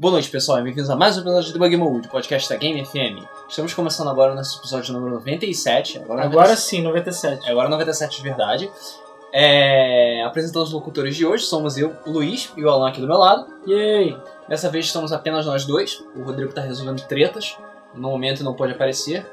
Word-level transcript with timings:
Boa 0.00 0.12
noite, 0.12 0.30
pessoal, 0.30 0.58
e 0.58 0.62
bem-vindos 0.62 0.88
a 0.88 0.96
mais 0.96 1.18
um 1.18 1.20
episódio 1.20 1.52
do 1.52 1.58
Debug 1.58 1.76
Mode, 1.76 2.08
podcast 2.08 2.48
da 2.48 2.56
Game 2.56 2.82
FM. 2.82 3.22
Estamos 3.46 3.74
começando 3.74 4.08
agora 4.08 4.32
o 4.32 4.34
nosso 4.34 4.58
episódio 4.58 4.94
número 4.94 5.12
97. 5.16 5.98
Agora, 5.98 6.24
Agora 6.24 6.56
sim, 6.56 6.80
97. 6.80 7.50
Agora 7.50 7.68
97 7.68 8.16
de 8.16 8.22
verdade. 8.22 8.70
É, 9.30 10.22
apresentando 10.24 10.62
os 10.62 10.72
locutores 10.72 11.14
de 11.14 11.26
hoje, 11.26 11.44
somos 11.44 11.76
eu, 11.76 11.94
o 12.06 12.12
Luiz 12.12 12.50
e 12.56 12.64
o 12.64 12.70
Alan 12.70 12.88
aqui 12.88 12.98
do 12.98 13.06
meu 13.06 13.18
lado. 13.18 13.46
Yay! 13.68 14.16
Dessa 14.48 14.70
vez 14.70 14.86
estamos 14.86 15.12
apenas 15.12 15.44
nós 15.44 15.66
dois. 15.66 16.02
O 16.16 16.22
Rodrigo 16.22 16.50
tá 16.50 16.62
resolvendo 16.62 17.06
tretas. 17.06 17.58
No 17.94 18.08
momento 18.08 18.42
não 18.42 18.54
pode 18.54 18.72
aparecer. 18.72 19.26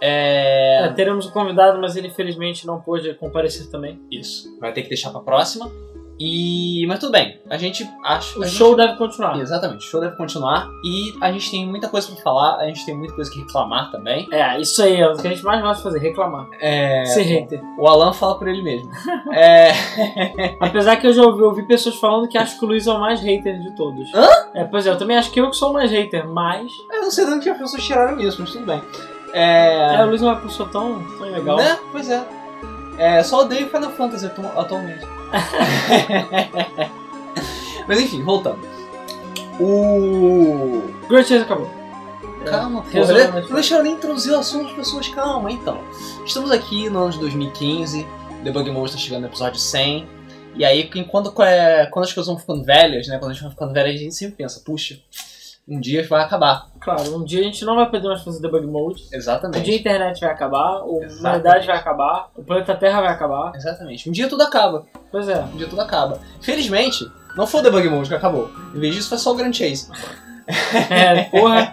É... 0.00 0.84
É, 0.84 0.88
teremos 0.92 1.26
um 1.26 1.30
convidado, 1.32 1.80
mas 1.80 1.96
ele 1.96 2.06
infelizmente 2.06 2.64
não 2.64 2.80
pôde 2.80 3.12
comparecer 3.14 3.66
também. 3.66 4.00
Isso. 4.08 4.56
Vai 4.60 4.72
ter 4.72 4.82
que 4.82 4.88
deixar 4.88 5.10
pra 5.10 5.18
próxima. 5.18 5.68
E... 6.18 6.86
Mas 6.88 6.98
tudo 6.98 7.12
bem. 7.12 7.38
A 7.50 7.56
gente 7.58 7.88
acha... 8.04 8.38
O 8.38 8.44
gente- 8.44 8.54
show 8.56 8.74
deve 8.74 8.96
continuar. 8.96 9.38
Exatamente. 9.38 9.86
O 9.86 9.90
show 9.90 10.00
deve 10.00 10.16
continuar. 10.16 10.68
E 10.84 11.14
a 11.20 11.30
gente 11.30 11.50
tem 11.50 11.66
muita 11.66 11.88
coisa 11.88 12.10
pra 12.10 12.22
falar. 12.22 12.56
A 12.56 12.66
gente 12.66 12.84
tem 12.86 12.96
muita 12.96 13.14
coisa 13.14 13.30
que 13.30 13.40
reclamar 13.40 13.90
também. 13.90 14.26
É, 14.32 14.58
isso 14.60 14.82
aí 14.82 14.96
é 15.00 15.08
o 15.08 15.16
que 15.16 15.26
a 15.26 15.30
gente 15.30 15.44
mais 15.44 15.60
gosta 15.60 15.76
de 15.76 15.82
fazer, 15.82 15.98
reclamar. 15.98 16.46
É... 16.60 17.04
Ser 17.04 17.22
hater. 17.22 17.60
O 17.78 17.86
Alan 17.86 18.12
fala 18.12 18.38
por 18.38 18.48
ele 18.48 18.62
mesmo. 18.62 18.90
é... 19.34 19.70
Apesar 20.60 20.96
que 20.96 21.06
eu 21.06 21.12
já 21.12 21.22
ouvi, 21.22 21.42
ouvi 21.42 21.66
pessoas 21.66 21.96
falando 21.96 22.28
que 22.28 22.38
acham 22.38 22.58
que 22.58 22.64
o 22.64 22.68
Luiz 22.68 22.86
é 22.86 22.92
o 22.92 22.98
mais 23.00 23.20
hater 23.20 23.60
de 23.60 23.74
todos. 23.76 24.12
Hã? 24.14 24.26
É, 24.54 24.64
pois 24.64 24.86
é, 24.86 24.90
eu 24.90 24.96
também 24.98 25.16
acho 25.16 25.30
que 25.30 25.40
eu 25.40 25.50
que 25.50 25.56
sou 25.56 25.70
o 25.70 25.72
mais 25.74 25.90
hater, 25.90 26.26
mas. 26.26 26.70
Eu 26.90 27.02
não 27.02 27.10
sei 27.10 27.26
de 27.26 27.32
onde 27.32 27.48
as 27.50 27.58
pessoas 27.58 27.82
tiraram 27.84 28.18
isso, 28.20 28.40
mas 28.40 28.50
tudo 28.52 28.64
bem. 28.66 28.82
É, 29.32 29.96
É... 29.96 30.04
o 30.04 30.08
Luiz 30.08 30.22
é 30.22 30.24
uma 30.24 30.36
pessoa 30.36 30.68
tão, 30.70 31.02
tão 31.18 31.30
legal. 31.30 31.56
Né? 31.58 31.78
Pois 31.92 32.08
é. 32.08 32.24
É, 32.98 33.22
só 33.22 33.40
odeio 33.42 33.68
Final 33.68 33.90
Fantasy 33.90 34.24
atu- 34.26 34.58
atualmente. 34.58 35.06
Mas 37.86 38.00
enfim, 38.00 38.22
voltando. 38.22 38.58
O. 39.60 40.82
Chase 41.10 41.36
acabou. 41.36 41.70
Calma, 42.44 42.82
pô. 42.82 42.88
Resolveu, 42.90 43.26
Não 43.26 43.32
mas- 43.34 43.48
deixa 43.50 43.74
eu 43.76 43.82
nem 43.82 43.94
introduzir 43.94 44.32
o 44.32 44.38
assunto 44.38 44.74
pessoas. 44.74 45.08
Calma, 45.08 45.50
então. 45.50 45.80
Estamos 46.24 46.50
aqui 46.50 46.88
no 46.90 47.00
ano 47.00 47.10
de 47.12 47.18
2015. 47.20 48.06
Debug 48.42 48.70
Mode 48.70 48.90
está 48.90 48.98
chegando 48.98 49.22
no 49.22 49.28
episódio 49.28 49.58
100. 49.58 50.06
E 50.54 50.64
aí, 50.64 50.88
quando, 51.10 51.32
é, 51.42 51.86
quando 51.86 52.04
as 52.04 52.12
coisas 52.12 52.26
vão 52.28 52.38
ficando 52.38 52.64
velhas, 52.64 53.08
né? 53.08 53.18
Quando 53.18 53.30
a 53.30 53.34
gente 53.34 53.42
vai 53.42 53.50
ficando 53.50 53.72
velha, 53.72 53.92
a 53.92 53.96
gente 53.96 54.14
sempre 54.14 54.36
pensa, 54.36 54.60
puxa, 54.64 54.98
um 55.68 55.80
dia 55.80 56.06
vai 56.06 56.22
acabar. 56.22 56.68
Claro, 56.80 57.16
um 57.16 57.24
dia 57.24 57.40
a 57.40 57.44
gente 57.44 57.64
não 57.64 57.74
vai 57.74 57.90
poder 57.90 58.06
mais 58.06 58.22
fazer 58.22 58.40
debug 58.40 58.66
mode. 58.66 59.02
Um 59.12 59.16
Exatamente. 59.16 59.64
dia 59.64 59.74
a 59.74 59.78
internet 59.78 60.20
vai 60.20 60.30
acabar, 60.30 60.78
a 60.78 60.84
humanidade 60.84 61.66
vai 61.66 61.76
acabar, 61.76 62.30
o 62.36 62.44
planeta 62.44 62.74
Terra 62.76 63.00
vai 63.00 63.10
acabar. 63.10 63.52
Exatamente. 63.54 64.08
Um 64.08 64.12
dia 64.12 64.28
tudo 64.28 64.42
acaba. 64.42 64.86
Pois 65.10 65.28
é. 65.28 65.40
Um 65.40 65.56
dia 65.56 65.66
tudo 65.66 65.80
acaba. 65.80 66.20
Felizmente, 66.40 67.10
não 67.36 67.46
foi 67.46 67.60
o 67.60 67.62
Debug 67.64 67.88
Mode 67.88 68.08
que 68.08 68.14
acabou. 68.14 68.50
Em 68.74 68.78
vez 68.78 68.94
disso, 68.94 69.08
foi 69.08 69.18
só 69.18 69.32
o 69.32 69.34
Grand 69.34 69.52
Chase. 69.52 69.90
É, 70.88 71.24
porra. 71.24 71.72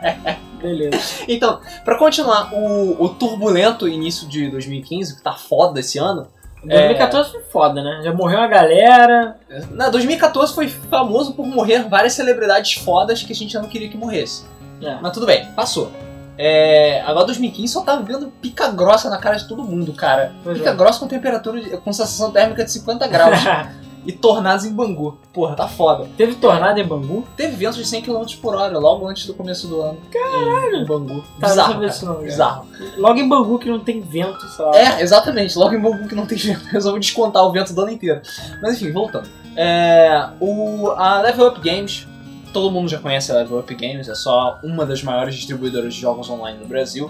Beleza. 0.59 1.25
Então, 1.27 1.61
pra 1.85 1.95
continuar 1.95 2.51
o, 2.53 3.03
o 3.03 3.09
turbulento 3.09 3.87
início 3.87 4.27
de 4.27 4.49
2015, 4.49 5.17
que 5.17 5.21
tá 5.21 5.33
foda 5.33 5.79
esse 5.79 5.99
ano. 5.99 6.27
2014 6.69 7.31
foi 7.31 7.41
foda, 7.41 7.81
né? 7.81 8.01
Já 8.03 8.13
morreu 8.13 8.39
uma 8.39 8.47
galera. 8.47 9.35
Na 9.71 9.89
2014 9.89 10.53
foi 10.53 10.67
famoso 10.67 11.33
por 11.33 11.45
morrer 11.45 11.87
várias 11.89 12.13
celebridades 12.13 12.73
fodas 12.73 13.21
que 13.23 13.31
a 13.33 13.35
gente 13.35 13.53
não 13.55 13.65
queria 13.67 13.89
que 13.89 13.97
morresse. 13.97 14.45
É. 14.81 14.97
Mas 15.01 15.11
tudo 15.11 15.25
bem, 15.25 15.45
passou. 15.55 15.91
É, 16.37 17.01
agora 17.05 17.27
2015 17.27 17.71
só 17.71 17.81
tá 17.81 17.95
vendo 17.97 18.27
pica 18.41 18.67
grossa 18.69 19.09
na 19.09 19.17
cara 19.17 19.35
de 19.35 19.47
todo 19.47 19.63
mundo, 19.63 19.93
cara. 19.93 20.31
Pois 20.43 20.57
pica 20.57 20.71
é. 20.71 20.75
grossa 20.75 20.99
com 20.99 21.07
temperatura, 21.07 21.61
de- 21.61 21.77
com 21.77 21.93
sensação 21.93 22.31
térmica 22.31 22.63
de 22.63 22.71
50 22.71 23.07
graus. 23.07 23.37
e 24.05 24.11
tornados 24.11 24.65
em 24.65 24.73
Bangu. 24.73 25.17
Porra, 25.33 25.55
tá 25.55 25.67
foda. 25.67 26.07
Teve 26.17 26.35
tornado 26.35 26.79
em 26.79 26.85
Bangu? 26.85 27.25
Teve 27.37 27.55
ventos 27.55 27.77
de 27.77 27.85
100 27.85 28.01
km 28.03 28.23
por 28.41 28.55
hora 28.55 28.77
logo 28.77 29.07
antes 29.07 29.25
do 29.25 29.33
começo 29.33 29.67
do 29.67 29.81
ano. 29.81 29.97
Caralho! 30.11 30.75
Em 30.77 30.85
Bangu. 30.85 31.23
Tá, 31.39 31.47
Bizarro, 31.47 31.73
cara. 31.75 31.87
disso 31.87 32.05
não, 32.05 32.13
cara. 32.15 32.25
Bizarro. 32.25 32.67
Logo 32.97 33.19
em 33.19 33.27
Bangu 33.29 33.59
que 33.59 33.69
não 33.69 33.79
tem 33.79 34.01
vento, 34.01 34.37
lá. 34.59 34.71
É, 34.77 35.01
exatamente. 35.01 35.57
Logo 35.57 35.73
em 35.73 35.79
Bangu 35.81 36.07
que 36.07 36.15
não 36.15 36.25
tem 36.25 36.37
vento. 36.37 36.65
Resolveu 36.71 36.99
descontar 36.99 37.43
o 37.43 37.51
vento 37.51 37.73
do 37.73 37.81
ano 37.81 37.91
inteiro. 37.91 38.21
Mas 38.61 38.75
enfim, 38.81 38.91
voltando. 38.91 39.29
É, 39.55 40.29
o, 40.39 40.89
a 40.97 41.21
Level 41.21 41.47
Up 41.47 41.59
Games, 41.61 42.07
todo 42.51 42.71
mundo 42.71 42.89
já 42.89 42.99
conhece 42.99 43.31
a 43.31 43.35
Level 43.35 43.59
Up 43.59 43.73
Games, 43.75 44.09
é 44.09 44.15
só 44.15 44.59
uma 44.63 44.85
das 44.85 45.01
maiores 45.03 45.35
distribuidoras 45.35 45.93
de 45.93 46.01
jogos 46.01 46.29
online 46.29 46.57
no 46.59 46.65
Brasil. 46.67 47.09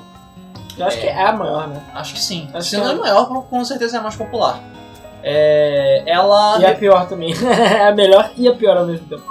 Eu 0.77 0.85
acho 0.87 0.97
É. 0.97 1.01
que 1.01 1.07
é 1.07 1.23
a 1.25 1.31
maior, 1.33 1.67
né? 1.67 1.81
Acho 1.93 2.13
que 2.13 2.19
sim. 2.19 2.49
Acho 2.53 2.69
Se 2.69 2.75
que 2.75 2.81
não 2.81 2.89
é 2.91 2.93
é. 2.93 2.97
maior, 2.97 3.25
com 3.47 3.63
certeza 3.63 3.97
é 3.97 3.99
a 3.99 4.03
mais 4.03 4.15
popular. 4.15 4.59
É, 5.23 6.03
ela. 6.05 6.59
E 6.59 6.65
a 6.65 6.75
pior 6.75 7.07
também. 7.07 7.33
é 7.43 7.87
a 7.87 7.91
melhor 7.93 8.31
e 8.37 8.47
a 8.47 8.53
pior 8.53 8.75
ao 8.77 8.85
mesmo 8.85 9.07
tempo. 9.07 9.23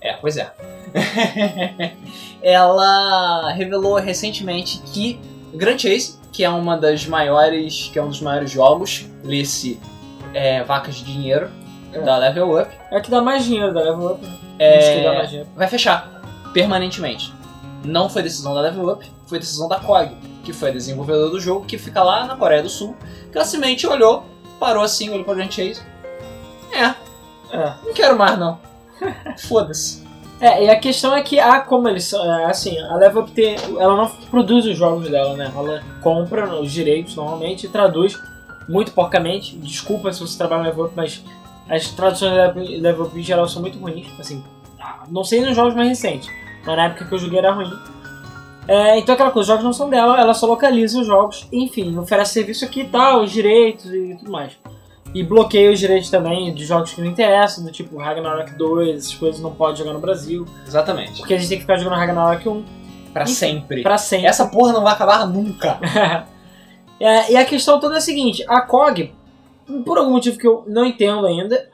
É, 0.00 0.14
pois 0.14 0.36
é. 0.36 0.50
ela 2.42 3.52
revelou 3.52 3.96
recentemente 3.96 4.80
que 4.86 5.20
Grand 5.54 5.78
Chase, 5.78 6.18
que 6.32 6.44
é 6.44 6.50
uma 6.50 6.76
das 6.76 7.06
maiores, 7.06 7.90
que 7.92 7.98
é 7.98 8.02
um 8.02 8.08
dos 8.08 8.20
maiores 8.20 8.50
jogos, 8.50 9.06
lê-se 9.22 9.80
é, 10.32 10.62
vacas 10.62 10.96
de 10.96 11.04
dinheiro 11.04 11.50
É. 11.92 12.00
da 12.00 12.16
Level 12.16 12.58
Up, 12.60 12.70
É 12.90 12.96
a 12.96 13.00
que 13.00 13.10
dá 13.10 13.20
mais 13.20 13.44
dinheiro 13.44 13.72
da 13.74 13.80
Level 13.80 14.12
Up. 14.12 14.24
né? 14.26 14.32
É. 14.58 14.78
Acho 14.78 14.92
que 14.98 15.02
dá 15.04 15.12
mais 15.14 15.28
dinheiro. 15.28 15.48
vai 15.56 15.68
fechar 15.68 16.20
permanentemente. 16.52 17.32
Não 17.84 18.08
foi 18.08 18.22
decisão 18.22 18.54
da 18.54 18.60
Level 18.60 18.88
Up, 18.90 19.10
foi 19.26 19.38
decisão 19.38 19.68
da 19.68 19.78
COG, 19.78 20.14
que 20.44 20.52
foi 20.52 20.70
a 20.70 20.72
desenvolvedora 20.72 21.30
do 21.30 21.40
jogo, 21.40 21.64
que 21.66 21.78
fica 21.78 22.02
lá 22.02 22.26
na 22.26 22.36
Coreia 22.36 22.62
do 22.62 22.68
Sul, 22.68 22.94
que 23.30 23.38
ela 23.38 23.44
simplesmente 23.46 23.86
olhou, 23.86 24.24
parou 24.60 24.82
assim, 24.84 25.10
olhou 25.10 25.24
pra 25.24 25.34
Grand 25.34 25.50
Chase. 25.50 25.82
É, 26.72 26.94
É. 27.56 27.72
não 27.84 27.92
quero 27.94 28.16
mais 28.16 28.38
não. 28.38 28.60
Foda-se. 29.48 30.08
É, 30.40 30.64
e 30.64 30.70
a 30.70 30.78
questão 30.78 31.14
é 31.14 31.22
que, 31.22 31.38
ah, 31.38 31.60
como 31.60 31.88
eles 31.88 32.04
são, 32.04 32.22
é, 32.24 32.44
assim, 32.46 32.78
a 32.78 32.94
Level 32.96 33.22
Up 33.22 33.32
tem, 33.32 33.56
ela 33.78 33.94
não 33.96 34.06
produz 34.30 34.64
os 34.64 34.76
jogos 34.76 35.08
dela, 35.10 35.34
né? 35.36 35.52
Ela 35.54 35.82
compra 36.00 36.54
os 36.60 36.72
direitos 36.72 37.14
normalmente 37.16 37.66
e 37.66 37.68
traduz 37.68 38.18
muito 38.68 38.92
porcamente. 38.92 39.56
Desculpa 39.58 40.12
se 40.12 40.20
você 40.20 40.38
trabalha 40.38 40.62
na 40.62 40.68
Level 40.68 40.84
Up, 40.86 40.94
mas 40.96 41.22
as 41.68 41.88
traduções 41.90 42.34
da 42.34 42.52
Level- 42.54 43.04
Up 43.06 43.18
em 43.18 43.22
geral 43.22 43.46
são 43.48 43.60
muito 43.60 43.78
ruins. 43.78 44.06
Assim, 44.18 44.42
não 45.10 45.24
sei 45.24 45.40
nos 45.44 45.54
jogos 45.54 45.74
mais 45.74 45.88
recentes, 45.88 46.30
mas 46.64 46.74
na 46.76 46.84
época 46.86 47.04
que 47.04 47.12
eu 47.14 47.18
joguei 47.18 47.38
era 47.38 47.52
ruim. 47.52 47.70
É, 48.70 48.98
então 48.98 49.14
aquela 49.14 49.32
coisa, 49.32 49.40
os 49.40 49.48
jogos 49.48 49.64
não 49.64 49.72
são 49.72 49.90
dela, 49.90 50.20
ela 50.20 50.32
só 50.32 50.46
localiza 50.46 51.00
os 51.00 51.06
jogos, 51.06 51.48
enfim, 51.52 51.98
oferece 51.98 52.34
serviço 52.34 52.64
aqui 52.64 52.82
e 52.82 52.88
tal, 52.88 53.22
os 53.22 53.32
direitos 53.32 53.92
e 53.92 54.14
tudo 54.16 54.30
mais. 54.30 54.52
E 55.12 55.24
bloqueia 55.24 55.72
os 55.72 55.80
direitos 55.80 56.08
também 56.08 56.54
de 56.54 56.64
jogos 56.64 56.92
que 56.92 57.00
não 57.00 57.08
interessam, 57.08 57.64
do 57.64 57.72
tipo 57.72 57.98
Ragnarok 57.98 58.54
2, 58.54 58.96
essas 58.96 59.14
coisas 59.14 59.40
não 59.40 59.52
pode 59.52 59.80
jogar 59.80 59.92
no 59.92 59.98
Brasil. 59.98 60.46
Exatamente. 60.64 61.18
Porque 61.18 61.34
a 61.34 61.36
gente 61.36 61.48
tem 61.48 61.58
que 61.58 61.64
ficar 61.64 61.78
jogando 61.78 61.98
Ragnarok 61.98 62.48
1 62.48 62.64
Pra 63.12 63.24
Enfim, 63.24 63.34
sempre. 63.34 63.82
pra 63.82 63.98
sempre. 63.98 64.26
Essa 64.26 64.46
porra 64.46 64.72
não 64.72 64.82
vai 64.82 64.92
acabar 64.92 65.26
nunca. 65.26 65.78
É, 67.02 67.32
e 67.32 67.36
a 67.38 67.46
questão 67.46 67.80
toda 67.80 67.94
é 67.94 67.96
a 67.96 68.00
seguinte: 68.02 68.44
a 68.46 68.60
COG, 68.60 69.14
por 69.86 69.96
algum 69.96 70.10
motivo 70.10 70.36
que 70.38 70.46
eu 70.46 70.64
não 70.66 70.84
entendo 70.84 71.26
ainda, 71.26 71.66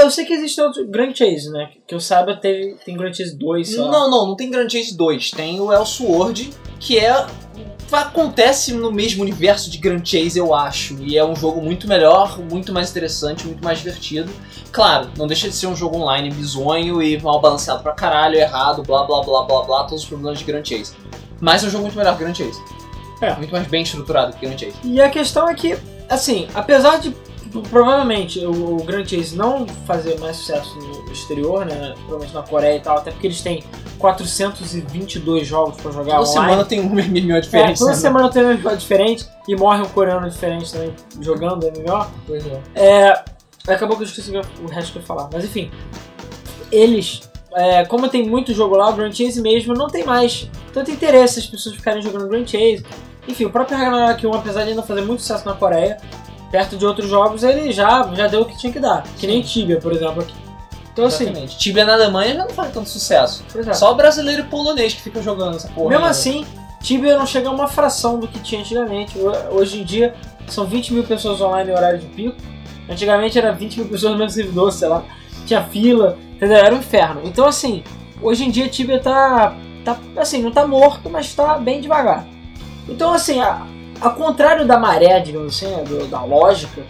eu 0.00 0.10
sei 0.10 0.24
que 0.24 0.32
existe 0.32 0.60
outro 0.60 0.86
Grand 0.86 1.14
Chase, 1.14 1.50
né? 1.50 1.70
Que 1.86 1.94
eu 1.94 2.00
saiba, 2.00 2.34
teve, 2.34 2.76
tem 2.84 2.96
Grand 2.96 3.12
Chase 3.12 3.36
2, 3.36 3.68
sei 3.68 3.78
lá. 3.78 3.90
Não, 3.90 4.10
não, 4.10 4.26
não 4.28 4.36
tem 4.36 4.50
Grand 4.50 4.68
Chase 4.68 4.96
2. 4.96 5.32
Tem 5.32 5.60
o 5.60 5.72
Elsword, 5.72 6.50
que 6.78 6.98
é. 6.98 7.26
Acontece 7.92 8.72
no 8.72 8.92
mesmo 8.92 9.22
universo 9.22 9.68
de 9.68 9.76
Grand 9.76 10.04
Chase, 10.04 10.38
eu 10.38 10.54
acho. 10.54 10.96
E 11.02 11.18
é 11.18 11.24
um 11.24 11.34
jogo 11.34 11.60
muito 11.60 11.88
melhor, 11.88 12.38
muito 12.38 12.72
mais 12.72 12.90
interessante, 12.90 13.44
muito 13.44 13.64
mais 13.64 13.78
divertido. 13.78 14.30
Claro, 14.70 15.10
não 15.18 15.26
deixa 15.26 15.48
de 15.48 15.54
ser 15.56 15.66
um 15.66 15.74
jogo 15.74 15.96
online 15.96 16.30
bizonho 16.30 17.02
e 17.02 17.20
mal 17.20 17.40
balanceado 17.40 17.82
pra 17.82 17.92
caralho, 17.92 18.36
errado, 18.36 18.84
blá 18.84 19.02
blá 19.02 19.22
blá 19.22 19.42
blá 19.42 19.62
blá, 19.64 19.84
todos 19.84 20.04
os 20.04 20.08
problemas 20.08 20.38
de 20.38 20.44
Grand 20.44 20.64
Chase. 20.64 20.94
Mas 21.40 21.64
é 21.64 21.66
um 21.66 21.70
jogo 21.70 21.82
muito 21.82 21.98
melhor 21.98 22.16
que 22.16 22.22
Grand 22.22 22.34
Chase. 22.34 22.62
É. 23.20 23.34
Muito 23.34 23.50
mais 23.50 23.66
bem 23.66 23.82
estruturado 23.82 24.36
que 24.36 24.46
Grand 24.46 24.56
Chase. 24.56 24.76
E 24.84 25.00
a 25.00 25.10
questão 25.10 25.48
é 25.48 25.54
que, 25.54 25.76
assim, 26.08 26.46
apesar 26.54 27.00
de 27.00 27.12
provavelmente 27.70 28.38
o, 28.44 28.76
o 28.76 28.84
Grand 28.84 29.04
Chase 29.06 29.36
não 29.36 29.66
fazer 29.86 30.18
mais 30.20 30.36
sucesso 30.36 30.76
no 30.78 31.12
exterior, 31.12 31.64
né? 31.66 31.94
Provavelmente 32.06 32.34
na 32.34 32.42
Coreia 32.42 32.76
e 32.76 32.80
tal, 32.80 32.98
até 32.98 33.10
porque 33.10 33.26
eles 33.26 33.40
têm 33.40 33.62
422 33.98 35.46
jogos 35.46 35.76
pra 35.80 35.90
jogar 35.90 36.16
Toda 36.18 36.30
online. 36.30 36.48
semana 36.50 36.64
tem 36.64 36.80
um 36.80 36.88
MMO 36.94 37.36
É, 37.36 37.40
diferente. 37.40 37.78
toda 37.78 37.90
né? 37.90 37.96
semana 37.96 38.28
tem 38.30 38.44
um 38.44 38.54
MMO 38.56 38.76
diferente 38.76 39.26
e 39.48 39.56
morre 39.56 39.82
um 39.82 39.88
coreano 39.88 40.28
diferente 40.28 40.72
também 40.72 40.94
jogando 41.20 41.66
MMO. 41.66 42.06
Pois 42.26 42.44
é. 42.46 42.60
É, 42.74 43.24
acabou 43.72 43.96
que 43.96 44.02
eu 44.02 44.06
esqueci 44.06 44.30
o 44.36 44.66
resto 44.66 44.92
que 44.92 44.98
eu 44.98 45.02
ia 45.02 45.06
falar. 45.06 45.28
Mas 45.32 45.44
enfim, 45.44 45.70
eles, 46.70 47.20
é, 47.54 47.84
como 47.84 48.08
tem 48.08 48.28
muito 48.28 48.52
jogo 48.54 48.76
lá, 48.76 48.88
o 48.90 48.92
Grand 48.92 49.12
Chase 49.12 49.40
mesmo 49.40 49.74
não 49.74 49.88
tem 49.88 50.04
mais 50.04 50.48
tanto 50.72 50.90
interesse 50.90 51.38
as 51.40 51.46
pessoas 51.46 51.74
ficarem 51.74 52.02
jogando 52.02 52.28
Grand 52.28 52.46
Chase. 52.46 52.84
Enfim, 53.28 53.44
o 53.44 53.50
próprio 53.50 53.76
Ragnarok 53.76 54.26
1, 54.26 54.32
apesar 54.34 54.62
de 54.64 54.70
ainda 54.70 54.82
fazer 54.82 55.02
muito 55.02 55.20
sucesso 55.20 55.44
na 55.46 55.54
Coreia, 55.54 55.98
perto 56.50 56.76
de 56.76 56.84
outros 56.84 57.08
jogos, 57.08 57.42
ele 57.42 57.72
já, 57.72 58.08
já 58.14 58.26
deu 58.26 58.42
o 58.42 58.44
que 58.44 58.56
tinha 58.58 58.72
que 58.72 58.80
dar. 58.80 59.04
Que 59.18 59.26
nem 59.26 59.40
Tibia, 59.42 59.78
por 59.78 59.92
exemplo, 59.92 60.22
aqui. 60.22 60.34
Então 60.92 61.06
assim, 61.06 61.24
Exatamente. 61.24 61.56
Tibia 61.58 61.84
na 61.84 61.92
Alemanha 61.94 62.34
já 62.34 62.44
não 62.44 62.50
faz 62.50 62.72
tanto 62.72 62.88
sucesso. 62.88 63.44
por 63.50 63.60
exemplo, 63.60 63.78
Só 63.78 63.92
o 63.92 63.94
brasileiro 63.94 64.42
e 64.42 64.44
polonês 64.46 64.92
que 64.92 65.00
ficam 65.00 65.22
jogando 65.22 65.56
essa 65.56 65.68
porra. 65.68 65.88
mesmo 65.90 66.04
ainda. 66.04 66.10
assim, 66.10 66.44
Tibia 66.82 67.16
não 67.16 67.26
chega 67.26 67.48
a 67.48 67.52
uma 67.52 67.68
fração 67.68 68.18
do 68.18 68.26
que 68.26 68.38
tinha 68.40 68.60
antigamente. 68.60 69.16
Ho- 69.18 69.54
Hoje 69.56 69.80
em 69.80 69.84
dia, 69.84 70.14
são 70.48 70.64
20 70.66 70.92
mil 70.94 71.04
pessoas 71.04 71.40
online 71.40 71.70
em 71.70 71.74
horário 71.74 71.98
de 72.00 72.06
pico. 72.06 72.36
Antigamente 72.88 73.38
era 73.38 73.52
20 73.52 73.76
mil 73.80 73.88
pessoas 73.88 74.12
no 74.12 74.18
mesmo 74.18 74.30
servidor, 74.32 74.72
sei 74.72 74.88
lá. 74.88 75.04
Tinha 75.46 75.62
fila, 75.62 76.18
entendeu? 76.34 76.56
Era 76.56 76.74
um 76.74 76.78
inferno. 76.78 77.20
Então, 77.24 77.46
assim, 77.46 77.84
hoje 78.20 78.44
em 78.44 78.50
dia 78.50 78.68
Tibia 78.68 78.98
tá, 78.98 79.54
tá. 79.84 79.96
Assim, 80.16 80.42
não 80.42 80.50
tá 80.50 80.66
morto, 80.66 81.08
mas 81.08 81.32
tá 81.34 81.56
bem 81.58 81.80
devagar. 81.80 82.26
Então, 82.88 83.12
assim, 83.12 83.40
a, 83.40 83.64
ao 84.00 84.14
contrário 84.14 84.66
da 84.66 84.78
maré, 84.78 85.20
digamos 85.20 85.54
assim, 85.56 85.74
né, 85.74 85.82
do- 85.84 86.06
da 86.06 86.22
lógica, 86.22 86.82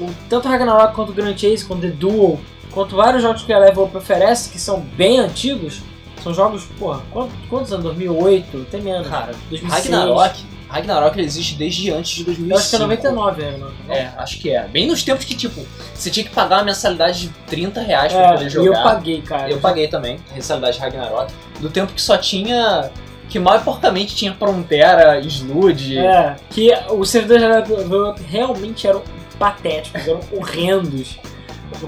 o, 0.00 0.08
tanto 0.28 0.48
Ragnarok 0.48 0.94
quanto 0.94 1.12
Grand 1.12 1.36
Chase, 1.36 1.64
quanto 1.64 1.82
The 1.82 1.88
Duel, 1.88 2.38
quanto 2.70 2.96
vários 2.96 3.22
jogos 3.22 3.42
que 3.42 3.52
a 3.52 3.58
Level 3.58 3.84
Up 3.84 3.96
oferece, 3.96 4.50
que 4.50 4.58
são 4.58 4.80
bem 4.80 5.18
antigos, 5.18 5.80
são 6.22 6.32
jogos, 6.32 6.64
porra, 6.78 7.02
quantos, 7.10 7.34
quantos 7.50 7.72
anos? 7.72 7.84
2008? 7.84 8.66
Tem 8.70 8.80
menos. 8.80 9.08
Cara, 9.08 9.32
2006. 9.50 9.72
Ragnarok, 9.92 10.44
Ragnarok 10.68 11.20
existe 11.20 11.56
desde 11.56 11.90
antes 11.90 12.12
de 12.12 12.24
2005. 12.24 12.54
Eu 12.54 12.58
acho 12.58 12.70
que 12.70 12.76
é 12.76 12.78
99, 12.78 13.42
né? 13.42 13.70
É, 13.88 14.10
acho 14.16 14.38
que 14.38 14.50
é. 14.54 14.66
Bem 14.68 14.86
nos 14.86 15.02
tempos 15.02 15.24
que, 15.24 15.34
tipo, 15.34 15.66
você 15.92 16.10
tinha 16.10 16.24
que 16.24 16.30
pagar 16.30 16.58
uma 16.58 16.64
mensalidade 16.64 17.22
de 17.22 17.28
30 17.48 17.80
reais 17.80 18.12
pra 18.12 18.22
É, 18.22 18.32
poder 18.32 18.46
e 18.46 18.50
jogar. 18.50 18.78
eu 18.78 18.82
paguei, 18.84 19.20
cara. 19.20 19.50
Eu 19.50 19.58
paguei 19.58 19.88
também, 19.88 20.18
mensalidade 20.32 20.76
de 20.76 20.82
Ragnarok. 20.82 21.32
Do 21.60 21.68
tempo 21.68 21.92
que 21.92 22.00
só 22.00 22.16
tinha. 22.16 22.90
Que 23.32 23.38
mal 23.38 23.56
e 23.56 23.60
porcamente 23.60 24.14
tinha 24.14 24.34
Frontera, 24.34 25.18
Slude. 25.20 25.96
É, 25.96 26.36
que 26.50 26.70
os 26.90 27.08
servidores 27.08 27.48
da 27.48 28.10
Up 28.10 28.22
realmente 28.22 28.86
eram 28.86 29.00
patéticos, 29.38 30.06
eram 30.06 30.20
horrendos. 30.30 31.18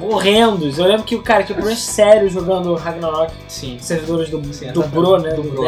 Horrendos. 0.00 0.78
Eu 0.78 0.86
lembro 0.86 1.04
que 1.04 1.14
o 1.14 1.22
cara 1.22 1.42
tinha 1.42 1.54
problemas 1.54 1.82
sérios 1.82 2.32
jogando 2.32 2.74
Ragnarok, 2.74 3.30
Sim. 3.46 3.76
servidores 3.78 4.30
do, 4.30 4.42
Sim, 4.54 4.72
do. 4.72 4.84
Bro, 4.84 5.18
né? 5.18 5.34
Do, 5.34 5.42
Do 5.42 5.50
Bro. 5.50 5.66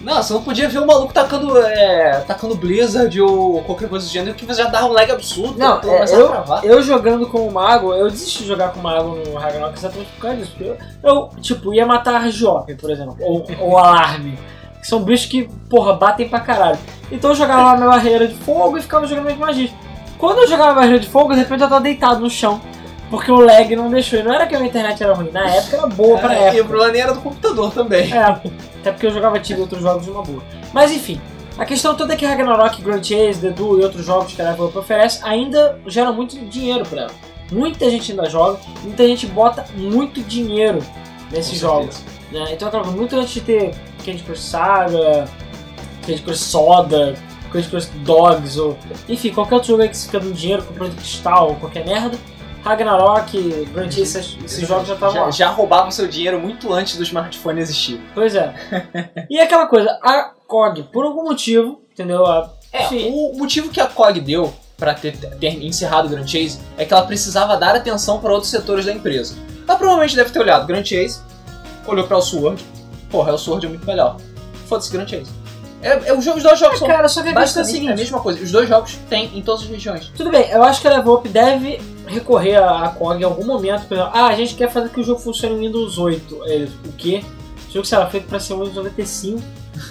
Não, 0.00 0.22
você 0.22 0.32
não 0.32 0.42
podia 0.44 0.68
ver 0.68 0.78
o 0.78 0.86
maluco 0.86 1.12
tacando, 1.12 1.58
é, 1.58 2.20
tacando 2.20 2.54
Blizzard 2.54 3.20
ou 3.20 3.62
qualquer 3.64 3.88
coisa 3.88 4.06
do 4.06 4.12
gênero 4.12 4.36
que 4.36 4.46
você 4.46 4.62
já 4.62 4.68
dava 4.70 4.86
um 4.86 4.92
lag 4.92 5.10
absurdo. 5.10 5.58
Não, 5.58 5.80
tu 5.80 5.90
é, 5.90 6.04
eu, 6.14 6.32
eu 6.62 6.82
jogando 6.82 7.26
com 7.26 7.44
o 7.48 7.52
Mago, 7.52 7.92
eu 7.92 8.08
desisti 8.08 8.44
de 8.44 8.48
jogar 8.48 8.72
com 8.72 8.78
o 8.78 8.82
Mago 8.84 9.16
no 9.16 9.34
Ragnarok 9.34 9.76
exatamente 9.76 10.12
por 10.12 10.20
causa 10.20 10.36
disso. 10.36 10.52
Eu, 10.60 10.76
eu, 11.02 11.28
tipo, 11.40 11.74
ia 11.74 11.84
matar 11.84 12.14
a 12.14 12.18
Argiop, 12.18 12.72
por 12.76 12.88
exemplo, 12.88 13.16
ou, 13.20 13.44
ou 13.58 13.76
Alarme. 13.76 14.38
Que 14.80 14.86
são 14.86 15.02
bichos 15.02 15.26
que, 15.26 15.48
porra, 15.68 15.92
batem 15.92 16.28
pra 16.28 16.40
caralho. 16.40 16.78
Então 17.12 17.30
eu 17.30 17.36
jogava 17.36 17.62
lá 17.62 17.76
minha 17.76 17.88
barreira 17.88 18.26
de 18.26 18.34
fogo 18.34 18.78
e 18.78 18.82
ficava 18.82 19.06
jogando 19.06 19.24
minhas 19.24 19.38
magias. 19.38 19.70
Quando 20.18 20.38
eu 20.38 20.48
jogava 20.48 20.74
barreira 20.74 20.98
de 20.98 21.08
fogo, 21.08 21.32
de 21.32 21.40
repente 21.40 21.62
eu 21.62 21.68
tava 21.68 21.80
deitado 21.80 22.20
no 22.20 22.30
chão. 22.30 22.60
Porque 23.10 23.30
o 23.32 23.40
lag 23.40 23.74
não 23.74 23.90
deixou. 23.90 24.20
E 24.20 24.22
não 24.22 24.32
era 24.32 24.46
que 24.46 24.54
a 24.54 24.58
minha 24.58 24.68
internet 24.68 25.02
era 25.02 25.12
ruim, 25.14 25.30
na 25.32 25.48
época 25.48 25.76
era 25.76 25.86
boa 25.88 26.18
pra 26.18 26.32
É, 26.32 26.42
época. 26.44 26.56
E 26.56 26.60
o 26.60 26.64
problema 26.64 26.92
nem 26.92 27.02
era 27.02 27.12
do 27.12 27.20
computador 27.20 27.72
também. 27.72 28.12
É, 28.12 28.22
até 28.22 28.92
porque 28.92 29.06
eu 29.06 29.10
jogava 29.10 29.38
Tibia 29.40 29.58
e 29.58 29.62
outros 29.62 29.82
jogos 29.82 30.04
de 30.04 30.10
uma 30.10 30.22
boa. 30.22 30.42
Mas 30.72 30.92
enfim, 30.92 31.20
a 31.58 31.64
questão 31.64 31.94
toda 31.94 32.14
é 32.14 32.16
que 32.16 32.24
Ragnarok, 32.24 32.80
Grand 32.80 33.02
Chase, 33.02 33.40
The 33.40 33.50
Duel 33.50 33.80
e 33.80 33.84
outros 33.84 34.06
jogos 34.06 34.32
que 34.32 34.40
a 34.40 34.50
Level 34.50 34.66
Up 34.66 34.78
oferece 34.78 35.20
ainda 35.24 35.78
geram 35.86 36.14
muito 36.14 36.38
dinheiro 36.46 36.86
pra 36.86 37.02
ela. 37.02 37.10
Muita 37.50 37.90
gente 37.90 38.12
ainda 38.12 38.30
joga, 38.30 38.60
muita 38.82 39.04
gente 39.06 39.26
bota 39.26 39.66
muito 39.74 40.22
dinheiro 40.22 40.78
nesses 41.32 41.58
jogos. 41.58 42.02
Né? 42.30 42.52
Então, 42.52 42.70
coisa, 42.70 42.90
muito 42.92 43.16
antes 43.16 43.34
de 43.34 43.40
ter 43.40 43.74
Candy 44.00 44.22
Crush 44.22 44.40
Saga, 44.40 45.28
Candy 46.06 46.22
Crush 46.22 46.38
Soda, 46.40 47.14
Candy 47.52 47.68
Crush 47.68 47.86
Dogs, 48.04 48.58
ou 48.60 48.76
enfim, 49.08 49.32
qualquer 49.32 49.54
outro 49.56 49.68
jogo 49.70 49.82
aí 49.82 49.88
que 49.88 49.96
você 49.96 50.06
fica 50.06 50.20
dando 50.20 50.34
dinheiro, 50.34 50.62
comprando 50.62 50.96
cristal 50.96 51.48
ou 51.50 51.56
qualquer 51.56 51.84
merda, 51.86 52.16
Ragnarok, 52.64 53.66
Grand 53.72 53.90
Chase, 53.90 54.02
esses, 54.02 54.36
esses 54.44 54.68
jogos 54.68 54.86
já 54.88 54.94
estavam 54.94 55.22
lá. 55.22 55.30
já, 55.30 55.48
roubavam 55.48 55.90
seu 55.90 56.06
dinheiro 56.06 56.38
muito 56.38 56.72
antes 56.72 56.96
do 56.96 57.02
smartphone 57.02 57.60
existir. 57.60 58.00
Pois 58.14 58.34
é. 58.34 58.54
e 59.30 59.40
aquela 59.40 59.66
coisa, 59.66 59.98
a 60.02 60.30
COG, 60.46 60.84
por 60.92 61.04
algum 61.04 61.24
motivo, 61.24 61.80
entendeu? 61.92 62.26
A- 62.26 62.50
É, 62.72 62.84
Sim. 62.86 63.10
o 63.10 63.36
motivo 63.38 63.70
que 63.70 63.80
a 63.80 63.86
COG 63.86 64.20
deu 64.20 64.52
pra 64.76 64.94
ter, 64.94 65.16
ter 65.16 65.64
encerrado 65.64 66.06
o 66.06 66.08
Grand 66.10 66.26
Chase 66.26 66.60
é 66.78 66.84
que 66.84 66.92
ela 66.94 67.04
precisava 67.06 67.56
dar 67.56 67.74
atenção 67.74 68.20
para 68.20 68.32
outros 68.32 68.50
setores 68.50 68.84
da 68.86 68.92
empresa. 68.92 69.36
Ela 69.66 69.76
provavelmente 69.78 70.14
deve 70.14 70.30
ter 70.30 70.38
olhado 70.38 70.66
Grand 70.66 70.84
Chase, 70.84 71.20
olhou 71.86 72.06
pra 72.06 72.16
Elsword, 72.16 72.62
porra, 73.10 73.32
Elsword 73.32 73.66
é 73.66 73.68
muito 73.68 73.86
melhor. 73.86 74.16
Foda-se 74.66 74.90
Grand 74.92 75.06
Chase. 75.06 75.30
É, 75.82 76.08
é, 76.08 76.14
os, 76.14 76.24
dois 76.24 76.58
jogos 76.58 76.78
são 76.78 76.86
Cara, 76.86 77.08
só 77.08 77.22
que 77.22 77.30
a 77.30 77.34
questão 77.34 77.62
é 77.62 77.62
a 77.62 77.64
basicamente 77.64 77.68
a 77.68 77.72
seguinte. 77.72 77.96
mesma 77.96 78.20
coisa. 78.20 78.42
Os 78.42 78.52
dois 78.52 78.68
jogos 78.68 78.98
tem 79.08 79.36
em 79.36 79.42
todas 79.42 79.62
as 79.62 79.68
regiões. 79.68 80.12
Tudo 80.14 80.30
bem, 80.30 80.50
eu 80.50 80.62
acho 80.62 80.80
que 80.80 80.88
a 80.88 80.96
Level 80.96 81.14
Up 81.14 81.28
deve 81.28 81.80
recorrer 82.06 82.56
à 82.56 82.88
COG 82.90 83.22
em 83.22 83.24
algum 83.24 83.44
momento. 83.44 83.86
Por 83.86 83.94
exemplo, 83.94 84.12
ah, 84.14 84.26
a 84.26 84.34
gente 84.34 84.54
quer 84.54 84.70
fazer 84.70 84.90
que 84.90 85.00
o 85.00 85.04
jogo 85.04 85.20
funcione 85.20 85.54
em 85.54 85.66
Windows 85.66 85.96
8. 85.96 86.40
É, 86.44 86.68
o 86.86 86.92
quê? 86.92 87.24
O 87.68 87.72
jogo 87.72 87.86
será 87.86 88.06
feito 88.08 88.26
pra 88.26 88.38
ser 88.38 88.54
Windows 88.54 88.74
95. 88.74 89.40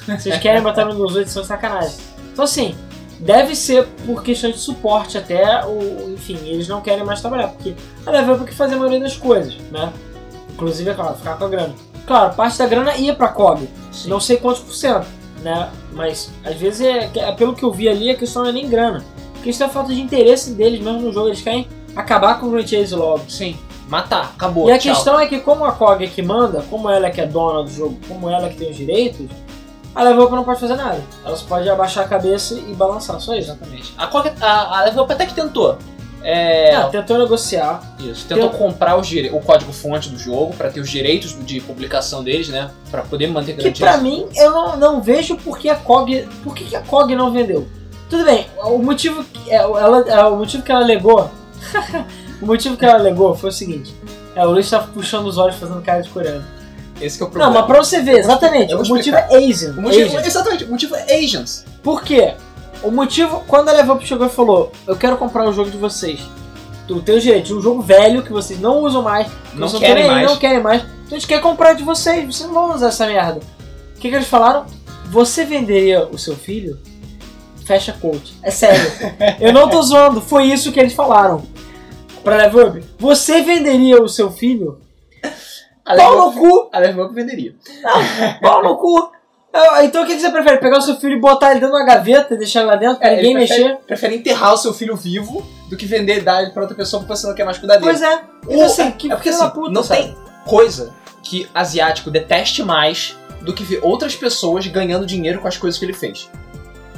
Vocês 0.05 0.37
querem 0.39 0.61
botar 0.61 0.85
no 0.85 0.91
Windows 0.91 1.15
8, 1.15 1.29
são 1.29 1.43
sacanagem. 1.43 1.97
Então 2.31 2.45
assim, 2.45 2.75
deve 3.19 3.55
ser 3.55 3.87
por 4.05 4.21
questão 4.21 4.51
de 4.51 4.59
suporte 4.59 5.17
até, 5.17 5.65
o, 5.65 6.13
enfim, 6.13 6.37
eles 6.45 6.67
não 6.67 6.81
querem 6.81 7.03
mais 7.03 7.19
trabalhar. 7.19 7.47
Porque 7.47 7.73
a 8.05 8.11
Level 8.11 8.35
Up 8.35 8.45
quer 8.45 8.53
fazer 8.53 8.75
a 8.75 8.77
maioria 8.77 8.99
das 8.99 9.17
coisas, 9.17 9.57
né? 9.71 9.91
Inclusive, 10.53 10.89
é 10.89 10.93
claro, 10.93 11.15
ficar 11.15 11.35
com 11.35 11.45
a 11.45 11.49
grana. 11.49 11.73
Claro, 12.09 12.33
parte 12.33 12.57
da 12.57 12.65
grana 12.65 12.97
ia 12.97 13.13
pra 13.13 13.27
COG. 13.27 13.69
Não 14.05 14.19
sei 14.19 14.37
quantos 14.37 14.61
por 14.63 14.73
cento, 14.73 15.05
né? 15.43 15.69
Mas 15.93 16.31
às 16.43 16.55
vezes 16.55 16.81
é, 16.81 17.07
é- 17.15 17.31
pelo 17.33 17.53
que 17.53 17.61
eu 17.63 17.71
vi 17.71 17.87
ali, 17.87 18.09
a 18.09 18.15
questão 18.15 18.41
não 18.41 18.49
é 18.49 18.51
nem 18.51 18.67
grana. 18.67 19.05
A 19.39 19.43
questão 19.43 19.67
é 19.67 19.69
a 19.69 19.73
falta 19.73 19.93
de 19.93 20.01
interesse 20.01 20.53
deles 20.53 20.81
mesmo 20.81 21.01
no 21.01 21.13
jogo. 21.13 21.27
Eles 21.27 21.39
querem 21.43 21.67
acabar 21.95 22.39
com 22.39 22.47
o 22.47 22.49
Grand 22.49 22.65
Chase 22.65 22.95
logo. 22.95 23.29
Sim. 23.29 23.55
Matar, 23.87 24.33
acabou. 24.35 24.67
e 24.69 24.71
a 24.71 24.79
tchau. 24.79 24.95
questão 24.95 25.19
é 25.19 25.27
que 25.27 25.39
como 25.39 25.63
a 25.65 25.71
COG 25.71 26.05
é 26.05 26.07
que 26.07 26.23
manda, 26.23 26.63
como 26.67 26.89
ela 26.89 27.05
é 27.05 27.11
que 27.11 27.21
é 27.21 27.27
dona 27.27 27.61
do 27.63 27.69
jogo, 27.69 27.95
como 28.07 28.27
ela 28.27 28.47
é 28.47 28.49
que 28.49 28.57
tem 28.57 28.71
os 28.71 28.77
direitos, 28.77 29.27
a 29.93 30.01
Level 30.01 30.23
Up 30.23 30.33
não 30.35 30.43
pode 30.43 30.59
fazer 30.59 30.75
nada. 30.75 30.99
Ela 31.23 31.35
só 31.35 31.45
pode 31.47 31.69
abaixar 31.69 32.05
a 32.05 32.07
cabeça 32.07 32.55
e 32.55 32.73
balançar, 32.73 33.19
só 33.19 33.35
isso. 33.35 33.51
Exatamente. 33.51 33.93
A, 33.95 34.07
COG, 34.07 34.31
a, 34.41 34.79
a 34.79 34.83
Level 34.85 35.03
Up 35.03 35.13
até 35.13 35.27
que 35.27 35.35
tentou. 35.35 35.77
É, 36.23 36.75
Ah, 36.75 36.89
tentou 36.89 37.17
negociar. 37.17 37.81
Isso, 37.99 38.25
tentou 38.27 38.45
Eu- 38.45 38.49
comprar 38.51 38.97
os 38.97 39.07
dire- 39.07 39.29
o 39.33 39.39
código-fonte 39.39 40.09
do 40.09 40.17
jogo 40.19 40.53
pra 40.55 40.69
ter 40.69 40.79
os 40.81 40.89
direitos 40.89 41.35
de 41.45 41.61
publicação 41.61 42.23
deles, 42.23 42.49
né? 42.49 42.69
Pra 42.91 43.01
poder 43.03 43.27
manter 43.27 43.53
Que 43.55 43.63
garantia. 43.63 43.85
pra 43.87 43.97
mim, 43.97 44.27
eu 44.35 44.51
não, 44.51 44.77
não 44.77 45.01
vejo 45.01 45.37
por 45.37 45.57
que 45.57 45.69
a 45.69 45.75
COG. 45.75 46.27
Por 46.43 46.53
que, 46.53 46.65
que 46.65 46.75
a 46.75 46.81
COG 46.81 47.15
não 47.15 47.31
vendeu? 47.31 47.67
Tudo 48.09 48.25
bem, 48.25 48.47
o 48.63 48.79
motivo 48.79 49.23
que, 49.23 49.49
é, 49.51 49.55
ela, 49.57 49.99
é, 50.07 50.23
o 50.25 50.35
motivo 50.35 50.63
que 50.63 50.71
ela 50.71 50.81
alegou. 50.81 51.29
o 52.41 52.45
motivo 52.45 52.75
que 52.75 52.83
ela 52.85 52.95
alegou 52.95 53.35
foi 53.35 53.49
o 53.49 53.53
seguinte. 53.53 53.93
É, 54.35 54.45
o 54.45 54.51
Luiz 54.51 54.69
tá 54.69 54.79
puxando 54.79 55.25
os 55.27 55.37
olhos 55.37 55.55
fazendo 55.55 55.81
cara 55.81 56.01
de 56.01 56.09
coreano. 56.09 56.43
Esse 57.01 57.17
que 57.17 57.23
é 57.23 57.25
o 57.25 57.29
Não, 57.29 57.33
problema. 57.33 57.59
mas 57.61 57.65
pra 57.67 57.77
você 57.83 58.01
ver, 58.01 58.17
exatamente. 58.19 58.71
Eu 58.73 58.81
O 58.81 58.87
motivo 58.87 59.15
é 59.15 59.27
Asian. 59.37 59.71
o 59.77 59.81
motivo, 59.81 60.05
Asian. 60.17 60.21
exatamente, 60.27 60.63
o 60.65 60.69
motivo 60.69 60.95
é 60.95 61.15
Asians. 61.17 61.65
Por 61.81 62.03
quê? 62.03 62.33
O 62.81 62.91
motivo, 62.91 63.43
quando 63.47 63.69
a 63.69 63.73
Level 63.73 63.95
Up 63.95 64.05
chegou 64.07 64.27
e 64.27 64.29
falou: 64.29 64.71
Eu 64.87 64.95
quero 64.95 65.17
comprar 65.17 65.47
o 65.47 65.53
jogo 65.53 65.69
de 65.69 65.77
vocês. 65.77 66.21
Tu 66.87 67.01
tem 67.01 67.15
o 67.15 67.21
direito 67.21 67.45
de 67.47 67.53
um 67.53 67.61
jogo 67.61 67.81
velho 67.81 68.23
que 68.23 68.31
vocês 68.31 68.59
não 68.59 68.79
usam 68.79 69.01
mais, 69.03 69.27
que 69.27 69.59
Não 69.59 69.69
querem 69.69 70.07
mais. 70.07 70.27
não 70.27 70.37
querem 70.37 70.63
mais. 70.63 70.81
Então 70.81 71.17
a 71.17 71.19
gente 71.19 71.27
quer 71.27 71.39
comprar 71.41 71.73
de 71.73 71.83
vocês, 71.83 72.25
vocês 72.25 72.47
não 72.49 72.53
vão 72.53 72.73
usar 72.73 72.87
essa 72.87 73.05
merda. 73.05 73.41
O 73.95 73.99
que, 73.99 74.09
que 74.09 74.15
eles 74.15 74.27
falaram? 74.27 74.65
Você 75.05 75.43
venderia 75.45 76.07
o 76.07 76.17
seu 76.17 76.35
filho? 76.35 76.79
Fecha 77.65 77.95
quote. 77.99 78.33
É 78.41 78.49
sério. 78.49 78.91
Eu 79.39 79.53
não 79.53 79.69
tô 79.69 79.81
zoando, 79.83 80.19
foi 80.21 80.45
isso 80.45 80.71
que 80.71 80.79
eles 80.79 80.93
falaram. 80.93 81.43
Pra 82.23 82.35
Level 82.37 82.67
Up. 82.67 82.83
Você 82.97 83.41
venderia 83.41 84.01
o 84.01 84.09
seu 84.09 84.31
filho? 84.31 84.79
Pau 85.95 86.17
no 86.17 86.31
cu! 86.33 86.69
a 86.71 86.79
Level 86.79 87.05
Up 87.05 87.13
venderia. 87.13 87.55
Pau 88.41 88.63
no 88.63 88.77
cu! 88.77 89.11
Ah, 89.53 89.83
Então 89.83 90.03
o 90.03 90.05
que 90.07 90.15
que 90.15 90.21
você 90.21 90.29
prefere? 90.29 90.57
Pegar 90.57 90.77
o 90.77 90.81
seu 90.81 90.95
filho 90.97 91.13
e 91.13 91.19
botar 91.19 91.51
ele 91.51 91.59
dentro 91.59 91.75
de 91.75 91.81
uma 91.81 91.85
gaveta 91.85 92.35
e 92.35 92.37
deixar 92.37 92.59
ele 92.61 92.69
lá 92.69 92.75
dentro 92.75 92.99
pra 92.99 93.09
É, 93.09 93.15
ninguém 93.15 93.33
prefere, 93.33 93.63
mexer? 93.63 93.77
Prefere 93.85 94.15
enterrar 94.15 94.53
o 94.53 94.57
seu 94.57 94.73
filho 94.73 94.95
vivo 94.95 95.45
do 95.69 95.75
que 95.75 95.85
vender 95.85 96.17
e 96.19 96.21
dar 96.21 96.43
ele 96.43 96.51
pra 96.51 96.61
outra 96.61 96.75
pessoa 96.77 97.01
porque 97.01 97.15
você 97.15 97.27
não 97.27 97.33
quer 97.35 97.45
mais 97.45 97.57
cuidar 97.57 97.75
dele. 97.75 97.85
Pois 97.85 98.01
é. 98.01 98.21
Então, 98.43 98.57
Ou- 98.57 98.65
assim, 98.65 98.91
que 98.91 99.11
é 99.11 99.15
porque 99.15 99.29
assim, 99.29 99.49
puta, 99.49 99.71
não 99.71 99.83
sabe? 99.83 100.03
tem 100.03 100.15
coisa 100.45 100.93
que 101.23 101.47
asiático 101.53 102.09
deteste 102.11 102.63
mais 102.63 103.15
do 103.41 103.53
que 103.53 103.63
ver 103.63 103.79
outras 103.83 104.15
pessoas 104.15 104.65
ganhando 104.67 105.05
dinheiro 105.05 105.39
com 105.41 105.47
as 105.47 105.57
coisas 105.57 105.79
que 105.79 105.85
ele 105.85 105.93
fez. 105.93 106.29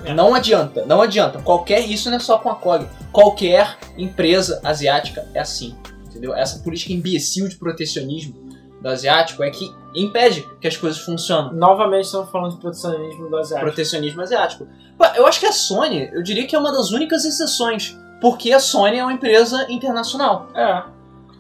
É. 0.04 0.14
Não 0.14 0.34
adianta, 0.34 0.84
não 0.86 1.02
adianta. 1.02 1.40
Qualquer, 1.42 1.80
isso 1.82 2.10
não 2.10 2.18
é 2.18 2.20
só 2.20 2.38
com 2.38 2.50
a 2.50 2.56
COG. 2.56 2.88
Qualquer 3.12 3.78
empresa 3.98 4.60
asiática 4.64 5.28
é 5.34 5.40
assim. 5.40 5.76
Entendeu? 6.06 6.36
Essa 6.36 6.60
política 6.60 6.92
imbecil 6.92 7.48
de 7.48 7.56
protecionismo 7.56 8.50
do 8.82 8.90
asiático 8.90 9.44
é 9.44 9.50
que 9.50 9.74
impede 9.96 10.50
que 10.60 10.68
as 10.68 10.76
coisas 10.76 11.00
funcionem. 11.00 11.54
Novamente 11.54 12.06
estamos 12.06 12.30
falando 12.30 12.54
de 12.54 12.58
protecionismo 12.58 13.30
do 13.30 13.38
asiático. 13.38 13.66
Protecionismo 13.66 14.22
asiático. 14.22 14.68
Eu 15.16 15.28
acho 15.28 15.40
que 15.40 15.46
a 15.46 15.52
Sony, 15.52 16.10
eu 16.12 16.24
diria 16.24 16.48
que 16.48 16.56
é 16.56 16.60
uma 16.60 16.72
das 16.72 16.92
únicas 16.92 17.24
exceções. 17.24 17.98
Porque 18.20 18.52
a 18.52 18.60
Sony 18.60 18.98
é 18.98 19.04
uma 19.04 19.14
empresa 19.14 19.66
internacional. 19.70 20.50
É. 20.54 20.84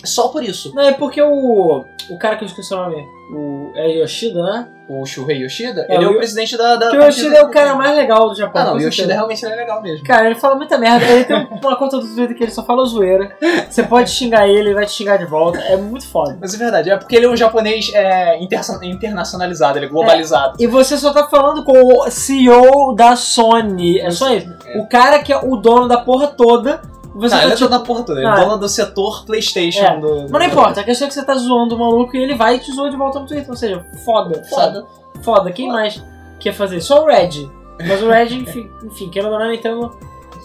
Só 0.03 0.29
por 0.29 0.43
isso. 0.43 0.73
Não, 0.73 0.83
é 0.83 0.93
porque 0.93 1.21
o. 1.21 1.85
O 2.09 2.17
cara 2.19 2.35
que 2.35 2.43
eu 2.43 2.47
esqueci 2.47 2.73
o 2.73 2.77
nome. 2.77 2.95
O. 3.31 3.50
É 3.75 3.89
Yoshida, 3.99 4.41
né? 4.43 4.67
O 4.89 5.05
Shuhei 5.05 5.37
Yoshida, 5.43 5.85
É, 5.87 5.95
ele 5.95 6.03
é 6.03 6.07
o 6.09 6.17
presidente 6.17 6.57
da. 6.57 6.75
da 6.75 6.91
o 6.91 6.95
Yoshida 7.05 7.37
é 7.37 7.41
o 7.43 7.49
cara 7.49 7.75
mais 7.75 7.95
legal 7.95 8.29
do 8.29 8.35
Japão. 8.35 8.61
Ah, 8.61 8.65
não, 8.65 8.73
o 8.73 8.75
Yoshida 8.75 8.91
certeza. 8.93 9.13
realmente 9.13 9.45
é 9.45 9.55
legal 9.55 9.81
mesmo. 9.81 10.05
Cara, 10.05 10.25
ele 10.25 10.35
fala 10.35 10.55
muita 10.55 10.77
merda. 10.77 11.05
Ele 11.05 11.23
tem 11.23 11.47
uma 11.63 11.75
conta 11.77 11.97
do 11.97 12.07
Twitter 12.13 12.35
que 12.35 12.43
ele 12.43 12.51
só 12.51 12.63
fala 12.65 12.83
zoeira. 12.85 13.33
Você 13.69 13.83
pode 13.83 14.09
xingar 14.09 14.47
ele, 14.49 14.59
ele 14.59 14.73
vai 14.73 14.85
te 14.85 14.91
xingar 14.91 15.15
de 15.17 15.25
volta. 15.25 15.59
É 15.59 15.77
muito 15.77 16.05
foda. 16.07 16.37
Mas 16.41 16.53
é 16.53 16.57
verdade, 16.57 16.89
é 16.89 16.97
porque 16.97 17.15
ele 17.15 17.25
é 17.25 17.29
um 17.29 17.37
japonês 17.37 17.89
é, 17.93 18.37
interna- 18.43 18.79
internacionalizado, 18.85 19.77
ele 19.77 19.85
é 19.85 19.89
globalizado. 19.89 20.57
E 20.59 20.67
você 20.67 20.97
só 20.97 21.13
tá 21.13 21.27
falando 21.27 21.63
com 21.63 21.71
o 21.77 22.09
CEO 22.11 22.93
da 22.93 23.15
Sony. 23.15 23.99
É 23.99 24.11
só 24.11 24.33
isso. 24.33 24.53
É. 24.65 24.77
O 24.77 24.87
cara 24.89 25.19
que 25.19 25.31
é 25.31 25.37
o 25.37 25.55
dono 25.55 25.87
da 25.87 25.97
porra 25.99 26.27
toda 26.27 26.81
Você 27.13 27.35
não, 27.35 27.41
tá 27.41 27.43
ele 27.43 27.53
é 27.53 27.55
tipo- 27.55 27.69
dono 27.69 27.79
da 27.79 27.85
porra 27.85 28.03
toda. 28.03 28.19
Ele 28.19 28.27
é 28.27 28.31
Ah, 28.31 28.35
dono 28.35 28.57
do 28.57 28.69
setor 28.69 29.25
Playstation. 29.25 29.83
É, 29.83 29.99
do, 29.99 30.21
Mas 30.29 30.31
não 30.31 30.43
importa, 30.43 30.81
a 30.81 30.83
questão 30.83 31.05
é 31.05 31.09
que 31.09 31.13
você 31.13 31.25
tá 31.25 31.35
zoando 31.35 31.75
o 31.75 31.79
maluco 31.79 32.15
e 32.15 32.23
ele 32.23 32.35
vai 32.35 32.55
e 32.55 32.59
te 32.59 32.71
zoa 32.73 32.89
de 32.89 32.95
volta 32.95 33.19
no 33.19 33.25
Twitter. 33.27 33.49
Ou 33.49 33.55
seja, 33.57 33.85
foda, 34.05 34.35
sabe? 34.45 34.49
Foda. 34.49 34.87
Foda. 35.21 35.51
Quem 35.51 35.67
mais 35.69 36.01
quer 36.39 36.53
fazer? 36.53 36.79
Só 36.81 37.03
o 37.03 37.05
Red. 37.07 37.49
Mas 37.87 38.01
o 38.01 38.09
Red, 38.09 38.33
enfim, 38.35 38.69
enfim 38.85 39.09
querendo 39.09 39.33
ou 39.33 39.39
não, 39.39 39.49
Nintendo, 39.49 39.91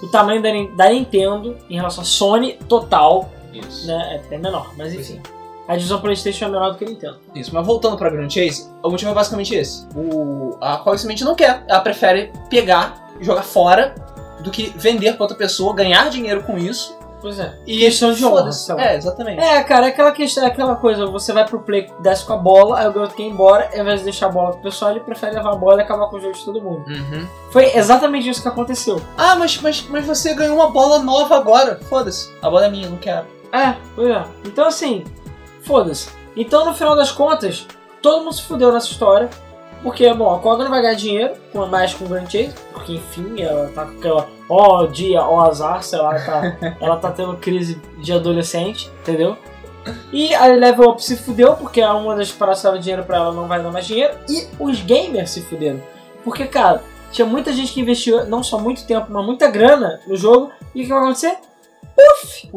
o 0.03 0.07
tamanho 0.09 0.43
da, 0.43 0.49
da 0.85 0.91
Nintendo 0.91 1.57
em 1.71 1.77
relação 1.77 2.03
à 2.03 2.05
Sony 2.07 2.55
total, 2.69 3.31
Isso. 3.53 3.87
né, 3.87 4.21
é, 4.31 4.35
é 4.35 4.39
menor. 4.39 4.73
Mas 4.77 4.93
enfim, 4.95 5.21
a 5.69 5.75
divisão 5.77 6.01
PlayStation 6.01 6.47
é 6.47 6.49
menor 6.49 6.73
do 6.73 6.79
que 6.79 6.85
a 6.85 6.89
Nintendo. 6.89 7.17
Isso, 7.35 7.51
mas 7.55 7.67
voltando 7.67 7.97
pra 7.97 8.11
Grand 8.11 8.29
Chase, 8.31 8.69
o 8.83 8.91
motivo 8.91 9.11
é 9.11 9.15
basicamente 9.15 9.55
esse. 9.55 9.87
O, 9.97 10.57
a 10.61 10.79
simplesmente 10.79 11.25
não 11.25 11.35
quer. 11.35 11.65
Ela 11.69 11.81
prefere 11.81 12.33
pegar 12.51 13.11
e 13.21 13.25
jogar 13.25 13.43
fora 13.43 13.95
do 14.41 14.51
que 14.51 14.73
vender 14.77 15.15
pra 15.15 15.25
outra 15.25 15.37
pessoa, 15.37 15.75
ganhar 15.75 16.09
dinheiro 16.11 16.43
com 16.43 16.59
isso. 16.59 16.97
Pois 17.21 17.39
é. 17.39 17.55
E 17.67 17.81
Questão 17.81 18.13
de 18.13 18.25
honra. 18.25 18.51
É, 18.79 18.95
exatamente. 18.97 19.41
É, 19.41 19.63
cara, 19.65 19.87
é 19.87 19.89
aquela 19.89 20.13
questão, 20.13 20.45
é 20.45 20.47
aquela 20.47 20.77
coisa, 20.77 21.07
você 21.07 21.33
vai 21.33 21.45
pro 21.45 21.61
play, 21.61 21.91
desce 22.01 22.25
com 22.25 22.35
a 22.35 22.37
bola, 22.37 22.79
aí 22.79 22.89
o 22.89 22.93
garoto 22.93 23.15
quer 23.15 23.25
ir 23.25 23.31
embora, 23.31 23.69
ao 23.73 23.81
invés 23.81 24.01
de 24.01 24.05
deixar 24.05 24.27
a 24.27 24.29
bola 24.29 24.53
pro 24.53 24.63
pessoal, 24.63 24.91
ele 24.93 25.01
prefere 25.01 25.35
levar 25.35 25.53
a 25.53 25.57
bola 25.57 25.81
e 25.81 25.85
acabar 25.85 26.09
com 26.09 26.17
o 26.17 26.21
jogo 26.21 26.35
de 26.35 26.45
todo 26.45 26.61
mundo. 26.61 26.85
Uhum. 26.87 27.27
Foi 27.51 27.75
exatamente 27.75 28.29
isso 28.29 28.43
que 28.43 28.49
aconteceu. 28.49 29.01
Ah, 29.17 29.35
mas, 29.35 29.61
mas, 29.61 29.83
mas 29.89 30.07
você 30.07 30.35
ganhou 30.35 30.55
uma 30.57 30.71
bola 30.71 31.01
nova 31.01 31.37
agora. 31.37 31.81
Foda-se. 31.89 32.33
A 32.43 32.51
bola 32.51 32.67
é 32.67 32.71
minha, 32.71 32.89
não 32.89 32.99
quero. 32.99 33.27
É, 33.53 33.75
pois 33.95 34.09
é. 34.09 34.25
Então 34.45 34.67
assim, 34.67 35.05
foda-se. 35.63 36.11
Então 36.37 36.65
no 36.67 36.75
final 36.75 36.95
das 36.95 37.11
contas, 37.11 37.67
todo 38.03 38.23
mundo 38.23 38.35
se 38.35 38.43
fudeu 38.43 38.71
nessa 38.71 38.89
história. 38.89 39.29
Porque, 39.83 40.13
bom, 40.15 40.35
a 40.35 40.39
Koga 40.39 40.65
não 40.65 40.71
vai 40.71 40.83
ganhar 40.83 40.95
dinheiro 40.95 41.35
com 41.53 41.65
mais 41.67 41.95
com 41.95 42.05
o 42.05 42.09
Grand 42.09 42.29
Chase, 42.29 42.55
porque 42.73 42.95
enfim, 42.95 43.41
ela 43.41 43.69
tá 43.69 43.85
com 43.85 43.99
aquela 43.99 44.29
ó 44.49 44.87
dia, 44.87 45.23
ó 45.23 45.41
azar, 45.41 45.83
sei 45.83 45.99
lá, 45.99 46.19
tá, 46.19 46.57
ela 46.81 46.97
tá 46.97 47.11
tendo 47.11 47.37
crise 47.37 47.81
de 47.99 48.13
adolescente, 48.13 48.91
entendeu? 49.01 49.37
E 50.13 50.35
a 50.35 50.47
Level 50.47 50.91
Up 50.91 51.05
se 51.05 51.17
fudeu, 51.17 51.55
porque 51.55 51.81
a 51.81 51.95
uma 51.95 52.17
das 52.17 52.33
paradas 52.33 52.63
que 52.63 52.79
dinheiro 52.81 53.05
pra 53.05 53.19
ela 53.19 53.33
não 53.33 53.47
vai 53.47 53.63
dar 53.63 53.71
mais 53.71 53.87
dinheiro, 53.87 54.15
e 54.29 54.47
os 54.59 54.83
gamers 54.83 55.31
se 55.31 55.43
fuderam. 55.43 55.81
Porque, 56.25 56.47
cara, 56.47 56.83
tinha 57.13 57.27
muita 57.27 57.53
gente 57.53 57.73
que 57.73 57.81
investiu 57.81 58.27
não 58.27 58.43
só 58.43 58.59
muito 58.59 58.85
tempo, 58.85 59.07
mas 59.11 59.25
muita 59.25 59.49
grana 59.49 60.01
no 60.07 60.17
jogo, 60.17 60.51
e 60.75 60.83
o 60.83 60.85
que 60.85 60.93
vai 60.93 60.99
acontecer? 60.99 61.37
Puff! 61.95 62.51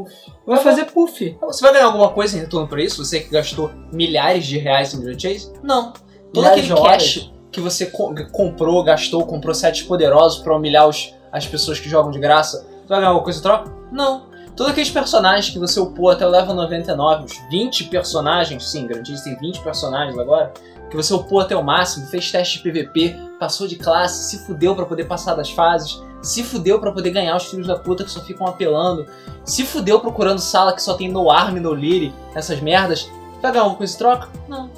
Vai 0.45 0.59
fazer 0.59 0.85
puff. 0.85 1.37
Você 1.41 1.61
vai 1.61 1.73
ganhar 1.73 1.85
alguma 1.85 2.09
coisa 2.09 2.35
em 2.35 2.41
retorno 2.41 2.67
por 2.67 2.79
isso? 2.79 3.05
Você 3.05 3.19
que 3.19 3.29
gastou 3.29 3.71
milhares 3.93 4.45
de 4.45 4.57
reais 4.57 4.93
em 4.93 5.01
Grand 5.01 5.17
Chase? 5.19 5.53
Não. 5.63 5.93
Todo 6.33 6.43
aquele 6.51 6.67
cash 6.83 7.31
que 7.51 7.59
você 7.59 7.85
co- 7.87 8.13
comprou, 8.31 8.83
gastou, 8.83 9.25
comprou 9.25 9.53
sets 9.55 9.81
poderosos 9.83 10.39
pra 10.41 10.55
humilhar 10.55 10.87
os- 10.87 11.13
as 11.31 11.45
pessoas 11.47 11.79
que 11.79 11.89
jogam 11.89 12.11
de 12.11 12.19
graça, 12.19 12.59
você 12.59 12.87
vai 12.87 12.99
ganhar 12.99 13.09
alguma 13.09 13.23
coisa 13.23 13.39
em 13.39 13.41
troca? 13.41 13.71
Não. 13.91 14.27
Todos 14.55 14.71
aqueles 14.71 14.89
personagens 14.91 15.49
que 15.51 15.57
você 15.59 15.79
upou 15.79 16.09
até 16.09 16.25
o 16.27 16.29
level 16.29 16.53
99, 16.53 17.25
os 17.25 17.33
20 17.49 17.85
personagens, 17.85 18.69
sim, 18.69 18.87
Chase 19.05 19.23
tem 19.23 19.35
20 19.37 19.61
personagens 19.61 20.17
agora, 20.19 20.51
que 20.89 20.97
você 20.97 21.13
upou 21.13 21.39
até 21.39 21.55
o 21.55 21.63
máximo, 21.63 22.07
fez 22.07 22.29
teste 22.31 22.57
de 22.57 22.63
PVP, 22.63 23.15
passou 23.39 23.67
de 23.67 23.77
classe, 23.77 24.29
se 24.29 24.45
fudeu 24.45 24.75
pra 24.75 24.85
poder 24.85 25.05
passar 25.05 25.33
das 25.35 25.49
fases, 25.49 26.01
se 26.21 26.43
fudeu 26.43 26.79
pra 26.79 26.91
poder 26.91 27.11
ganhar 27.11 27.37
os 27.37 27.45
filhos 27.45 27.67
da 27.67 27.77
puta 27.77 28.03
que 28.03 28.11
só 28.11 28.19
ficam 28.19 28.45
apelando, 28.47 29.05
se 29.45 29.63
fudeu 29.63 29.99
procurando 30.01 30.39
sala 30.39 30.73
que 30.73 30.81
só 30.83 30.93
tem 30.95 31.09
no 31.09 31.31
arm, 31.31 31.55
no 31.57 31.73
lire, 31.73 32.13
essas 32.35 32.59
merdas, 32.59 33.09
vai 33.41 33.51
ganhar 33.51 33.61
alguma 33.63 33.77
coisa 33.77 33.93
em 33.95 33.97
troca? 33.97 34.27
Não. 34.47 34.69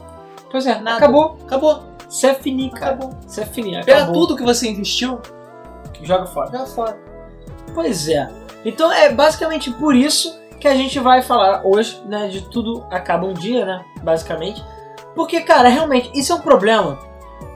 Pois 0.51 0.65
é, 0.67 0.79
Nada. 0.79 0.97
acabou. 0.97 1.37
Acabou. 1.45 1.83
Você 2.09 2.27
é 2.27 2.33
fini, 2.33 2.69
cara. 2.69 2.95
Acabou. 2.95 3.17
Você 3.25 3.41
é 3.41 3.45
fini, 3.45 3.71
Pega 3.85 4.03
acabou. 4.03 4.13
tudo 4.27 4.35
que 4.37 4.43
você 4.43 4.69
investiu, 4.69 5.19
Joga 6.03 6.25
fora. 6.25 6.51
joga 6.51 6.65
fora. 6.65 6.97
Pois 7.73 8.07
é. 8.09 8.29
Então 8.65 8.91
é 8.91 9.11
basicamente 9.13 9.71
por 9.71 9.95
isso 9.95 10.39
que 10.59 10.67
a 10.67 10.75
gente 10.75 10.99
vai 10.99 11.21
falar 11.21 11.61
hoje, 11.65 12.01
né, 12.05 12.27
de 12.27 12.41
tudo 12.41 12.85
acaba 12.91 13.25
um 13.25 13.33
dia, 13.33 13.65
né, 13.65 13.83
basicamente. 14.03 14.63
Porque, 15.15 15.41
cara, 15.41 15.69
realmente, 15.69 16.11
isso 16.13 16.31
é 16.31 16.35
um 16.35 16.41
problema 16.41 16.99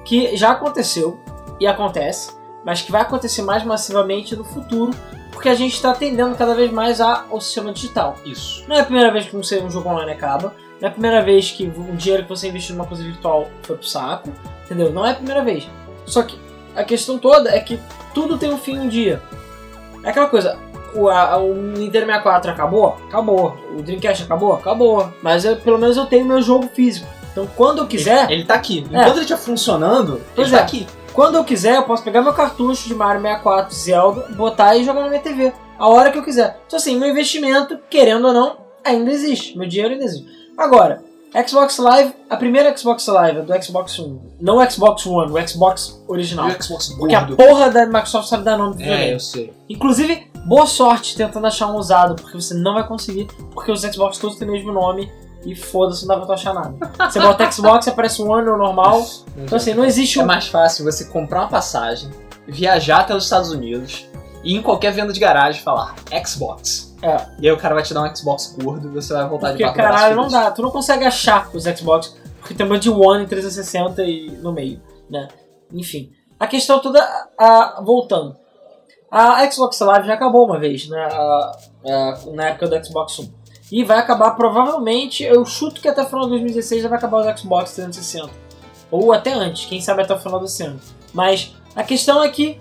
que 0.04 0.36
já 0.36 0.52
aconteceu 0.52 1.20
e 1.60 1.68
acontece, 1.68 2.32
mas 2.66 2.82
que 2.82 2.92
vai 2.92 3.02
acontecer 3.02 3.42
mais 3.44 3.64
massivamente 3.64 4.36
no 4.36 4.44
futuro, 4.44 4.92
porque 5.32 5.50
a 5.50 5.54
gente 5.56 5.74
está 5.74 5.92
atendendo 5.92 6.36
cada 6.36 6.56
vez 6.56 6.72
mais 6.72 7.00
ao 7.00 7.40
sistema 7.40 7.72
digital. 7.72 8.16
Isso. 8.26 8.64
Não 8.68 8.76
é 8.76 8.80
a 8.80 8.84
primeira 8.84 9.12
vez 9.12 9.26
que 9.28 9.36
um 9.38 9.70
jogo 9.70 9.90
online 9.90 10.12
acaba, 10.12 10.56
não 10.82 10.88
é 10.88 10.88
a 10.88 10.92
primeira 10.92 11.22
vez 11.22 11.52
que 11.52 11.66
um 11.78 11.96
dinheiro 11.96 12.24
que 12.24 12.30
você 12.30 12.48
investiu 12.50 12.76
numa 12.76 12.86
coisa 12.88 13.04
virtual 13.04 13.48
foi 13.64 13.76
pro 13.78 13.88
saco, 13.88 14.30
entendeu? 14.66 14.92
Não 14.92 15.06
é 15.06 15.12
a 15.12 15.16
primeira 15.16 15.44
vez. 15.44 15.68
Só 16.06 16.24
que 16.24 16.38
a 16.76 16.84
questão 16.84 17.18
toda 17.18 17.50
é 17.50 17.60
que 17.60 17.80
tudo 18.14 18.38
tem 18.38 18.52
um 18.54 18.58
fim 18.58 18.78
um 18.80 18.88
dia. 18.88 19.22
É 20.04 20.10
aquela 20.10 20.28
coisa, 20.28 20.58
o, 20.94 21.08
a- 21.10 21.38
o 21.38 21.54
Nintendo 21.56 22.06
64 22.06 22.52
acabou? 22.52 22.98
Acabou. 23.08 23.58
O 23.78 23.82
Dreamcast 23.82 24.24
acabou? 24.24 24.54
Acabou. 24.54 25.12
Mas 25.22 25.44
eu- 25.46 25.58
pelo 25.58 25.78
menos 25.78 25.98
eu 25.98 26.06
tenho 26.06 26.26
meu 26.26 26.42
jogo 26.42 26.70
físico. 26.74 27.08
Então 27.32 27.48
quando 27.56 27.80
eu 27.80 27.88
quiser, 27.88 28.30
Ele 28.32 28.46
tá 28.46 28.54
aqui. 28.56 28.86
É. 28.92 28.98
Enquanto 29.00 29.14
ele 29.16 29.22
estiver 29.22 29.40
funcionando, 29.40 30.22
Pois 30.36 30.48
ele 30.48 30.56
é. 30.56 30.60
tá 30.60 30.64
aqui. 30.64 30.88
quando 31.14 31.36
eu 31.36 31.44
quiser, 31.44 31.76
eu 31.76 31.84
posso 31.84 32.04
pegar 32.04 32.22
meu 32.22 32.34
cartucho 32.34 32.88
de 32.88 32.94
Mario 32.96 33.22
64 33.22 33.74
Zelda, 33.76 34.28
botar 34.36 34.76
e 34.76 34.84
jogar 34.86 35.02
na 35.02 35.10
minha 35.10 35.22
TV. 35.22 35.52
A 35.80 35.88
hora 35.90 36.12
que 36.12 36.18
eu 36.18 36.24
quiser. 36.24 36.60
Então 36.68 36.78
assim, 36.78 36.98
meu 36.98 37.10
investimento, 37.10 37.78
querendo 37.90 38.28
ou 38.28 38.34
não, 38.34 38.58
ainda 38.84 39.12
existe. 39.12 39.58
Meu 39.58 39.68
dinheiro 39.68 39.94
ainda 39.94 40.06
existe. 40.06 40.45
Agora, 40.58 41.04
Xbox 41.48 41.78
Live, 41.78 42.14
a 42.30 42.38
primeira 42.38 42.76
Xbox 42.76 43.06
Live, 43.08 43.40
a 43.40 43.42
do 43.42 43.64
Xbox 43.64 44.00
One, 44.00 44.22
não 44.40 44.58
o 44.58 44.72
Xbox 44.72 45.06
One, 45.06 45.32
o 45.32 45.48
Xbox 45.48 46.02
original. 46.08 46.48
O 46.48 46.64
Xbox 46.64 46.90
Porque 46.98 47.14
a 47.14 47.26
porra 47.26 47.70
da 47.70 47.86
Microsoft 47.86 48.30
sabe 48.30 48.44
dar 48.44 48.58
nome 48.58 48.76
pro 48.76 48.86
É, 48.86 49.14
eu 49.14 49.20
sei. 49.20 49.54
Inclusive, 49.70 50.28
boa 50.46 50.66
sorte 50.66 51.16
tentando 51.16 51.46
achar 51.48 51.68
um 51.68 51.76
usado, 51.76 52.16
porque 52.16 52.40
você 52.40 52.54
não 52.54 52.76
vai 52.76 52.88
conseguir, 52.88 53.28
porque 53.54 53.72
os 53.72 53.82
Xbox 53.82 54.18
todos 54.18 54.38
têm 54.38 54.48
o 54.48 54.52
mesmo 54.52 54.72
nome 54.72 55.12
e 55.46 55.54
foda-se, 55.56 56.08
não 56.08 56.16
dá 56.16 56.18
pra 56.18 56.26
tu 56.26 56.34
achar 56.34 56.54
nada. 56.54 56.74
Você 57.10 57.20
bota 57.20 57.52
Xbox, 57.52 57.88
aparece 57.88 58.22
um 58.22 58.32
One 58.32 58.48
ou 58.48 58.58
normal. 58.58 59.06
Então 59.38 59.58
assim, 59.58 59.74
não 59.74 59.84
existe 59.84 60.20
É 60.20 60.24
um. 60.24 60.26
mais 60.26 60.48
fácil 60.48 60.86
você 60.86 61.04
comprar 61.06 61.42
uma 61.42 61.50
passagem, 61.50 62.10
viajar 62.48 63.02
até 63.02 63.14
os 63.14 63.26
Estados 63.26 63.52
Unidos 63.52 64.08
e 64.42 64.56
em 64.56 64.62
qualquer 64.62 64.92
venda 64.94 65.12
de 65.12 65.20
garagem 65.20 65.62
falar 65.62 65.96
Xbox. 66.26 66.95
É. 67.06 67.26
E 67.40 67.48
aí 67.48 67.54
o 67.54 67.58
cara 67.58 67.76
vai 67.76 67.84
te 67.84 67.94
dar 67.94 68.02
um 68.04 68.16
Xbox 68.16 68.56
gordo 68.62 68.88
e 68.88 68.92
você 68.92 69.14
vai 69.14 69.28
voltar 69.28 69.50
Porque 69.50 69.58
de 69.58 69.64
barco 69.64 69.78
caralho, 69.78 70.16
não 70.16 70.28
dá. 70.28 70.50
Tu 70.52 70.62
não 70.62 70.72
consegue 70.72 71.06
achar 71.06 71.50
os 71.54 71.64
Xbox, 71.64 72.16
porque 72.40 72.54
tem 72.54 72.66
um 72.66 72.70
monte 72.70 72.84
de 72.84 72.90
One 72.90 73.28
360 73.28 74.04
e 74.04 74.32
no 74.42 74.52
meio, 74.52 74.82
né? 75.10 75.28
Enfim. 75.72 76.12
A 76.40 76.48
questão 76.48 76.80
toda, 76.80 77.00
a- 77.40 77.82
voltando. 77.86 78.36
A 79.12 79.50
Xbox 79.50 79.80
Live 79.80 80.08
já 80.08 80.16
acabou 80.16 80.46
uma 80.46 80.60
vez, 80.60 80.90
né? 80.90 80.98
A- 81.00 81.52
a- 81.88 82.20
na 82.34 82.46
época 82.50 82.68
do 82.68 82.86
Xbox 82.86 83.20
One. 83.20 83.34
E 83.72 83.84
vai 83.84 83.98
acabar 83.98 84.32
provavelmente, 84.32 85.24
eu 85.24 85.44
chuto 85.46 85.82
que 85.82 85.88
até 85.88 86.02
o 86.02 86.06
final 86.06 86.24
de 86.26 86.30
2016 86.32 86.84
já 86.84 86.90
vai 86.90 86.98
acabar 86.98 87.18
o 87.26 87.38
Xbox 87.38 87.74
360. 87.74 88.30
Ou 88.92 89.12
até 89.14 89.32
antes, 89.34 89.66
quem 89.66 89.80
sabe 89.82 90.02
até 90.04 90.14
o 90.14 90.20
final 90.20 90.40
desse 90.40 90.64
ano. 90.64 90.80
Mas 91.14 91.56
a 91.76 91.84
questão 91.84 92.22
é 92.24 92.30
que, 92.30 92.58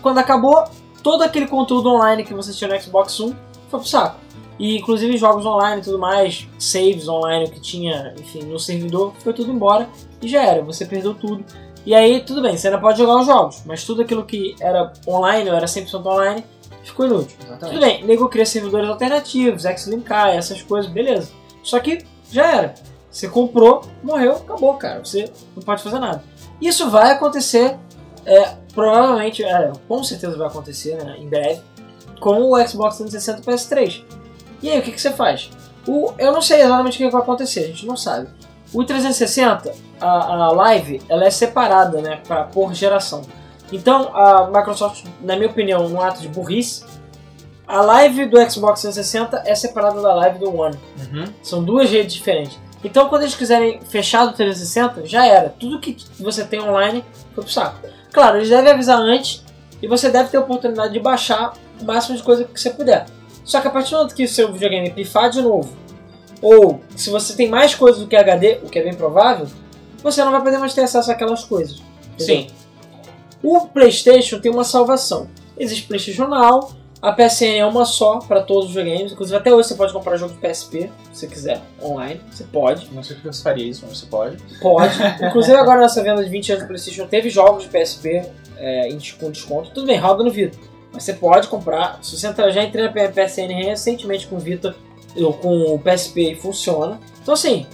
quando 0.00 0.18
acabou, 0.18 0.64
todo 1.02 1.22
aquele 1.22 1.46
conteúdo 1.46 1.90
online 1.90 2.24
que 2.24 2.32
você 2.34 2.52
tinha 2.52 2.68
no 2.70 2.80
Xbox 2.80 3.18
One 3.20 3.36
foi 3.68 3.80
pro 3.80 3.88
saco. 3.88 4.20
E 4.58 4.76
inclusive 4.76 5.16
jogos 5.16 5.46
online 5.46 5.80
e 5.80 5.84
tudo 5.84 5.98
mais, 5.98 6.48
saves 6.58 7.08
online, 7.08 7.44
o 7.44 7.50
que 7.50 7.60
tinha, 7.60 8.14
enfim, 8.18 8.42
no 8.42 8.58
servidor, 8.58 9.14
foi 9.20 9.32
tudo 9.32 9.52
embora 9.52 9.88
e 10.20 10.26
já 10.26 10.42
era, 10.42 10.62
você 10.62 10.84
perdeu 10.84 11.14
tudo. 11.14 11.44
E 11.86 11.94
aí, 11.94 12.20
tudo 12.20 12.42
bem, 12.42 12.56
você 12.56 12.66
ainda 12.66 12.80
pode 12.80 12.98
jogar 12.98 13.16
os 13.20 13.26
jogos, 13.26 13.62
mas 13.64 13.84
tudo 13.84 14.02
aquilo 14.02 14.24
que 14.24 14.54
era 14.60 14.92
online, 15.06 15.48
ou 15.48 15.56
era 15.56 15.66
100% 15.66 16.04
online, 16.04 16.44
ficou 16.82 17.06
inútil. 17.06 17.36
Tudo 17.38 17.50
Exatamente. 17.50 17.80
bem, 17.80 18.04
nego 18.04 18.28
cria 18.28 18.44
servidores 18.44 18.88
alternativos, 18.88 19.64
X-Linkar, 19.64 20.30
essas 20.30 20.60
coisas, 20.60 20.90
beleza. 20.90 21.30
Só 21.62 21.78
que 21.78 22.04
já 22.30 22.46
era. 22.46 22.74
Você 23.10 23.28
comprou, 23.28 23.82
morreu, 24.02 24.32
acabou, 24.32 24.74
cara. 24.74 25.02
Você 25.04 25.30
não 25.56 25.62
pode 25.62 25.82
fazer 25.82 25.98
nada. 25.98 26.22
Isso 26.60 26.90
vai 26.90 27.12
acontecer, 27.12 27.78
é, 28.26 28.54
provavelmente, 28.74 29.42
é, 29.42 29.72
com 29.86 30.02
certeza 30.02 30.36
vai 30.36 30.48
acontecer, 30.48 31.02
né, 31.02 31.16
em 31.18 31.28
breve, 31.28 31.62
com 32.20 32.50
o 32.50 32.66
Xbox 32.66 32.96
360 32.96 33.40
e 33.40 33.44
PS3. 33.44 34.04
E 34.62 34.70
aí, 34.70 34.78
o 34.78 34.82
que, 34.82 34.92
que 34.92 35.00
você 35.00 35.12
faz? 35.12 35.50
O, 35.86 36.12
eu 36.18 36.32
não 36.32 36.42
sei 36.42 36.60
exatamente 36.60 36.96
o 36.96 37.06
que 37.06 37.10
vai 37.10 37.22
acontecer, 37.22 37.60
a 37.60 37.66
gente 37.68 37.86
não 37.86 37.96
sabe. 37.96 38.28
O 38.72 38.84
360, 38.84 39.72
a, 40.00 40.06
a 40.06 40.52
live, 40.52 41.00
ela 41.08 41.24
é 41.24 41.30
separada, 41.30 42.02
né, 42.02 42.20
pra, 42.26 42.44
por 42.44 42.74
geração. 42.74 43.22
Então, 43.72 44.14
a 44.14 44.46
Microsoft, 44.46 45.04
na 45.22 45.36
minha 45.36 45.48
opinião, 45.48 45.88
num 45.88 46.00
ato 46.00 46.20
de 46.20 46.28
burrice, 46.28 46.84
a 47.66 47.82
live 47.82 48.26
do 48.26 48.38
Xbox 48.50 48.80
360 48.80 49.42
é 49.44 49.54
separada 49.54 50.00
da 50.00 50.14
live 50.14 50.38
do 50.38 50.54
One. 50.54 50.78
Uhum. 50.98 51.24
São 51.42 51.62
duas 51.62 51.90
redes 51.90 52.14
diferentes. 52.14 52.58
Então, 52.82 53.08
quando 53.08 53.22
eles 53.22 53.34
quiserem 53.34 53.80
fechar 53.82 54.24
do 54.24 54.32
360, 54.32 55.06
já 55.06 55.26
era. 55.26 55.50
Tudo 55.50 55.80
que 55.80 55.96
você 56.18 56.44
tem 56.44 56.60
online 56.60 57.04
foi 57.34 57.44
pro 57.44 57.52
saco. 57.52 57.86
Claro, 58.12 58.38
eles 58.38 58.48
devem 58.48 58.72
avisar 58.72 58.98
antes 58.98 59.44
e 59.82 59.86
você 59.86 60.10
deve 60.10 60.30
ter 60.30 60.38
a 60.38 60.40
oportunidade 60.40 60.92
de 60.92 61.00
baixar 61.00 61.52
o 61.80 61.84
máximo 61.84 62.16
de 62.16 62.22
coisa 62.22 62.44
que 62.44 62.60
você 62.60 62.70
puder. 62.70 63.06
Só 63.44 63.60
que 63.60 63.68
a 63.68 63.70
partir 63.70 63.90
do 63.92 63.98
momento 63.98 64.14
que 64.14 64.24
o 64.24 64.28
seu 64.28 64.52
videogame 64.52 64.90
pifar 64.90 65.30
de 65.30 65.40
novo, 65.40 65.70
ou 66.42 66.80
se 66.94 67.10
você 67.10 67.34
tem 67.34 67.48
mais 67.48 67.74
coisas 67.74 68.00
do 68.00 68.06
que 68.06 68.14
HD, 68.14 68.58
o 68.62 68.68
que 68.68 68.78
é 68.78 68.82
bem 68.82 68.94
provável, 68.94 69.46
você 70.02 70.22
não 70.22 70.30
vai 70.30 70.42
poder 70.42 70.58
mais 70.58 70.74
ter 70.74 70.82
acesso 70.82 71.10
àquelas 71.10 71.44
coisas. 71.44 71.82
entendeu? 72.14 72.26
Sim. 72.26 72.46
O 73.42 73.66
PlayStation 73.68 74.38
tem 74.38 74.50
uma 74.50 74.64
salvação. 74.64 75.28
Existe 75.56 75.86
PlayStation 75.86 76.26
Now 76.26 76.70
A 77.00 77.12
PSN 77.12 77.58
é 77.58 77.64
uma 77.64 77.84
só 77.84 78.18
para 78.18 78.42
todos 78.42 78.70
os 78.70 78.74
videogames. 78.74 79.12
Inclusive, 79.12 79.36
até 79.36 79.54
hoje 79.54 79.68
você 79.68 79.74
pode 79.76 79.92
comprar 79.92 80.16
jogo 80.16 80.34
de 80.34 80.40
PSP, 80.40 80.90
se 81.12 81.20
você 81.20 81.26
quiser, 81.28 81.60
online. 81.80 82.20
Você 82.30 82.42
pode. 82.44 82.92
Não 82.92 83.04
sei 83.04 83.14
porque 83.14 83.32
você 83.32 83.42
faria 83.42 83.68
isso, 83.68 83.84
mas 83.86 83.98
você 83.98 84.06
pode. 84.06 84.36
Pode. 84.60 84.96
Inclusive, 85.22 85.56
agora 85.56 85.80
nessa 85.80 86.02
venda 86.02 86.24
de 86.24 86.28
20 86.28 86.52
anos 86.52 86.64
do 86.64 86.66
PlayStation, 86.66 87.06
teve 87.06 87.30
jogos 87.30 87.62
de 87.62 87.68
PSP 87.68 88.28
é, 88.56 88.88
com 89.20 89.30
desconto. 89.30 89.70
Tudo 89.70 89.86
bem, 89.86 89.96
roda 89.96 90.24
no 90.24 90.30
Vita. 90.30 90.58
Mas 90.92 91.04
você 91.04 91.12
pode 91.12 91.48
comprar. 91.48 91.98
Se 92.02 92.16
você 92.18 92.26
entrar, 92.26 92.50
já 92.50 92.62
entrei 92.62 92.84
na 92.84 92.90
PSN 92.90 93.52
recentemente 93.64 94.26
com 94.26 94.36
o 94.36 94.38
Vita, 94.38 94.74
ou 95.16 95.32
com 95.32 95.74
o 95.74 95.78
PSP 95.78 96.32
e 96.32 96.34
funciona. 96.34 97.00
Então, 97.22 97.34
assim, 97.34 97.66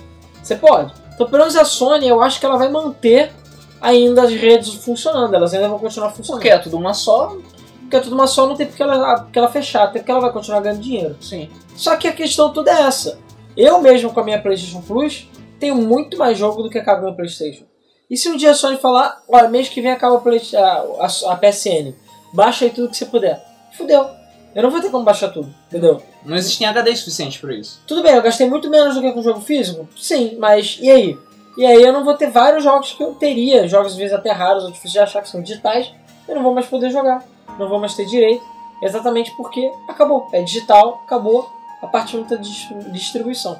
você 0.42 0.56
pode. 0.56 0.92
Então, 1.14 1.26
pelo 1.26 1.38
menos 1.38 1.56
a 1.56 1.64
Sony, 1.64 2.08
eu 2.08 2.20
acho 2.20 2.40
que 2.40 2.46
ela 2.46 2.56
vai 2.56 2.68
manter 2.68 3.32
ainda 3.80 4.22
as 4.22 4.32
redes 4.32 4.74
funcionando. 4.74 5.34
Elas 5.34 5.54
ainda 5.54 5.68
vão 5.68 5.78
continuar 5.78 6.10
funcionando. 6.10 6.40
Porque 6.40 6.52
é 6.52 6.58
tudo 6.58 6.76
uma 6.76 6.94
só. 6.94 7.36
Porque 7.80 7.96
é 7.96 8.00
tudo 8.00 8.14
uma 8.14 8.26
só, 8.26 8.46
não 8.46 8.56
tem 8.56 8.66
porque 8.66 8.82
ela, 8.82 9.20
porque 9.20 9.38
ela 9.38 9.48
fechar, 9.48 9.84
até 9.84 9.98
porque 9.98 10.10
ela 10.10 10.20
vai 10.20 10.32
continuar 10.32 10.60
ganhando 10.60 10.80
dinheiro. 10.80 11.16
Sim. 11.20 11.50
Só 11.76 11.96
que 11.96 12.08
a 12.08 12.12
questão 12.12 12.52
toda 12.52 12.70
é 12.70 12.82
essa. 12.82 13.18
Eu 13.56 13.80
mesmo 13.80 14.12
com 14.12 14.20
a 14.20 14.24
minha 14.24 14.40
PlayStation 14.40 14.80
Plus 14.80 15.28
tenho 15.60 15.76
muito 15.76 16.16
mais 16.18 16.36
jogo 16.36 16.62
do 16.62 16.70
que 16.70 16.78
acaba 16.78 17.02
meu 17.02 17.14
PlayStation. 17.14 17.64
E 18.10 18.16
se 18.16 18.28
um 18.28 18.36
dia 18.36 18.50
a 18.50 18.54
Sony 18.54 18.78
falar, 18.78 19.22
olha, 19.28 19.48
mês 19.48 19.68
que 19.68 19.80
vem 19.80 19.90
acaba 19.90 20.16
a, 20.16 20.58
a, 20.58 21.06
a, 21.06 21.32
a 21.32 21.36
PSN, 21.36 21.94
baixa 22.34 22.64
aí 22.64 22.70
tudo 22.70 22.90
que 22.90 22.96
você 22.96 23.06
puder. 23.06 23.42
Fudeu. 23.72 24.10
Eu 24.54 24.62
não 24.62 24.70
vou 24.70 24.80
ter 24.80 24.90
como 24.90 25.04
baixar 25.04 25.30
tudo, 25.30 25.52
entendeu? 25.68 26.02
Não 26.24 26.36
existem 26.36 26.66
HD 26.66 26.94
suficiente 26.96 27.40
pra 27.40 27.54
isso. 27.54 27.80
Tudo 27.86 28.02
bem, 28.02 28.14
eu 28.14 28.22
gastei 28.22 28.48
muito 28.48 28.68
menos 28.68 28.94
do 28.94 29.00
que 29.00 29.12
com 29.12 29.22
jogo 29.22 29.40
físico? 29.40 29.88
Sim, 29.96 30.36
mas 30.38 30.78
e 30.80 30.90
aí? 30.90 31.18
E 31.56 31.64
aí 31.64 31.82
eu 31.82 31.92
não 31.92 32.04
vou 32.04 32.14
ter 32.14 32.30
vários 32.30 32.62
jogos 32.62 32.92
que 32.92 33.02
eu 33.02 33.14
teria, 33.14 33.68
jogos 33.68 33.92
às 33.92 33.98
vezes 33.98 34.12
até 34.12 34.30
raros 34.32 34.64
ou 34.64 34.70
difíceis 34.70 34.92
de 34.92 34.98
achar 34.98 35.22
que 35.22 35.28
são 35.28 35.42
digitais, 35.42 35.92
eu 36.28 36.34
não 36.34 36.42
vou 36.42 36.54
mais 36.54 36.66
poder 36.66 36.90
jogar, 36.90 37.24
não 37.58 37.68
vou 37.68 37.78
mais 37.78 37.94
ter 37.94 38.06
direito, 38.06 38.44
exatamente 38.82 39.30
porque 39.36 39.70
acabou. 39.88 40.28
É 40.32 40.42
digital, 40.42 41.02
acabou 41.04 41.48
a 41.82 41.86
partir 41.86 42.18
da 42.24 42.36
distribuição. 42.36 43.58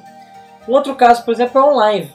Um 0.67 0.73
outro 0.73 0.95
caso, 0.95 1.23
por 1.23 1.33
exemplo, 1.33 1.59
é 1.59 1.63
online. 1.63 2.13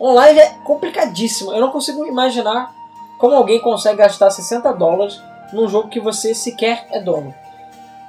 Online 0.00 0.38
é 0.38 0.50
complicadíssimo. 0.64 1.52
Eu 1.52 1.60
não 1.60 1.70
consigo 1.70 2.06
imaginar 2.06 2.74
como 3.18 3.36
alguém 3.36 3.60
consegue 3.60 3.98
gastar 3.98 4.30
60 4.30 4.72
dólares 4.72 5.20
num 5.54 5.68
jogo 5.68 5.88
que 5.88 6.00
você 6.00 6.34
sequer 6.34 6.86
é 6.90 7.00
dono. 7.00 7.34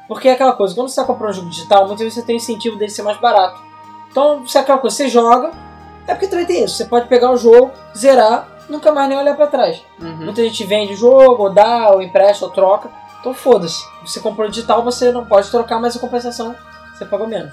Porque 0.08 0.28
é 0.28 0.34
aquela 0.34 0.54
coisa, 0.54 0.76
quando 0.76 0.90
você 0.90 1.00
está 1.00 1.04
comprando 1.04 1.32
um 1.32 1.36
jogo 1.36 1.50
digital, 1.50 1.88
muitas 1.88 2.00
vezes 2.00 2.14
você 2.16 2.22
tem 2.22 2.36
incentivo 2.36 2.78
dele 2.78 2.92
ser 2.92 3.02
mais 3.02 3.18
barato. 3.18 3.60
Então, 4.12 4.48
se 4.48 4.58
é 4.58 4.62
aquela 4.62 4.78
coisa, 4.78 4.96
você 4.96 5.08
joga, 5.08 5.52
é 6.08 6.14
porque 6.14 6.28
também 6.28 6.46
tem 6.46 6.64
isso. 6.64 6.78
Você 6.78 6.86
pode 6.86 7.08
pegar 7.08 7.32
o 7.32 7.38
jogo, 7.38 7.72
zerar, 7.96 8.48
nunca 8.70 8.92
mais 8.92 9.10
nem 9.10 9.18
olhar 9.18 9.36
para 9.36 9.48
trás. 9.48 9.82
Uhum. 10.00 10.26
Muita 10.26 10.44
gente 10.44 10.64
vende 10.64 10.94
o 10.94 10.98
jogo, 10.98 11.44
ou 11.44 11.50
dá, 11.50 11.90
ou 11.92 12.02
empresta, 12.02 12.46
ou 12.46 12.52
troca. 12.52 12.90
Então 13.20 13.34
foda-se. 13.34 13.84
Você 14.06 14.20
comprou 14.20 14.48
digital, 14.48 14.84
você 14.84 15.12
não 15.12 15.26
pode 15.26 15.50
trocar, 15.50 15.80
mas 15.80 15.96
a 15.96 16.00
compensação 16.00 16.56
você 16.94 17.06
pagou 17.06 17.28
menos. 17.28 17.52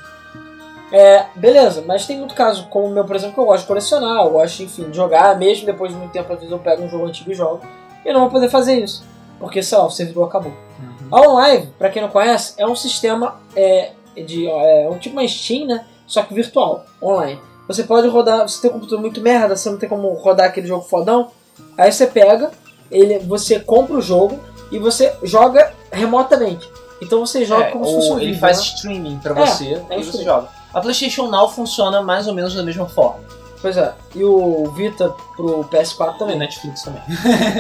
É, 0.93 1.25
beleza, 1.35 1.83
mas 1.87 2.07
tem 2.07 2.19
muito 2.19 2.35
caso, 2.35 2.67
como 2.69 2.87
o 2.87 2.91
meu, 2.91 3.05
por 3.07 3.17
exemplo, 3.17 3.35
que 3.35 3.41
eu 3.41 3.47
gosto 3.47 3.63
de 3.63 3.69
colecionar, 3.69 4.27
eu 4.27 4.31
gosto, 4.31 4.63
enfim, 4.63 4.91
de 4.91 4.97
jogar, 4.97 5.39
mesmo 5.39 5.65
depois 5.65 5.91
de 5.91 5.97
muito 5.97 6.13
tempo, 6.13 6.31
às 6.31 6.39
vezes 6.39 6.53
eu 6.53 6.59
pego 6.59 6.83
um 6.83 6.89
jogo 6.89 7.07
antigo 7.07 7.33
e 7.33 7.35
jogo. 7.35 7.63
E 8.05 8.09
eu 8.09 8.13
não 8.13 8.21
vou 8.21 8.31
poder 8.31 8.51
fazer 8.51 8.79
isso. 8.79 9.03
Porque, 9.43 9.63
sei 9.63 9.77
lá, 9.77 9.85
o 9.87 9.91
servidor 9.91 10.29
acabou. 10.29 10.53
Uhum. 10.53 11.09
A 11.11 11.21
OnLive, 11.29 11.67
pra 11.79 11.91
quem 11.91 12.01
não 12.01 12.09
conhece, 12.09 12.55
é 12.57 12.67
um 12.67 12.75
sistema 12.77 13.41
é, 13.55 13.91
de. 14.27 14.47
É 14.49 14.89
um 14.91 14.97
tipo 14.99 15.19
uma 15.19 15.27
Steam, 15.29 15.67
né? 15.67 15.85
Só 16.07 16.23
que 16.23 16.33
virtual, 16.33 16.85
online. 17.03 17.39
Você 17.69 17.83
pode 17.85 18.09
rodar. 18.09 18.49
Você 18.49 18.61
tem 18.63 18.71
um 18.71 18.75
computador 18.75 19.01
muito 19.01 19.21
merda, 19.21 19.57
você 19.57 19.69
não 19.69 19.77
tem 19.79 19.89
como 19.89 20.13
rodar 20.15 20.47
aquele 20.47 20.67
jogo 20.67 20.85
fodão. 20.85 21.31
Aí 21.77 21.91
você 21.93 22.07
pega, 22.07 22.51
ele, 22.91 23.19
você 23.19 23.59
compra 23.61 23.97
o 23.97 24.01
jogo 24.01 24.39
e 24.71 24.79
você 24.79 25.13
joga 25.23 25.73
remotamente. 25.91 26.69
Então 27.01 27.21
você 27.27 27.45
joga 27.45 27.65
É, 27.65 27.71
como 27.73 27.85
se 27.85 27.95
fosse 27.95 28.11
um 28.13 28.21
ele 28.21 28.37
faz 28.39 28.59
né? 28.59 28.63
streaming 28.65 29.19
pra 29.19 29.41
É, 29.43 29.47
você 29.47 29.65
é 29.65 29.99
e 29.99 30.05
você 30.05 30.11
streaming. 30.11 30.25
joga. 30.25 30.49
A 30.73 30.81
PlayStation 30.81 31.27
Now 31.29 31.51
funciona 31.51 32.01
mais 32.01 32.27
ou 32.29 32.35
menos 32.35 32.55
da 32.55 32.63
mesma 32.63 32.87
forma. 32.89 33.19
Pois 33.61 33.77
é. 33.77 33.93
E 34.15 34.25
o 34.25 34.71
Vita 34.77 35.13
pro 35.37 35.65
PS4 35.65 36.15
E 36.15 36.19
também. 36.19 36.39
Netflix 36.39 36.83
também. 36.83 37.03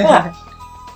Ah, 0.08 0.32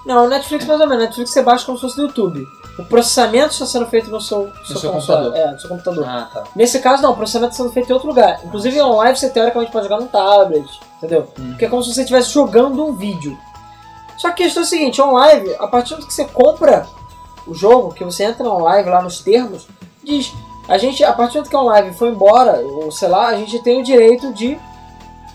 não, 0.06 0.26
o 0.26 0.28
Netflix 0.28 0.64
mais 0.64 0.80
ou 0.80 0.86
menos. 0.86 1.04
Netflix 1.04 1.30
você 1.30 1.42
baixa 1.42 1.66
como 1.66 1.76
se 1.76 1.82
fosse 1.82 1.96
do 1.96 2.02
YouTube. 2.02 2.46
O 2.78 2.84
processamento 2.84 3.52
está 3.52 3.66
sendo 3.66 3.86
feito 3.86 4.08
no 4.08 4.20
seu, 4.20 4.52
seu, 4.64 4.76
seu 4.78 4.92
console. 4.92 5.24
computador. 5.24 5.48
É, 5.48 5.52
no 5.52 5.60
seu 5.60 5.68
computador. 5.68 6.04
Ah, 6.06 6.30
tá. 6.32 6.44
Nesse 6.54 6.78
caso, 6.78 7.02
não, 7.02 7.10
o 7.10 7.16
processamento 7.16 7.52
está 7.52 7.64
sendo 7.64 7.72
feito 7.72 7.90
em 7.90 7.92
outro 7.92 8.08
lugar. 8.08 8.40
Inclusive, 8.44 8.80
online 8.80 9.16
você 9.16 9.28
teoricamente 9.28 9.72
pode 9.72 9.88
jogar 9.88 10.00
num 10.00 10.06
tablet, 10.06 10.80
entendeu? 10.98 11.28
Hum. 11.38 11.48
Porque 11.48 11.64
é 11.64 11.68
como 11.68 11.82
se 11.82 11.92
você 11.92 12.02
estivesse 12.02 12.30
jogando 12.30 12.86
um 12.86 12.94
vídeo. 12.94 13.36
Só 14.16 14.30
que 14.30 14.44
a 14.44 14.46
questão 14.46 14.62
é 14.62 14.66
a 14.66 14.68
seguinte: 14.68 15.02
online, 15.02 15.56
a 15.58 15.66
partir 15.66 15.96
do 15.96 16.06
que 16.06 16.14
você 16.14 16.24
compra 16.24 16.86
o 17.44 17.52
jogo, 17.52 17.92
que 17.92 18.04
você 18.04 18.22
entra 18.22 18.44
no 18.44 18.60
live 18.60 18.88
lá 18.88 19.02
nos 19.02 19.20
termos, 19.20 19.66
diz. 20.04 20.32
A 20.68 20.78
gente, 20.78 21.04
a 21.04 21.12
partir 21.12 21.34
do 21.34 21.36
momento 21.36 21.50
que 21.50 21.56
a 21.56 21.60
live 21.60 21.96
foi 21.96 22.08
embora, 22.08 22.60
ou 22.60 22.90
sei 22.90 23.08
lá, 23.08 23.28
a 23.28 23.36
gente 23.36 23.56
tem 23.60 23.80
o 23.80 23.84
direito 23.84 24.32
de, 24.32 24.58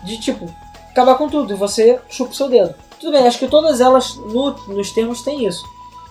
de 0.04 0.18
tipo, 0.18 0.46
acabar 0.90 1.16
com 1.16 1.30
tudo 1.30 1.54
e 1.54 1.56
você 1.56 2.00
chupa 2.10 2.32
o 2.32 2.36
seu 2.36 2.50
dedo. 2.50 2.76
Tudo 3.02 3.12
bem, 3.12 3.28
acho 3.28 3.40
que 3.40 3.48
todas 3.48 3.82
elas 3.82 4.16
no- 4.16 4.56
nos 4.68 4.92
termos 4.92 5.22
têm 5.22 5.46
isso. 5.46 5.66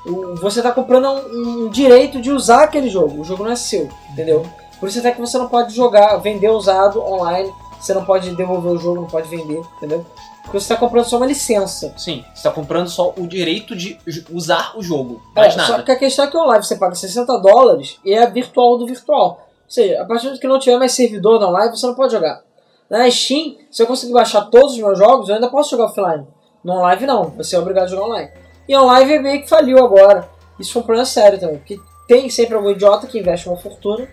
O- 0.04 0.34
Você 0.36 0.60
está 0.60 0.72
comprando 0.72 1.06
um, 1.08 1.64
um 1.66 1.68
direito 1.68 2.20
de 2.20 2.30
usar 2.30 2.64
aquele 2.64 2.90
jogo, 2.90 3.20
o 3.20 3.24
jogo 3.24 3.44
não 3.44 3.52
é 3.52 3.56
seu, 3.56 3.88
entendeu? 4.12 4.44
Por 4.78 4.88
isso 4.88 4.98
até 4.98 5.12
que 5.12 5.20
você 5.20 5.38
não 5.38 5.48
pode 5.48 5.74
jogar, 5.74 6.16
vender 6.16 6.48
usado 6.50 7.00
online, 7.02 7.52
você 7.80 7.94
não 7.94 8.04
pode 8.04 8.30
devolver 8.34 8.72
o 8.72 8.78
jogo, 8.78 9.00
não 9.02 9.06
pode 9.08 9.28
vender, 9.28 9.62
entendeu? 9.76 10.04
Porque 10.42 10.58
você 10.58 10.64
está 10.72 10.76
comprando 10.76 11.04
só 11.04 11.16
uma 11.18 11.26
licença. 11.26 11.94
Sim, 11.96 12.24
você 12.34 12.42
tá 12.42 12.50
comprando 12.50 12.88
só 12.88 13.12
o 13.16 13.26
direito 13.26 13.76
de 13.76 13.98
usar 14.32 14.72
o 14.76 14.82
jogo. 14.82 15.22
Mais 15.36 15.54
É, 15.54 15.56
nada. 15.58 15.76
só 15.76 15.82
que 15.82 15.92
a 15.92 15.98
questão 15.98 16.24
é 16.24 16.28
que 16.28 16.36
online 16.36 16.64
você 16.64 16.76
paga 16.76 16.94
60 16.94 17.36
dólares 17.38 17.98
e 18.04 18.12
é 18.12 18.26
virtual 18.28 18.78
do 18.78 18.86
virtual. 18.86 19.46
Ou 19.64 19.70
seja, 19.70 20.00
a 20.02 20.04
partir 20.06 20.30
do 20.30 20.38
que 20.40 20.48
não 20.48 20.58
tiver 20.58 20.78
mais 20.78 20.92
servidor 20.92 21.38
na 21.38 21.48
live, 21.50 21.76
você 21.76 21.86
não 21.86 21.94
pode 21.94 22.12
jogar. 22.12 22.42
Na 22.88 23.08
Steam, 23.08 23.54
se 23.70 23.80
eu 23.82 23.86
conseguir 23.86 24.12
baixar 24.14 24.46
todos 24.46 24.72
os 24.72 24.78
meus 24.78 24.98
jogos, 24.98 25.28
eu 25.28 25.36
ainda 25.36 25.48
posso 25.48 25.70
jogar 25.70 25.84
offline. 25.84 26.26
No 26.64 26.80
live 26.82 27.06
não, 27.06 27.24
você 27.30 27.56
é 27.56 27.58
obrigado 27.58 27.84
a 27.84 27.88
jogar 27.88 28.04
online. 28.04 28.30
E 28.68 28.76
online 28.76 29.18
meio 29.18 29.42
que 29.42 29.48
faliu 29.48 29.78
agora. 29.84 30.28
Isso 30.58 30.72
foi 30.72 30.82
um 30.82 30.84
problema 30.84 31.06
sério 31.06 31.38
também, 31.38 31.56
porque 31.58 31.80
tem 32.06 32.28
sempre 32.28 32.54
algum 32.54 32.70
idiota 32.70 33.06
que 33.06 33.18
investe 33.18 33.48
uma 33.48 33.56
fortuna 33.56 34.06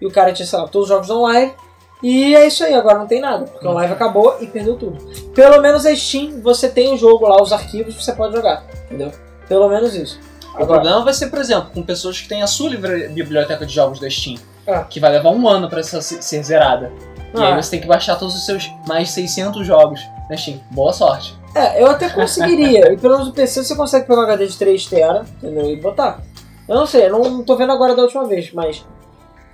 e 0.00 0.06
o 0.06 0.10
cara 0.10 0.32
tinha, 0.32 0.46
sei 0.46 0.58
lá, 0.58 0.66
todos 0.68 0.88
os 0.90 0.94
jogos 0.94 1.10
online. 1.10 1.54
E 2.02 2.36
é 2.36 2.46
isso 2.46 2.62
aí, 2.62 2.74
agora 2.74 2.98
não 2.98 3.06
tem 3.06 3.20
nada, 3.22 3.46
porque 3.46 3.66
o 3.66 3.72
live 3.72 3.92
acabou 3.94 4.36
e 4.40 4.46
perdeu 4.46 4.76
tudo. 4.76 4.98
Pelo 5.34 5.62
menos 5.62 5.86
a 5.86 5.96
Steam, 5.96 6.42
você 6.42 6.68
tem 6.68 6.92
o 6.92 6.96
jogo 6.98 7.26
lá, 7.26 7.40
os 7.42 7.52
arquivos, 7.52 7.94
você 7.94 8.12
pode 8.12 8.36
jogar, 8.36 8.64
entendeu? 8.84 9.10
Pelo 9.48 9.66
menos 9.68 9.94
isso. 9.94 10.20
O 10.58 10.66
problema 10.66 11.02
vai 11.02 11.14
ser, 11.14 11.28
por 11.28 11.38
exemplo, 11.38 11.70
com 11.72 11.82
pessoas 11.82 12.20
que 12.20 12.28
têm 12.28 12.42
a 12.42 12.46
sua 12.46 12.68
livre- 12.70 13.08
biblioteca 13.08 13.64
de 13.64 13.72
jogos 13.74 13.98
da 13.98 14.08
Steam, 14.10 14.36
É. 14.66 14.80
que 14.84 15.00
vai 15.00 15.10
levar 15.10 15.30
um 15.30 15.48
ano 15.48 15.70
se- 15.82 16.22
ser 16.22 16.42
zerada. 16.42 16.92
E 17.34 17.40
Ah. 17.42 17.48
aí 17.54 17.62
você 17.62 17.70
tem 17.70 17.80
que 17.80 17.86
baixar 17.86 18.16
todos 18.16 18.34
os 18.34 18.44
seus 18.44 18.70
mais 18.86 19.10
600 19.10 19.66
jogos 19.66 20.00
na 20.28 20.36
Steam. 20.36 20.60
Boa 20.70 20.92
sorte. 20.92 21.34
É, 21.56 21.82
eu 21.82 21.86
até 21.88 22.08
conseguiria. 22.10 22.92
e 22.92 22.96
pelo 22.96 23.14
menos 23.14 23.28
no 23.28 23.32
PC 23.34 23.64
você 23.64 23.74
consegue 23.74 24.06
pegar 24.06 24.20
um 24.20 24.24
HD 24.24 24.46
de 24.46 24.58
3 24.58 24.86
TB, 24.86 25.02
entendeu? 25.42 25.70
E 25.70 25.76
botar. 25.76 26.20
Eu 26.68 26.74
não 26.76 26.86
sei, 26.86 27.06
eu 27.06 27.10
não, 27.18 27.42
tô 27.42 27.56
vendo 27.56 27.72
agora 27.72 27.94
da 27.94 28.02
última 28.02 28.24
vez, 28.26 28.52
mas. 28.52 28.84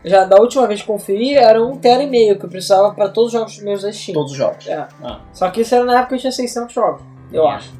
Já 0.04 0.24
da 0.24 0.36
última 0.40 0.66
vez 0.66 0.80
que 0.80 0.86
conferi, 0.88 1.36
era 1.36 1.62
um 1.64 1.76
TB 1.76 2.02
e 2.02 2.06
meio 2.08 2.36
que 2.38 2.44
eu 2.44 2.48
precisava 2.50 2.92
pra 2.92 3.08
todos 3.08 3.32
os 3.32 3.38
jogos 3.38 3.58
meus 3.60 3.82
da 3.82 3.92
Steam. 3.92 4.14
Todos 4.14 4.32
os 4.32 4.36
jogos. 4.38 4.66
É. 4.66 4.88
Ah. 5.02 5.20
Só 5.32 5.48
que 5.48 5.60
isso 5.60 5.72
era 5.74 5.84
na 5.84 5.92
época 6.00 6.08
que 6.08 6.14
eu 6.16 6.18
tinha 6.20 6.32
600 6.32 6.74
jogos, 6.74 7.02
eu 7.32 7.46
acho. 7.46 7.70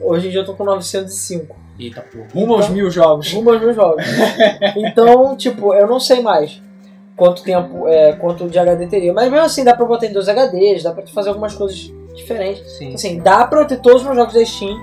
Hoje 0.00 0.28
em 0.28 0.30
dia 0.30 0.40
eu 0.40 0.46
tô 0.46 0.54
com 0.54 0.64
905. 0.64 1.54
Eita 1.78 2.00
porra. 2.00 2.26
Rumo 2.34 2.54
aos 2.54 2.64
Então- 2.64 2.74
mil 2.76 2.90
jogos. 2.90 3.30
Rumo 3.32 3.50
aos 3.50 3.60
meus 3.60 3.76
jogos. 3.76 4.04
então, 4.76 5.36
tipo, 5.36 5.74
eu 5.74 5.86
não 5.86 6.00
sei 6.00 6.22
mais 6.22 6.62
quanto 7.16 7.42
tempo, 7.42 7.86
é, 7.86 8.12
quanto 8.14 8.48
de 8.48 8.58
HD 8.58 8.86
teria. 8.86 9.12
Mas 9.12 9.30
mesmo 9.30 9.44
assim, 9.44 9.62
dá 9.62 9.74
pra 9.74 9.84
botar 9.84 10.06
em 10.06 10.12
dois 10.14 10.28
HDs, 10.28 10.82
dá 10.82 10.92
pra 10.92 11.06
fazer 11.08 11.28
algumas 11.28 11.54
coisas 11.54 11.92
diferentes. 12.14 12.70
Sim. 12.78 12.94
Assim, 12.94 13.18
dá 13.18 13.46
pra 13.46 13.64
ter 13.64 13.80
todos 13.80 14.00
os 14.00 14.04
meus 14.04 14.16
jogos 14.16 14.34
da 14.34 14.44
Steam 14.44 14.76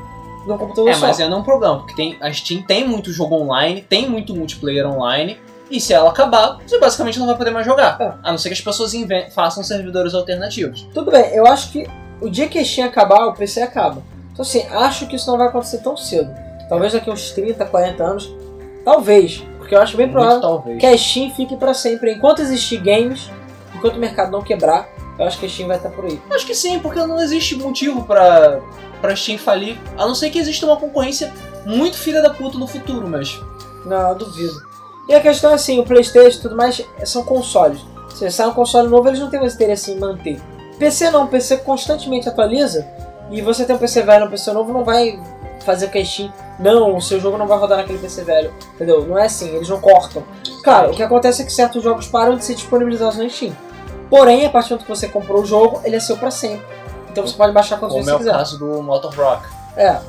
num 0.47 0.57
computador 0.57 0.89
É, 0.89 0.93
só. 0.93 1.07
mas 1.07 1.19
ainda 1.19 1.35
é 1.35 1.37
um 1.37 1.43
problema, 1.43 1.79
porque 1.79 1.93
tem, 1.95 2.17
a 2.21 2.31
Steam 2.31 2.61
tem 2.63 2.87
muito 2.87 3.11
jogo 3.11 3.35
online, 3.35 3.81
tem 3.81 4.09
muito 4.09 4.33
multiplayer 4.33 4.87
online, 4.87 5.37
e 5.69 5.81
se 5.81 5.93
ela 5.93 6.09
acabar, 6.09 6.59
você 6.65 6.79
basicamente 6.79 7.19
não 7.19 7.27
vai 7.27 7.35
poder 7.35 7.51
mais 7.51 7.65
jogar. 7.65 7.97
É. 7.99 8.13
A 8.23 8.31
não 8.31 8.37
ser 8.37 8.49
que 8.49 8.53
as 8.53 8.61
pessoas 8.61 8.93
façam 9.33 9.61
servidores 9.63 10.13
alternativos. 10.13 10.87
Tudo 10.93 11.11
bem, 11.11 11.33
eu 11.35 11.45
acho 11.45 11.71
que 11.71 11.85
o 12.21 12.29
dia 12.29 12.47
que 12.47 12.57
a 12.57 12.63
Steam 12.63 12.87
acabar, 12.87 13.27
o 13.27 13.33
PC 13.33 13.61
acaba. 13.61 14.01
Então 14.31 14.43
assim, 14.43 14.65
acho 14.67 15.07
que 15.07 15.15
isso 15.17 15.29
não 15.29 15.37
vai 15.37 15.47
acontecer 15.47 15.79
tão 15.79 15.97
cedo. 15.97 16.33
Talvez 16.69 16.93
daqui 16.93 17.09
uns 17.09 17.31
30, 17.31 17.65
40 17.65 18.03
anos. 18.03 18.35
Talvez. 18.85 19.43
Porque 19.57 19.75
eu 19.75 19.81
acho 19.81 19.97
bem 19.97 20.09
provável 20.09 20.63
que 20.79 20.85
a 20.85 20.97
Steam 20.97 21.31
fique 21.31 21.57
pra 21.57 21.73
sempre. 21.73 22.13
Enquanto 22.13 22.41
existir 22.41 22.77
games, 22.77 23.29
enquanto 23.75 23.95
o 23.95 23.99
mercado 23.99 24.31
não 24.31 24.41
quebrar, 24.41 24.87
eu 25.17 25.25
acho 25.25 25.39
que 25.39 25.45
a 25.45 25.49
Steam 25.49 25.67
vai 25.67 25.77
estar 25.77 25.89
por 25.89 26.06
aí. 26.06 26.21
Acho 26.32 26.45
que 26.45 26.56
sim, 26.56 26.80
porque 26.80 26.99
não 26.99 27.19
existe 27.19 27.56
motivo 27.56 28.03
pra, 28.03 28.60
pra 29.01 29.15
Steam 29.15 29.38
falir, 29.38 29.80
a 29.97 30.06
não 30.06 30.13
ser 30.13 30.30
que 30.30 30.39
exista 30.39 30.65
uma 30.65 30.77
concorrência 30.77 31.34
muito 31.65 31.97
filha 31.97 32.21
da 32.21 32.30
puta 32.30 32.58
no 32.58 32.67
futuro, 32.67 33.08
mas... 33.08 33.39
Não, 33.86 34.10
eu 34.10 34.15
duvido. 34.15 34.67
E 35.08 35.15
a 35.15 35.21
questão 35.21 35.51
é 35.51 35.53
assim, 35.53 35.80
o 35.80 35.86
Playstation 35.86 36.39
e 36.39 36.41
tudo 36.41 36.56
mais 36.56 36.86
são 37.06 37.23
consoles. 37.23 37.80
Se 38.13 38.30
sai 38.30 38.47
um 38.47 38.53
console 38.53 38.89
novo, 38.89 39.08
eles 39.08 39.19
não 39.19 39.30
têm 39.30 39.39
mais 39.39 39.56
interesse 39.56 39.91
em 39.91 39.99
manter. 39.99 40.41
PC 40.77 41.10
não, 41.12 41.27
PC 41.27 41.58
constantemente 41.58 42.27
atualiza. 42.27 42.86
E 43.32 43.41
você 43.41 43.65
tem 43.65 43.75
um 43.75 43.80
PC 43.80 44.03
velho 44.03 44.25
um 44.25 44.30
PC 44.30 44.51
novo, 44.51 44.73
não 44.73 44.84
vai 44.84 45.19
fazer 45.65 45.88
com 45.88 45.93
que 45.93 45.99
a 45.99 46.06
Steam 46.06 46.32
não, 46.60 46.95
o 46.95 47.01
seu 47.01 47.19
jogo 47.19 47.38
não 47.38 47.47
vai 47.47 47.58
rodar 47.58 47.77
naquele 47.77 47.99
PC 47.99 48.23
velho. 48.23 48.53
Entendeu? 48.75 49.06
Não 49.06 49.17
é 49.17 49.25
assim, 49.25 49.56
eles 49.56 49.69
não 49.69 49.80
cortam. 49.80 50.23
Claro, 50.63 50.91
o 50.91 50.95
que 50.95 51.03
acontece 51.03 51.41
é 51.41 51.45
que 51.45 51.53
certos 51.53 51.84
jogos 51.84 52.08
param 52.08 52.36
de 52.36 52.43
ser 52.43 52.56
disponibilizados 52.56 53.17
na 53.17 53.30
Steam. 53.30 53.56
Porém, 54.09 54.45
a 54.45 54.49
partir 54.49 54.69
do 54.69 54.71
momento 54.75 54.85
que 54.85 54.89
você 54.95 55.07
comprou 55.07 55.41
o 55.41 55.45
jogo, 55.45 55.81
ele 55.83 55.95
é 55.95 55.99
seu 55.99 56.17
pra 56.17 56.31
sempre. 56.31 56.65
Então 57.11 57.25
você 57.25 57.35
pode 57.35 57.51
baixar 57.53 57.77
quantas 57.77 57.93
Como 57.97 58.05
vezes 58.05 58.09
é 58.09 58.11
você 58.11 58.29
o 58.29 58.31
quiser. 58.31 58.37
caso 58.37 58.59
do 58.59 58.81
Motor 58.83 59.13
Rock, 59.15 59.47
É. 59.75 59.99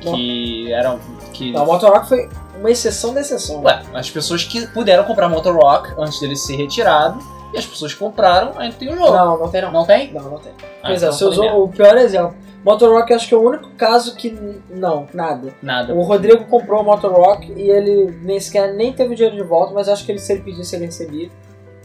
que 0.00 0.72
eram. 0.72 0.98
Que, 1.32 1.52
Não, 1.52 1.64
o 1.64 1.66
Motor 1.66 1.90
Rock 1.92 2.08
foi 2.08 2.28
uma 2.58 2.70
exceção 2.70 3.12
da 3.14 3.20
exceção. 3.20 3.60
né? 3.62 3.82
Ué, 3.92 3.98
as 3.98 4.10
pessoas 4.10 4.44
que 4.44 4.66
puderam 4.68 5.04
comprar 5.04 5.28
Motor 5.28 5.56
Rock 5.56 5.92
antes 5.98 6.20
dele 6.20 6.36
ser 6.36 6.56
retirado, 6.56 7.18
e 7.54 7.58
as 7.58 7.66
pessoas 7.66 7.92
que 7.92 7.98
compraram 7.98 8.52
ainda 8.58 8.76
tem 8.76 8.92
o 8.92 8.96
jogo. 8.96 9.12
Não, 9.12 9.38
não 9.38 9.48
tem 9.48 9.62
não. 9.62 9.72
Não 9.72 9.84
tem? 9.84 10.12
Não, 10.12 10.22
não 10.22 10.38
tem. 10.38 10.52
Ah, 10.82 10.86
Pois 10.88 11.02
é, 11.02 11.06
então 11.06 11.12
você 11.18 11.24
falei 11.24 11.32
usou 11.38 11.44
merda. 11.44 11.58
o 11.60 11.68
pior 11.68 11.96
exemplo. 11.98 12.34
Motor 12.64 12.90
Rock 12.96 13.12
acho 13.12 13.26
que 13.28 13.34
é 13.34 13.36
o 13.36 13.42
único 13.42 13.68
caso 13.70 14.14
que. 14.14 14.30
Não, 14.70 15.08
nada. 15.12 15.52
Nada. 15.60 15.92
O 15.94 16.02
Rodrigo 16.02 16.44
comprou 16.44 16.80
o 16.80 16.84
Motor 16.84 17.12
Rock 17.12 17.52
e 17.56 17.68
ele 17.68 18.16
nem 18.22 18.38
sequer 18.38 18.72
nem 18.74 18.92
teve 18.92 19.12
o 19.14 19.16
dinheiro 19.16 19.36
de 19.36 19.42
volta, 19.42 19.74
mas 19.74 19.88
acho 19.88 20.04
que 20.06 20.12
ele, 20.12 20.18
se 20.20 20.32
ele 20.32 20.42
pedisse, 20.42 20.76
ele 20.76 20.86
recebia. 20.86 21.28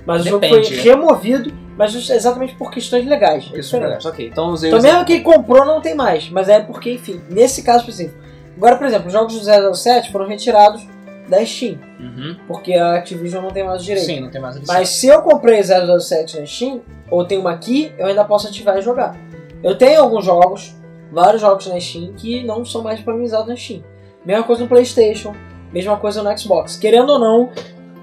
Mas 0.08 0.22
o 0.26 0.30
jogo 0.30 0.40
Depende. 0.40 0.74
foi 0.74 0.90
removido, 0.90 1.54
mas 1.78 1.92
just- 1.92 2.10
exatamente 2.10 2.56
por 2.56 2.72
questões 2.72 3.06
legais. 3.06 3.52
É 3.54 3.60
Isso 3.60 3.76
é 3.76 3.98
Ok, 4.06 4.28
então 4.28 4.48
usei 4.52 4.70
Então 4.70 4.82
mesmo 4.82 5.04
quem 5.06 5.22
comprou 5.22 5.66
não 5.66 5.82
tem 5.82 5.94
mais, 5.94 6.30
mas 6.30 6.48
é 6.48 6.62
porque, 6.62 6.94
enfim, 6.94 7.22
nesse 7.30 7.62
caso 7.62 7.80
específico. 7.80 8.18
Agora, 8.56 8.78
por 8.78 8.88
exemplo, 8.88 9.08
os 9.08 9.14
jogos 9.14 9.34
do 9.38 9.44
007 9.76 10.12
foram 10.12 10.28
retirados 10.28 10.82
da 11.30 11.46
Steam, 11.46 11.78
Uhum. 12.00 12.38
porque 12.48 12.74
a 12.74 12.96
Activision 12.96 13.44
não 13.44 13.52
tem 13.52 13.66
mais 13.66 13.82
o 13.82 13.84
direito. 13.86 14.06
Sim, 14.06 14.22
não 14.22 14.32
tem 14.32 14.40
mais. 14.42 14.60
Mas 14.66 14.90
se 14.90 15.08
eu 15.08 15.22
comprei 15.22 15.62
007 15.62 16.40
na 16.40 16.46
Steam, 16.46 16.82
ou 17.12 17.26
tenho 17.26 17.42
uma 17.42 17.52
aqui, 17.52 17.92
eu 17.98 18.08
ainda 18.08 18.24
posso 18.24 18.48
ativar 18.48 18.78
e 18.78 18.82
jogar. 18.82 19.16
Eu 19.62 19.78
tenho 19.78 20.02
alguns 20.02 20.24
jogos, 20.24 20.74
vários 21.12 21.42
jogos 21.42 21.68
na 21.68 21.78
Steam, 21.80 22.14
que 22.14 22.44
não 22.44 22.64
são 22.64 22.82
mais 22.82 22.96
disponibilizados 22.96 23.48
na 23.48 23.56
Steam. 23.58 23.84
Mesma 24.26 24.44
coisa 24.46 24.62
no 24.64 24.70
Playstation, 24.70 25.34
mesma 25.74 25.98
coisa 25.98 26.24
no 26.24 26.38
Xbox. 26.38 26.78
Querendo 26.78 27.10
ou 27.12 27.20
não, 27.20 27.50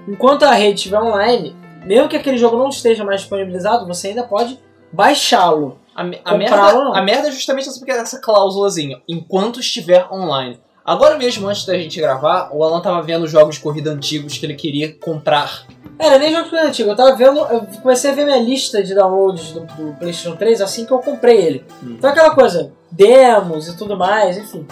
enquanto 0.07 0.43
a 0.43 0.51
rede 0.53 0.75
estiver 0.75 0.99
online, 1.01 1.55
mesmo 1.85 2.09
que 2.09 2.17
aquele 2.17 2.37
jogo 2.37 2.57
não 2.57 2.69
esteja 2.69 3.03
mais 3.03 3.21
disponibilizado, 3.21 3.87
você 3.87 4.09
ainda 4.09 4.23
pode 4.23 4.59
baixá-lo. 4.91 5.79
A, 5.95 6.01
a 6.01 6.37
merda, 6.37 6.55
a 6.93 7.01
merda 7.01 7.27
é 7.29 7.31
justamente 7.31 7.69
essa, 7.69 7.83
é 7.87 7.91
essa 7.97 8.19
cláusulazinha, 8.19 9.01
enquanto 9.07 9.59
estiver 9.59 10.11
online. 10.11 10.59
Agora 10.83 11.17
mesmo, 11.17 11.47
antes 11.47 11.65
da 11.65 11.75
gente 11.77 11.99
gravar, 11.99 12.49
o 12.53 12.63
Alan 12.63 12.81
tava 12.81 13.01
vendo 13.01 13.27
jogos 13.27 13.55
de 13.55 13.61
corrida 13.61 13.91
antigos 13.91 14.37
que 14.37 14.45
ele 14.45 14.53
queria 14.53 14.93
comprar. 14.93 15.65
Era 15.97 16.19
nem 16.19 16.31
jogo 16.31 16.55
antigo, 16.57 16.89
eu 16.89 16.95
tava 16.95 17.15
vendo, 17.15 17.39
eu 17.39 17.65
comecei 17.81 18.11
a 18.11 18.13
ver 18.13 18.25
minha 18.25 18.39
lista 18.39 18.83
de 18.83 18.93
downloads 18.93 19.53
do, 19.53 19.61
do 19.61 19.93
PlayStation 19.97 20.35
3 20.35 20.61
assim 20.61 20.85
que 20.85 20.91
eu 20.91 20.99
comprei 20.99 21.37
ele. 21.37 21.65
Hum. 21.81 21.95
Então 21.97 22.09
aquela 22.09 22.35
coisa, 22.35 22.73
demos 22.91 23.67
e 23.67 23.77
tudo 23.77 23.97
mais, 23.97 24.37
enfim. 24.37 24.67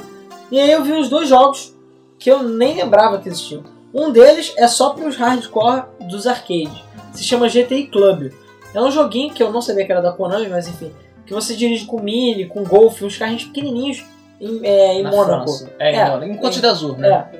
E 0.51 0.59
aí 0.59 0.71
eu 0.71 0.83
vi 0.83 0.91
os 0.91 1.09
dois 1.09 1.29
jogos 1.29 1.73
que 2.19 2.29
eu 2.29 2.43
nem 2.43 2.75
lembrava 2.75 3.19
que 3.19 3.29
existiam. 3.29 3.63
Um 3.93 4.11
deles 4.11 4.53
é 4.57 4.67
só 4.67 4.91
para 4.91 5.07
os 5.07 5.15
hardcore 5.15 5.83
dos 6.01 6.27
arcades. 6.27 6.82
Se 7.13 7.23
chama 7.23 7.47
GTI 7.47 7.87
Club. 7.87 8.31
É 8.73 8.81
um 8.81 8.89
joguinho 8.89 9.33
que 9.33 9.41
eu 9.43 9.51
não 9.51 9.61
sabia 9.61 9.85
que 9.85 9.91
era 9.91 10.01
da 10.01 10.11
Konami, 10.11 10.47
mas 10.47 10.67
enfim. 10.67 10.91
Que 11.25 11.33
você 11.33 11.55
dirige 11.55 11.85
com 11.85 11.99
Mini, 12.01 12.45
com 12.47 12.63
Golf, 12.63 13.01
uns 13.03 13.17
carrinhos 13.17 13.45
pequenininhos 13.45 14.03
em, 14.41 14.65
é, 14.65 14.95
em 14.95 15.03
na 15.03 15.11
Mônaco. 15.11 15.43
França. 15.45 15.71
É, 15.79 15.91
em 15.91 15.95
É, 15.95 16.09
Mônaco. 16.09 16.31
Em 16.31 16.37
Côte 16.37 16.59
é. 16.59 16.61
d'Azur, 16.61 16.97
né? 16.97 17.09
É. 17.33 17.39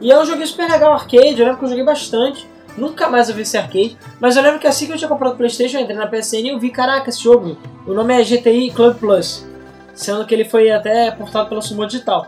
E 0.00 0.12
é 0.12 0.20
um 0.20 0.24
joguinho 0.24 0.46
super 0.46 0.70
legal, 0.70 0.92
arcade. 0.92 1.40
Eu 1.40 1.46
lembro 1.46 1.58
que 1.58 1.64
eu 1.64 1.68
joguei 1.70 1.84
bastante. 1.84 2.46
Nunca 2.76 3.08
mais 3.08 3.30
eu 3.30 3.34
vi 3.34 3.42
esse 3.42 3.56
arcade. 3.56 3.96
Mas 4.20 4.36
eu 4.36 4.42
lembro 4.42 4.58
que 4.60 4.66
assim 4.66 4.86
que 4.86 4.92
eu 4.92 4.98
tinha 4.98 5.08
comprado 5.08 5.32
o 5.32 5.36
Playstation, 5.36 5.78
eu 5.78 5.82
entrei 5.82 5.96
na 5.96 6.06
PSN 6.06 6.36
e 6.44 6.48
eu 6.50 6.58
vi, 6.58 6.68
caraca, 6.70 7.08
esse 7.08 7.22
jogo. 7.22 7.56
O 7.86 7.94
nome 7.94 8.12
é 8.14 8.22
GTI 8.22 8.70
Club 8.70 8.98
Plus. 8.98 9.46
Sendo 9.94 10.26
que 10.26 10.34
ele 10.34 10.44
foi 10.44 10.70
até 10.70 11.10
portado 11.10 11.48
pela 11.48 11.62
Sumo 11.62 11.86
Digital. 11.86 12.26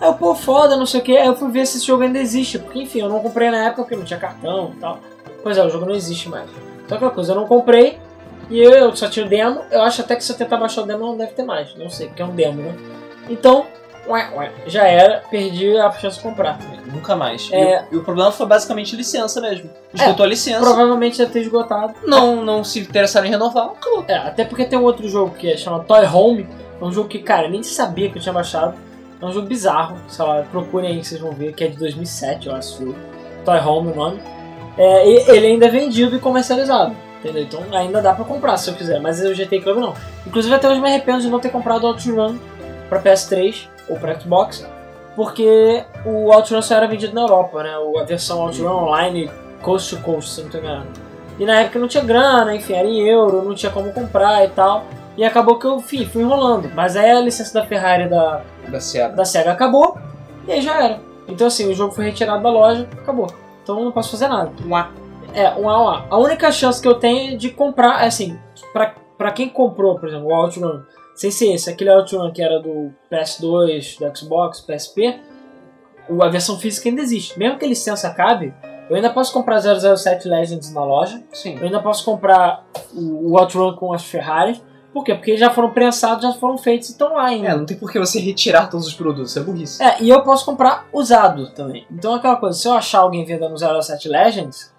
Aí 0.00 0.08
eu, 0.08 0.14
pô, 0.14 0.34
foda, 0.34 0.74
não 0.74 0.86
sei 0.86 1.00
o 1.00 1.02
que. 1.02 1.14
Aí 1.14 1.26
eu 1.26 1.36
fui 1.36 1.50
ver 1.50 1.66
se 1.66 1.76
esse 1.76 1.86
jogo 1.86 2.02
ainda 2.02 2.18
existe. 2.18 2.58
Porque, 2.58 2.80
enfim, 2.80 3.00
eu 3.00 3.10
não 3.10 3.20
comprei 3.20 3.50
na 3.50 3.66
época 3.66 3.82
porque 3.82 3.94
não 3.96 4.04
tinha 4.04 4.18
cartão 4.18 4.72
e 4.74 4.80
tal. 4.80 4.98
Pois 5.42 5.56
é, 5.56 5.64
o 5.64 5.70
jogo 5.70 5.86
não 5.86 5.94
existe 5.94 6.28
mais. 6.28 6.48
Então 6.84 6.96
aquela 6.96 7.10
coisa, 7.12 7.32
eu 7.32 7.36
não 7.36 7.46
comprei. 7.46 7.98
E 8.50 8.58
eu, 8.60 8.94
só 8.96 9.08
tinha 9.08 9.24
o 9.24 9.28
demo. 9.28 9.60
Eu 9.70 9.82
acho 9.82 10.00
até 10.00 10.16
que 10.16 10.24
se 10.24 10.32
eu 10.32 10.36
tentar 10.36 10.56
baixar 10.56 10.82
o 10.82 10.86
demo 10.86 11.06
não 11.06 11.16
deve 11.16 11.32
ter 11.32 11.44
mais. 11.44 11.74
Não 11.76 11.88
sei, 11.88 12.08
porque 12.08 12.20
é 12.20 12.24
um 12.24 12.34
demo, 12.34 12.62
né? 12.62 12.74
Então, 13.28 13.64
ué, 14.08 14.28
ué, 14.36 14.52
já 14.66 14.88
era. 14.88 15.22
Perdi 15.30 15.76
a 15.78 15.90
chance 15.92 16.16
de 16.16 16.22
comprar. 16.24 16.58
Nunca 16.92 17.14
mais. 17.14 17.48
E 17.50 17.54
É. 17.54 17.86
o- 17.90 17.94
E, 17.94 17.98
o, 17.98 18.02
problema 18.02 18.32
foi 18.32 18.46
basicamente 18.46 18.96
licença 18.96 19.40
mesmo. 19.40 19.70
Esgotou 19.94 20.24
a 20.24 20.28
licença, 20.28 20.60
Provavelmente 20.60 21.18
já 21.18 21.26
ter 21.26 21.42
esgotado. 21.42 21.94
não, 22.04 22.44
não 22.44 22.64
se 22.64 22.80
interessaram 22.80 23.26
em 23.26 23.30
renovar, 23.30 23.66
acabou. 23.66 24.04
É, 24.08 24.16
até 24.16 24.44
porque 24.44 24.64
tem 24.64 24.76
um 24.76 24.82
outro 24.82 25.08
jogo 25.08 25.36
que 25.36 25.48
é 25.52 25.56
chamado 25.56 25.84
Toy 25.84 26.04
Home. 26.06 26.48
É 26.80 26.84
um 26.84 26.90
jogo 26.92 27.08
que, 27.08 27.20
cara, 27.20 27.48
nem 27.48 27.62
sabia 27.62 28.10
que 28.10 28.18
eu 28.18 28.22
tinha 28.22 28.32
baixado. 28.32 28.74
É 29.22 29.24
um 29.24 29.30
jogo 29.32 29.46
bizarro, 29.46 29.96
sei 30.08 30.24
lá, 30.24 30.42
procurem 30.50 30.90
aí 30.90 30.98
que 30.98 31.06
vocês 31.06 31.20
vão 31.20 31.30
ver, 31.30 31.52
que 31.52 31.62
é 31.62 31.68
de 31.68 31.76
2007, 31.76 32.48
eu 32.48 32.54
acho. 32.56 32.94
Toy 33.44 33.58
Home 33.60 33.92
o 33.92 33.94
nome. 33.94 34.20
É, 34.78 35.08
ele 35.08 35.46
ainda 35.46 35.66
é 35.66 35.70
vendido 35.70 36.16
e 36.16 36.18
comercializado. 36.18 36.94
Entendeu? 37.18 37.42
Então 37.42 37.62
ainda 37.72 38.00
dá 38.00 38.14
pra 38.14 38.24
comprar 38.24 38.56
se 38.56 38.70
eu 38.70 38.74
quiser, 38.74 38.98
mas 39.00 39.20
o 39.20 39.34
GT 39.34 39.60
Club 39.60 39.78
não. 39.78 39.94
Inclusive 40.26 40.54
até 40.54 40.68
hoje 40.70 40.80
me 40.80 40.88
arrependo 40.88 41.20
de 41.20 41.28
não 41.28 41.38
ter 41.38 41.50
comprado 41.50 41.84
o 41.84 41.88
OutRun 41.88 42.38
pra 42.88 43.00
PS3 43.00 43.68
ou 43.88 43.98
pra 43.98 44.18
Xbox, 44.18 44.66
porque 45.14 45.84
o 46.06 46.32
OutRun 46.32 46.62
só 46.62 46.76
era 46.76 46.86
vendido 46.86 47.14
na 47.14 47.20
Europa, 47.20 47.62
né? 47.62 47.74
A 48.00 48.04
versão 48.04 48.40
OutRun 48.40 48.70
online 48.70 49.30
coast 49.60 49.94
to 49.94 50.02
coast, 50.02 50.30
se 50.30 50.42
não 50.42 50.50
tô 50.50 50.58
enganado. 50.58 50.88
E 51.38 51.44
na 51.44 51.60
época 51.60 51.78
não 51.78 51.88
tinha 51.88 52.02
grana, 52.02 52.54
enfim, 52.54 52.72
era 52.72 52.88
em 52.88 53.06
euro, 53.06 53.42
não 53.42 53.54
tinha 53.54 53.70
como 53.70 53.92
comprar 53.92 54.44
e 54.44 54.48
tal. 54.48 54.84
E 55.16 55.22
acabou 55.24 55.58
que 55.58 55.66
eu 55.66 55.76
enfim, 55.76 56.06
fui 56.06 56.22
enrolando. 56.22 56.70
Mas 56.74 56.96
aí 56.96 57.10
a 57.10 57.20
licença 57.20 57.52
da 57.52 57.66
Ferrari 57.66 58.08
da, 58.08 58.42
Da 58.68 58.80
Sierra. 58.80 59.10
da 59.10 59.24
SEGA 59.26 59.52
acabou 59.52 59.98
e 60.48 60.52
aí 60.52 60.62
já 60.62 60.82
era. 60.82 61.00
Então 61.28 61.46
assim, 61.46 61.70
o 61.70 61.74
jogo 61.74 61.92
foi 61.94 62.06
retirado 62.06 62.42
da 62.42 62.50
loja, 62.50 62.88
acabou. 62.92 63.26
Então 63.62 63.78
eu 63.78 63.84
não 63.84 63.92
posso 63.92 64.10
fazer 64.10 64.28
nada. 64.28 64.52
Um 64.66 64.74
A. 64.74 64.90
É, 65.32 65.50
um 65.54 65.68
A, 65.68 65.82
um 65.82 65.88
A. 65.88 66.06
A 66.10 66.18
única 66.18 66.50
chance 66.50 66.80
que 66.80 66.88
eu 66.88 66.94
tenho 66.94 67.38
de 67.38 67.50
comprar, 67.50 68.02
é 68.02 68.06
assim, 68.06 68.38
pra, 68.72 68.94
pra 69.16 69.32
quem 69.32 69.48
comprou, 69.48 69.98
por 69.98 70.08
exemplo, 70.08 70.28
o 70.28 70.34
Outrun, 70.34 70.82
sem 71.14 71.30
ser 71.30 71.52
esse, 71.54 71.70
aquele 71.70 71.90
Outrun 71.90 72.30
que 72.32 72.42
era 72.42 72.58
do 72.58 72.92
PS2, 73.10 73.98
do 73.98 74.16
Xbox, 74.16 74.60
PSP, 74.60 75.20
a 76.20 76.28
versão 76.28 76.58
física 76.58 76.88
ainda 76.88 77.02
existe. 77.02 77.38
Mesmo 77.38 77.58
que 77.58 77.64
a 77.64 77.68
licença 77.68 78.08
acabe, 78.08 78.52
eu 78.88 78.96
ainda 78.96 79.10
posso 79.10 79.32
comprar 79.32 79.60
007 79.60 80.26
Legends 80.26 80.72
na 80.72 80.84
loja, 80.84 81.22
Sim. 81.32 81.56
eu 81.58 81.64
ainda 81.64 81.80
posso 81.80 82.04
comprar 82.04 82.64
o, 82.92 83.30
o 83.32 83.38
Outrun 83.38 83.76
com 83.76 83.92
as 83.92 84.04
Ferraris. 84.04 84.60
Por 84.92 85.04
quê? 85.04 85.14
Porque 85.14 85.36
já 85.36 85.50
foram 85.50 85.70
prensados, 85.70 86.24
já 86.24 86.32
foram 86.32 86.58
feitos 86.58 86.88
e 86.88 86.92
estão 86.92 87.14
lá 87.14 87.26
ainda. 87.26 87.48
É, 87.48 87.56
não 87.56 87.64
tem 87.64 87.76
por 87.76 87.90
que 87.90 87.98
você 87.98 88.18
retirar 88.18 88.68
todos 88.68 88.86
os 88.86 88.94
produtos, 88.94 89.36
é 89.36 89.40
burrice. 89.40 89.82
É, 89.82 90.02
e 90.02 90.08
eu 90.08 90.22
posso 90.22 90.44
comprar 90.44 90.88
usado 90.92 91.50
também. 91.50 91.86
Então 91.90 92.14
aquela 92.14 92.36
coisa, 92.36 92.58
se 92.58 92.66
eu 92.66 92.72
achar 92.72 93.00
alguém 93.00 93.24
vendendo 93.24 93.56
07 93.56 94.08
Legends, 94.08 94.74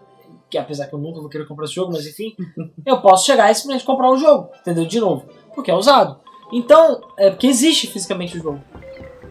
que 0.49 0.57
apesar 0.57 0.87
que 0.87 0.93
eu 0.93 0.99
nunca 0.99 1.21
vou 1.21 1.29
querer 1.29 1.47
comprar 1.47 1.63
esse 1.63 1.75
jogo, 1.75 1.93
mas 1.93 2.05
enfim, 2.05 2.35
eu 2.85 2.99
posso 3.01 3.25
chegar 3.25 3.49
e 3.49 3.55
simplesmente 3.55 3.85
comprar 3.85 4.11
o 4.11 4.17
jogo, 4.17 4.49
entendeu? 4.59 4.85
De 4.85 4.99
novo, 4.99 5.25
porque 5.55 5.71
é 5.71 5.75
usado. 5.75 6.19
Então, 6.51 7.01
é 7.17 7.29
porque 7.29 7.47
existe 7.47 7.87
fisicamente 7.87 8.37
o 8.37 8.43
jogo. 8.43 8.61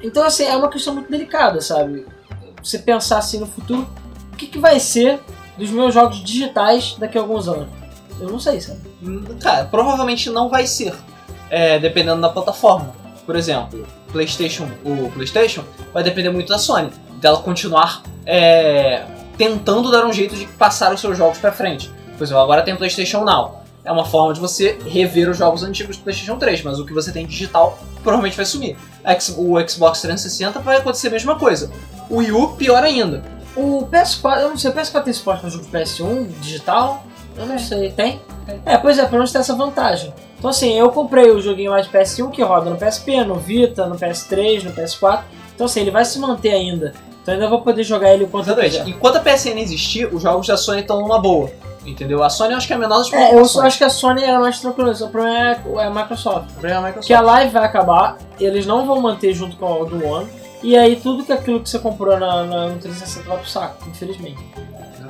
Então 0.03 0.25
assim, 0.25 0.45
é 0.45 0.57
uma 0.57 0.71
questão 0.71 0.95
muito 0.95 1.11
delicada, 1.11 1.61
sabe? 1.61 2.07
Você 2.63 2.79
pensar 2.79 3.19
assim 3.19 3.39
no 3.39 3.47
futuro, 3.47 3.87
o 4.33 4.37
que, 4.37 4.47
que 4.47 4.59
vai 4.59 4.81
ser 4.81 5.21
dos 5.59 5.71
meus 5.71 5.93
jogos 5.93 6.25
digitais 6.25 6.97
daqui 6.99 7.19
a 7.19 7.21
alguns 7.21 7.49
anos? 7.49 7.80
Eu 8.21 8.29
não 8.29 8.39
sei, 8.39 8.61
sabe? 8.61 8.81
Cara, 9.41 9.65
provavelmente 9.65 10.31
não 10.31 10.49
vai 10.49 10.67
ser. 10.67 10.95
É, 11.49 11.81
dependendo 11.81 12.21
da 12.21 12.29
plataforma. 12.29 12.95
Por 13.27 13.35
exemplo, 13.35 13.85
PlayStation, 14.13 14.69
o 14.85 15.11
PlayStation 15.11 15.65
vai 15.93 16.03
depender 16.03 16.31
muito 16.31 16.49
da 16.49 16.59
Sony, 16.59 16.91
dela 17.21 17.39
continuar 17.39 18.03
é, 18.25 19.05
tentando 19.37 19.91
dar 19.91 20.05
um 20.07 20.13
jeito 20.13 20.37
de 20.37 20.47
passar 20.47 20.93
os 20.93 21.01
seus 21.01 21.17
jogos 21.17 21.39
pra 21.39 21.51
frente. 21.51 21.91
Por 22.17 22.25
exemplo, 22.25 22.43
agora 22.43 22.63
tem 22.63 22.77
PlayStation 22.77 23.25
Now. 23.25 23.61
É 23.83 23.91
uma 23.91 24.05
forma 24.05 24.35
de 24.35 24.41
você 24.41 24.79
rever 24.87 25.31
os 25.31 25.39
jogos 25.39 25.63
antigos 25.63 25.97
do 25.97 26.03
PlayStation 26.03 26.37
3, 26.37 26.63
mas 26.63 26.79
o 26.79 26.85
que 26.85 26.93
você 26.93 27.11
tem 27.11 27.27
digital 27.27 27.79
provavelmente 28.03 28.37
vai 28.37 28.45
sumir. 28.45 28.77
O 29.37 29.59
Xbox 29.69 30.03
360 30.03 30.61
vai 30.61 30.77
acontecer 30.77 31.09
a 31.09 31.11
mesma 31.11 31.39
coisa. 31.39 31.71
O 32.09 32.19
Wii 32.19 32.33
U, 32.33 32.49
pior 32.49 32.83
ainda. 32.85 33.25
O 33.57 33.89
PS4, 33.91 34.43
eu 34.43 34.51
não 34.51 34.59
sei, 34.59 34.71
o 34.71 34.75
PS4 34.75 35.03
tem 35.05 35.13
suporte 35.13 35.41
para 35.41 35.51
jogo 35.51 35.65
de 35.65 35.71
PS1 35.71 36.29
digital? 36.41 37.05
Eu 37.41 37.47
não 37.47 37.59
sei, 37.59 37.91
tem? 37.91 38.21
É, 38.67 38.77
pois 38.77 38.99
é, 38.99 39.05
pelo 39.05 39.17
menos 39.17 39.33
tem 39.33 39.41
essa 39.41 39.55
vantagem. 39.55 40.13
Então 40.39 40.51
assim, 40.51 40.73
eu 40.75 40.91
comprei 40.91 41.31
o 41.31 41.41
joguinho 41.41 41.71
lá 41.71 41.81
de 41.81 41.89
PS1 41.89 42.31
que 42.31 42.43
roda 42.43 42.69
no 42.69 42.77
PSP, 42.77 43.25
no 43.25 43.37
Vita, 43.37 43.87
no 43.87 43.97
PS3, 43.97 44.65
no 44.65 44.73
PS4. 44.73 45.23
Então 45.55 45.65
assim, 45.65 45.81
ele 45.81 45.91
vai 45.91 46.05
se 46.05 46.19
manter 46.19 46.53
ainda. 46.53 46.93
Então 47.23 47.35
ainda 47.35 47.49
vou 47.49 47.63
poder 47.63 47.83
jogar 47.83 48.13
ele 48.13 48.25
o 48.25 48.29
quanto 48.29 48.49
eu 48.49 48.53
Exatamente. 48.53 48.79
quiser. 48.79 48.91
Enquanto 48.91 49.17
a 49.17 49.21
PSN 49.21 49.59
existir, 49.59 50.07
os 50.15 50.23
jogos 50.23 50.47
da 50.47 50.57
Sony 50.57 50.81
estão 50.81 51.01
numa 51.01 51.19
boa. 51.19 51.51
Entendeu? 51.85 52.23
A 52.23 52.29
Sony 52.29 52.53
eu 52.53 52.59
acho 52.59 52.67
que 52.67 52.73
é 52.75 52.77
a 52.77 52.79
menor 52.79 52.99
das 52.99 53.13
É, 53.13 53.35
eu 53.35 53.45
só 53.47 53.63
acho 53.63 53.79
que 53.79 53.85
a 53.85 53.91
Sony 53.91 54.23
era 54.23 54.39
mais 54.39 54.61
tranquila, 54.61 54.93
o 54.93 55.09
problema 55.09 55.39
é 55.39 55.63
é 55.77 55.85
a 55.85 55.91
Microsoft. 55.91 56.51
O 56.51 56.53
problema 56.53 56.75
é 56.75 56.79
a 56.79 56.83
Microsoft. 56.83 57.07
Que 57.07 57.15
a 57.15 57.21
live 57.21 57.53
vai 57.53 57.65
acabar, 57.65 58.19
eles 58.39 58.67
não 58.67 58.87
vão 58.87 59.01
manter 59.01 59.33
junto 59.33 59.57
com 59.57 59.81
o 59.81 59.85
do 59.87 60.05
One. 60.05 60.29
E 60.63 60.77
aí 60.77 60.97
tudo 60.97 61.25
que 61.25 61.33
aquilo 61.33 61.61
que 61.61 61.71
você 61.71 61.79
comprou 61.79 62.19
na, 62.19 62.45
na, 62.45 62.67
no 62.69 62.79
360 62.79 63.27
vai 63.27 63.39
pro 63.39 63.49
saco, 63.49 63.89
infelizmente. 63.89 64.39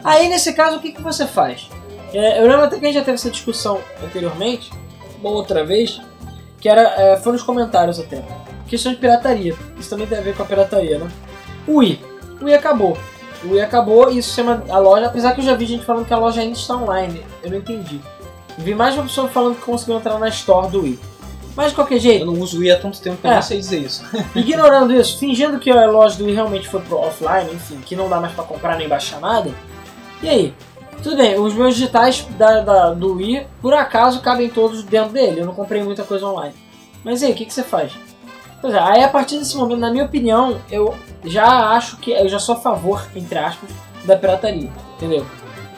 Aí 0.05 0.29
nesse 0.29 0.53
caso, 0.53 0.77
o 0.77 0.81
que, 0.81 0.93
que 0.93 1.03
você 1.03 1.27
faz? 1.27 1.69
É, 2.13 2.41
eu 2.41 2.47
lembro 2.49 2.65
até 2.65 2.79
que 2.79 2.85
a 2.85 2.89
gente 2.89 2.95
já 2.99 3.05
teve 3.05 3.15
essa 3.17 3.31
discussão 3.31 3.81
anteriormente, 4.03 4.71
uma 5.21 5.31
outra 5.31 5.65
vez, 5.65 6.01
que 6.61 6.69
era, 6.69 6.83
é, 7.01 7.17
foi 7.19 7.33
nos 7.33 7.43
comentários 7.43 7.99
até. 8.01 8.23
Questão 8.67 8.93
de 8.93 8.99
pirataria. 8.99 9.55
Isso 9.79 9.91
também 9.91 10.07
tem 10.07 10.19
a 10.19 10.21
ver 10.21 10.35
com 10.37 10.43
a 10.43 10.47
pirataria, 10.47 10.99
né? 10.99 11.09
O 11.67 11.79
Wii. 11.79 12.01
O 12.41 12.45
Wii 12.45 12.55
acabou. 12.55 12.97
O 13.45 13.53
Wii 13.53 13.61
acabou 13.63 14.11
e 14.11 14.19
isso 14.19 14.35
chama 14.35 14.63
a 14.69 14.79
loja, 14.79 15.07
apesar 15.07 15.33
que 15.33 15.41
eu 15.41 15.45
já 15.45 15.55
vi 15.55 15.67
gente 15.67 15.85
falando 15.85 16.07
que 16.07 16.13
a 16.13 16.19
loja 16.19 16.41
ainda 16.41 16.57
está 16.57 16.77
online. 16.77 17.23
Eu 17.43 17.51
não 17.51 17.59
entendi. 17.59 18.01
Vi 18.59 18.75
mais 18.75 18.95
uma 18.95 19.05
pessoa 19.05 19.29
falando 19.29 19.57
que 19.57 19.63
conseguiu 19.63 19.97
entrar 19.97 20.19
na 20.19 20.29
store 20.29 20.69
do 20.69 20.83
Wii. 20.83 20.99
Mas 21.57 21.71
de 21.71 21.75
qualquer 21.75 21.99
jeito, 21.99 22.23
Eu 22.23 22.27
não 22.33 22.41
uso 22.41 22.59
o 22.59 22.61
Wii 22.61 22.71
há 22.71 22.79
tanto 22.79 23.01
tempo 23.01 23.17
que 23.17 23.27
eu 23.27 23.31
É. 23.31 23.35
não 23.37 23.43
sei 23.43 23.59
dizer 23.59 23.79
isso. 23.81 24.05
ignorando 24.37 24.93
isso, 24.95 25.19
fingindo 25.19 25.59
que 25.59 25.71
a 25.71 25.87
loja 25.91 26.17
do 26.17 26.25
Wii 26.27 26.35
realmente 26.35 26.69
foi 26.69 26.81
pro 26.81 26.99
offline, 26.99 27.51
enfim, 27.53 27.81
que 27.85 27.97
não 27.97 28.09
dá 28.09 28.21
mais 28.21 28.33
pra 28.35 28.45
comprar 28.45 28.77
nem 28.77 28.89
baixar 28.89 29.21
nada. 29.21 29.51
E 30.23 30.29
aí? 30.29 30.55
Tudo 31.03 31.17
bem, 31.17 31.39
os 31.39 31.55
meus 31.55 31.75
digitais 31.75 32.27
da, 32.37 32.61
da- 32.61 32.91
do 32.93 33.15
Wii, 33.15 33.47
por 33.63 33.73
acaso, 33.73 34.21
cabem 34.21 34.51
todos 34.51 34.83
dentro 34.83 35.13
dele. 35.13 35.41
Eu 35.41 35.47
não 35.47 35.55
comprei 35.55 35.83
muita 35.83 36.05
coisa 36.05 36.27
online. 36.27 36.55
Mas 37.03 37.23
aí, 37.23 37.33
o 37.33 37.35
que, 37.35 37.47
que 37.47 37.55
você 37.55 37.63
faz? 37.63 37.93
Pois 38.61 38.75
é, 38.75 38.79
aí 38.79 39.03
a 39.03 39.09
partir 39.09 39.39
desse 39.39 39.57
momento, 39.57 39.79
na 39.79 39.91
minha 39.91 40.05
opinião, 40.05 40.61
eu 40.71 40.95
já 41.25 41.71
acho 41.71 41.97
que 41.97 42.11
eu 42.11 42.29
já 42.29 42.39
sou 42.39 42.55
a 42.55 42.59
favor, 42.59 43.03
entre 43.17 43.39
aspas, 43.39 43.71
da 44.05 44.15
pirataria. 44.17 44.71
Entendeu? 44.97 45.25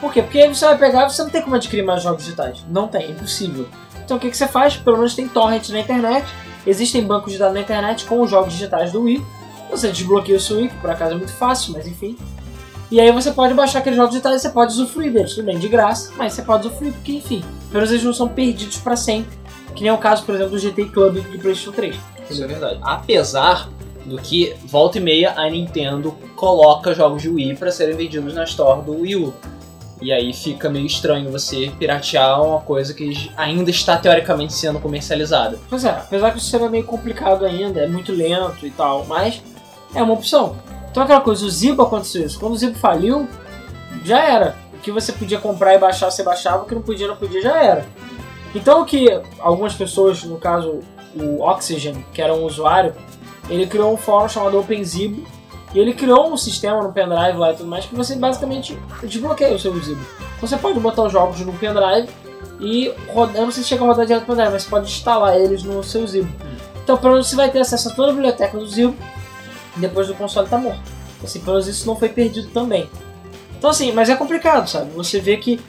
Por 0.01 0.11
quê? 0.11 0.21
Porque 0.21 0.39
aí 0.39 0.53
você 0.53 0.65
vai 0.65 0.77
pegar 0.77 1.07
você 1.07 1.23
não 1.23 1.29
tem 1.29 1.41
como 1.41 1.55
adquirir 1.55 1.83
mais 1.83 2.03
jogos 2.03 2.25
digitais. 2.25 2.57
Não 2.69 2.89
tem, 2.89 3.03
é 3.05 3.09
impossível. 3.11 3.65
Então 4.03 4.17
o 4.17 4.19
que, 4.19 4.29
que 4.29 4.35
você 4.35 4.47
faz? 4.47 4.75
Pelo 4.75 4.97
menos 4.97 5.15
tem 5.15 5.29
torrent 5.29 5.69
na 5.69 5.79
internet. 5.79 6.25
Existem 6.67 7.01
bancos 7.01 7.31
de 7.31 7.39
dados 7.39 7.53
na 7.53 7.61
internet 7.61 8.03
com 8.03 8.19
os 8.21 8.29
jogos 8.29 8.51
digitais 8.51 8.91
do 8.91 9.03
Wii. 9.03 9.25
Você 9.71 9.87
desbloqueia 9.89 10.37
o 10.37 10.41
seu 10.41 10.57
Wii, 10.57 10.67
que 10.67 10.75
por 10.75 10.89
acaso 10.89 11.13
é 11.13 11.15
muito 11.15 11.31
fácil, 11.31 11.71
mas 11.71 11.87
enfim. 11.87 12.17
E 12.93 13.01
aí 13.01 13.11
você 13.11 13.31
pode 13.31 13.55
baixar 13.55 13.79
aqueles 13.79 13.97
jogos 13.97 14.11
digitais 14.11 14.35
e 14.35 14.39
você 14.39 14.49
pode 14.51 14.71
usufruir 14.73 15.11
deles. 15.11 15.33
Tudo 15.33 15.45
bem, 15.45 15.57
de 15.57 15.67
graça, 15.67 16.13
mas 16.15 16.33
você 16.33 16.43
pode 16.43 16.67
usufruir, 16.67 16.93
porque 16.93 17.13
enfim, 17.13 17.43
pelo 17.69 17.73
menos 17.73 17.89
eles 17.89 18.03
não 18.03 18.13
são 18.13 18.27
perdidos 18.27 18.77
pra 18.77 18.95
sempre. 18.95 19.35
Que 19.73 19.81
nem 19.81 19.89
é 19.89 19.93
o 19.93 19.97
caso, 19.97 20.23
por 20.23 20.35
exemplo, 20.35 20.51
do 20.51 20.59
GT 20.59 20.85
Club 20.89 21.15
de 21.15 21.39
PlayStation 21.39 21.71
3. 21.71 21.95
Isso 22.29 22.43
é 22.43 22.45
verdade. 22.45 22.79
Apesar 22.83 23.67
do 24.05 24.17
que, 24.17 24.55
volta 24.65 24.99
e 24.99 25.01
meia, 25.01 25.33
a 25.35 25.49
Nintendo 25.49 26.11
coloca 26.35 26.93
jogos 26.93 27.23
de 27.23 27.29
Wii 27.29 27.55
para 27.55 27.71
serem 27.71 27.95
vendidos 27.95 28.35
na 28.35 28.43
store 28.43 28.83
do 28.83 29.01
Wii 29.01 29.15
U. 29.15 29.33
E 29.99 30.13
aí 30.13 30.31
fica 30.31 30.69
meio 30.69 30.85
estranho 30.85 31.31
você 31.31 31.71
piratear 31.79 32.43
uma 32.43 32.59
coisa 32.59 32.93
que 32.93 33.31
ainda 33.35 33.71
está 33.71 33.97
teoricamente 33.97 34.53
sendo 34.53 34.79
comercializada. 34.79 35.57
Pois 35.67 35.83
é, 35.83 35.89
apesar 35.89 36.29
que 36.29 36.37
o 36.37 36.41
sistema 36.41 36.67
é 36.67 36.69
meio 36.69 36.83
complicado 36.83 37.43
ainda, 37.43 37.79
é 37.79 37.87
muito 37.87 38.11
lento 38.11 38.67
e 38.67 38.69
tal, 38.69 39.03
mas 39.07 39.41
é 39.95 40.03
uma 40.03 40.13
opção. 40.13 40.55
Então 40.93 41.01
aquela 41.01 41.21
coisa, 41.21 41.43
o 41.43 41.49
Zibo 41.49 41.81
aconteceu 41.81 42.23
isso. 42.23 42.39
Quando 42.39 42.53
o 42.53 42.55
Zibo 42.55 42.77
faliu, 42.77 43.27
já 44.05 44.21
era. 44.21 44.55
O 44.75 44.77
que 44.77 44.91
você 44.91 45.11
podia 45.11 45.39
comprar 45.39 45.73
e 45.73 45.79
baixar, 45.79 46.11
você 46.11 46.21
baixava, 46.21 46.61
o 46.61 46.65
que 46.67 46.75
não 46.75 46.83
podia, 46.83 47.07
não 47.07 47.15
podia, 47.15 47.41
já 47.41 47.63
era. 47.63 47.87
Então 48.53 48.83
o 48.83 48.85
que 48.85 49.07
algumas 49.39 49.73
pessoas, 49.73 50.23
no 50.23 50.37
caso 50.37 50.81
o 51.15 51.41
Oxygen, 51.41 52.05
que 52.13 52.21
era 52.21 52.31
um 52.31 52.43
usuário, 52.43 52.93
ele 53.49 53.65
criou 53.65 53.91
um 53.91 53.97
fórum 53.97 54.29
chamado 54.29 54.59
OpenZibo 54.59 55.25
e 55.73 55.79
ele 55.79 55.95
criou 55.95 56.31
um 56.31 56.37
sistema 56.37 56.83
no 56.83 56.93
pendrive 56.93 57.39
lá 57.39 57.51
e 57.51 57.55
tudo 57.55 57.67
mais 57.67 57.85
que 57.85 57.95
você 57.95 58.15
basicamente 58.15 58.77
desbloqueia 59.01 59.55
o 59.55 59.59
seu 59.59 59.75
Zibo. 59.79 60.01
Então 60.37 60.47
você 60.47 60.57
pode 60.57 60.79
botar 60.79 61.05
os 61.05 61.11
jogos 61.11 61.39
no 61.39 61.53
pendrive 61.53 62.07
e 62.59 62.93
rodar, 63.11 63.37
eu 63.37 63.45
não 63.45 63.51
sei 63.51 63.63
se 63.63 63.69
chega 63.69 63.83
a 63.83 63.87
rodar 63.87 64.05
direto 64.05 64.21
no 64.21 64.27
pendrive, 64.27 64.51
mas 64.51 64.61
você 64.61 64.69
pode 64.69 64.85
instalar 64.91 65.39
eles 65.39 65.63
no 65.63 65.83
seu 65.83 66.05
Zibo. 66.05 66.31
Então 66.83 66.95
pelo 66.97 67.13
menos 67.13 67.29
você 67.29 67.35
vai 67.35 67.49
ter 67.49 67.61
acesso 67.61 67.89
a 67.89 67.95
toda 67.95 68.11
a 68.11 68.13
biblioteca 68.13 68.55
do 68.59 68.67
Zibo 68.67 68.95
depois 69.77 70.07
do 70.07 70.15
console 70.15 70.45
estar 70.45 70.57
morto. 70.57 70.81
Assim, 71.23 71.39
pelo 71.39 71.53
menos 71.53 71.67
isso 71.67 71.87
não 71.87 71.95
foi 71.95 72.09
perdido 72.09 72.49
também. 72.49 72.89
Então 73.57 73.69
assim, 73.69 73.91
mas 73.91 74.09
é 74.09 74.15
complicado, 74.15 74.67
sabe? 74.67 74.91
Você 74.91 75.19
vê 75.19 75.37
que 75.37 75.59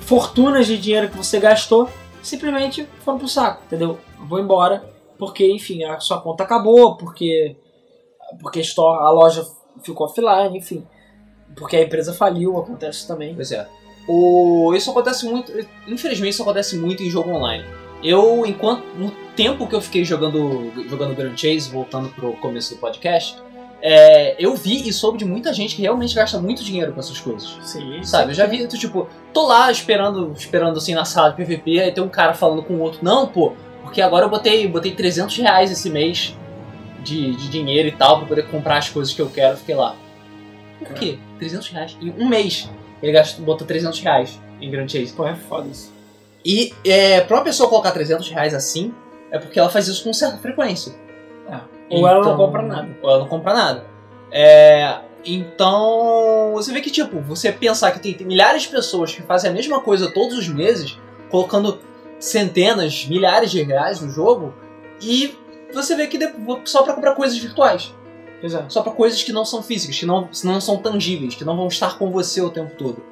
fortunas 0.00 0.66
de 0.66 0.76
dinheiro 0.76 1.08
que 1.08 1.16
você 1.16 1.38
gastou 1.38 1.88
simplesmente 2.22 2.86
foram 3.04 3.18
pro 3.18 3.28
saco, 3.28 3.62
entendeu? 3.64 3.98
Vou 4.28 4.40
embora, 4.40 4.84
porque, 5.18 5.46
enfim, 5.50 5.84
a 5.84 6.00
sua 6.00 6.20
conta 6.20 6.44
acabou, 6.44 6.96
porque, 6.96 7.56
porque 8.40 8.62
a 8.76 9.10
loja 9.10 9.46
ficou 9.82 10.06
offline, 10.06 10.56
enfim. 10.56 10.86
Porque 11.54 11.76
a 11.76 11.82
empresa 11.82 12.12
faliu, 12.12 12.58
acontece 12.58 13.06
também. 13.06 13.34
Pois 13.34 13.52
é. 13.52 13.68
O... 14.08 14.72
Isso 14.74 14.90
acontece 14.90 15.26
muito. 15.26 15.52
Infelizmente, 15.86 16.32
isso 16.32 16.42
acontece 16.42 16.76
muito 16.76 17.02
em 17.02 17.10
jogo 17.10 17.30
online. 17.30 17.64
Eu, 18.02 18.44
enquanto. 18.46 18.84
No 18.96 19.10
tempo 19.36 19.66
que 19.66 19.74
eu 19.74 19.80
fiquei 19.80 20.04
jogando, 20.04 20.72
jogando 20.88 21.14
Grand 21.14 21.36
Chase, 21.36 21.70
voltando 21.70 22.08
pro 22.10 22.32
começo 22.34 22.74
do 22.74 22.80
podcast, 22.80 23.36
é, 23.82 24.36
eu 24.38 24.54
vi 24.54 24.86
e 24.88 24.92
soube 24.92 25.18
de 25.18 25.24
muita 25.24 25.52
gente 25.52 25.74
que 25.74 25.82
realmente 25.82 26.14
gasta 26.14 26.38
muito 26.38 26.62
dinheiro 26.62 26.92
com 26.92 27.00
essas 27.00 27.18
coisas. 27.18 27.58
Sim, 27.62 28.02
Sabe, 28.02 28.30
eu 28.30 28.34
já 28.34 28.46
vi, 28.46 28.66
tipo, 28.66 29.08
tô 29.32 29.46
lá 29.46 29.70
esperando, 29.70 30.32
esperando 30.36 30.76
assim 30.76 30.94
na 30.94 31.04
sala 31.04 31.30
de 31.30 31.36
PVP, 31.36 31.80
aí 31.80 31.92
tem 31.92 32.04
um 32.04 32.08
cara 32.08 32.34
falando 32.34 32.62
com 32.62 32.74
o 32.74 32.80
outro, 32.80 33.00
não, 33.02 33.26
pô, 33.26 33.54
porque 33.82 34.02
agora 34.02 34.26
eu 34.26 34.30
botei, 34.30 34.68
botei 34.68 34.92
300 34.92 35.36
reais 35.38 35.70
esse 35.70 35.88
mês 35.88 36.36
de, 37.02 37.34
de 37.34 37.48
dinheiro 37.48 37.88
e 37.88 37.92
tal 37.92 38.18
pra 38.18 38.28
poder 38.28 38.46
comprar 38.48 38.76
as 38.76 38.88
coisas 38.90 39.14
que 39.14 39.22
eu 39.22 39.30
quero. 39.30 39.56
Fiquei 39.56 39.74
lá. 39.74 39.96
Por 40.78 40.94
quê? 40.94 41.18
300 41.38 41.68
reais? 41.68 41.96
Em 42.00 42.10
um 42.10 42.28
mês 42.28 42.68
ele 43.02 43.12
gastou, 43.12 43.44
botou 43.44 43.66
300 43.66 43.98
reais 44.00 44.38
em 44.60 44.70
Grand 44.70 44.88
Chase. 44.88 45.12
Pô, 45.12 45.26
é 45.26 45.34
foda 45.34 45.68
isso. 45.68 45.92
E 46.44 46.72
é, 46.84 47.20
pra 47.20 47.36
uma 47.38 47.44
pessoa 47.44 47.68
colocar 47.68 47.90
300 47.90 48.28
reais 48.30 48.54
assim, 48.54 48.94
é 49.30 49.38
porque 49.38 49.58
ela 49.58 49.68
faz 49.68 49.88
isso 49.88 50.02
com 50.04 50.12
certa 50.12 50.38
frequência. 50.38 50.94
Ou 51.90 52.06
ela 52.06 52.20
não 52.20 52.32
Então- 52.32 52.36
compra 52.36 52.62
nada. 52.62 52.88
Ou 53.02 53.10
ela 53.10 53.18
não 53.18 53.26
compra 53.28 53.52
nada. 53.52 53.84
É, 54.30 55.00
então, 55.24 56.52
você 56.54 56.72
vê 56.72 56.80
que, 56.80 56.90
tipo, 56.90 57.20
você 57.20 57.50
pensar 57.50 57.90
que 57.90 57.98
tem, 58.00 58.14
tem 58.14 58.26
milhares 58.26 58.62
de 58.62 58.68
pessoas 58.68 59.12
que 59.12 59.22
fazem 59.22 59.50
a 59.50 59.52
mesma 59.52 59.80
coisa 59.80 60.08
todos 60.12 60.38
os 60.38 60.48
meses, 60.48 60.96
colocando 61.30 61.80
centenas, 62.20 63.06
milhares 63.06 63.50
de 63.50 63.60
reais 63.62 64.00
no 64.00 64.08
jogo, 64.08 64.54
e 65.00 65.36
você 65.74 65.96
vê 65.96 66.06
que 66.06 66.18
só 66.64 66.82
pra 66.82 66.92
comprar 66.94 67.14
coisas 67.14 67.36
virtuais. 67.38 67.92
É. 68.42 68.64
Só 68.68 68.82
pra 68.82 68.92
coisas 68.92 69.22
que 69.22 69.32
não 69.32 69.44
são 69.44 69.62
físicas, 69.62 69.98
que 69.98 70.06
não, 70.06 70.28
não 70.44 70.60
são 70.60 70.76
tangíveis, 70.78 71.34
que 71.34 71.44
não 71.44 71.56
vão 71.56 71.66
estar 71.68 71.98
com 71.98 72.10
você 72.10 72.40
o 72.40 72.48
tempo 72.50 72.74
todo. 72.76 73.02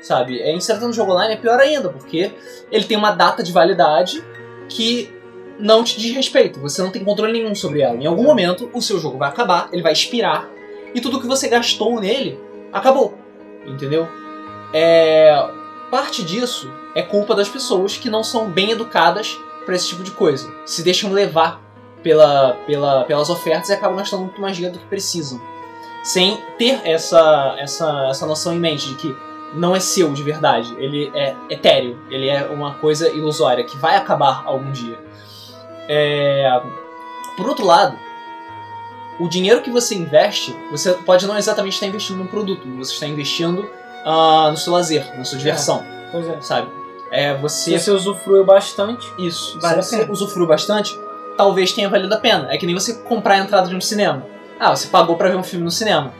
Sabe? 0.00 0.40
É, 0.40 0.52
insertando 0.52 0.88
no 0.88 0.92
jogo 0.92 1.12
online 1.12 1.34
é 1.34 1.36
pior 1.36 1.58
ainda, 1.58 1.88
porque 1.88 2.32
ele 2.70 2.84
tem 2.84 2.96
uma 2.96 3.10
data 3.10 3.42
de 3.42 3.52
validade 3.52 4.22
que 4.68 5.12
não 5.58 5.82
te 5.82 5.98
diz 5.98 6.14
respeito. 6.14 6.60
Você 6.60 6.80
não 6.80 6.90
tem 6.90 7.04
controle 7.04 7.32
nenhum 7.32 7.54
sobre 7.54 7.80
ela. 7.80 7.96
Em 7.96 8.06
algum 8.06 8.22
momento, 8.22 8.70
o 8.72 8.80
seu 8.80 8.98
jogo 8.98 9.18
vai 9.18 9.28
acabar, 9.28 9.68
ele 9.72 9.82
vai 9.82 9.92
expirar, 9.92 10.48
e 10.94 11.00
tudo 11.00 11.20
que 11.20 11.26
você 11.26 11.48
gastou 11.48 12.00
nele 12.00 12.38
acabou. 12.72 13.14
Entendeu? 13.66 14.08
É, 14.72 15.48
parte 15.90 16.22
disso 16.22 16.70
é 16.94 17.02
culpa 17.02 17.34
das 17.34 17.48
pessoas 17.48 17.96
que 17.96 18.08
não 18.08 18.22
são 18.22 18.50
bem 18.50 18.70
educadas 18.70 19.38
pra 19.64 19.74
esse 19.74 19.88
tipo 19.88 20.02
de 20.02 20.10
coisa. 20.12 20.50
Se 20.64 20.82
deixam 20.82 21.12
levar 21.12 21.60
pela, 22.02 22.54
pela, 22.66 23.04
pelas 23.04 23.28
ofertas 23.28 23.68
e 23.68 23.72
acabam 23.72 23.98
gastando 23.98 24.22
muito 24.22 24.40
mais 24.40 24.56
dinheiro 24.56 24.76
do 24.76 24.80
que 24.80 24.88
precisam. 24.88 25.40
Sem 26.02 26.38
ter 26.56 26.80
essa, 26.84 27.56
essa, 27.58 28.08
essa 28.08 28.26
noção 28.26 28.54
em 28.54 28.58
mente 28.58 28.88
de 28.88 28.94
que 28.94 29.16
não 29.54 29.74
é 29.74 29.80
seu 29.80 30.12
de 30.12 30.22
verdade, 30.22 30.74
ele 30.78 31.10
é 31.14 31.34
etéreo, 31.48 31.98
ele 32.10 32.28
é 32.28 32.44
uma 32.46 32.74
coisa 32.74 33.08
ilusória 33.08 33.64
que 33.64 33.76
vai 33.76 33.96
acabar 33.96 34.42
algum 34.44 34.70
dia. 34.70 34.98
É, 35.88 36.60
Por 37.36 37.48
outro 37.48 37.64
lado, 37.64 37.96
o 39.18 39.28
dinheiro 39.28 39.62
que 39.62 39.70
você 39.70 39.94
investe, 39.94 40.54
você 40.70 40.92
pode 40.92 41.26
não 41.26 41.36
exatamente 41.36 41.74
estar 41.74 41.86
investindo 41.86 42.18
num 42.18 42.26
produto, 42.26 42.66
você 42.76 42.92
está 42.92 43.06
investindo 43.06 43.68
ah, 44.04 44.48
no 44.50 44.56
seu 44.56 44.72
lazer, 44.72 45.16
na 45.16 45.24
sua 45.24 45.38
diversão, 45.38 45.84
Pois 46.12 46.28
é. 46.28 46.40
sabe? 46.40 46.68
É, 47.10 47.34
você 47.34 47.78
Se 47.78 47.84
você 47.84 47.90
usufruiu 47.90 48.44
bastante, 48.44 49.10
isso. 49.18 49.58
Vale 49.60 49.82
Se 49.82 49.96
você 49.96 50.10
usufruiu 50.10 50.46
bastante, 50.46 50.98
talvez 51.36 51.72
tenha 51.72 51.88
valido 51.88 52.14
a 52.14 52.18
pena. 52.18 52.52
É 52.52 52.58
que 52.58 52.66
nem 52.66 52.74
você 52.74 52.94
comprar 52.94 53.34
a 53.34 53.38
entrada 53.38 53.68
de 53.68 53.74
um 53.74 53.80
cinema. 53.80 54.26
Ah, 54.60 54.76
você 54.76 54.88
pagou 54.88 55.16
pra 55.16 55.28
ver 55.30 55.36
um 55.36 55.42
filme 55.42 55.64
no 55.64 55.70
cinema. 55.70 56.12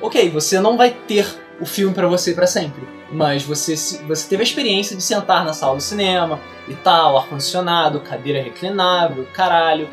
Ok, 0.00 0.30
você 0.30 0.58
não 0.60 0.76
vai 0.76 0.90
ter 0.90 1.26
o 1.60 1.66
filme 1.66 1.94
pra 1.94 2.06
você 2.08 2.32
pra 2.34 2.46
sempre. 2.46 2.82
Mas 3.12 3.42
você, 3.44 3.76
você 4.06 4.28
teve 4.28 4.42
a 4.42 4.44
experiência 4.44 4.96
de 4.96 5.02
sentar 5.02 5.44
na 5.44 5.52
sala 5.52 5.76
do 5.76 5.82
cinema 5.82 6.40
e 6.68 6.74
tal, 6.74 7.16
ar-condicionado, 7.16 8.00
cadeira 8.00 8.42
reclinável, 8.42 9.26
caralho. 9.32 9.88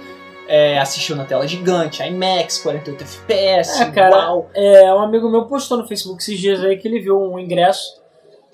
É, 0.48 0.80
assistiu 0.80 1.16
na 1.16 1.24
tela 1.24 1.48
gigante, 1.48 2.04
IMAX, 2.04 2.58
48 2.60 3.04
FPS, 3.04 3.82
É, 3.84 3.92
cara. 3.92 4.16
uau. 4.16 4.50
É, 4.54 4.94
um 4.94 5.00
amigo 5.00 5.30
meu 5.30 5.46
postou 5.46 5.78
no 5.78 5.88
Facebook 5.88 6.22
esses 6.22 6.38
dias 6.40 6.62
aí 6.64 6.78
que 6.78 6.88
ele 6.88 7.00
viu 7.00 7.18
um 7.18 7.40
ingresso 7.40 8.02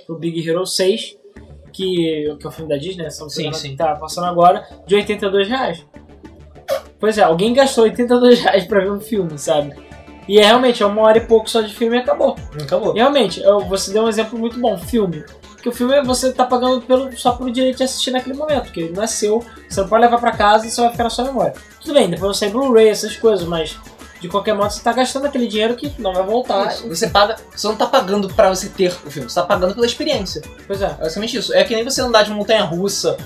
pro 0.06 0.18
Big 0.18 0.48
Hero 0.48 0.66
6, 0.66 1.18
que, 1.74 2.36
que 2.40 2.46
é 2.46 2.48
o 2.48 2.52
filme 2.52 2.70
da 2.70 2.78
Disney, 2.78 3.06
essa 3.06 3.28
Sim, 3.30 3.50
que 3.50 3.58
sim. 3.58 3.76
tá 3.76 3.96
passando 3.96 4.26
agora, 4.26 4.68
de 4.86 4.96
82 4.96 5.48
reais. 5.48 5.86
Pois 7.00 7.18
é, 7.18 7.24
alguém 7.24 7.54
gastou 7.54 7.84
82 7.86 8.42
reais 8.42 8.66
pra 8.66 8.82
ver 8.82 8.92
um 8.92 9.00
filme, 9.00 9.38
sabe? 9.38 9.74
E 10.28 10.40
é 10.40 10.46
realmente, 10.46 10.84
é 10.84 10.86
uma 10.86 11.02
hora 11.04 11.18
e 11.18 11.22
pouco 11.22 11.50
só 11.50 11.62
de 11.62 11.74
filme 11.74 11.96
e 11.96 12.00
acabou. 12.00 12.36
Acabou. 12.62 12.94
E 12.96 13.00
realmente, 13.00 13.42
eu- 13.42 13.62
você 13.62 13.92
deu 13.94 14.04
um 14.04 14.10
exemplo 14.10 14.38
muito 14.38 14.60
bom, 14.60 14.78
filme. 14.78 15.24
Porque 15.54 15.70
o 15.70 15.72
filme 15.72 16.02
você 16.04 16.32
tá 16.32 16.46
pagando 16.46 16.82
pelo, 16.82 17.16
só 17.18 17.32
pelo 17.32 17.52
direito 17.52 17.78
de 17.78 17.84
assistir 17.84 18.12
naquele 18.12 18.36
momento, 18.38 18.64
porque 18.66 18.82
ele 18.82 18.94
não 18.94 19.04
é 19.04 19.08
seu, 19.08 19.44
você 19.70 19.82
não 19.82 19.88
pode 19.88 20.02
levar 20.04 20.20
pra 20.20 20.32
casa 20.32 20.68
e 20.68 20.72
só 20.72 20.84
vai 20.84 20.92
ficar 20.92 21.06
na 21.06 21.10
sua 21.10 21.26
memória. 21.26 21.54
Tudo 21.82 21.94
bem, 21.94 22.10
depois 22.10 22.38
você 22.38 22.50
Blu-ray, 22.50 22.90
essas 22.90 23.16
coisas, 23.16 23.48
mas 23.48 23.78
de 24.22 24.28
qualquer 24.28 24.54
modo 24.54 24.72
você 24.72 24.82
tá 24.82 24.92
gastando 24.94 25.26
aquele 25.26 25.48
dinheiro 25.48 25.76
que 25.76 25.92
não 26.00 26.14
vai 26.14 26.24
voltar. 26.24 26.68
Isso. 26.72 26.88
Você 26.90 27.08
paga. 27.08 27.36
Você 27.56 27.68
não 27.68 27.76
tá 27.76 27.86
pagando 27.86 28.28
pra 28.34 28.50
você 28.50 28.68
ter 28.70 28.90
o 29.06 29.10
filme, 29.12 29.30
você 29.30 29.36
tá 29.36 29.44
pagando 29.46 29.74
pela 29.74 29.86
experiência. 29.86 30.42
Pois 30.68 30.82
é. 30.82 30.86
É 30.86 30.90
basicamente 31.04 31.38
isso. 31.38 31.54
É 31.54 31.64
que 31.64 31.74
nem 31.76 31.84
você 31.84 32.02
andar 32.02 32.24
de 32.24 32.32
montanha 32.32 32.64
russa 32.64 33.18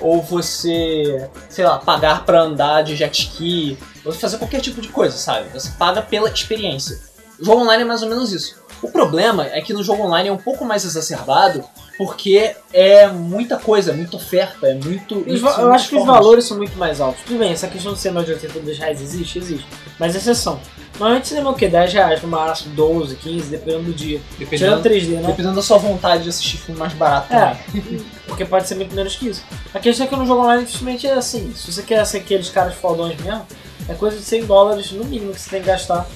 ou 0.00 0.22
você, 0.22 1.28
sei 1.48 1.64
lá, 1.64 1.78
pagar 1.78 2.24
pra 2.24 2.42
andar 2.42 2.82
de 2.82 2.96
jet 2.96 3.22
ski, 3.22 3.78
ou 4.04 4.12
fazer 4.12 4.38
qualquer 4.38 4.60
tipo 4.60 4.80
de 4.80 4.88
coisa, 4.88 5.16
sabe? 5.16 5.48
Você 5.50 5.70
paga 5.78 6.02
pela 6.02 6.28
experiência. 6.30 6.98
O 7.38 7.44
jogo 7.44 7.62
online 7.62 7.82
é 7.82 7.86
mais 7.86 8.02
ou 8.02 8.08
menos 8.08 8.32
isso. 8.32 8.56
O 8.82 8.88
problema 8.90 9.46
é 9.46 9.60
que 9.60 9.72
no 9.72 9.82
jogo 9.82 10.02
online 10.04 10.28
é 10.28 10.32
um 10.32 10.36
pouco 10.38 10.64
mais 10.64 10.84
exacerbado, 10.84 11.64
porque 11.98 12.54
é 12.72 13.08
muita 13.08 13.58
coisa, 13.58 13.90
é 13.90 13.94
muita 13.94 14.16
oferta, 14.16 14.66
é 14.68 14.74
muito. 14.74 15.22
Eu 15.26 15.72
acho 15.72 15.88
que 15.90 15.96
os 15.96 16.06
valores 16.06 16.44
são 16.46 16.56
muito 16.56 16.76
mais 16.78 17.00
altos. 17.00 17.22
Tudo 17.24 17.38
bem, 17.38 17.52
essa 17.52 17.68
questão 17.68 17.92
de 17.92 17.98
ser 17.98 18.10
mais 18.10 18.26
de 18.26 18.32
82 18.32 18.78
reais 18.78 19.00
existe? 19.02 19.38
Existe. 19.38 19.66
Mas 19.98 20.14
é 20.14 20.18
exceção. 20.18 20.60
Normalmente 20.98 21.28
cinema 21.28 21.48
é 21.48 21.52
o 21.52 21.56
quê? 21.56 21.66
10 21.66 21.92
reais 21.94 22.22
no 22.22 22.28
máximo, 22.28 22.74
12, 22.74 23.16
15, 23.16 23.48
dependendo 23.50 23.84
do 23.84 23.92
dia. 23.94 24.20
Tirando 24.36 24.82
Dependendo, 24.82 24.82
3D, 24.82 25.20
né? 25.22 25.26
dependendo 25.28 25.54
da 25.54 25.62
sua 25.62 25.78
vontade 25.78 26.24
de 26.24 26.28
assistir 26.28 26.58
filme 26.58 26.78
mais 26.78 26.92
barato 26.92 27.32
É. 27.32 27.54
também. 27.72 28.04
Porque 28.26 28.44
pode 28.44 28.68
ser 28.68 28.74
muito 28.74 28.94
menos 28.94 29.16
que 29.16 29.28
isso. 29.28 29.42
A 29.72 29.78
questão 29.78 30.04
é 30.04 30.08
que 30.10 30.14
no 30.16 30.26
jogo 30.26 30.42
online, 30.42 30.66
simplesmente 30.66 31.06
é 31.06 31.14
assim. 31.14 31.54
Se 31.54 31.72
você 31.72 31.82
quer 31.82 32.04
ser 32.06 32.18
aqueles 32.18 32.50
caras 32.50 32.74
fodões 32.74 33.18
mesmo, 33.20 33.46
é 33.88 33.94
coisa 33.94 34.16
de 34.16 34.22
100 34.22 34.44
dólares 34.44 34.92
no 34.92 35.04
mínimo 35.04 35.32
que 35.32 35.40
você 35.40 35.48
tem 35.50 35.60
que 35.62 35.68
gastar 35.68 36.06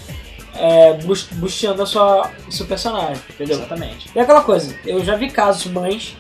é, 0.57 0.93
bus- 0.95 1.29
busteando 1.33 1.83
a 1.83 1.87
sua, 1.87 2.31
o 2.49 2.53
seu 2.53 2.67
personagem, 2.67 3.21
entendeu? 3.31 3.57
Exatamente. 3.59 4.09
E 4.15 4.19
aquela 4.21 4.43
coisa, 4.43 4.75
eu 4.85 5.05
já 5.05 5.17
vi 5.17 5.31
casos 5.31 5.63
de 5.63 5.69
mães, 5.71 6.17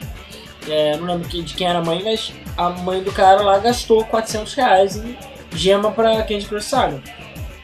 é, 0.68 0.96
não 0.96 1.06
lembro 1.06 1.28
de 1.28 1.54
quem 1.54 1.66
era 1.66 1.78
a 1.78 1.84
mãe, 1.84 2.02
mas 2.04 2.32
a 2.56 2.70
mãe 2.70 3.02
do 3.02 3.12
cara 3.12 3.42
lá 3.42 3.58
gastou 3.58 4.04
400 4.04 4.54
reais 4.54 4.96
em 4.96 5.16
gema 5.54 5.90
pra 5.92 6.22
Candy 6.22 6.46
Crush 6.46 6.64
Saga. 6.66 7.00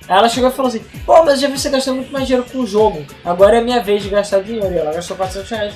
Aí 0.09 0.19
ela 0.19 0.29
chegou 0.29 0.51
e 0.51 0.53
falou 0.53 0.69
assim, 0.69 0.85
pô, 1.07 1.23
mas 1.25 1.41
já 1.41 1.49
vi 1.49 1.59
você 1.59 1.71
gastando 1.71 1.97
muito 1.97 2.13
mais 2.13 2.27
dinheiro 2.27 2.47
com 2.51 2.59
o 2.59 2.67
jogo, 2.67 3.07
agora 3.25 3.57
é 3.57 3.61
a 3.61 3.63
minha 3.65 3.81
vez 3.81 4.03
de 4.03 4.09
gastar 4.09 4.43
dinheiro. 4.43 4.73
E 4.75 4.79
ela 4.79 4.93
gastou 4.93 5.17
400 5.17 5.51
reais 5.51 5.75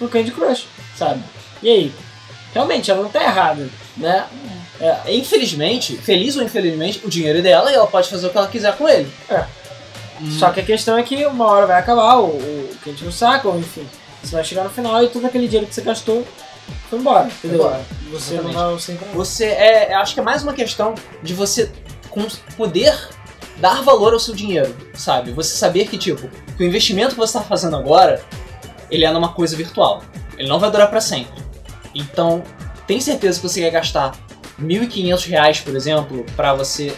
no 0.00 0.08
Candy 0.08 0.30
Crush, 0.32 0.66
sabe? 0.96 1.22
E 1.62 1.68
aí? 1.70 1.92
Realmente, 2.52 2.90
ela 2.90 3.02
não 3.02 3.08
tá 3.10 3.22
errada, 3.22 3.68
né? 3.96 4.26
É, 4.80 5.14
infelizmente, 5.14 5.96
feliz 5.96 6.36
ou 6.36 6.42
infelizmente, 6.42 7.00
o 7.04 7.08
dinheiro 7.08 7.38
é 7.38 7.42
dela 7.42 7.70
e 7.70 7.74
ela 7.74 7.86
pode 7.86 8.08
fazer 8.08 8.26
o 8.26 8.30
que 8.30 8.38
ela 8.38 8.48
quiser 8.48 8.76
com 8.76 8.88
ele. 8.88 9.10
É. 9.28 9.44
Hum. 10.20 10.30
Só 10.32 10.50
que 10.50 10.60
a 10.60 10.64
questão 10.64 10.98
é 10.98 11.02
que 11.02 11.24
uma 11.26 11.46
hora 11.46 11.66
vai 11.66 11.78
acabar 11.78 12.18
o, 12.18 12.26
o 12.26 12.70
Candy 12.84 13.02
Crush 13.02 13.14
Saga, 13.14 13.48
ou 13.48 13.58
enfim, 13.58 13.86
você 14.22 14.34
vai 14.34 14.44
chegar 14.44 14.64
no 14.64 14.70
final 14.70 15.02
e 15.02 15.08
todo 15.08 15.26
aquele 15.26 15.46
dinheiro 15.46 15.66
que 15.66 15.74
você 15.74 15.82
gastou 15.82 16.26
foi 16.88 16.98
embora, 16.98 17.26
entendeu? 17.26 17.60
embora. 17.60 17.80
Você 18.10 18.34
Exatamente. 18.34 18.56
não 18.56 18.70
vai 18.70 18.80
sempre 18.80 19.06
Você 19.14 19.46
é, 19.46 19.94
acho 19.94 20.14
que 20.14 20.20
é 20.20 20.22
mais 20.22 20.42
uma 20.42 20.52
questão 20.52 20.94
de 21.22 21.34
você 21.34 21.70
poder 22.56 22.96
dar 23.58 23.82
valor 23.82 24.12
ao 24.12 24.18
seu 24.18 24.34
dinheiro, 24.34 24.74
sabe? 24.94 25.32
Você 25.32 25.56
saber 25.56 25.86
que 25.88 25.96
tipo, 25.96 26.28
que 26.56 26.62
o 26.62 26.66
investimento 26.66 27.10
que 27.10 27.20
você 27.20 27.38
está 27.38 27.42
fazendo 27.48 27.76
agora, 27.76 28.22
ele 28.90 29.04
é 29.04 29.12
numa 29.12 29.32
coisa 29.32 29.56
virtual. 29.56 30.02
Ele 30.36 30.48
não 30.48 30.58
vai 30.58 30.70
durar 30.70 30.88
para 30.88 31.00
sempre. 31.00 31.40
Então, 31.94 32.42
tem 32.86 33.00
certeza 33.00 33.40
que 33.40 33.48
você 33.48 33.60
quer 33.60 33.70
gastar 33.70 34.12
1.500 34.60 35.26
reais, 35.26 35.60
por 35.60 35.76
exemplo, 35.76 36.24
para 36.34 36.54
você 36.54 36.94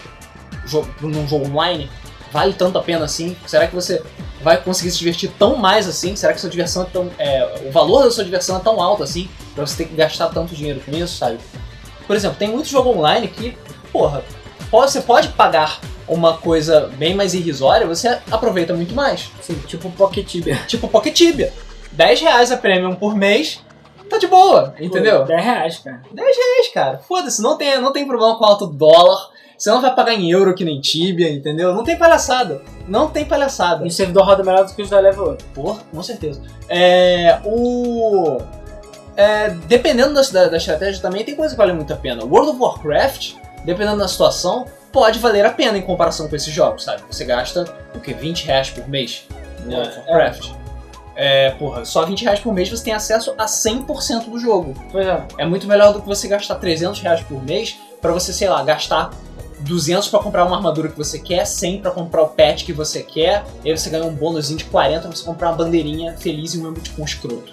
num 1.01 1.27
jogo 1.27 1.47
online? 1.47 1.91
Vale 2.33 2.55
tanto 2.55 2.79
a 2.79 2.83
pena 2.83 3.05
assim? 3.05 3.37
Será 3.47 3.66
que 3.66 3.75
você 3.75 4.03
vai 4.42 4.57
conseguir 4.57 4.90
se 4.90 4.99
divertir 4.99 5.31
tão 5.38 5.57
mais 5.57 5.87
assim? 5.87 6.16
Será 6.16 6.33
que 6.33 6.40
sua 6.40 6.51
diversão 6.51 6.83
é 6.83 6.87
tão, 6.87 7.11
é, 7.18 7.62
o 7.66 7.71
valor 7.71 8.05
da 8.05 8.11
sua 8.11 8.25
diversão 8.25 8.57
é 8.57 8.61
tão 8.61 8.81
alto 8.81 9.03
assim 9.03 9.29
para 9.55 9.66
você 9.66 9.77
ter 9.85 9.90
que 9.90 9.95
gastar 9.95 10.29
tanto 10.29 10.55
dinheiro 10.55 10.81
com 10.81 10.90
isso, 10.92 11.18
sabe? 11.18 11.38
Por 12.07 12.16
exemplo, 12.16 12.37
tem 12.38 12.49
muito 12.49 12.68
jogo 12.68 12.90
online 12.90 13.29
que, 13.29 13.57
porra, 13.92 14.25
você 14.71 15.01
pode 15.01 15.29
pagar 15.29 15.81
uma 16.09 16.37
coisa 16.37 16.90
bem 16.97 17.14
mais 17.14 17.35
irrisória, 17.35 17.87
você 17.87 18.18
aproveita 18.31 18.75
muito 18.75 18.95
mais. 18.95 19.31
Sim, 19.40 19.55
tipo 19.66 19.90
Pocket 19.90 20.27
Tibia. 20.27 20.57
Tipo 20.66 20.88
Pocket 20.88 21.14
Tibia. 21.14 21.53
10 21.92 22.21
reais 22.23 22.51
a 22.51 22.57
premium 22.57 22.95
por 22.95 23.14
mês, 23.14 23.61
tá 24.09 24.18
de 24.18 24.27
boa, 24.27 24.75
entendeu? 24.81 25.21
Pô, 25.21 25.25
10 25.27 25.45
reais, 25.45 25.79
cara. 25.79 26.03
10 26.11 26.37
reais, 26.37 26.68
cara. 26.73 26.99
Foda-se, 26.99 27.42
não 27.42 27.57
tem, 27.57 27.79
não 27.81 27.92
tem 27.92 28.07
problema 28.07 28.37
com 28.37 28.45
alto 28.45 28.66
dólar. 28.66 29.31
Você 29.62 29.70
não 29.70 29.81
vai 29.81 29.94
pagar 29.94 30.12
em 30.12 30.29
euro 30.29 30.57
que 30.57 30.64
nem 30.64 30.81
Tibia, 30.81 31.31
entendeu? 31.31 31.72
Não 31.72 31.85
tem 31.85 31.96
palhaçada. 31.96 32.61
Não 32.88 33.09
tem 33.09 33.25
palhaçada. 33.25 33.85
E 33.85 33.87
o 33.87 33.90
servidor 33.92 34.25
roda 34.27 34.42
melhor 34.42 34.66
do 34.66 34.75
que 34.75 34.83
os 34.83 34.90
da 34.90 34.98
Level 34.98 35.35
Up. 35.35 35.44
Porra, 35.55 35.81
com 35.88 36.03
certeza. 36.03 36.42
É. 36.68 37.38
O. 37.44 38.38
é, 39.16 39.51
dependendo 39.68 40.14
da, 40.14 40.22
da, 40.22 40.48
da 40.48 40.57
estratégia 40.57 41.01
também, 41.01 41.22
tem 41.25 41.37
coisa 41.37 41.55
que 41.55 41.59
vale 41.59 41.72
muito 41.72 41.92
a 41.92 41.96
pena. 41.96 42.25
World 42.25 42.51
of 42.51 42.59
Warcraft, 42.61 43.35
dependendo 43.64 43.98
da 43.98 44.09
situação, 44.09 44.64
pode 44.90 45.20
valer 45.20 45.46
a 45.46 45.51
pena 45.53 45.79
em 45.79 45.83
comparação 45.83 46.27
com 46.29 46.35
esses 46.35 46.53
jogos, 46.53 46.83
sabe? 46.83 47.01
Você 47.09 47.25
gasta 47.25 47.64
o 47.94 48.01
que? 48.01 48.12
20 48.12 48.46
reais 48.46 48.68
por 48.68 48.88
mês 48.88 49.29
no 49.64 49.77
World 49.77 49.90
of 49.90 50.01
É, 50.09 50.12
Warcraft. 50.12 50.51
É, 51.14 51.51
porra, 51.51 51.85
só 51.85 52.05
20 52.05 52.22
reais 52.25 52.40
por 52.40 52.53
mês 52.53 52.68
você 52.68 52.83
tem 52.83 52.94
acesso 52.94 53.33
a 53.38 53.44
100% 53.44 54.29
do 54.29 54.40
jogo. 54.40 54.75
Pois 54.90 55.07
é. 55.07 55.22
É 55.38 55.46
muito 55.46 55.68
melhor 55.68 55.92
do 55.92 56.01
que 56.03 56.09
você 56.09 56.27
gastar 56.27 56.57
300 56.57 56.98
reais 57.01 57.20
por 57.20 57.40
mês 57.44 57.79
pra 58.01 58.11
você, 58.11 58.33
sei 58.33 58.48
lá, 58.48 58.61
gastar 58.64 59.11
200 59.62 60.09
pra 60.09 60.18
comprar 60.20 60.44
uma 60.44 60.57
armadura 60.57 60.88
que 60.88 60.96
você 60.98 61.18
quer, 61.18 61.44
100 61.44 61.81
pra 61.83 61.90
comprar 61.90 62.22
o 62.22 62.29
pet 62.29 62.64
que 62.64 62.72
você 62.72 63.03
quer, 63.03 63.44
e 63.64 63.70
aí 63.70 63.77
você 63.79 63.90
ganha 63.90 64.05
um 64.05 64.14
bônusinho 64.14 64.59
de 64.59 64.64
40 64.66 65.01
pra 65.09 65.11
você 65.16 65.25
comprar 65.25 65.51
uma 65.51 65.57
bandeirinha 65.57 66.14
feliz 66.18 66.55
e 66.55 66.59
um 66.59 66.66
emoticon 66.68 67.05
escroto. 67.05 67.53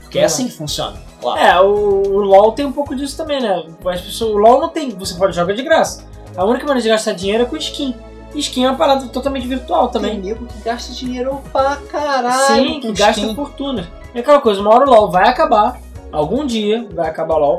Porque 0.00 0.18
é 0.18 0.22
Uhum. 0.22 0.26
assim 0.26 0.46
que 0.46 0.52
funciona. 0.54 0.96
Claro. 1.20 1.40
É, 1.40 1.60
o, 1.60 1.66
o 1.68 2.18
LoL 2.18 2.52
tem 2.52 2.64
um 2.66 2.72
pouco 2.72 2.94
disso 2.94 3.16
também, 3.16 3.40
né? 3.40 3.64
As 3.86 4.00
pessoas, 4.00 4.30
o 4.34 4.36
LoL 4.38 4.60
não 4.60 4.68
tem, 4.68 4.90
você 4.90 5.14
pode 5.14 5.34
jogar 5.34 5.54
de 5.54 5.62
graça. 5.62 6.04
A 6.36 6.44
única 6.44 6.64
maneira 6.66 6.82
de 6.82 6.88
gastar 6.88 7.12
dinheiro 7.12 7.44
é 7.44 7.46
com 7.46 7.56
skin. 7.56 7.94
Skin 8.34 8.64
é 8.64 8.68
uma 8.70 8.76
parada 8.76 9.06
totalmente 9.08 9.46
virtual 9.48 9.88
Tem 9.88 10.00
também. 10.02 10.18
nego 10.20 10.44
que 10.46 10.58
gasta 10.62 10.92
dinheiro 10.92 11.40
pra 11.52 11.76
caralho. 11.90 12.46
Sim, 12.64 12.80
que 12.80 12.88
com 12.88 12.92
gasta 12.94 13.20
skin. 13.22 13.34
fortuna. 13.34 13.88
É 14.14 14.20
aquela 14.20 14.40
coisa, 14.40 14.60
uma 14.60 14.74
hora 14.74 14.84
o 14.84 14.90
LoL 14.90 15.10
vai 15.10 15.26
acabar, 15.28 15.80
algum 16.12 16.44
dia 16.46 16.86
vai 16.94 17.08
acabar 17.08 17.34
o 17.34 17.38
LoL, 17.38 17.56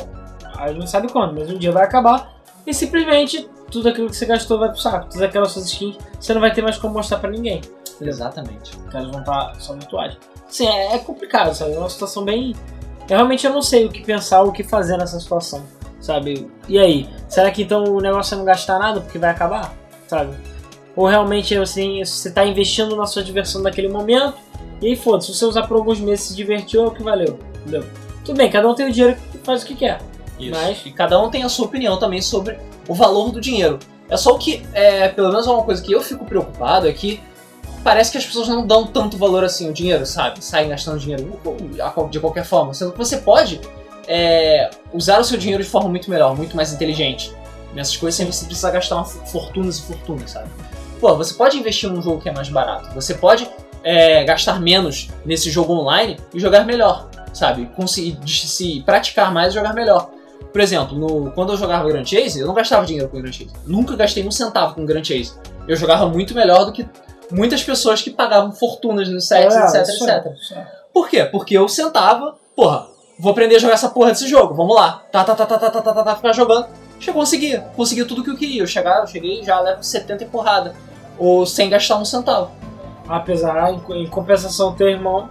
a 0.55 0.67
gente 0.69 0.79
não 0.79 0.87
sabe 0.87 1.11
quando, 1.11 1.33
mas 1.39 1.49
um 1.49 1.57
dia 1.57 1.71
vai 1.71 1.83
acabar, 1.83 2.31
e 2.65 2.73
simplesmente 2.73 3.47
tudo 3.71 3.89
aquilo 3.89 4.09
que 4.09 4.15
você 4.15 4.25
gastou 4.25 4.59
vai 4.59 4.69
pro 4.69 4.79
saco. 4.79 5.05
Todas 5.05 5.21
aquelas 5.21 5.51
suas 5.51 5.65
skins, 5.65 5.97
você 6.19 6.33
não 6.33 6.41
vai 6.41 6.53
ter 6.53 6.61
mais 6.61 6.77
como 6.77 6.93
mostrar 6.93 7.19
pra 7.19 7.29
ninguém. 7.29 7.61
Exatamente. 8.01 8.75
Os 8.77 8.91
caras 8.91 9.09
vão 9.09 9.19
estar 9.19 9.55
só 9.59 9.73
virtuais. 9.73 10.17
Sim, 10.47 10.67
é, 10.67 10.95
é 10.95 10.99
complicado, 10.99 11.53
sabe? 11.53 11.73
É 11.73 11.77
uma 11.77 11.89
situação 11.89 12.23
bem. 12.23 12.55
Eu 13.09 13.17
realmente 13.17 13.45
eu 13.45 13.53
não 13.53 13.61
sei 13.61 13.85
o 13.85 13.89
que 13.89 14.03
pensar, 14.03 14.43
o 14.43 14.51
que 14.51 14.63
fazer 14.63 14.97
nessa 14.97 15.19
situação, 15.19 15.63
sabe? 15.99 16.49
E 16.67 16.77
aí? 16.77 17.09
Será 17.27 17.51
que 17.51 17.63
então 17.63 17.83
o 17.83 18.01
negócio 18.01 18.35
é 18.35 18.37
não 18.37 18.45
gastar 18.45 18.79
nada 18.79 18.99
porque 19.01 19.17
vai 19.17 19.29
acabar, 19.29 19.73
sabe? 20.07 20.35
Ou 20.95 21.07
realmente 21.07 21.55
assim, 21.57 22.03
você 22.03 22.31
tá 22.31 22.45
investindo 22.45 22.95
na 22.95 23.05
sua 23.05 23.23
diversão 23.23 23.61
naquele 23.61 23.87
momento 23.87 24.35
e 24.81 24.87
aí 24.87 24.95
foda-se, 24.95 25.31
se 25.31 25.37
você 25.37 25.45
usar 25.45 25.67
por 25.67 25.77
alguns 25.77 25.99
meses 25.99 26.25
se 26.25 26.35
divertiu 26.35 26.83
é 26.83 26.87
o 26.87 26.91
que 26.91 27.01
valeu, 27.01 27.39
entendeu? 27.61 27.85
Tudo 28.25 28.37
bem, 28.37 28.49
cada 28.49 28.67
um 28.67 28.75
tem 28.75 28.87
o 28.87 28.91
dinheiro 28.91 29.17
que 29.31 29.37
faz 29.37 29.63
o 29.63 29.65
que 29.65 29.75
quer. 29.75 30.01
Isso. 30.39 30.51
Mas- 30.51 30.81
E 30.85 30.91
cada 30.91 31.21
um 31.21 31.29
tem 31.29 31.43
a 31.43 31.49
sua 31.49 31.65
opinião 31.65 31.97
também 31.97 32.21
sobre 32.21 32.57
o 32.87 32.93
valor 32.93 33.31
do 33.31 33.41
dinheiro. 33.41 33.79
É 34.09 34.15
só 34.15 34.33
o 34.35 34.37
que, 34.37 34.65
é, 34.73 35.09
pelo 35.09 35.29
menos 35.29 35.47
uma 35.47 35.63
coisa 35.63 35.81
que 35.81 35.91
eu 35.91 36.01
fico 36.01 36.23
preocupado 36.25 36.87
é 36.87 36.93
que 36.93 37.19
parece 37.83 38.11
que 38.11 38.17
as 38.17 38.25
pessoas 38.25 38.47
não 38.47 38.65
dão 38.65 38.87
tanto 38.87 39.17
valor 39.17 39.43
assim 39.43 39.67
ao 39.67 39.73
dinheiro, 39.73 40.05
sabe? 40.05 40.43
Saem 40.43 40.69
gastando 40.69 40.99
dinheiro 40.99 41.39
de 42.09 42.19
qualquer 42.19 42.45
forma. 42.45 42.73
Sendo 42.73 42.91
que 42.93 42.97
você 42.97 43.17
pode 43.17 43.59
é, 44.07 44.69
usar 44.93 45.19
o 45.19 45.23
seu 45.23 45.37
dinheiro 45.37 45.61
de 45.63 45.69
forma 45.69 45.89
muito 45.89 46.09
melhor, 46.09 46.35
muito 46.35 46.55
mais 46.55 46.71
inteligente. 46.71 47.33
Nessas 47.73 47.97
coisas 47.97 48.15
sem 48.15 48.25
você 48.25 48.45
precisar 48.45 48.71
gastar 48.71 49.03
fortunas 49.03 49.77
e 49.79 49.81
fortunas, 49.83 50.31
sabe? 50.31 50.49
Pô, 50.99 51.15
você 51.15 51.33
pode 51.33 51.57
investir 51.57 51.89
num 51.89 52.01
jogo 52.01 52.21
que 52.21 52.29
é 52.29 52.31
mais 52.31 52.49
barato. 52.49 52.89
Você 52.95 53.13
pode 53.13 53.47
é, 53.83 54.23
gastar 54.23 54.59
menos 54.59 55.09
nesse 55.25 55.51
jogo 55.51 55.73
online 55.73 56.17
e 56.33 56.39
jogar 56.39 56.65
melhor, 56.65 57.09
sabe? 57.33 57.65
Conseguir 57.75 58.17
se 58.27 58.81
praticar 58.81 59.33
mais 59.33 59.51
e 59.51 59.55
jogar 59.55 59.73
melhor. 59.73 60.09
Por 60.57 60.63
exemplo, 60.63 60.97
no- 60.97 61.29
quando 61.33 61.53
eu 61.53 61.57
jogava 61.57 61.87
Grand 61.87 62.03
Chase, 62.03 62.39
eu 62.39 62.47
não 62.47 62.55
gastava 62.55 62.83
dinheiro 62.83 63.07
com 63.09 63.21
Grand 63.21 63.31
Chase. 63.31 63.51
Nunca 63.67 63.95
gastei 63.95 64.25
um 64.27 64.31
centavo 64.31 64.73
com 64.73 64.87
Grand 64.87 65.03
Chase. 65.03 65.33
Eu 65.67 65.75
jogava 65.77 66.07
muito 66.07 66.33
melhor 66.33 66.65
do 66.65 66.71
que 66.71 66.83
muitas 67.31 67.61
pessoas 67.63 68.01
que 68.01 68.09
pagavam 68.09 68.51
fortunas 68.51 69.07
nos 69.07 69.27
sets, 69.27 69.53
É, 69.55 69.59
etc, 69.81 69.81
isso 69.87 70.03
etc. 70.09 70.31
isso. 70.33 70.55
Por 70.91 71.09
quê? 71.09 71.25
Porque 71.25 71.55
eu 71.55 71.69
sentava, 71.69 72.33
porra, 72.55 72.87
vou 73.19 73.33
aprender 73.33 73.57
a 73.57 73.59
jogar 73.59 73.75
essa 73.75 73.87
porra 73.89 74.09
desse 74.09 74.27
jogo, 74.27 74.55
vamos 74.55 74.75
lá. 74.75 75.03
Tá, 75.11 75.23
tá, 75.23 75.35
tá, 75.35 75.45
tá, 75.45 75.59
tá, 75.59 75.69
tá, 75.69 75.79
tá, 75.79 75.93
tá, 75.93 76.03
tá 76.03 76.15
ficar 76.15 76.33
jogando. 76.33 76.65
Chegou, 76.99 77.21
consegui. 77.21 77.61
Consegui 77.75 78.03
tudo 78.05 78.23
que 78.23 78.31
eu 78.31 78.35
queria. 78.35 78.63
Eu, 78.63 78.67
chegar, 78.67 79.01
eu 79.01 79.05
cheguei 79.07 79.43
já 79.43 79.59
levo 79.59 79.83
70 79.83 80.23
e 80.23 80.27
porrada. 80.27 80.73
Ou 81.19 81.45
sem 81.45 81.69
gastar 81.69 81.97
um 81.97 82.05
centavo. 82.05 82.49
Apesar, 83.07 83.71
em, 83.91 84.07
compensação, 84.07 84.73
teu 84.73 84.89
irmão. 84.89 85.29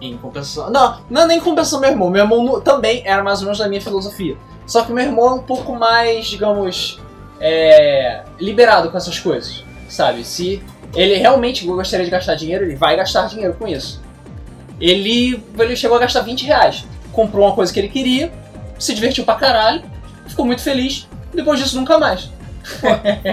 Em 0.00 0.16
compensação. 0.16 0.70
Não, 0.70 1.00
não 1.10 1.20
é 1.20 1.26
nem 1.26 1.36
em 1.36 1.40
compensação 1.42 1.80
meu 1.80 1.90
irmão. 1.90 2.08
Meu 2.08 2.22
irmão 2.22 2.42
no- 2.42 2.60
também 2.62 3.02
era 3.06 3.22
mais 3.22 3.40
ou 3.40 3.44
menos 3.44 3.58
da 3.58 3.68
minha 3.68 3.82
filosofia. 3.82 4.38
Só 4.66 4.82
que 4.82 4.92
meu 4.92 5.04
irmão 5.04 5.28
é 5.28 5.34
um 5.34 5.42
pouco 5.42 5.74
mais, 5.74 6.26
digamos, 6.26 7.00
é, 7.40 8.22
liberado 8.38 8.90
com 8.90 8.96
essas 8.96 9.18
coisas. 9.18 9.64
Sabe? 9.88 10.24
Se 10.24 10.62
ele 10.94 11.14
realmente 11.16 11.64
gostaria 11.64 12.04
de 12.04 12.10
gastar 12.10 12.34
dinheiro, 12.34 12.64
ele 12.64 12.76
vai 12.76 12.96
gastar 12.96 13.26
dinheiro 13.28 13.54
com 13.54 13.66
isso. 13.66 14.02
Ele, 14.80 15.42
ele 15.58 15.76
chegou 15.76 15.96
a 15.96 16.00
gastar 16.00 16.20
20 16.20 16.46
reais. 16.46 16.84
Comprou 17.12 17.46
uma 17.46 17.54
coisa 17.54 17.72
que 17.72 17.78
ele 17.78 17.88
queria, 17.88 18.32
se 18.78 18.94
divertiu 18.94 19.24
pra 19.24 19.34
caralho, 19.34 19.82
ficou 20.26 20.44
muito 20.44 20.62
feliz. 20.62 21.08
Depois 21.32 21.58
disso, 21.58 21.76
nunca 21.76 21.98
mais. 21.98 22.30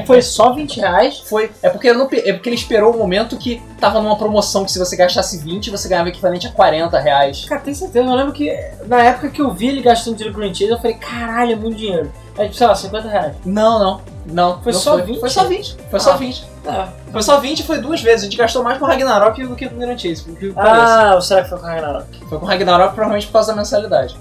Foi 0.05 0.21
só 0.21 0.53
20 0.53 0.79
reais. 0.79 1.23
Foi. 1.25 1.49
É 1.61 1.69
porque, 1.69 1.91
não, 1.93 2.07
é 2.11 2.33
porque 2.33 2.49
ele 2.49 2.55
esperou 2.55 2.93
o 2.93 2.97
momento 2.97 3.37
que 3.37 3.61
tava 3.79 4.01
numa 4.01 4.17
promoção 4.17 4.65
que 4.65 4.71
se 4.71 4.79
você 4.79 4.95
gastasse 4.95 5.37
20, 5.37 5.69
você 5.69 5.87
ganhava 5.87 6.09
equivalente 6.09 6.47
a 6.47 6.51
40 6.51 6.99
reais. 6.99 7.45
Cara, 7.45 7.61
tem 7.61 7.73
certeza. 7.73 8.05
Eu 8.07 8.15
lembro 8.15 8.33
que 8.33 8.53
na 8.87 9.01
época 9.03 9.29
que 9.29 9.41
eu 9.41 9.51
vi 9.51 9.69
ele 9.69 9.81
gastando 9.81 10.15
dinheiro 10.17 10.37
com 10.37 10.41
Cheese, 10.53 10.71
eu 10.71 10.77
falei, 10.77 10.95
caralho, 10.97 11.53
é 11.53 11.55
muito 11.55 11.77
dinheiro. 11.77 12.11
Aí, 12.37 12.45
tipo, 12.45 12.57
sei 12.57 12.67
lá, 12.67 12.75
50 12.75 13.07
reais. 13.07 13.35
Não, 13.45 13.79
não. 13.79 14.01
Não. 14.25 14.61
Foi 14.61 14.71
não 14.71 14.79
só 14.79 14.93
foi. 14.93 15.01
20? 15.03 15.19
Foi 15.19 15.29
só 15.29 15.43
20. 15.45 15.77
Foi 15.89 15.99
só 15.99 16.11
Ah. 16.13 16.17
20. 16.17 16.45
É. 16.65 16.87
Foi 17.11 17.21
só 17.23 17.39
20 17.39 17.59
e 17.59 17.63
foi 17.63 17.79
duas 17.79 18.01
vezes. 18.01 18.21
A 18.21 18.23
gente 18.25 18.37
gastou 18.37 18.63
mais 18.63 18.77
com 18.77 18.85
Ragnarok 18.85 19.43
do 19.45 19.55
que 19.55 19.67
com 19.67 19.77
Grand 19.77 19.97
Chase. 19.97 20.25
Ah, 20.55 21.19
será 21.21 21.43
que 21.43 21.49
foi 21.49 21.57
com 21.59 21.65
Ragnarok? 21.65 22.05
Foi 22.29 22.39
com 22.39 22.45
Ragnarok 22.45 22.93
provavelmente 22.93 23.27
por 23.27 23.33
causa 23.33 23.51
da 23.51 23.57
mensalidade. 23.57 24.15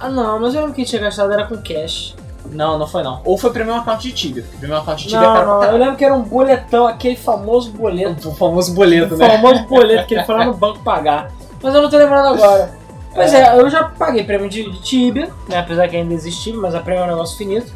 Ah, 0.00 0.08
não, 0.10 0.38
mas 0.40 0.54
eu 0.54 0.60
lembro 0.60 0.74
que 0.74 0.84
tinha 0.84 1.00
gastado 1.00 1.32
era 1.32 1.46
com 1.46 1.56
cash. 1.56 2.14
Não, 2.52 2.78
não 2.78 2.86
foi 2.86 3.02
não. 3.02 3.20
Ou 3.24 3.36
foi 3.38 3.50
Premium 3.50 3.76
Account 3.76 4.02
de 4.02 4.12
Tibia. 4.12 4.42
porque 4.42 4.58
Premium 4.58 4.78
Account 4.78 5.02
de 5.02 5.08
Tibia 5.08 5.18
é 5.18 5.28
Não, 5.28 5.34
caro 5.34 5.46
não, 5.46 5.62
eu 5.64 5.76
lembro 5.78 5.96
que 5.96 6.04
era 6.04 6.14
um 6.14 6.22
boletão, 6.22 6.86
aquele 6.86 7.16
famoso 7.16 7.70
boleto. 7.70 8.28
O 8.28 8.34
famoso 8.34 8.74
boleto, 8.74 9.14
O 9.14 9.18
né? 9.18 9.28
famoso 9.30 9.64
boleto 9.64 10.06
que 10.06 10.14
ele 10.14 10.24
foi 10.24 10.34
lá 10.34 10.44
no 10.44 10.54
banco 10.54 10.80
pagar. 10.80 11.30
Mas 11.62 11.74
eu 11.74 11.82
não 11.82 11.90
tô 11.90 11.96
lembrando 11.96 12.28
agora. 12.34 12.74
Mas 13.14 13.32
é, 13.32 13.58
eu 13.58 13.68
já 13.70 13.84
paguei 13.84 14.22
prêmio 14.24 14.48
de, 14.48 14.70
de 14.70 14.80
Tibia, 14.82 15.30
né? 15.48 15.58
Apesar 15.58 15.88
que 15.88 15.96
ainda 15.96 16.12
existe, 16.12 16.52
mas 16.52 16.74
a 16.74 16.80
prêmio 16.80 17.02
é 17.02 17.04
um 17.06 17.10
negócio 17.10 17.36
finito. 17.36 17.72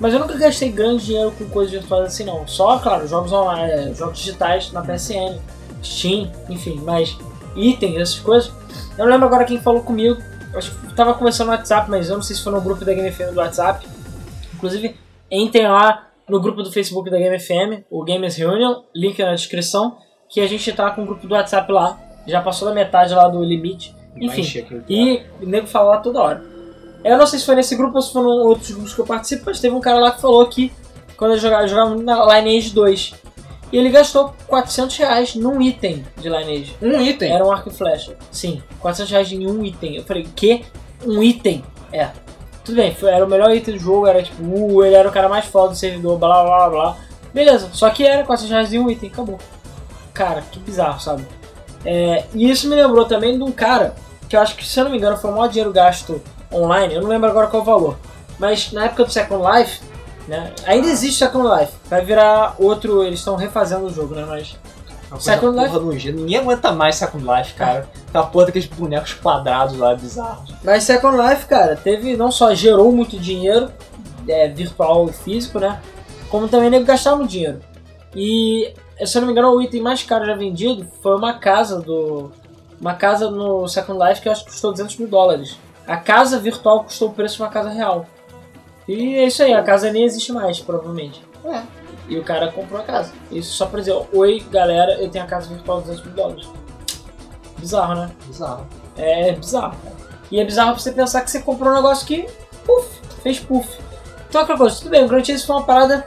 Mas 0.00 0.12
eu 0.12 0.18
nunca 0.18 0.36
gastei 0.36 0.70
grande 0.72 1.04
dinheiro 1.06 1.32
com 1.38 1.44
coisas 1.48 1.72
virtuais 1.72 2.06
assim 2.06 2.24
não. 2.24 2.46
Só, 2.48 2.78
claro, 2.78 3.06
jogos 3.06 3.32
online, 3.32 3.70
é, 3.90 3.94
jogos 3.94 4.18
digitais 4.18 4.72
na 4.72 4.82
PSN, 4.82 5.38
Steam, 5.84 6.28
enfim, 6.48 6.80
mas 6.84 7.16
itens, 7.54 7.96
essas 7.96 8.18
coisas. 8.18 8.50
Eu 8.98 9.04
não 9.04 9.12
lembro 9.12 9.26
agora 9.26 9.44
quem 9.44 9.60
falou 9.60 9.82
comigo. 9.82 10.20
Acho 10.54 10.72
que 10.72 10.94
tava 10.94 11.14
conversando 11.14 11.46
no 11.46 11.52
WhatsApp, 11.52 11.88
mas 11.88 12.08
eu 12.08 12.16
não 12.16 12.22
sei 12.22 12.34
se 12.34 12.42
foi 12.42 12.52
no 12.52 12.60
grupo 12.60 12.84
da 12.84 12.92
Game 12.92 13.10
FM 13.10 13.32
do 13.32 13.38
WhatsApp. 13.38 13.86
Inclusive, 14.62 14.94
entrem 15.28 15.66
lá 15.66 16.08
no 16.28 16.40
grupo 16.40 16.62
do 16.62 16.70
Facebook 16.70 17.10
da 17.10 17.18
Game 17.18 17.36
FM, 17.36 17.84
o 17.90 18.04
Gamers 18.04 18.36
Reunion, 18.36 18.82
link 18.94 19.18
na 19.20 19.34
descrição, 19.34 19.98
que 20.28 20.40
a 20.40 20.46
gente 20.46 20.72
tá 20.72 20.88
com 20.92 21.02
o 21.02 21.06
grupo 21.06 21.26
do 21.26 21.34
WhatsApp 21.34 21.70
lá. 21.72 21.98
Já 22.28 22.40
passou 22.40 22.68
da 22.68 22.74
metade 22.74 23.12
lá 23.12 23.26
do 23.26 23.42
limite. 23.42 23.92
Enfim, 24.16 24.64
e 24.88 25.22
o 25.40 25.46
nego 25.46 25.66
fala 25.66 25.96
lá 25.96 25.98
toda 25.98 26.20
hora. 26.20 26.44
Eu 27.02 27.18
não 27.18 27.26
sei 27.26 27.40
se 27.40 27.44
foi 27.44 27.56
nesse 27.56 27.74
grupo 27.74 27.96
ou 27.96 28.02
se 28.02 28.12
foi 28.12 28.22
em 28.22 28.26
outros 28.26 28.70
grupos 28.70 28.94
que 28.94 29.00
eu 29.00 29.06
participo, 29.06 29.42
mas 29.46 29.58
teve 29.58 29.74
um 29.74 29.80
cara 29.80 29.98
lá 29.98 30.12
que 30.12 30.20
falou 30.20 30.46
que 30.46 30.70
quando 31.16 31.32
eu 31.32 31.38
jogava, 31.38 31.64
eu 31.64 31.68
jogava 31.68 31.96
na 31.96 32.38
Lineage 32.38 32.70
2. 32.70 33.14
E 33.72 33.78
ele 33.78 33.88
gastou 33.88 34.32
400 34.46 34.96
reais 34.98 35.34
num 35.34 35.60
item 35.60 36.04
de 36.18 36.28
Lineage. 36.28 36.76
Um 36.80 37.00
item. 37.00 37.32
Era 37.32 37.44
um 37.44 37.50
arco 37.50 37.70
e 37.70 37.72
flecha. 37.72 38.16
Sim, 38.30 38.62
400 38.78 39.10
reais 39.10 39.32
em 39.32 39.46
um 39.46 39.64
item. 39.64 39.96
Eu 39.96 40.04
falei, 40.04 40.28
que? 40.36 40.62
Um 41.04 41.20
item? 41.20 41.64
É. 41.90 42.10
Tudo 42.64 42.76
bem, 42.76 42.94
foi- 42.94 43.10
era 43.10 43.24
o 43.24 43.28
melhor 43.28 43.50
item 43.54 43.74
do 43.74 43.80
jogo, 43.80 44.06
era 44.06 44.22
tipo, 44.22 44.42
uh, 44.42 44.84
ele 44.84 44.94
era 44.94 45.08
o 45.08 45.12
cara 45.12 45.28
mais 45.28 45.46
foda 45.46 45.70
do 45.70 45.74
servidor, 45.76 46.18
blá 46.18 46.28
blá 46.44 46.44
blá 46.44 46.70
blá. 46.70 46.96
Beleza, 47.34 47.70
só 47.72 47.90
que 47.90 48.06
era 48.06 48.24
400 48.24 48.50
reais 48.50 48.72
em 48.72 48.78
um 48.78 48.90
item, 48.90 49.10
acabou. 49.10 49.38
Cara, 50.14 50.42
que 50.42 50.58
bizarro, 50.58 51.00
sabe? 51.00 51.26
É, 51.84 52.24
e 52.34 52.48
isso 52.50 52.68
me 52.68 52.76
lembrou 52.76 53.04
também 53.06 53.36
de 53.36 53.42
um 53.42 53.50
cara, 53.50 53.94
que 54.28 54.36
eu 54.36 54.40
acho 54.40 54.54
que, 54.54 54.66
se 54.66 54.78
eu 54.78 54.84
não 54.84 54.90
me 54.92 54.98
engano, 54.98 55.16
foi 55.16 55.30
o 55.30 55.34
maior 55.34 55.48
dinheiro 55.48 55.72
gasto 55.72 56.22
online, 56.52 56.94
eu 56.94 57.02
não 57.02 57.08
lembro 57.08 57.28
agora 57.28 57.46
qual 57.48 57.62
o 57.62 57.66
valor. 57.66 57.96
Mas 58.38 58.70
na 58.72 58.84
época 58.84 59.04
do 59.04 59.10
Second 59.12 59.42
Life, 59.50 59.80
né, 60.28 60.52
ainda 60.66 60.86
existe 60.86 61.18
Second 61.18 61.48
Life, 61.58 61.72
vai 61.88 62.04
virar 62.04 62.54
outro, 62.58 63.02
eles 63.02 63.18
estão 63.18 63.34
refazendo 63.34 63.86
o 63.86 63.90
jogo, 63.92 64.14
né, 64.14 64.24
mas... 64.28 64.56
Uma 65.12 65.20
Second 65.20 65.56
porra 65.56 65.78
nojenta. 65.78 66.18
Ninguém 66.18 66.38
aguenta 66.38 66.72
mais 66.72 66.96
Second 66.96 67.24
Life, 67.24 67.54
cara. 67.54 67.88
Aquela 68.08 68.26
porra 68.26 68.46
daqueles 68.46 68.66
bonecos 68.66 69.12
quadrados 69.14 69.76
lá, 69.76 69.94
bizarros. 69.94 70.54
Mas 70.64 70.84
Second 70.84 71.16
Life, 71.16 71.46
cara, 71.46 71.76
teve 71.76 72.16
não 72.16 72.30
só 72.30 72.54
gerou 72.54 72.90
muito 72.90 73.18
dinheiro, 73.18 73.70
é, 74.26 74.48
virtual 74.48 75.08
e 75.08 75.12
físico, 75.12 75.58
né? 75.58 75.80
Como 76.30 76.48
também 76.48 76.70
nego 76.70 76.86
gastava 76.86 77.16
muito 77.16 77.30
dinheiro. 77.30 77.60
E, 78.16 78.72
se 79.04 79.16
eu 79.16 79.20
não 79.20 79.26
me 79.26 79.32
engano, 79.32 79.50
o 79.50 79.60
item 79.60 79.82
mais 79.82 80.02
caro 80.02 80.24
já 80.24 80.34
vendido 80.34 80.86
foi 81.02 81.16
uma 81.16 81.34
casa 81.34 81.80
do. 81.80 82.32
Uma 82.80 82.94
casa 82.94 83.30
no 83.30 83.68
Second 83.68 84.02
Life 84.04 84.20
que 84.20 84.28
eu 84.28 84.32
acho 84.32 84.44
que 84.44 84.50
custou 84.50 84.72
200 84.72 84.96
mil 84.96 85.08
dólares. 85.08 85.56
A 85.86 85.96
casa 85.96 86.38
virtual 86.38 86.84
custou 86.84 87.10
o 87.10 87.12
preço 87.12 87.36
de 87.36 87.42
uma 87.42 87.48
casa 87.48 87.68
real. 87.68 88.06
E 88.88 89.16
é 89.16 89.26
isso 89.26 89.42
aí, 89.42 89.52
a 89.52 89.62
casa 89.62 89.92
nem 89.92 90.04
existe 90.04 90.32
mais, 90.32 90.58
provavelmente. 90.58 91.22
É. 91.44 91.62
E 92.08 92.18
o 92.18 92.24
cara 92.24 92.50
comprou 92.50 92.80
a 92.80 92.84
casa. 92.84 93.12
Isso 93.30 93.54
só 93.54 93.66
pra 93.66 93.80
dizer, 93.80 93.94
oi 94.12 94.44
galera, 94.50 95.00
eu 95.00 95.08
tenho 95.08 95.24
a 95.24 95.26
casa 95.26 95.48
virtual 95.48 95.80
de 95.80 95.88
200 95.88 96.06
mil 96.06 96.14
dólares. 96.14 96.48
Bizarro, 97.58 97.94
né? 97.94 98.10
Bizarro. 98.26 98.66
É 98.96 99.32
bizarro, 99.32 99.76
cara. 99.82 99.96
E 100.30 100.40
é 100.40 100.44
bizarro 100.44 100.72
pra 100.72 100.80
você 100.80 100.92
pensar 100.92 101.20
que 101.20 101.30
você 101.30 101.40
comprou 101.40 101.70
um 101.70 101.76
negócio 101.76 102.06
que, 102.06 102.26
puf, 102.64 102.88
fez 103.22 103.38
puff. 103.38 103.68
Então 104.28 104.40
aquela 104.40 104.58
coisa, 104.58 104.76
tudo 104.76 104.90
bem, 104.90 105.04
o 105.04 105.08
Grand 105.08 105.24
Chase 105.24 105.46
foi 105.46 105.56
uma 105.56 105.64
parada 105.64 106.06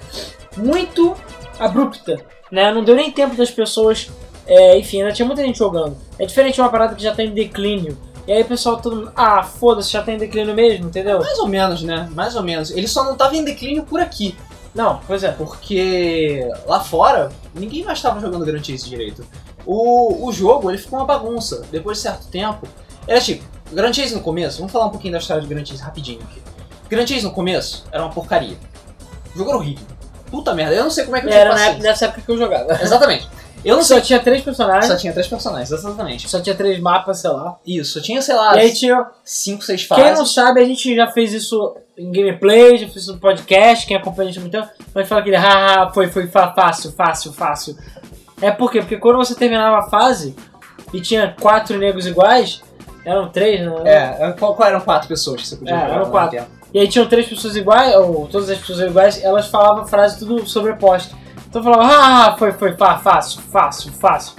muito 0.58 1.16
abrupta, 1.60 2.26
né? 2.52 2.72
Não 2.74 2.84
deu 2.84 2.96
nem 2.96 3.12
tempo 3.12 3.36
das 3.36 3.52
pessoas, 3.52 4.10
é, 4.48 4.78
enfim, 4.78 5.02
ainda 5.02 5.14
tinha 5.14 5.26
muita 5.26 5.44
gente 5.44 5.60
jogando. 5.60 5.96
É 6.18 6.26
diferente 6.26 6.56
de 6.56 6.62
uma 6.62 6.70
parada 6.70 6.96
que 6.96 7.04
já 7.04 7.14
tá 7.14 7.24
em 7.24 7.34
declínio. 7.34 7.98
E 8.28 8.32
aí 8.32 8.42
o 8.42 8.46
pessoal 8.46 8.82
todo 8.82 8.96
mundo, 8.96 9.12
ah, 9.16 9.44
foda-se, 9.44 9.92
já 9.92 10.02
tá 10.02 10.12
em 10.12 10.18
declínio 10.18 10.56
mesmo, 10.56 10.88
entendeu? 10.88 11.20
Mais 11.20 11.38
ou 11.38 11.48
menos, 11.48 11.84
né? 11.84 12.10
Mais 12.12 12.36
ou 12.36 12.42
menos. 12.42 12.72
Ele 12.72 12.88
só 12.88 13.04
não 13.04 13.16
tava 13.16 13.36
em 13.36 13.44
declínio 13.44 13.84
por 13.84 14.00
aqui. 14.00 14.36
Não, 14.76 15.00
pois 15.08 15.24
é. 15.24 15.32
Porque 15.32 16.48
lá 16.68 16.82
fora, 16.82 17.32
ninguém 17.54 17.84
mais 17.84 17.98
estava 17.98 18.20
jogando 18.20 18.46
Grand 18.46 18.62
Chase 18.64 18.90
direito. 18.90 19.26
O, 19.66 20.28
o 20.28 20.32
jogo, 20.34 20.70
ele 20.70 20.78
ficou 20.78 21.00
uma 21.00 21.06
bagunça. 21.06 21.66
Depois 21.72 21.98
de 21.98 22.04
certo 22.04 22.28
tempo. 22.28 22.68
Era 23.08 23.22
tipo, 23.22 23.44
Grand 23.72 23.94
Chase 23.94 24.14
no 24.14 24.22
começo, 24.22 24.58
vamos 24.58 24.72
falar 24.72 24.88
um 24.88 24.90
pouquinho 24.90 25.14
da 25.14 25.20
história 25.20 25.42
de 25.42 25.48
Grand 25.48 25.66
Chase 25.66 25.82
rapidinho 25.82 26.20
aqui. 26.24 26.42
Grand 26.90 27.08
Chase 27.08 27.24
no 27.24 27.32
começo 27.32 27.86
era 27.92 28.04
uma 28.04 28.12
porcaria. 28.12 28.58
O 29.34 29.38
jogo 29.38 29.50
era 29.50 29.60
horrível. 29.60 29.86
Puta 30.30 30.54
merda, 30.54 30.76
eu 30.76 30.84
não 30.84 30.92
sei 30.92 31.06
como 31.06 31.16
é 31.16 31.22
que 31.22 31.28
eu 31.28 31.32
tinha 31.32 31.42
Era 31.42 31.50
na, 31.52 31.56
paciência. 31.56 31.84
nessa 31.84 32.06
época 32.06 32.22
que 32.22 32.32
eu 32.32 32.38
jogava. 32.38 32.74
Exatamente. 32.82 33.30
Eu 33.66 33.76
não 33.78 33.84
Só 33.84 33.96
sei. 33.96 34.04
tinha 34.04 34.20
três 34.20 34.42
personagens, 34.44 34.86
Só 34.86 34.96
tinha 34.96 35.12
três 35.12 35.28
personagens, 35.28 35.72
exatamente. 35.72 36.30
só 36.30 36.40
tinha 36.40 36.56
três 36.56 36.80
mapas, 36.80 37.20
sei 37.20 37.32
lá. 37.32 37.56
Isso, 37.66 38.00
tinha, 38.02 38.22
sei 38.22 38.36
lá, 38.36 38.56
E 38.56 38.60
aí 38.60 38.74
tinha 38.74 39.08
cinco, 39.24 39.64
seis 39.64 39.86
Quem 39.86 39.98
não 40.12 40.18
fases. 40.18 40.34
sabe, 40.34 40.62
a 40.62 40.66
gente 40.66 40.96
já 40.96 41.08
fez 41.08 41.34
isso 41.34 41.76
em 41.98 42.12
gameplay, 42.12 42.78
já 42.78 42.86
fez 42.88 42.98
isso 43.04 43.14
no 43.14 43.20
podcast, 43.20 43.88
quem 43.88 43.98
acompanha 43.98 44.30
a 44.30 44.32
gente 44.32 44.38
há 44.40 44.42
muito 44.42 44.52
tempo, 44.54 44.70
mas 44.94 45.08
fala 45.08 45.22
aquele, 45.22 45.36
haha, 45.38 45.90
foi, 45.94 46.08
foi 46.08 46.28
fácil, 46.28 46.92
fácil, 46.92 47.34
fácil. 47.34 47.76
É 48.42 48.52
por 48.52 48.70
quê? 48.72 48.80
Porque 48.82 48.98
quando 48.98 49.18
você 49.18 49.34
terminava 49.34 49.80
a 49.80 49.90
fase 49.90 50.36
e 50.94 51.02
tinha 51.02 51.34
quatro 51.40 51.78
negros 51.80 52.06
iguais, 52.06 52.62
eram 53.04 53.30
três, 53.30 53.62
né? 53.62 53.74
É, 53.86 54.32
qual, 54.34 54.54
qual 54.56 54.68
eram 54.70 54.82
quatro 54.82 55.08
pessoas 55.08 55.42
que 55.42 55.48
você 55.48 55.56
podia 55.56 55.74
É, 55.76 55.80
jogar 55.80 55.96
eram 55.96 56.12
quatro. 56.12 56.46
E 56.74 56.80
aí 56.80 56.88
tinham 56.88 57.08
três 57.08 57.26
pessoas 57.28 57.56
iguais, 57.56 57.96
ou 57.96 58.28
todas 58.28 58.50
as 58.50 58.60
pessoas 58.60 58.80
iguais, 58.82 59.24
elas 59.24 59.48
falavam 59.48 59.88
frase 59.88 60.20
tudo 60.20 60.46
sobreposta. 60.48 61.16
Então 61.58 61.64
falava, 61.64 61.84
ah, 61.86 62.36
foi, 62.38 62.52
foi, 62.52 62.74
fa- 62.76 62.98
fácil, 63.00 63.42
fácil, 63.44 63.90
fácil. 63.94 64.34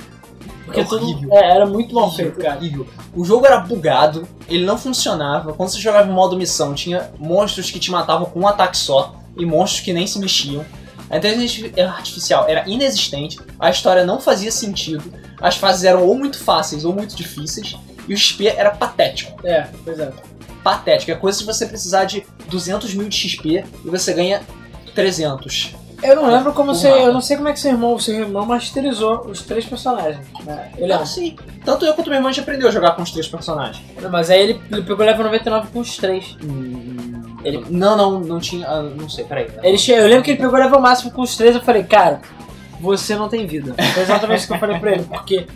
Porque 0.67 0.81
É 0.81 0.85
tudo 0.85 1.33
é, 1.33 1.51
era 1.57 1.65
muito 1.65 1.95
mal 1.95 2.05
Horrível, 2.09 2.25
feito, 2.35 2.41
cara. 2.45 2.57
horrível. 2.59 2.87
O 3.15 3.25
jogo 3.25 3.47
era 3.47 3.57
bugado, 3.59 4.29
ele 4.47 4.67
não 4.67 4.77
funcionava. 4.77 5.55
Quando 5.55 5.71
você 5.71 5.81
jogava 5.81 6.11
em 6.11 6.13
modo 6.13 6.37
missão, 6.37 6.75
tinha 6.75 7.11
monstros 7.19 7.71
que 7.71 7.79
te 7.79 7.91
matavam 7.91 8.27
com 8.27 8.41
um 8.41 8.47
ataque 8.47 8.77
só 8.77 9.15
e 9.35 9.47
monstros 9.47 9.81
que 9.83 9.95
nem 9.95 10.07
se 10.07 10.19
mexiam. 10.19 10.63
A 11.09 11.17
inteligência 11.17 11.89
artificial 11.89 12.45
era 12.49 12.69
inexistente, 12.69 13.39
a 13.59 13.71
história 13.71 14.05
não 14.05 14.21
fazia 14.21 14.53
sentido, 14.53 15.11
as 15.41 15.57
fases 15.57 15.85
eram 15.85 16.05
ou 16.07 16.19
muito 16.19 16.39
fáceis 16.39 16.85
ou 16.85 16.93
muito 16.93 17.17
difíceis, 17.17 17.77
e 18.07 18.13
o 18.13 18.17
XP 18.19 18.49
era 18.49 18.73
patético. 18.73 19.39
É, 19.47 19.69
pois 19.85 19.99
é. 19.99 20.13
Patético. 20.63 21.13
É 21.13 21.15
coisa 21.15 21.39
de 21.39 21.45
você 21.47 21.65
precisar 21.65 22.05
de 22.05 22.27
200 22.51 22.93
mil 22.93 23.09
de 23.09 23.17
XP 23.17 23.65
e 23.85 23.89
você 23.89 24.13
ganha 24.13 24.43
300. 24.95 25.75
Eu 26.07 26.17
não 26.17 26.31
lembro 26.31 26.53
como 26.53 26.75
você. 26.75 26.89
Eu 26.89 27.13
não 27.13 27.21
sei 27.21 27.37
como 27.37 27.49
é 27.49 27.53
que 27.53 27.59
seu 27.59 27.73
irmão, 27.73 27.99
seu 27.99 28.15
irmão 28.15 28.47
masterizou 28.47 29.27
os 29.27 29.43
três 29.43 29.65
personagens. 29.65 30.25
Né? 30.45 30.71
Ele 30.77 30.93
Eu 30.93 31.05
sim. 31.05 31.37
Tanto 31.65 31.85
eu 31.85 31.95
quanto 31.95 32.09
meu 32.09 32.17
irmão 32.17 32.29
a 32.29 32.33
gente 32.33 32.43
aprendeu 32.43 32.69
a 32.69 32.71
jogar 32.71 32.93
com 32.93 33.03
os 33.03 33.11
três 33.11 33.27
personagens. 33.27 33.85
Não, 34.01 34.11
Mas 34.11 34.31
aí 34.31 34.41
ele, 34.41 34.63
ele 34.71 34.83
pegou 34.83 35.05
level 35.05 35.25
99 35.25 35.69
com 35.73 35.81
os 35.81 35.97
três. 35.97 36.37
Ele... 37.43 37.65
Não, 37.69 37.97
não, 37.97 38.21
não 38.21 38.39
tinha. 38.39 38.67
ah, 38.69 38.83
não 38.83 39.09
sei, 39.09 39.25
peraí. 39.25 39.49
Ele 39.63 39.79
che... 39.79 39.93
Eu 39.93 40.07
lembro 40.07 40.23
que 40.23 40.31
ele 40.31 40.41
pegou 40.41 40.59
level 40.59 40.81
máximo 40.81 41.11
com 41.11 41.23
os 41.23 41.37
três. 41.37 41.55
Eu 41.55 41.63
falei, 41.63 41.83
cara, 41.85 42.21
você 42.81 43.17
não 43.17 43.29
tem 43.29 43.47
vida. 43.47 43.75
Foi 43.93 44.03
exatamente 44.03 44.39
isso 44.39 44.47
que 44.47 44.55
eu 44.55 44.59
falei 44.59 44.79
pra 44.79 44.93
ele. 44.93 45.05
Porque 45.05 45.47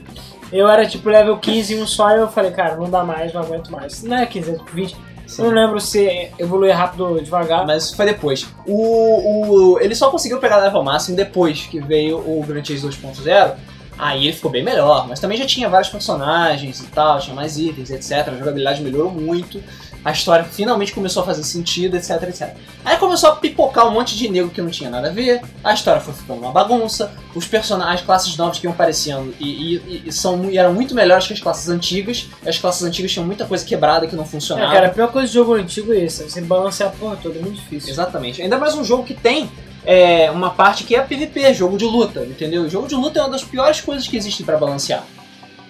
eu 0.52 0.68
era 0.68 0.86
tipo 0.86 1.08
level 1.08 1.38
15 1.38 1.74
em 1.74 1.82
um 1.82 1.86
só. 1.86 2.10
E 2.10 2.20
eu 2.20 2.28
falei, 2.28 2.50
cara, 2.50 2.76
não 2.76 2.90
dá 2.90 3.04
mais, 3.04 3.32
não 3.32 3.42
aguento 3.42 3.70
mais. 3.70 4.02
Não 4.02 4.16
é 4.16 4.26
15, 4.26 4.50
é 4.50 4.58
20. 4.72 4.96
Sim. 5.30 5.42
Eu 5.44 5.52
não 5.52 5.62
lembro 5.62 5.80
se 5.80 6.28
evoluir 6.40 6.76
rápido 6.76 7.06
ou 7.06 7.22
devagar. 7.22 7.64
Mas 7.64 7.94
foi 7.94 8.04
depois. 8.04 8.48
O, 8.66 9.74
o, 9.74 9.80
ele 9.80 9.94
só 9.94 10.10
conseguiu 10.10 10.38
pegar 10.38 10.56
level 10.56 10.82
máximo 10.82 11.16
depois 11.16 11.62
que 11.62 11.78
veio 11.80 12.18
o 12.18 12.42
Grand 12.44 12.64
Chase 12.64 12.86
2.0. 12.86 13.54
Aí 13.96 14.24
ele 14.26 14.32
ficou 14.32 14.50
bem 14.50 14.64
melhor, 14.64 15.06
mas 15.06 15.20
também 15.20 15.36
já 15.36 15.46
tinha 15.46 15.68
vários 15.68 15.90
personagens 15.90 16.80
e 16.80 16.86
tal, 16.86 17.20
tinha 17.20 17.36
mais 17.36 17.58
itens, 17.58 17.90
etc. 17.90 18.28
A 18.28 18.36
jogabilidade 18.36 18.82
melhorou 18.82 19.10
muito, 19.10 19.62
a 20.04 20.10
história 20.12 20.44
finalmente 20.44 20.92
começou 20.92 21.22
a 21.22 21.26
fazer 21.26 21.42
sentido, 21.44 21.96
etc, 21.96 22.22
etc. 22.22 22.54
Aí 22.84 22.96
começou 22.96 23.30
a 23.30 23.36
pipocar 23.36 23.86
um 23.86 23.90
monte 23.90 24.16
de 24.16 24.28
nego 24.28 24.48
que 24.50 24.62
não 24.62 24.70
tinha 24.70 24.88
nada 24.88 25.08
a 25.08 25.12
ver, 25.12 25.42
a 25.62 25.74
história 25.74 26.00
foi 26.00 26.14
ficando 26.14 26.40
uma 26.40 26.52
bagunça, 26.52 27.12
os 27.34 27.46
personagens, 27.46 28.00
as 28.00 28.06
classes 28.06 28.36
novas 28.36 28.58
que 28.58 28.66
iam 28.66 28.72
aparecendo 28.72 29.34
e, 29.38 29.76
e- 29.76 30.02
e 30.06 30.12
são, 30.12 30.50
e 30.50 30.56
eram 30.56 30.72
muito 30.72 30.94
melhores 30.94 31.26
que 31.26 31.32
as 31.34 31.40
classes 31.40 31.68
antigas, 31.68 32.28
as 32.46 32.56
classes 32.58 32.82
antigas 32.82 33.12
tinham 33.12 33.26
muita 33.26 33.44
coisa 33.44 33.64
quebrada 33.64 34.06
que 34.06 34.16
não 34.16 34.24
É, 34.24 34.26
funcionava. 34.26 34.72
cara, 34.72 34.86
a 34.86 34.90
pior 34.90 35.12
coisa 35.12 35.28
de 35.28 35.34
jogo 35.34 35.52
antigo 35.54 35.92
é 35.92 35.98
isso. 36.04 36.22
Você 36.28 36.40
balancear 36.40 36.88
a 36.88 36.92
porra 36.92 37.16
toda, 37.22 37.38
é 37.38 37.42
muito 37.42 37.56
difícil. 37.56 37.90
Exatamente. 37.90 38.40
Ainda 38.40 38.58
mais 38.58 38.74
um 38.74 38.82
jogo 38.84 39.04
que 39.04 39.14
tem 39.14 39.50
é, 39.84 40.30
uma 40.30 40.50
parte 40.50 40.84
que 40.84 40.94
é 40.94 41.00
PVP, 41.02 41.52
jogo 41.54 41.76
de 41.78 41.84
luta, 41.84 42.20
entendeu? 42.24 42.68
Jogo 42.68 42.86
de 42.88 42.94
luta 42.94 43.18
é 43.18 43.22
uma 43.22 43.30
das 43.30 43.44
piores 43.44 43.80
coisas 43.80 44.06
que 44.06 44.16
existe 44.16 44.42
pra 44.44 44.56
balancear. 44.56 45.04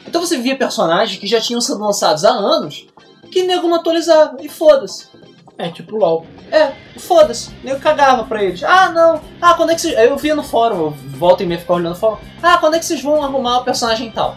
Então 0.07 0.21
você 0.21 0.39
via 0.39 0.57
personagens 0.57 1.19
que 1.19 1.27
já 1.27 1.41
tinham 1.41 1.61
sido 1.61 1.79
lançados 1.79 2.25
há 2.25 2.31
anos 2.31 2.87
que 3.31 3.43
nego 3.45 3.69
não 3.69 3.77
atualizava, 3.77 4.37
e 4.41 4.49
foda-se. 4.49 5.09
É, 5.57 5.69
tipo 5.71 5.97
LOL. 5.97 6.27
É, 6.51 6.73
foda-se. 6.99 7.51
Nego 7.63 7.81
cagava 7.81 8.25
pra 8.25 8.43
eles. 8.43 8.63
Ah, 8.65 8.89
não. 8.89 9.21
Ah, 9.41 9.55
quando 9.55 9.71
é 9.71 9.75
que 9.75 9.83
vocês. 9.83 9.97
Eu 9.99 10.17
via 10.17 10.35
no 10.35 10.43
fórum, 10.43 10.77
eu 10.77 10.91
volto 10.91 11.43
e 11.43 11.47
meia 11.47 11.61
ficar 11.61 11.75
olhando 11.75 11.91
no 11.91 11.97
fórum. 11.97 12.17
Ah, 12.43 12.57
quando 12.59 12.77
é 12.77 12.79
que 12.79 12.85
vocês 12.87 13.03
vão 13.03 13.23
arrumar 13.23 13.59
o 13.59 13.65
personagem 13.65 14.11
tal? 14.11 14.37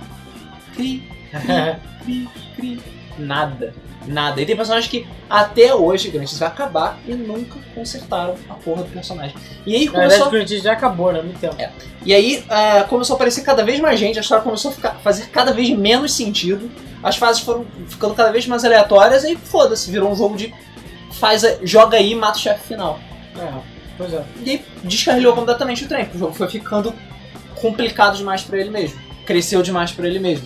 Cri, 0.73 1.09
cri, 2.03 2.29
cri. 2.55 2.81
Nada. 3.17 3.73
Nada. 4.08 4.41
E 4.41 4.45
tem 4.45 4.56
personagens 4.56 4.89
que 4.91 5.06
até 5.30 5.74
hoje, 5.74 6.10
Grandes 6.10 6.38
vai 6.38 6.47
acabar 6.47 6.99
e 7.08 7.14
nunca 7.14 7.58
consertaram 7.74 8.36
a 8.49 8.54
porra 8.56 8.84
do 8.84 8.89
personagem. 8.91 9.36
E 9.66 9.76
aí 9.76 9.86
Na 9.86 9.91
verdade, 9.91 10.20
começou. 10.22 10.28
o 10.28 10.32
Grant 10.32 10.62
já 10.64 10.74
acabou, 10.74 11.12
né? 11.14 11.22
Muito 11.22 11.39
tempo. 11.39 11.56
E 12.06 12.14
aí 12.14 12.43
é, 12.49 12.84
começou 12.84 13.14
a 13.14 13.18
aparecer 13.18 13.41
cada 13.43 13.64
vez 13.64 13.80
mais 13.80 13.99
gente, 13.99 14.18
a 14.18 14.22
história 14.22 14.43
começou 14.43 14.72
a 14.72 14.74
ficar, 14.74 14.95
fazer 15.04 15.28
cada 15.28 15.54
vez 15.54 15.70
menos 15.70 16.14
sentido, 16.14 16.70
as 17.01 17.16
fases 17.16 17.41
foram 17.41 17.66
ficando 17.88 18.14
cada 18.14 18.32
vez 18.32 18.45
mais 18.45 18.66
aleatórias 18.66 19.24
e 19.24 19.36
foda-se, 19.38 19.89
virou 19.89 20.12
um 20.12 20.16
jogo 20.16 20.36
de 20.36 20.54
faz 21.12 21.43
a- 21.45 21.58
joga 21.64 21.97
aí 21.97 22.12
e 22.12 22.16
mata 22.16 22.38
o 22.38 22.41
chefe 22.41 22.68
final. 22.68 22.99
É, 23.39 23.47
pois 23.97 24.14
é. 24.14 24.24
E 24.45 24.49
aí 24.51 24.66
descarrilhou 24.84 25.34
completamente 25.34 25.86
o 25.86 25.88
trem, 25.88 26.10
o 26.14 26.18
jogo 26.18 26.34
foi 26.34 26.49
ficando 26.49 26.93
complicado 27.56 28.18
demais 28.18 28.41
pra 28.41 28.58
ele 28.60 28.70
mesmo. 28.70 28.99
Cresceu 29.26 29.62
demais 29.64 29.91
pra 29.91 30.06
ele 30.08 30.20
mesmo. 30.20 30.45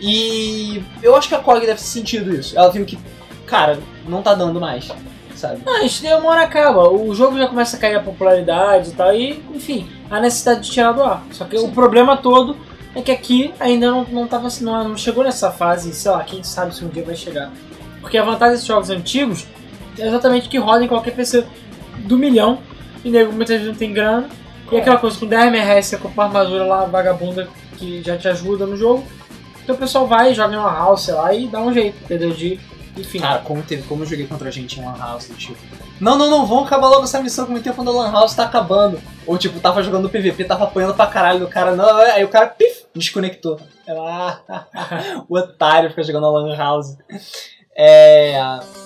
E 0.00 0.82
eu 1.02 1.16
acho 1.16 1.28
que 1.28 1.34
a 1.34 1.38
Kog 1.38 1.60
deve 1.60 1.74
ter 1.74 1.84
sentido 1.84 2.34
isso. 2.34 2.56
Ela 2.56 2.70
viu 2.70 2.84
que, 2.84 2.98
cara, 3.46 3.78
não 4.06 4.22
tá 4.22 4.34
dando 4.34 4.60
mais, 4.60 4.88
sabe? 5.34 5.62
Não, 5.64 5.84
isso 5.84 6.02
daí 6.02 6.14
uma 6.14 6.30
hora 6.30 6.42
acaba. 6.42 6.88
O 6.90 7.14
jogo 7.14 7.36
já 7.36 7.46
começa 7.46 7.76
a 7.76 7.80
cair 7.80 7.96
a 7.96 8.02
popularidade 8.02 8.90
e 8.90 8.92
tal, 8.92 9.14
e, 9.14 9.42
enfim, 9.54 9.88
a 10.10 10.20
necessidade 10.20 10.60
de 10.60 10.70
tirar 10.70 10.92
do 10.92 11.02
ar. 11.02 11.24
Só 11.32 11.44
que 11.44 11.56
o 11.56 11.68
problema 11.68 12.16
todo 12.16 12.56
é 12.94 13.02
que 13.02 13.10
aqui 13.10 13.52
ainda 13.58 13.90
não, 13.90 14.04
não, 14.04 14.26
tava, 14.26 14.46
assim, 14.46 14.64
não, 14.64 14.88
não 14.88 14.96
chegou 14.96 15.24
nessa 15.24 15.50
fase, 15.50 15.92
sei 15.92 16.10
lá, 16.10 16.22
quem 16.24 16.42
sabe 16.42 16.74
se 16.74 16.84
um 16.84 16.88
dia 16.88 17.04
vai 17.04 17.16
chegar. 17.16 17.50
Porque 18.00 18.16
a 18.16 18.24
vantagem 18.24 18.54
desses 18.54 18.66
jogos 18.66 18.90
antigos 18.90 19.46
é 19.98 20.06
exatamente 20.06 20.48
que 20.48 20.58
roda 20.58 20.84
em 20.84 20.88
qualquer 20.88 21.14
PC 21.14 21.44
do 21.98 22.16
milhão, 22.16 22.58
e 23.04 23.10
nego 23.10 23.32
muitas 23.32 23.56
vezes 23.56 23.68
não 23.68 23.78
tem 23.78 23.92
grana. 23.92 24.28
E 24.70 24.76
aquela 24.76 24.98
coisa, 24.98 25.18
com 25.18 25.26
10 25.26 25.52
reais 25.52 25.86
você 25.86 25.96
compra 25.96 26.24
armadura 26.24 26.64
lá, 26.64 26.84
vagabunda, 26.84 27.48
que 27.76 28.02
já 28.02 28.16
te 28.16 28.28
ajuda 28.28 28.66
no 28.66 28.76
jogo. 28.76 29.04
Então 29.68 29.76
o 29.76 29.78
pessoal 29.78 30.06
vai, 30.06 30.32
joga 30.32 30.54
em 30.54 30.56
uma 30.56 30.72
house, 30.72 31.02
sei 31.02 31.12
lá, 31.12 31.34
e 31.34 31.46
dá 31.46 31.60
um 31.60 31.70
jeito, 31.70 32.02
entendeu? 32.02 32.30
De, 32.30 32.58
enfim. 32.96 33.20
Cara, 33.20 33.40
como, 33.40 33.62
teve, 33.62 33.82
como 33.82 34.02
eu 34.02 34.06
joguei 34.06 34.26
contra 34.26 34.48
a 34.48 34.50
gente 34.50 34.80
em 34.80 34.82
Lan 34.82 34.96
House, 34.96 35.30
tipo. 35.36 35.58
Não, 36.00 36.16
não, 36.16 36.30
não, 36.30 36.46
vamos 36.46 36.64
acabar 36.64 36.88
logo 36.88 37.04
essa 37.04 37.20
missão 37.20 37.44
que 37.44 37.50
muito 37.50 37.64
tempo 37.64 37.76
quando 37.76 37.90
a 37.90 38.04
Lan 38.04 38.10
House 38.10 38.34
tá 38.34 38.44
acabando. 38.44 38.98
Ou 39.26 39.36
tipo, 39.36 39.60
tava 39.60 39.82
jogando 39.82 40.08
PVP, 40.08 40.44
tava 40.44 40.64
apanhando 40.64 40.94
pra 40.94 41.06
caralho 41.06 41.40
do 41.40 41.48
cara, 41.48 41.76
não, 41.76 41.86
aí 41.98 42.24
o 42.24 42.28
cara, 42.28 42.46
pif, 42.46 42.86
desconectou. 42.94 43.60
Ah, 43.86 44.40
o 45.28 45.36
otário 45.36 45.90
fica 45.90 46.02
jogando 46.02 46.28
a 46.28 46.30
Lan 46.30 46.56
House. 46.56 46.96
É. 47.78 48.36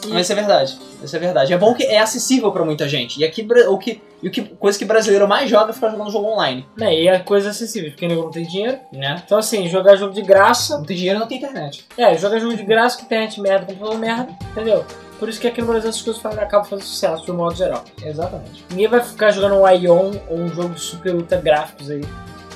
Mas 0.08 0.22
isso 0.22 0.32
é 0.32 0.34
verdade. 0.34 0.78
Isso 1.02 1.16
é 1.16 1.18
verdade. 1.18 1.52
É 1.52 1.56
bom 1.56 1.72
que 1.72 1.82
é 1.84 1.98
acessível 1.98 2.52
pra 2.52 2.64
muita 2.64 2.86
gente. 2.86 3.18
E 3.18 3.24
aqui 3.24 3.46
o 3.68 3.78
que, 3.78 4.02
e 4.22 4.28
o 4.28 4.30
que 4.30 4.42
coisa 4.42 4.78
que 4.78 4.84
brasileiro 4.84 5.26
mais 5.26 5.48
joga 5.48 5.70
é 5.70 5.72
ficar 5.72 5.88
jogando 5.88 6.10
jogo 6.10 6.28
online. 6.28 6.66
Né, 6.76 6.94
e 6.94 7.08
é 7.08 7.18
coisa 7.18 7.50
acessível, 7.50 7.90
porque 7.90 8.06
não 8.06 8.30
tem 8.30 8.44
dinheiro. 8.44 8.78
Né? 8.92 9.20
Então 9.24 9.38
assim, 9.38 9.66
jogar 9.68 9.96
jogo 9.96 10.12
de 10.12 10.22
graça. 10.22 10.76
Não 10.76 10.84
tem 10.84 10.96
dinheiro 10.96 11.18
não 11.18 11.26
tem 11.26 11.38
internet. 11.38 11.86
É, 11.96 12.16
jogar 12.18 12.38
jogo 12.38 12.54
de 12.54 12.64
graça 12.64 12.98
com 12.98 13.04
internet 13.04 13.40
merda, 13.40 13.66
computador 13.66 13.98
merda, 13.98 14.36
entendeu? 14.50 14.84
Por 15.18 15.28
isso 15.28 15.40
que 15.40 15.46
aqui 15.46 15.60
no 15.60 15.68
Brasil 15.68 15.88
essas 15.88 16.02
coisas 16.02 16.24
acabam 16.24 16.68
fazendo 16.68 16.84
sucesso, 16.84 17.24
de 17.24 17.30
um 17.30 17.36
modo 17.36 17.54
geral. 17.54 17.84
Exatamente. 18.04 18.64
Ninguém 18.70 18.88
vai 18.88 19.00
ficar 19.00 19.30
jogando 19.30 19.54
um 19.54 19.68
Ion 19.68 20.12
ou 20.28 20.36
um 20.36 20.48
jogo 20.48 20.74
de 20.74 20.80
super 20.80 21.14
ultra 21.14 21.40
gráficos 21.40 21.90
aí, 21.90 22.02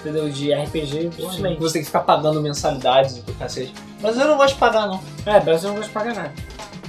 entendeu? 0.09 0.29
De 0.29 0.53
RPG, 0.53 1.09
dificilmente. 1.09 1.61
Você 1.61 1.73
tem 1.75 1.83
que 1.83 1.87
ficar 1.87 2.01
pagando 2.01 2.41
mensalidades 2.41 3.19
do 3.19 3.33
cacete. 3.35 3.75
Mas 4.01 4.17
eu 4.17 4.27
não 4.27 4.37
gosto 4.37 4.55
de 4.55 4.61
pagar, 4.61 4.87
não. 4.87 5.01
É, 5.25 5.41
Brasil 5.41 5.69
não 5.69 5.77
gosta 5.77 5.89
de 5.89 5.95
pagar 5.95 6.15
nada. 6.15 6.33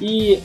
E, 0.01 0.41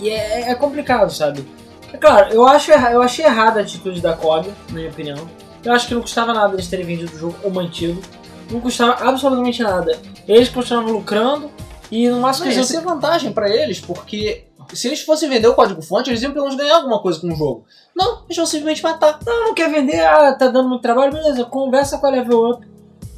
e 0.00 0.08
é, 0.08 0.50
é 0.50 0.54
complicado, 0.54 1.10
sabe? 1.10 1.46
É 1.92 1.96
claro, 1.96 2.32
eu, 2.32 2.46
acho, 2.46 2.72
eu 2.72 3.02
achei 3.02 3.24
errada 3.24 3.60
a 3.60 3.62
atitude 3.62 4.00
da 4.00 4.14
COG, 4.14 4.48
na 4.68 4.74
minha 4.74 4.90
opinião. 4.90 5.28
Eu 5.64 5.72
acho 5.72 5.86
que 5.86 5.94
não 5.94 6.02
custava 6.02 6.34
nada 6.34 6.54
eles 6.54 6.66
terem 6.68 6.84
vendido 6.84 7.14
o 7.14 7.18
jogo 7.18 7.36
ou 7.42 7.50
mantido. 7.50 8.02
Não 8.50 8.60
custava 8.60 9.08
absolutamente 9.08 9.62
nada. 9.62 9.98
Eles 10.26 10.48
continuavam 10.48 10.92
lucrando 10.92 11.50
e 11.90 12.08
no 12.08 12.20
máximo 12.20 12.46
Mas 12.46 12.56
isso 12.56 12.76
é 12.76 12.80
vantagem 12.80 13.32
pra 13.32 13.48
eles, 13.48 13.80
porque 13.80 14.44
se 14.72 14.88
eles 14.88 15.02
fossem 15.02 15.28
vender 15.28 15.46
o 15.48 15.54
código-fonte, 15.54 16.10
eles 16.10 16.22
iam 16.22 16.32
pelo 16.32 16.44
menos 16.44 16.58
ganhar 16.58 16.76
alguma 16.76 17.00
coisa 17.00 17.20
com 17.20 17.28
o 17.28 17.36
jogo. 17.36 17.64
Não, 17.94 18.24
eles 18.24 18.36
vão 18.36 18.46
simplesmente 18.46 18.82
matar. 18.82 19.18
Não, 19.26 19.46
não 19.46 19.54
quer 19.54 19.70
vender, 19.70 20.00
ah, 20.00 20.34
tá 20.34 20.48
dando 20.48 20.68
muito 20.68 20.82
trabalho, 20.82 21.12
beleza, 21.12 21.44
conversa 21.44 21.98
com 21.98 22.06
a 22.06 22.10
Level 22.10 22.50
Up. 22.50 22.66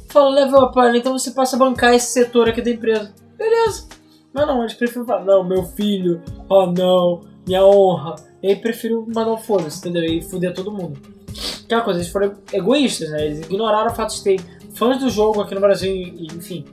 Fala, 0.09 0.29
Level 0.29 0.59
Up, 0.63 0.79
olha, 0.79 0.97
então 0.97 1.17
você 1.17 1.31
passa 1.31 1.55
a 1.55 1.59
bancar 1.59 1.93
esse 1.93 2.11
setor 2.11 2.49
aqui 2.49 2.61
da 2.61 2.71
empresa. 2.71 3.13
Beleza. 3.37 3.87
Mas 4.33 4.47
não, 4.47 4.61
eles 4.61 4.73
preferem 4.73 5.05
falar, 5.05 5.23
não, 5.25 5.43
meu 5.43 5.63
filho, 5.63 6.21
oh 6.49 6.65
não, 6.67 7.21
minha 7.45 7.65
honra. 7.65 8.15
E 8.41 8.47
aí 8.49 8.55
preferiu 8.55 9.05
mandar 9.07 9.33
um 9.33 9.37
foda-se, 9.37 9.79
entendeu? 9.79 10.03
E 10.03 10.21
fuder 10.21 10.53
todo 10.53 10.71
mundo. 10.71 10.99
Aquela 11.65 11.81
coisa, 11.81 11.99
eles 11.99 12.11
foram 12.11 12.35
egoístas, 12.53 13.09
né? 13.09 13.25
Eles 13.25 13.39
ignoraram 13.39 13.91
o 13.91 13.95
fato 13.95 14.15
de 14.15 14.23
ter 14.23 14.39
fãs 14.73 14.99
do 14.99 15.09
jogo 15.09 15.41
aqui 15.41 15.55
no 15.55 15.61
Brasil 15.61 15.91
e, 15.91 16.27
enfim. 16.27 16.65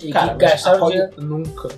E 0.00 0.10
Cara, 0.10 0.32
que 0.32 0.38
gastaram 0.38 0.88
dinheiro. 0.88 1.12
nunca 1.18 1.68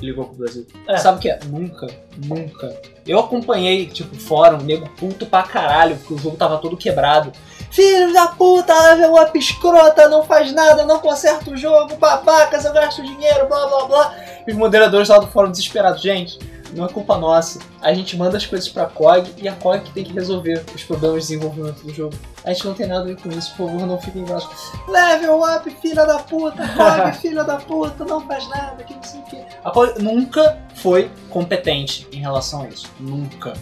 ligou 0.00 0.26
pro 0.26 0.36
Brasil. 0.36 0.66
É. 0.88 0.96
Sabe 0.96 1.18
o 1.18 1.20
que 1.20 1.30
é? 1.30 1.38
Nunca, 1.46 1.86
nunca. 2.26 2.74
Eu 3.06 3.18
acompanhei, 3.18 3.86
tipo, 3.86 4.14
fórum, 4.16 4.58
nego 4.58 4.88
puto 4.90 5.26
pra 5.26 5.42
caralho, 5.42 5.96
porque 5.96 6.14
o 6.14 6.18
jogo 6.18 6.36
tava 6.36 6.58
todo 6.58 6.76
quebrado. 6.76 7.32
Filho 7.70 8.12
da 8.12 8.28
puta, 8.28 8.72
level 8.94 9.14
up 9.14 9.38
escrota, 9.38 10.08
não 10.08 10.22
faz 10.24 10.52
nada, 10.52 10.84
não 10.84 11.00
conserta 11.00 11.50
o 11.50 11.56
jogo, 11.56 11.96
babacas, 11.96 12.64
eu 12.64 12.72
gasto 12.72 13.02
dinheiro, 13.02 13.48
blá 13.48 13.66
blá 13.66 13.84
blá. 13.86 14.16
E 14.46 14.52
os 14.52 14.56
moderadores 14.56 15.08
lá 15.08 15.18
do 15.18 15.26
fórum 15.26 15.50
desesperados, 15.50 16.00
gente, 16.00 16.38
não 16.72 16.84
é 16.84 16.88
culpa 16.88 17.16
nossa. 17.18 17.58
A 17.80 17.92
gente 17.92 18.16
manda 18.16 18.36
as 18.36 18.46
coisas 18.46 18.68
pra 18.68 18.86
COG 18.86 19.34
e 19.38 19.48
a 19.48 19.54
COG 19.54 19.84
que 19.84 19.92
tem 19.92 20.04
que 20.04 20.12
resolver 20.12 20.64
os 20.74 20.82
problemas 20.82 21.22
de 21.22 21.28
desenvolvimento 21.28 21.82
do 21.82 21.92
jogo. 21.92 22.14
A 22.44 22.52
gente 22.52 22.66
não 22.66 22.74
tem 22.74 22.86
nada 22.86 23.02
a 23.02 23.04
ver 23.04 23.20
com 23.20 23.28
isso, 23.30 23.54
por 23.56 23.68
favor, 23.68 23.86
não 23.86 24.00
fiquem 24.00 24.22
embaixo. 24.22 24.48
Level 24.88 25.42
up, 25.42 25.70
filha 25.80 26.04
da 26.04 26.18
puta, 26.18 26.66
COG, 26.68 27.16
filha 27.20 27.44
da 27.44 27.56
puta, 27.56 28.04
não 28.04 28.20
faz 28.26 28.48
nada, 28.48 28.82
que 28.82 28.94
não 28.94 29.02
sei 29.02 29.20
o 29.20 29.24
que. 29.24 29.44
A 29.64 29.70
COG 29.70 30.02
nunca 30.02 30.58
foi 30.76 31.10
competente 31.30 32.06
em 32.12 32.20
relação 32.20 32.62
a 32.62 32.68
isso. 32.68 32.90
Nunca. 32.98 33.52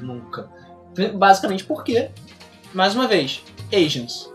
Nunca. 0.00 0.48
Basicamente 1.14 1.64
porque, 1.64 2.10
mais 2.74 2.94
uma 2.94 3.06
vez, 3.06 3.42
Asians. 3.72 4.28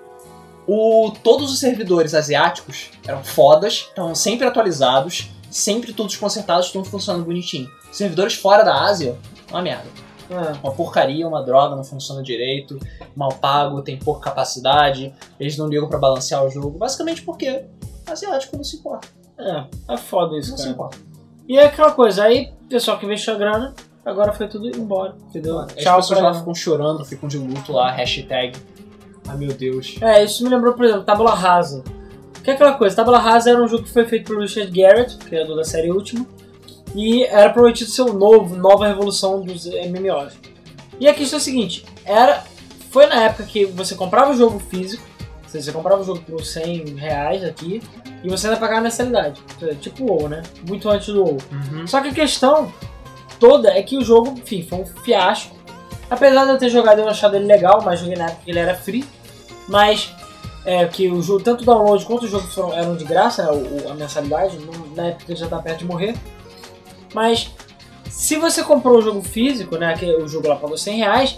O, 0.67 1.13
todos 1.23 1.51
os 1.51 1.59
servidores 1.59 2.15
asiáticos 2.15 2.89
eram 3.05 3.23
fodas, 3.23 3.85
estavam 3.89 4.15
sempre 4.15 4.47
atualizados, 4.47 5.29
sempre 5.51 5.93
todos 5.93 6.15
consertados, 6.15 6.71
tudo 6.71 6.85
funcionando 6.85 7.23
bonitinho. 7.23 7.69
Servidores 7.95 8.33
fora 8.33 8.61
da 8.61 8.83
Ásia, 8.83 9.17
uma 9.49 9.61
merda. 9.61 9.85
É. 10.29 10.57
Uma 10.61 10.73
porcaria, 10.73 11.25
uma 11.25 11.41
droga, 11.41 11.77
não 11.77 11.83
funciona 11.83 12.21
direito, 12.21 12.77
mal 13.15 13.29
pago, 13.29 13.81
tem 13.81 13.97
pouca 13.97 14.19
capacidade, 14.29 15.13
eles 15.39 15.57
não 15.57 15.67
ligam 15.67 15.87
pra 15.87 15.97
balancear 15.97 16.43
o 16.43 16.49
jogo. 16.49 16.77
Basicamente 16.77 17.21
porque 17.21 17.63
asiático 18.05 18.57
não 18.57 18.65
se 18.65 18.75
importa. 18.75 19.07
É, 19.39 19.93
é 19.93 19.97
foda 19.97 20.37
isso, 20.37 20.51
Não 20.51 20.57
se 20.57 20.63
cara. 20.63 20.73
importa. 20.73 20.97
E 21.47 21.57
é 21.57 21.63
aquela 21.63 21.93
coisa, 21.93 22.25
aí 22.25 22.51
pessoal 22.67 22.99
que 22.99 23.05
investiu 23.05 23.33
a 23.33 23.37
grana, 23.37 23.73
agora 24.03 24.33
foi 24.33 24.49
tudo 24.49 24.67
embora, 24.75 25.15
entendeu? 25.29 25.59
As 25.59 25.73
Tchau 25.75 25.95
pessoas 25.95 26.19
pra 26.19 26.29
lá 26.29 26.33
ficam 26.33 26.53
chorando, 26.53 27.05
ficam 27.05 27.29
de 27.29 27.37
luto 27.37 27.71
lá, 27.71 27.91
hashtag. 27.91 28.57
Ai 29.25 29.37
meu 29.37 29.53
Deus. 29.53 29.95
É, 30.01 30.21
isso 30.21 30.43
me 30.43 30.49
lembrou, 30.49 30.73
por 30.73 30.83
exemplo, 30.83 31.03
Tabula 31.03 31.33
Rasa. 31.33 31.81
Que 32.43 32.51
é 32.51 32.53
aquela 32.55 32.73
coisa, 32.73 32.93
Tabula 32.93 33.19
Rasa 33.19 33.51
era 33.51 33.63
um 33.63 33.69
jogo 33.69 33.83
que 33.83 33.93
foi 33.93 34.03
feito 34.05 34.25
por 34.25 34.41
Richard 34.41 34.69
Garrett, 34.69 35.17
criador 35.17 35.55
da 35.55 35.63
série 35.63 35.89
Última, 35.89 36.25
e 36.95 37.23
era 37.25 37.49
prometido 37.49 37.89
ser 37.91 38.01
o 38.03 38.13
novo, 38.13 38.55
nova 38.55 38.87
revolução 38.87 39.41
dos 39.41 39.65
MMOs. 39.65 40.33
E 40.99 41.07
a 41.07 41.13
questão 41.13 41.37
é 41.37 41.41
a 41.41 41.43
seguinte, 41.43 41.85
era, 42.05 42.43
foi 42.89 43.05
na 43.07 43.23
época 43.25 43.43
que 43.43 43.65
você 43.65 43.95
comprava 43.95 44.31
o 44.31 44.37
jogo 44.37 44.59
físico, 44.59 45.03
você 45.47 45.71
comprava 45.71 46.01
o 46.01 46.05
jogo 46.05 46.19
por 46.21 46.43
100 46.43 46.95
reais 46.95 47.43
aqui, 47.43 47.81
e 48.23 48.29
você 48.29 48.47
ainda 48.47 48.59
pagava 48.59 48.79
a 48.79 48.83
mensalidade, 48.83 49.39
tipo 49.79 50.03
o 50.03 50.07
WoW, 50.11 50.27
né? 50.29 50.43
Muito 50.67 50.89
antes 50.89 51.07
do 51.13 51.21
WoW. 51.23 51.37
Só 51.87 52.01
que 52.01 52.09
a 52.09 52.13
questão 52.13 52.73
toda 53.39 53.69
é 53.69 53.81
que 53.83 53.97
o 53.97 54.01
jogo, 54.01 54.31
enfim, 54.37 54.63
foi 54.67 54.79
um 54.79 54.85
fiasco. 54.85 55.55
Apesar 56.09 56.45
de 56.45 56.51
eu 56.51 56.57
ter 56.57 56.69
jogado 56.69 56.99
e 56.99 57.01
eu 57.01 57.09
achado 57.09 57.35
ele 57.35 57.45
legal, 57.45 57.81
mas 57.83 57.99
joguei 57.99 58.15
na 58.15 58.25
época 58.25 58.41
que 58.43 58.51
ele 58.51 58.59
era 58.59 58.75
free. 58.75 59.05
Mas 59.67 60.11
é 60.65 60.85
que 60.87 61.09
o 61.09 61.21
jogo, 61.21 61.41
tanto 61.43 61.61
o 61.61 61.65
download 61.65 62.03
quanto 62.05 62.25
o 62.25 62.27
jogo 62.27 62.45
foram, 62.47 62.73
eram 62.73 62.95
de 62.95 63.05
graça, 63.05 63.43
né, 63.43 63.51
o- 63.51 63.89
a 63.89 63.93
mensalidade, 63.93 64.57
na 64.95 65.07
época 65.07 65.25
ele 65.31 65.39
já 65.39 65.47
tá 65.47 65.57
perto 65.59 65.79
de 65.79 65.85
morrer. 65.85 66.15
Mas 67.15 67.49
se 68.09 68.35
você 68.35 68.61
comprou 68.61 68.97
o 68.97 69.01
jogo 69.01 69.21
físico, 69.21 69.77
né, 69.77 69.95
que 69.97 70.05
o 70.05 70.27
jogo 70.27 70.49
lá 70.49 70.57
pagou 70.57 70.77
100 70.77 70.97
reais, 70.97 71.37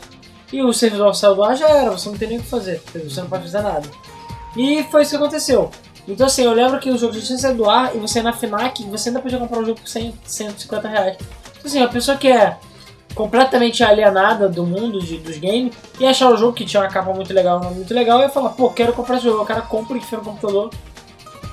e 0.51 0.63
o 0.63 0.73
servidor 0.73 1.13
saiu 1.13 1.35
do 1.35 1.43
ar, 1.43 1.55
já 1.55 1.69
era, 1.69 1.91
você 1.91 2.09
não 2.09 2.17
tem 2.17 2.29
nem 2.29 2.37
o 2.39 2.41
que 2.41 2.47
fazer, 2.49 2.81
você 2.93 3.21
não 3.21 3.29
pode 3.29 3.43
fazer 3.43 3.61
nada. 3.61 3.87
E 4.55 4.83
foi 4.85 5.03
isso 5.03 5.11
que 5.11 5.17
aconteceu. 5.17 5.69
Então 6.07 6.25
assim, 6.25 6.43
eu 6.43 6.53
lembro 6.53 6.79
que 6.79 6.89
o 6.89 6.97
jogo 6.97 7.13
já 7.13 7.21
tinha 7.21 7.37
saído 7.37 7.57
do 7.63 7.69
ar 7.69 7.95
e 7.95 7.99
você 7.99 8.21
na 8.23 8.33
FNAC, 8.33 8.83
você 8.85 9.09
ainda 9.09 9.19
podia 9.21 9.37
comprar 9.37 9.59
o 9.59 9.65
jogo 9.65 9.79
por 9.79 9.87
100, 9.87 10.15
150 10.25 10.87
reais. 10.87 11.17
Então 11.19 11.65
assim, 11.65 11.81
a 11.83 11.87
pessoa 11.87 12.17
que 12.17 12.27
é 12.29 12.57
completamente 13.13 13.83
alienada 13.83 14.47
do 14.49 14.65
mundo 14.65 14.99
de- 14.99 15.17
dos 15.17 15.37
games 15.37 15.73
e 15.99 16.05
achar 16.05 16.29
o 16.31 16.37
jogo 16.37 16.53
que 16.53 16.65
tinha 16.65 16.81
uma 16.81 16.89
capa 16.89 17.13
muito 17.13 17.33
legal, 17.33 17.59
um 17.59 17.63
nome 17.63 17.75
muito 17.77 17.93
legal, 17.93 18.21
e 18.23 18.29
falar, 18.29 18.49
pô, 18.49 18.69
quero 18.69 18.93
comprar 18.93 19.17
esse 19.17 19.25
jogo. 19.25 19.43
O 19.43 19.45
cara 19.45 19.61
compra 19.61 19.95
e 19.95 19.99
enfia 19.99 20.17
no 20.17 20.23
computador, 20.23 20.69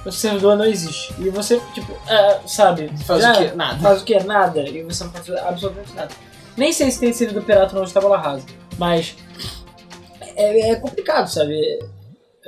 o 0.04 0.12
servidor 0.12 0.56
não 0.56 0.64
existe. 0.64 1.14
E 1.18 1.30
você, 1.30 1.60
tipo, 1.72 1.92
é, 2.08 2.40
sabe, 2.46 2.90
Faz 3.04 3.24
ah, 3.24 3.32
o 3.32 3.36
quê? 3.36 3.52
Nada. 3.54 3.78
Faz 3.78 4.02
o 4.02 4.04
quê? 4.04 4.18
Nada. 4.20 4.68
E 4.68 4.82
você 4.82 5.04
não 5.04 5.10
faz 5.10 5.30
absolutamente 5.30 5.94
nada. 5.94 6.10
Nem 6.56 6.72
sei 6.72 6.90
se 6.90 7.00
tem 7.00 7.12
sido 7.12 7.42
pirata 7.42 7.74
ou 7.74 7.80
não 7.80 7.86
de 7.86 7.92
tábua 7.92 8.16
rasa, 8.16 8.44
mas 8.78 9.16
é, 10.36 10.70
é 10.70 10.76
complicado, 10.76 11.26
sabe? 11.28 11.80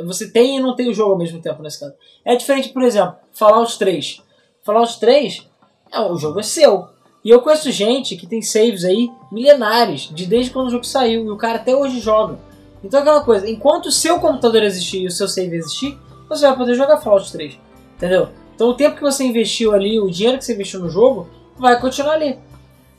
Você 0.05 0.31
tem 0.31 0.59
e 0.59 0.61
não 0.61 0.77
tem 0.77 0.91
o 0.91 0.95
jogo 0.95 1.13
ao 1.13 1.19
mesmo 1.19 1.41
tempo 1.41 1.63
nesse 1.63 1.81
caso. 1.81 1.95
É 2.25 2.37
diferente, 2.37 2.69
por 2.69 2.83
exemplo, 2.83 3.17
Fallout 3.33 3.79
3. 3.79 4.23
Fallout 4.63 5.01
3, 5.01 5.49
é, 5.93 6.01
o 6.01 6.17
jogo 6.17 6.41
é 6.41 6.43
seu. 6.43 6.89
E 7.25 7.31
eu 7.31 7.41
conheço 7.41 7.73
gente 7.73 8.15
que 8.17 8.27
tem 8.27 8.43
saves 8.43 8.85
aí 8.85 9.11
milenares, 9.33 10.11
de 10.13 10.27
desde 10.27 10.51
quando 10.51 10.69
o 10.69 10.71
jogo 10.71 10.85
saiu, 10.85 11.25
e 11.25 11.31
o 11.31 11.37
cara 11.37 11.57
até 11.57 11.75
hoje 11.75 11.99
joga. 11.99 12.39
Então 12.85 13.01
é 13.01 13.03
aquela 13.03 13.25
coisa, 13.25 13.49
enquanto 13.51 13.87
o 13.87 13.93
seu 13.93 14.21
computador 14.21 14.63
existir 14.63 15.03
e 15.03 15.07
o 15.07 15.11
seu 15.11 15.27
save 15.27 15.57
existir, 15.57 15.99
você 16.29 16.47
vai 16.47 16.57
poder 16.57 16.75
jogar 16.75 16.99
Fallout 16.99 17.31
3. 17.31 17.59
Entendeu? 17.97 18.29
Então 18.55 18.69
o 18.69 18.75
tempo 18.75 18.97
que 18.97 19.03
você 19.03 19.25
investiu 19.25 19.75
ali, 19.75 20.01
o 20.01 20.11
dinheiro 20.11 20.39
que 20.39 20.45
você 20.45 20.55
investiu 20.55 20.81
no 20.81 20.91
jogo, 20.91 21.29
vai 21.59 21.79
continuar 21.81 22.15
ali. 22.15 22.39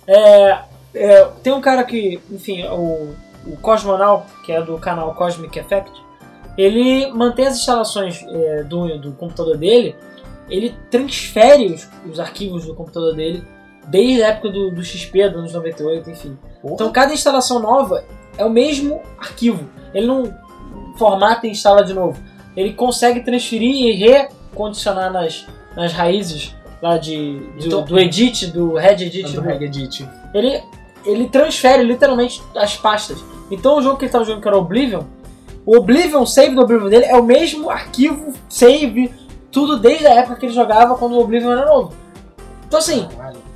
É, 0.05 0.59
é, 0.93 1.25
tem 1.43 1.53
um 1.53 1.61
cara 1.61 1.83
que, 1.83 2.19
enfim, 2.31 2.63
o, 2.67 3.13
o 3.45 3.57
Cosmonal, 3.61 4.25
que 4.45 4.51
é 4.51 4.61
do 4.61 4.77
canal 4.77 5.13
Cosmic 5.15 5.57
Effect, 5.57 5.91
ele 6.57 7.11
mantém 7.11 7.47
as 7.47 7.57
instalações 7.57 8.23
é, 8.27 8.63
do, 8.63 8.97
do 8.97 9.11
computador 9.13 9.57
dele, 9.57 9.95
ele 10.49 10.75
transfere 10.89 11.67
os, 11.67 11.87
os 12.09 12.19
arquivos 12.19 12.65
do 12.65 12.73
computador 12.73 13.15
dele 13.15 13.43
desde 13.87 14.23
a 14.23 14.29
época 14.29 14.49
do, 14.49 14.71
do 14.71 14.83
XP, 14.83 15.29
dos 15.29 15.39
anos 15.39 15.53
98, 15.53 16.09
enfim. 16.09 16.37
Então 16.63 16.91
cada 16.91 17.13
instalação 17.13 17.59
nova 17.59 18.03
é 18.37 18.45
o 18.45 18.49
mesmo 18.49 19.01
arquivo. 19.17 19.69
Ele 19.93 20.07
não 20.07 20.33
formata 20.97 21.47
e 21.47 21.51
instala 21.51 21.83
de 21.83 21.93
novo. 21.93 22.21
Ele 22.57 22.73
consegue 22.73 23.21
transferir 23.21 23.69
e 23.69 23.91
recondicionar 23.93 25.13
nas, 25.13 25.45
nas 25.75 25.93
raízes 25.93 26.55
lá 26.81 26.97
de, 26.97 27.39
do, 27.59 27.65
Então- 27.67 27.83
do 27.85 27.97
Edit, 27.99 28.47
do 28.47 28.73
Red 28.73 28.93
Edit. 29.03 29.23
do 29.23 29.33
do- 29.33 29.47
Reddit. 29.47 30.09
ele, 30.33 30.61
ele 31.05 31.29
transfere 31.29 31.83
literalmente 31.83 32.41
as 32.55 32.75
pastas. 32.75 33.17
Então 33.51 33.77
o 33.77 33.81
jogo 33.81 33.97
que 33.97 34.03
ele 34.05 34.09
estava 34.09 34.25
jogando, 34.25 34.41
que 34.41 34.47
era 34.47 34.57
Oblivion, 34.57 35.03
o 35.65 35.77
Oblivion, 35.77 36.25
save 36.25 36.55
do 36.55 36.61
Oblivion 36.61 36.89
dele 36.89 37.05
é 37.05 37.15
o 37.15 37.23
mesmo 37.23 37.69
arquivo, 37.69 38.33
save, 38.49 39.13
tudo 39.51 39.77
desde 39.77 40.07
a 40.07 40.13
época 40.15 40.35
que 40.37 40.45
ele 40.47 40.53
jogava 40.53 40.95
quando 40.97 41.13
o 41.13 41.19
Oblivion 41.21 41.51
era 41.51 41.65
novo. 41.65 41.93
Então 42.67 42.79
assim, 42.79 43.07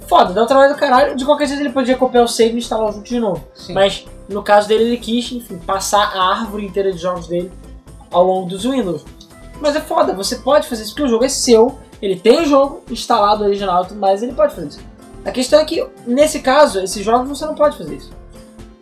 foda, 0.08 0.34
dá 0.34 0.44
um 0.44 0.48
trabalho 0.48 0.74
do 0.74 0.80
caralho. 0.80 1.16
De 1.16 1.26
qualquer 1.26 1.48
jeito 1.48 1.62
ele 1.62 1.72
podia 1.72 1.96
copiar 1.98 2.24
o 2.24 2.28
save 2.28 2.54
e 2.56 2.58
instalar 2.60 2.90
o 2.90 2.92
jogo 2.92 3.04
de 3.04 3.20
novo. 3.20 3.44
Sim. 3.54 3.74
Mas 3.74 4.06
no 4.30 4.42
caso 4.44 4.68
dele 4.68 4.84
ele 4.86 4.98
quis, 4.98 5.32
enfim, 5.32 5.58
passar 5.60 6.16
a 6.16 6.32
árvore 6.40 6.66
inteira 6.66 6.92
de 6.92 6.98
jogos 6.98 7.28
dele 7.28 7.52
ao 8.12 8.24
longo 8.24 8.50
dos 8.50 8.64
Windows. 8.64 9.04
Mas 9.60 9.76
é 9.76 9.82
foda, 9.82 10.14
você 10.14 10.38
pode 10.38 10.68
fazer 10.68 10.84
isso 10.84 10.94
porque 10.94 11.04
o 11.04 11.08
jogo 11.08 11.24
é 11.24 11.30
seu, 11.30 11.80
ele 12.02 12.20
tem 12.20 12.42
o 12.42 12.46
jogo 12.46 12.84
instalado 12.90 13.44
original 13.44 13.88
mais, 13.96 14.24
ele 14.24 14.34
pode 14.34 14.56
fazer 14.56 14.68
isso. 14.68 14.80
A 15.24 15.32
questão 15.32 15.60
é 15.60 15.66
que, 15.66 15.88
nesse 16.06 16.40
caso, 16.40 16.80
esses 16.80 17.06
jogos 17.06 17.30
você 17.30 17.46
não 17.46 17.54
pode 17.54 17.78
fazer 17.78 17.96
isso. 17.96 18.12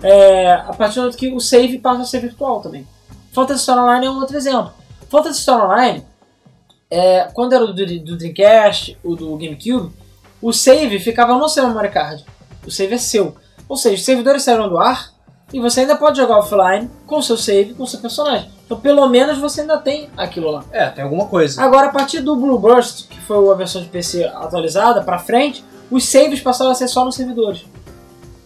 É, 0.02 0.54
a 0.54 0.74
partir 0.74 0.96
do 0.96 1.02
momento 1.02 1.18
que 1.18 1.34
o 1.34 1.40
save 1.42 1.80
passa 1.80 2.04
a 2.04 2.06
ser 2.06 2.22
virtual 2.22 2.62
também. 2.62 2.88
Phantasy 3.34 3.64
Star 3.64 3.78
Online 3.78 4.06
é 4.06 4.10
um 4.10 4.20
outro 4.20 4.38
exemplo. 4.38 4.72
Phantasy 5.10 5.42
Star 5.42 5.66
Online, 5.66 6.06
é, 6.90 7.30
quando 7.34 7.54
era 7.54 7.68
do, 7.68 7.74
do 7.74 8.18
Dreamcast, 8.18 8.98
o 9.04 9.16
do 9.16 9.36
GameCube, 9.36 9.92
o 10.42 10.54
save 10.54 10.98
ficava 11.00 11.38
no 11.38 11.50
seu 11.50 11.68
memory 11.68 11.90
card. 11.90 12.26
O 12.66 12.72
save 12.72 12.96
é 12.96 12.98
seu. 12.98 13.36
Ou 13.68 13.76
seja, 13.76 13.96
os 13.96 14.06
servidores 14.06 14.44
saíram 14.44 14.70
do 14.70 14.78
ar 14.78 15.14
e 15.54 15.60
você 15.60 15.82
ainda 15.82 15.95
pode 15.95 16.18
jogar 16.18 16.38
offline 16.38 16.89
com 17.06 17.22
seu 17.22 17.38
save, 17.38 17.74
com 17.74 17.86
seu 17.86 18.00
personagem. 18.00 18.50
Então 18.66 18.80
pelo 18.80 19.08
menos 19.08 19.38
você 19.38 19.62
ainda 19.62 19.78
tem 19.78 20.10
aquilo 20.16 20.52
lá. 20.52 20.64
É, 20.72 20.88
tem 20.89 21.04
alguma 21.04 21.26
coisa. 21.26 21.62
Agora, 21.62 21.88
a 21.88 21.91
partir 21.91 22.22
do 22.22 22.36
Blue 22.36 22.60
Burst, 22.60 23.08
que 23.08 23.20
foi 23.22 23.50
a 23.50 23.56
versão 23.56 23.82
de 23.82 23.88
PC 23.88 24.26
atualizada 24.26 25.02
pra 25.02 25.18
frente, 25.18 25.64
os 25.89 26.06
saves 26.06 26.39
passaram 26.39 26.72
a 26.72 26.76
ser 26.76 26.88
só 26.88 27.04
nos 27.04 27.16
servidores. 27.16 27.66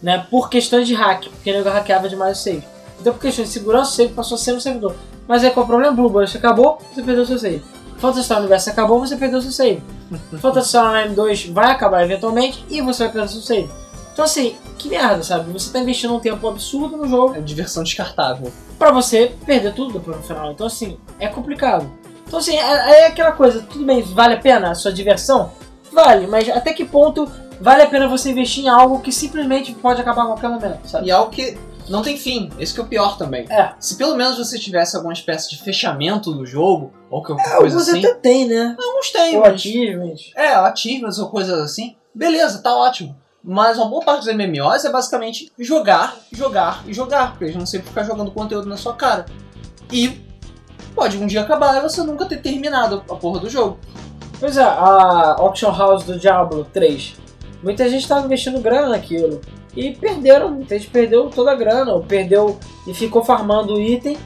Né? 0.02 0.26
Por 0.30 0.48
questões 0.48 0.86
de 0.86 0.94
hack, 0.94 1.28
porque 1.28 1.50
o 1.50 1.54
nego 1.54 1.68
hackeava 1.68 2.08
demais 2.08 2.38
o 2.38 2.42
save. 2.42 2.64
Então, 3.00 3.12
por 3.12 3.20
questões 3.20 3.48
de 3.48 3.54
segurança, 3.54 3.90
o 3.90 3.94
save 3.94 4.12
passou 4.14 4.36
a 4.36 4.38
ser 4.38 4.52
no 4.52 4.60
servidor. 4.60 4.94
Mas 5.26 5.44
aí 5.44 5.50
qual 5.50 5.62
é 5.62 5.64
o 5.64 5.68
problema? 5.68 5.92
Blue 5.94 6.08
Burst 6.08 6.36
acabou, 6.36 6.78
você 6.92 7.02
perdeu 7.02 7.26
seu 7.26 7.38
save. 7.38 7.62
Phantasy 7.98 8.24
Star 8.24 8.38
Universe 8.38 8.70
acabou, 8.70 9.00
você 9.00 9.16
perdeu 9.16 9.40
seu 9.40 9.50
save. 9.50 9.82
Phantasy 10.40 10.68
Star 10.68 10.86
Online 10.88 11.14
2 11.14 11.46
vai 11.48 11.70
acabar 11.70 12.02
eventualmente 12.02 12.64
e 12.68 12.80
você 12.80 13.04
vai 13.04 13.12
perder 13.12 13.28
seu 13.28 13.40
save. 13.40 13.70
Então, 14.14 14.24
assim, 14.24 14.56
que 14.78 14.88
merda, 14.88 15.22
sabe? 15.22 15.52
Você 15.52 15.70
tá 15.72 15.80
investindo 15.80 16.14
um 16.14 16.20
tempo 16.20 16.48
absurdo 16.48 16.96
no 16.96 17.06
jogo 17.06 17.34
É 17.34 17.40
diversão 17.40 17.82
descartável. 17.82 18.50
pra 18.78 18.90
você 18.92 19.34
perder 19.44 19.74
tudo 19.74 19.98
no 20.00 20.22
final. 20.22 20.52
Então, 20.52 20.66
assim, 20.68 20.96
é 21.20 21.26
complicado. 21.28 21.90
Então, 22.26 22.38
assim, 22.38 22.56
é, 22.56 23.02
é 23.02 23.06
aquela 23.08 23.32
coisa, 23.32 23.60
tudo 23.62 23.84
bem, 23.84 24.00
vale 24.02 24.34
a 24.34 24.40
pena 24.40 24.70
a 24.70 24.74
sua 24.74 24.92
diversão? 24.92 25.52
Vale, 25.92 26.26
mas 26.26 26.48
até 26.48 26.72
que 26.72 26.84
ponto 26.84 27.30
vale 27.60 27.82
a 27.82 27.86
pena 27.86 28.08
você 28.08 28.30
investir 28.30 28.64
em 28.64 28.68
algo 28.68 29.00
que 29.00 29.12
simplesmente 29.12 29.72
pode 29.74 30.00
acabar 30.00 30.22
a 30.22 30.26
qualquer 30.26 30.48
momento, 30.48 30.86
sabe? 30.88 31.06
E 31.08 31.10
algo 31.10 31.30
que 31.30 31.56
não 31.88 32.00
tem 32.02 32.16
fim. 32.16 32.50
Esse 32.58 32.72
que 32.72 32.80
é 32.80 32.82
o 32.82 32.86
pior 32.86 33.16
também. 33.18 33.44
É. 33.50 33.72
Se 33.78 33.96
pelo 33.96 34.14
menos 34.16 34.38
você 34.38 34.58
tivesse 34.58 34.96
alguma 34.96 35.12
espécie 35.12 35.50
de 35.50 35.58
fechamento 35.62 36.32
do 36.32 36.46
jogo, 36.46 36.92
ou 37.10 37.22
qualquer 37.22 37.46
É, 37.46 37.56
coisa 37.58 37.78
assim. 37.78 37.98
até 37.98 38.14
tem, 38.14 38.46
né? 38.48 38.74
Alguns 38.78 39.10
tem, 39.10 39.36
Ou 39.36 39.42
mas... 39.42 39.54
achievements. 39.54 40.30
É, 40.36 40.48
achievements 40.54 41.18
ou 41.18 41.28
coisas 41.28 41.58
assim. 41.60 41.94
Beleza, 42.14 42.62
tá 42.62 42.74
ótimo. 42.74 43.14
Mas 43.44 43.76
uma 43.76 43.90
boa 43.90 44.02
parte 44.02 44.24
dos 44.24 44.34
MMOs 44.34 44.86
é 44.86 44.90
basicamente 44.90 45.52
jogar, 45.58 46.16
jogar 46.32 46.82
e 46.86 46.94
jogar. 46.94 47.32
Porque 47.32 47.44
eles 47.44 47.56
não 47.56 47.66
sempre 47.66 47.88
ficar 47.88 48.04
jogando 48.04 48.30
conteúdo 48.30 48.66
na 48.66 48.76
sua 48.78 48.94
cara. 48.94 49.26
E 49.92 50.18
pode 50.94 51.18
um 51.18 51.26
dia 51.26 51.42
acabar 51.42 51.76
e 51.76 51.82
você 51.82 52.02
nunca 52.02 52.24
ter 52.24 52.38
terminado 52.38 53.02
a 53.10 53.14
porra 53.14 53.40
do 53.40 53.50
jogo. 53.50 53.78
Pois 54.40 54.56
é, 54.56 54.62
a 54.62 55.36
Auction 55.38 55.76
House 55.76 56.04
do 56.04 56.18
Diablo 56.18 56.66
3. 56.72 57.16
Muita 57.62 57.88
gente 57.88 58.02
estava 58.02 58.24
investindo 58.24 58.60
grana 58.60 58.88
naquilo. 58.88 59.42
E 59.76 59.92
perderam, 59.92 60.50
muita 60.50 60.78
gente 60.78 60.90
perdeu 60.90 61.28
toda 61.28 61.52
a 61.52 61.54
grana, 61.54 61.92
ou 61.92 62.02
perdeu 62.02 62.58
e 62.86 62.94
ficou 62.94 63.24
farmando 63.24 63.74
o 63.74 63.80
item 63.80 64.16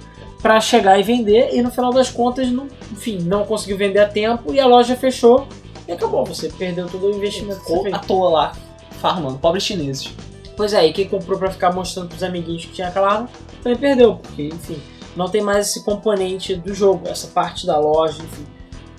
para 0.42 0.60
chegar 0.60 0.98
e 0.98 1.02
vender, 1.02 1.54
e 1.54 1.62
no 1.62 1.70
final 1.70 1.92
das 1.92 2.10
contas, 2.10 2.48
não, 2.50 2.68
enfim, 2.92 3.18
não 3.22 3.44
conseguiu 3.44 3.76
vender 3.76 3.98
a 3.98 4.06
tempo 4.06 4.52
e 4.52 4.60
a 4.60 4.66
loja 4.66 4.94
fechou 4.94 5.48
e 5.86 5.92
acabou. 5.92 6.24
Você 6.26 6.48
perdeu 6.48 6.86
todo 6.86 7.06
o 7.06 7.10
investimento 7.16 7.60
Ficou 7.60 7.86
à 7.92 7.98
toa 7.98 8.30
lá, 8.30 8.52
farmando. 8.98 9.38
Pobres 9.38 9.64
chineses. 9.64 10.12
Pois 10.56 10.72
é, 10.72 10.86
e 10.86 10.92
quem 10.92 11.08
comprou 11.08 11.38
para 11.38 11.50
ficar 11.50 11.72
mostrando 11.72 12.08
pros 12.08 12.22
amiguinhos 12.22 12.64
que 12.64 12.72
tinha 12.72 12.88
aquela 12.88 13.12
arma, 13.12 13.30
também 13.62 13.78
perdeu, 13.78 14.16
porque, 14.16 14.48
enfim, 14.48 14.80
não 15.16 15.28
tem 15.28 15.40
mais 15.40 15.68
esse 15.68 15.84
componente 15.84 16.56
do 16.56 16.74
jogo, 16.74 17.06
essa 17.08 17.28
parte 17.28 17.66
da 17.66 17.78
loja, 17.78 18.22
enfim, 18.22 18.46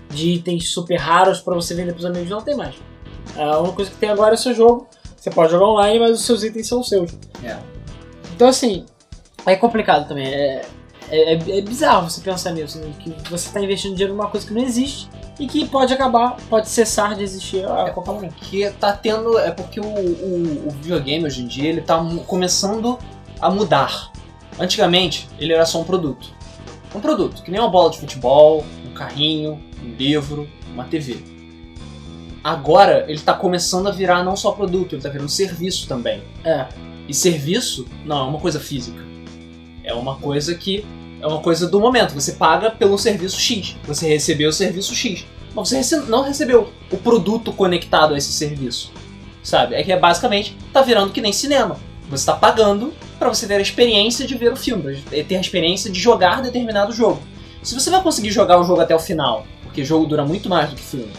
de 0.09 0.29
itens 0.31 0.69
super 0.71 0.97
raros 0.97 1.41
para 1.41 1.53
você 1.53 1.75
vender 1.75 1.93
pros 1.93 2.05
amigos, 2.05 2.29
não 2.29 2.41
tem 2.41 2.55
mais. 2.55 2.75
A 3.35 3.59
única 3.59 3.75
coisa 3.75 3.91
que 3.91 3.97
tem 3.97 4.09
agora 4.09 4.33
é 4.33 4.35
o 4.35 4.37
seu 4.37 4.53
jogo, 4.53 4.87
você 5.15 5.29
pode 5.29 5.51
jogar 5.51 5.65
online, 5.65 5.99
mas 5.99 6.11
os 6.11 6.25
seus 6.25 6.43
itens 6.43 6.67
são 6.67 6.81
seus. 6.81 7.11
É. 7.43 7.57
Então, 8.33 8.47
assim, 8.47 8.85
é 9.45 9.55
complicado 9.55 10.07
também, 10.07 10.27
é, 10.27 10.61
é, 11.09 11.33
é- 11.33 11.57
é 11.57 11.61
bizarro 11.61 12.09
você 12.09 12.21
pensar 12.21 12.51
nisso, 12.51 12.79
né? 12.79 12.91
que 12.99 13.09
você 13.29 13.47
está 13.47 13.61
investindo 13.61 13.91
dinheiro 13.93 14.13
numa 14.15 14.27
coisa 14.29 14.45
que 14.47 14.53
não 14.53 14.61
existe 14.61 15.09
e 15.39 15.47
que 15.47 15.65
pode 15.67 15.93
acabar, 15.93 16.35
pode 16.49 16.67
cessar 16.69 17.15
de 17.15 17.23
existir 17.23 17.65
a 17.65 17.89
qualquer 17.91 18.11
momento. 18.11 18.35
Que 18.35 18.69
tá 18.71 18.91
tendo. 18.93 19.37
É 19.39 19.51
porque 19.51 19.79
o, 19.79 19.85
o, 19.85 20.67
o 20.67 20.71
videogame 20.81 21.25
hoje 21.25 21.41
em 21.41 21.47
dia 21.47 21.69
ele 21.69 21.81
tá 21.81 21.97
começando 22.27 22.97
a 23.39 23.49
mudar. 23.49 24.11
Antigamente, 24.59 25.29
ele 25.39 25.53
era 25.53 25.65
só 25.65 25.79
um 25.79 25.85
produto. 25.85 26.27
Um 26.93 26.99
produto, 26.99 27.41
que 27.43 27.51
nem 27.51 27.59
uma 27.59 27.69
bola 27.69 27.89
de 27.91 27.99
futebol, 27.99 28.65
um 28.85 28.93
carrinho, 28.93 29.59
um 29.81 29.93
livro, 29.95 30.49
uma 30.73 30.83
TV. 30.83 31.23
Agora 32.43 33.05
ele 33.07 33.19
tá 33.19 33.33
começando 33.33 33.87
a 33.87 33.91
virar 33.91 34.23
não 34.23 34.35
só 34.35 34.51
produto, 34.51 34.93
ele 34.95 35.01
tá 35.01 35.09
virando 35.09 35.29
serviço 35.29 35.87
também. 35.87 36.23
É, 36.43 36.67
E 37.07 37.13
serviço 37.13 37.85
não 38.05 38.17
é 38.19 38.23
uma 38.29 38.39
coisa 38.39 38.59
física. 38.59 39.01
É 39.83 39.93
uma 39.93 40.15
coisa 40.17 40.55
que 40.55 40.85
é 41.21 41.27
uma 41.27 41.41
coisa 41.41 41.67
do 41.67 41.79
momento. 41.79 42.13
Você 42.13 42.33
paga 42.33 42.71
pelo 42.71 42.97
serviço 42.97 43.39
X. 43.39 43.75
Você 43.85 44.07
recebeu 44.07 44.49
o 44.49 44.53
serviço 44.53 44.95
X. 44.95 45.25
Mas 45.55 45.69
você 45.69 45.97
não 46.01 46.23
recebeu 46.23 46.69
o 46.91 46.97
produto 46.97 47.51
conectado 47.51 48.13
a 48.13 48.17
esse 48.17 48.31
serviço. 48.31 48.91
Sabe? 49.43 49.75
É 49.75 49.83
que 49.83 49.91
é 49.91 49.99
basicamente 49.99 50.55
tá 50.71 50.81
virando 50.81 51.11
que 51.11 51.21
nem 51.21 51.33
cinema. 51.33 51.77
Você 52.09 52.25
tá 52.25 52.33
pagando 52.33 52.93
para 53.17 53.29
você 53.29 53.45
ter 53.45 53.55
a 53.55 53.61
experiência 53.61 54.25
de 54.25 54.35
ver 54.35 54.51
o 54.51 54.55
filme, 54.55 55.01
ter 55.01 55.35
a 55.35 55.41
experiência 55.41 55.91
de 55.91 55.99
jogar 55.99 56.41
determinado 56.41 56.93
jogo. 56.93 57.21
Se 57.61 57.73
você 57.73 57.89
vai 57.89 58.01
conseguir 58.01 58.31
jogar 58.31 58.59
o 58.59 58.63
jogo 58.63 58.81
até 58.81 58.95
o 58.95 58.99
final, 58.99 59.45
porque 59.63 59.83
jogo 59.83 60.05
dura 60.05 60.25
muito 60.25 60.49
mais 60.49 60.69
do 60.69 60.75
que 60.75 60.81
filme. 60.81 61.11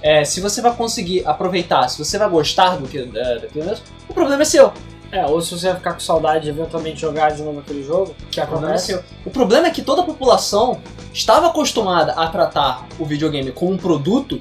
é, 0.00 0.24
se 0.24 0.40
você 0.40 0.60
vai 0.60 0.74
conseguir 0.74 1.26
aproveitar, 1.26 1.88
se 1.88 1.98
você 1.98 2.18
vai 2.18 2.28
gostar 2.28 2.76
do 2.76 2.86
que 2.86 3.02
daquilo 3.02 3.66
mesmo, 3.66 3.84
o 4.08 4.14
problema 4.14 4.42
é 4.42 4.44
seu. 4.44 4.72
É, 5.10 5.24
ou 5.26 5.40
se 5.40 5.58
você 5.58 5.68
vai 5.68 5.76
ficar 5.76 5.94
com 5.94 6.00
saudade 6.00 6.44
de 6.44 6.50
eventualmente 6.50 7.00
jogar 7.00 7.30
de 7.30 7.42
novo 7.42 7.60
aquele 7.60 7.82
jogo, 7.82 8.14
que 8.30 8.38
O 8.38 8.42
é 8.42 8.44
acontece. 8.44 9.00
O 9.24 9.30
problema 9.30 9.66
é 9.66 9.70
que 9.70 9.82
toda 9.82 10.02
a 10.02 10.04
população 10.04 10.80
estava 11.12 11.48
acostumada 11.48 12.12
a 12.12 12.28
tratar 12.28 12.86
o 12.98 13.04
videogame 13.04 13.50
como 13.50 13.72
um 13.72 13.78
produto 13.78 14.40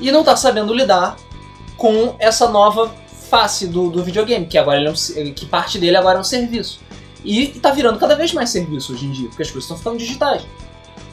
e 0.00 0.12
não 0.12 0.20
está 0.20 0.36
sabendo 0.36 0.72
lidar 0.72 1.16
com 1.76 2.14
essa 2.18 2.48
nova 2.48 2.90
face 3.28 3.66
do, 3.66 3.90
do 3.90 4.04
videogame, 4.04 4.46
que 4.46 4.56
agora 4.56 4.80
é 4.80 4.90
um, 4.90 5.32
que 5.32 5.46
parte 5.46 5.78
dele 5.78 5.96
agora 5.96 6.18
é 6.18 6.20
um 6.20 6.24
serviço. 6.24 6.80
E 7.24 7.48
tá 7.48 7.72
virando 7.72 7.98
cada 7.98 8.14
vez 8.14 8.32
mais 8.32 8.50
serviço 8.50 8.92
hoje 8.92 9.06
em 9.06 9.10
dia, 9.10 9.28
porque 9.28 9.42
as 9.42 9.50
coisas 9.50 9.64
estão 9.64 9.76
ficando 9.76 9.98
digitais. 9.98 10.46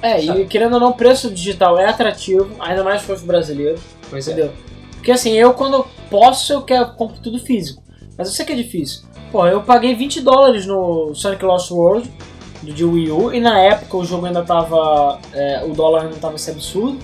É, 0.01 0.21
e 0.21 0.27
Sabe? 0.27 0.45
querendo 0.45 0.73
ou 0.73 0.79
não, 0.79 0.89
o 0.89 0.93
preço 0.93 1.31
digital 1.31 1.79
é 1.79 1.89
atrativo, 1.89 2.55
ainda 2.59 2.83
mais 2.83 3.01
para 3.01 3.15
os 3.15 3.21
brasileiros, 3.23 3.81
Pois 4.09 4.27
entendeu? 4.27 4.53
Porque 4.93 5.11
assim, 5.11 5.31
eu 5.31 5.53
quando 5.53 5.87
posso, 6.09 6.53
eu 6.53 6.61
quero 6.61 6.93
compro 6.93 7.19
tudo 7.19 7.39
físico. 7.39 7.82
Mas 8.17 8.27
eu 8.27 8.33
sei 8.33 8.45
que 8.45 8.53
é 8.53 8.55
difícil. 8.55 9.03
Pô, 9.31 9.47
eu 9.47 9.61
paguei 9.61 9.95
20 9.95 10.21
dólares 10.21 10.65
no 10.65 11.13
Sonic 11.15 11.43
Lost 11.43 11.71
World 11.71 12.11
do 12.61 12.73
de 12.73 12.85
Wii 12.85 13.11
U, 13.11 13.33
e 13.33 13.39
na 13.39 13.59
época 13.59 13.97
o 13.97 14.05
jogo 14.05 14.25
ainda 14.25 14.43
tava. 14.43 15.19
é, 15.33 15.63
o 15.65 15.73
dólar 15.73 16.03
ainda 16.03 16.15
tava 16.15 16.35
esse 16.35 16.49
absurdo. 16.49 16.97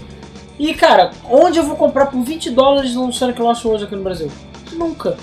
E 0.57 0.74
cara, 0.74 1.12
onde 1.30 1.57
eu 1.57 1.64
vou 1.64 1.76
comprar 1.76 2.07
por 2.07 2.22
20 2.22 2.49
dólares 2.51 2.93
no 2.93 3.12
Sonic 3.12 3.41
Lost 3.41 3.64
World 3.66 3.86
aqui 3.86 3.95
no 3.95 4.03
Brasil? 4.03 4.32
Nunca. 4.74 5.18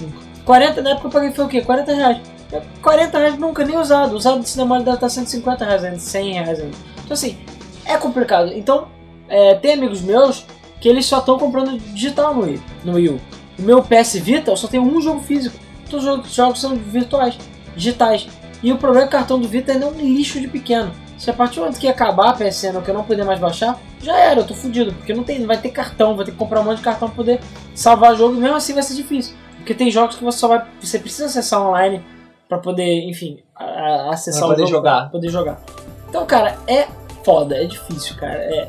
40, 0.44 0.82
na 0.82 0.90
época 0.90 1.08
eu 1.08 1.10
paguei 1.10 1.30
foi 1.32 1.44
o 1.44 1.48
quê? 1.48 1.60
40 1.60 1.94
reais. 1.94 2.18
É, 2.52 2.62
40 2.80 3.18
reais 3.18 3.38
nunca, 3.38 3.64
nem 3.64 3.76
usado. 3.76 4.14
Usado 4.14 4.40
de 4.40 4.48
cinema 4.48 4.78
deve 4.78 4.94
estar 4.96 5.08
150 5.08 5.64
reais 5.64 5.84
ainda, 5.84 5.98
100 5.98 6.32
reais 6.32 6.60
ainda. 6.60 6.76
Então 7.04 7.14
assim, 7.14 7.38
é 7.84 7.96
complicado. 7.96 8.52
Então, 8.52 8.88
é, 9.28 9.54
tem 9.54 9.74
amigos 9.74 10.00
meus 10.00 10.46
que 10.80 10.88
eles 10.88 11.06
só 11.06 11.18
estão 11.18 11.38
comprando 11.38 11.78
digital 11.78 12.34
no 12.34 12.42
Wii, 12.42 12.62
no 12.84 12.94
Wii 12.94 13.08
U. 13.08 13.20
O 13.58 13.62
meu 13.62 13.82
PS 13.82 14.14
Vita 14.14 14.50
eu 14.50 14.56
só 14.56 14.68
tenho 14.68 14.82
um 14.82 15.00
jogo 15.00 15.20
físico. 15.20 15.56
Todos 15.88 16.04
os 16.06 16.34
jogos- 16.34 16.60
são 16.60 16.74
virtuais, 16.76 17.38
digitais. 17.76 18.28
E 18.62 18.72
o 18.72 18.78
problema 18.78 19.04
é 19.06 19.08
que 19.08 19.14
o 19.14 19.18
cartão 19.18 19.38
do 19.40 19.46
Vita 19.48 19.72
ainda 19.72 19.86
é 19.86 19.88
um 19.88 19.92
lixo 19.92 20.40
de 20.40 20.48
pequeno. 20.48 20.90
Se 21.18 21.30
a 21.30 21.32
partir 21.32 21.56
do 21.56 21.60
momento 21.62 21.78
que 21.78 21.88
acabar 21.88 22.30
a 22.30 22.32
PSN 22.34 22.76
ou 22.76 22.82
que 22.82 22.90
eu 22.90 22.94
não 22.94 23.04
puder 23.04 23.24
mais 23.24 23.38
baixar, 23.40 23.78
já 24.02 24.18
era, 24.18 24.40
eu 24.40 24.46
tô 24.46 24.54
fudido. 24.54 24.92
Porque 24.92 25.14
não, 25.14 25.22
tem, 25.24 25.38
não 25.38 25.46
vai 25.46 25.56
ter 25.58 25.70
cartão, 25.70 26.14
vai 26.16 26.24
ter 26.26 26.32
que 26.32 26.36
comprar 26.36 26.60
um 26.60 26.64
monte 26.64 26.78
de 26.78 26.82
cartão 26.84 27.08
pra 27.08 27.16
poder 27.16 27.40
salvar 27.74 28.12
o 28.12 28.16
jogo 28.16 28.34
e 28.34 28.38
mesmo 28.38 28.56
assim 28.56 28.74
vai 28.74 28.82
ser 28.82 28.94
difícil. 28.94 29.34
Porque 29.56 29.72
tem 29.74 29.90
jogos 29.90 30.16
que 30.16 30.24
você 30.24 30.38
só 30.38 30.48
vai. 30.48 30.64
Você 30.80 30.98
precisa 30.98 31.26
acessar 31.26 31.60
online 31.62 32.04
pra 32.48 32.58
poder, 32.58 33.08
enfim, 33.08 33.38
a- 33.54 33.64
a- 33.64 34.10
acessar 34.12 34.40
Pra 34.42 34.48
o 34.48 34.50
poder 34.52 34.62
jogo, 34.66 34.72
jogar. 34.76 35.00
pra 35.02 35.08
poder 35.10 35.28
jogar. 35.30 35.60
Então, 36.08 36.26
cara, 36.26 36.58
é 36.66 36.86
foda, 37.24 37.56
é 37.56 37.64
difícil, 37.64 38.14
cara. 38.16 38.34
É... 38.34 38.68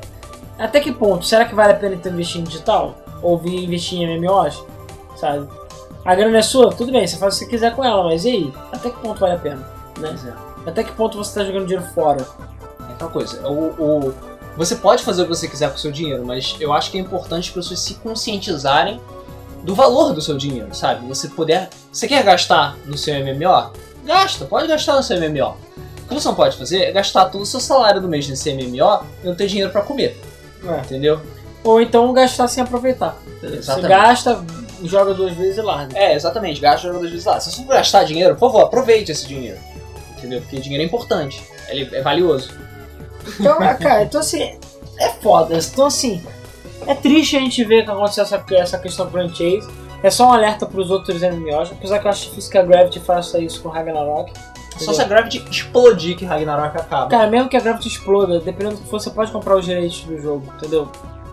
Até 0.58 0.80
que 0.80 0.92
ponto? 0.92 1.26
Será 1.26 1.46
que 1.46 1.54
vale 1.54 1.74
a 1.74 1.76
pena 1.76 1.96
investir 1.96 2.42
em 2.42 2.44
digital? 2.44 2.96
Ou 3.22 3.40
investir 3.46 4.00
em 4.00 4.06
MMOs? 4.20 4.64
Sabe? 5.18 5.48
A 6.08 6.16
grana 6.16 6.38
é 6.38 6.42
sua? 6.42 6.72
Tudo 6.74 6.92
bem, 6.92 7.06
você 7.06 7.18
faz 7.18 7.36
o 7.36 7.40
que 7.40 7.44
você 7.46 7.52
quiser 7.52 7.76
com 7.76 7.84
ela, 7.84 8.02
mas 8.04 8.24
e 8.24 8.30
aí? 8.30 8.54
Até 8.72 8.90
que 8.90 8.98
ponto 9.00 9.20
vale 9.20 9.34
a 9.36 9.38
pena? 9.38 9.68
Né? 10.00 10.16
É. 10.66 10.70
Até 10.70 10.84
que 10.84 10.92
ponto 10.94 11.18
você 11.18 11.38
tá 11.38 11.46
jogando 11.46 11.66
dinheiro 11.68 11.86
fora? 11.94 12.26
É 12.90 12.94
aquela 12.94 13.12
coisa. 13.12 13.46
O, 13.48 14.08
o- 14.08 14.14
você 14.56 14.76
pode 14.78 15.04
fazer 15.04 15.22
o 15.22 15.26
que 15.26 15.30
você 15.36 15.48
quiser 15.50 15.70
com 15.70 15.76
o 15.76 15.80
seu 15.80 15.92
dinheiro, 15.92 16.26
mas 16.26 16.56
eu 16.60 16.72
acho 16.74 16.90
que 16.92 16.98
é 16.98 17.02
importante 17.02 17.50
as 17.50 17.54
pessoas 17.54 17.80
se 17.82 17.96
conscientizarem 17.96 19.00
do 19.64 19.76
valor 19.76 20.14
do 20.14 20.22
seu 20.22 20.38
dinheiro, 20.38 20.74
sabe? 20.74 21.06
Você 21.08 21.28
puder. 21.28 21.70
Você 21.92 22.08
quer 22.08 22.24
gastar 22.24 22.76
no 22.86 22.98
seu 22.98 23.14
MMO? 23.16 23.72
Gasta, 24.06 24.46
pode 24.46 24.68
gastar 24.68 24.96
no 24.96 25.04
seu 25.04 25.18
MMO. 25.20 25.58
O 26.06 26.08
que 26.08 26.14
você 26.16 26.28
não 26.30 26.36
pode 26.36 26.56
fazer 26.58 26.84
é 26.84 26.92
gastar 26.92 27.26
todo 27.26 27.42
o 27.42 27.46
seu 27.46 27.60
salário 27.60 28.00
do 28.02 28.08
mês 28.08 28.28
nesse 28.30 28.50
MMO 28.54 29.04
e 29.24 29.28
não 29.28 29.36
ter 29.36 29.48
dinheiro 29.48 29.72
pra 29.72 29.82
comer, 29.82 30.18
É. 30.66 30.80
entendeu? 30.80 31.20
Ou 31.66 31.82
então 31.82 32.14
gastar 32.14 32.48
sem 32.48 32.64
aproveitar. 32.64 33.18
Você 33.42 33.48
Exatamente. 33.58 33.90
gasta, 33.90 34.46
joga 34.84 35.14
duas 35.14 35.34
vezes 35.34 35.58
e 35.58 35.62
larga. 35.62 35.98
É, 35.98 36.14
exatamente, 36.16 36.60
gasta 36.62 36.92
duas 36.92 37.10
vezes 37.10 37.26
lá. 37.26 37.40
Se 37.40 37.52
você 37.52 37.64
for 37.64 37.74
gastar 37.74 38.04
dinheiro, 38.04 38.36
por 38.36 38.52
favor, 38.52 38.66
aproveite 38.66 39.12
esse 39.12 39.28
dinheiro. 39.28 39.58
Entendeu? 40.18 40.42
Porque 40.42 40.58
dinheiro 40.60 40.84
é 40.84 40.86
importante, 40.86 41.44
ele 41.68 41.96
é 41.96 42.02
valioso. 42.02 42.52
Então, 43.40 43.62
é, 43.62 43.74
cara, 43.76 44.04
então 44.04 44.20
assim, 44.20 44.58
é 45.00 45.10
foda. 45.22 45.58
Então 45.58 45.86
assim, 45.86 46.24
é 46.86 46.96
triste 46.96 47.36
a 47.36 47.40
gente 47.40 47.64
ver 47.64 47.84
que 47.84 47.92
aconteceu 47.92 48.24
essa, 48.24 48.44
essa 48.52 48.78
questão 48.80 49.10
Chase. 49.30 49.68
É 50.04 50.10
só 50.10 50.28
um 50.28 50.34
alerta 50.34 50.66
pros 50.66 50.92
outros 50.92 51.22
MMOs, 51.22 51.72
apesar 51.72 52.00
que 52.00 52.06
eu 52.06 52.12
acho 52.12 52.30
difícil 52.30 52.52
que 52.52 52.58
a 52.58 52.64
Gravity 52.64 53.00
faça 53.00 53.40
isso 53.40 53.62
com 53.62 53.70
Ragnarok. 53.70 54.32
Só 54.78 54.94
se 54.94 55.02
a 55.02 55.06
Gravity 55.06 55.44
explodir 55.50 56.16
que 56.16 56.24
Ragnarok 56.24 56.78
acaba. 56.78 57.08
Cara, 57.08 57.28
mesmo 57.28 57.50
que 57.50 57.58
a 57.58 57.60
Gravity 57.60 57.88
exploda, 57.88 58.40
dependendo 58.40 58.76
do 58.76 58.84
que 58.84 58.90
for, 58.90 59.02
você 59.02 59.10
pode 59.10 59.32
comprar 59.32 59.56
os 59.56 59.66
direitos 59.66 60.04
do 60.04 60.20
jogo, 60.22 60.54
entendeu? 60.56 60.88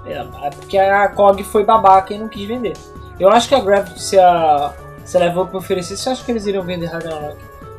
É, 0.06 0.46
é 0.46 0.50
porque 0.50 0.78
a 0.78 1.08
COG 1.08 1.44
foi 1.44 1.62
babaca 1.62 2.14
e 2.14 2.18
não 2.18 2.28
quis 2.28 2.46
vender. 2.46 2.74
Eu 3.18 3.28
acho 3.30 3.48
que 3.48 3.54
a 3.54 3.60
Gravity, 3.60 4.02
se 4.02 4.18
a, 4.18 4.74
se 5.04 5.16
a 5.16 5.20
Level 5.20 5.44
Up 5.44 5.56
oferecesse, 5.56 6.06
eu 6.06 6.12
acho 6.12 6.24
que 6.24 6.32
eles 6.32 6.46
iriam 6.46 6.64
vender 6.64 6.86
Ragnarok. 6.86 7.36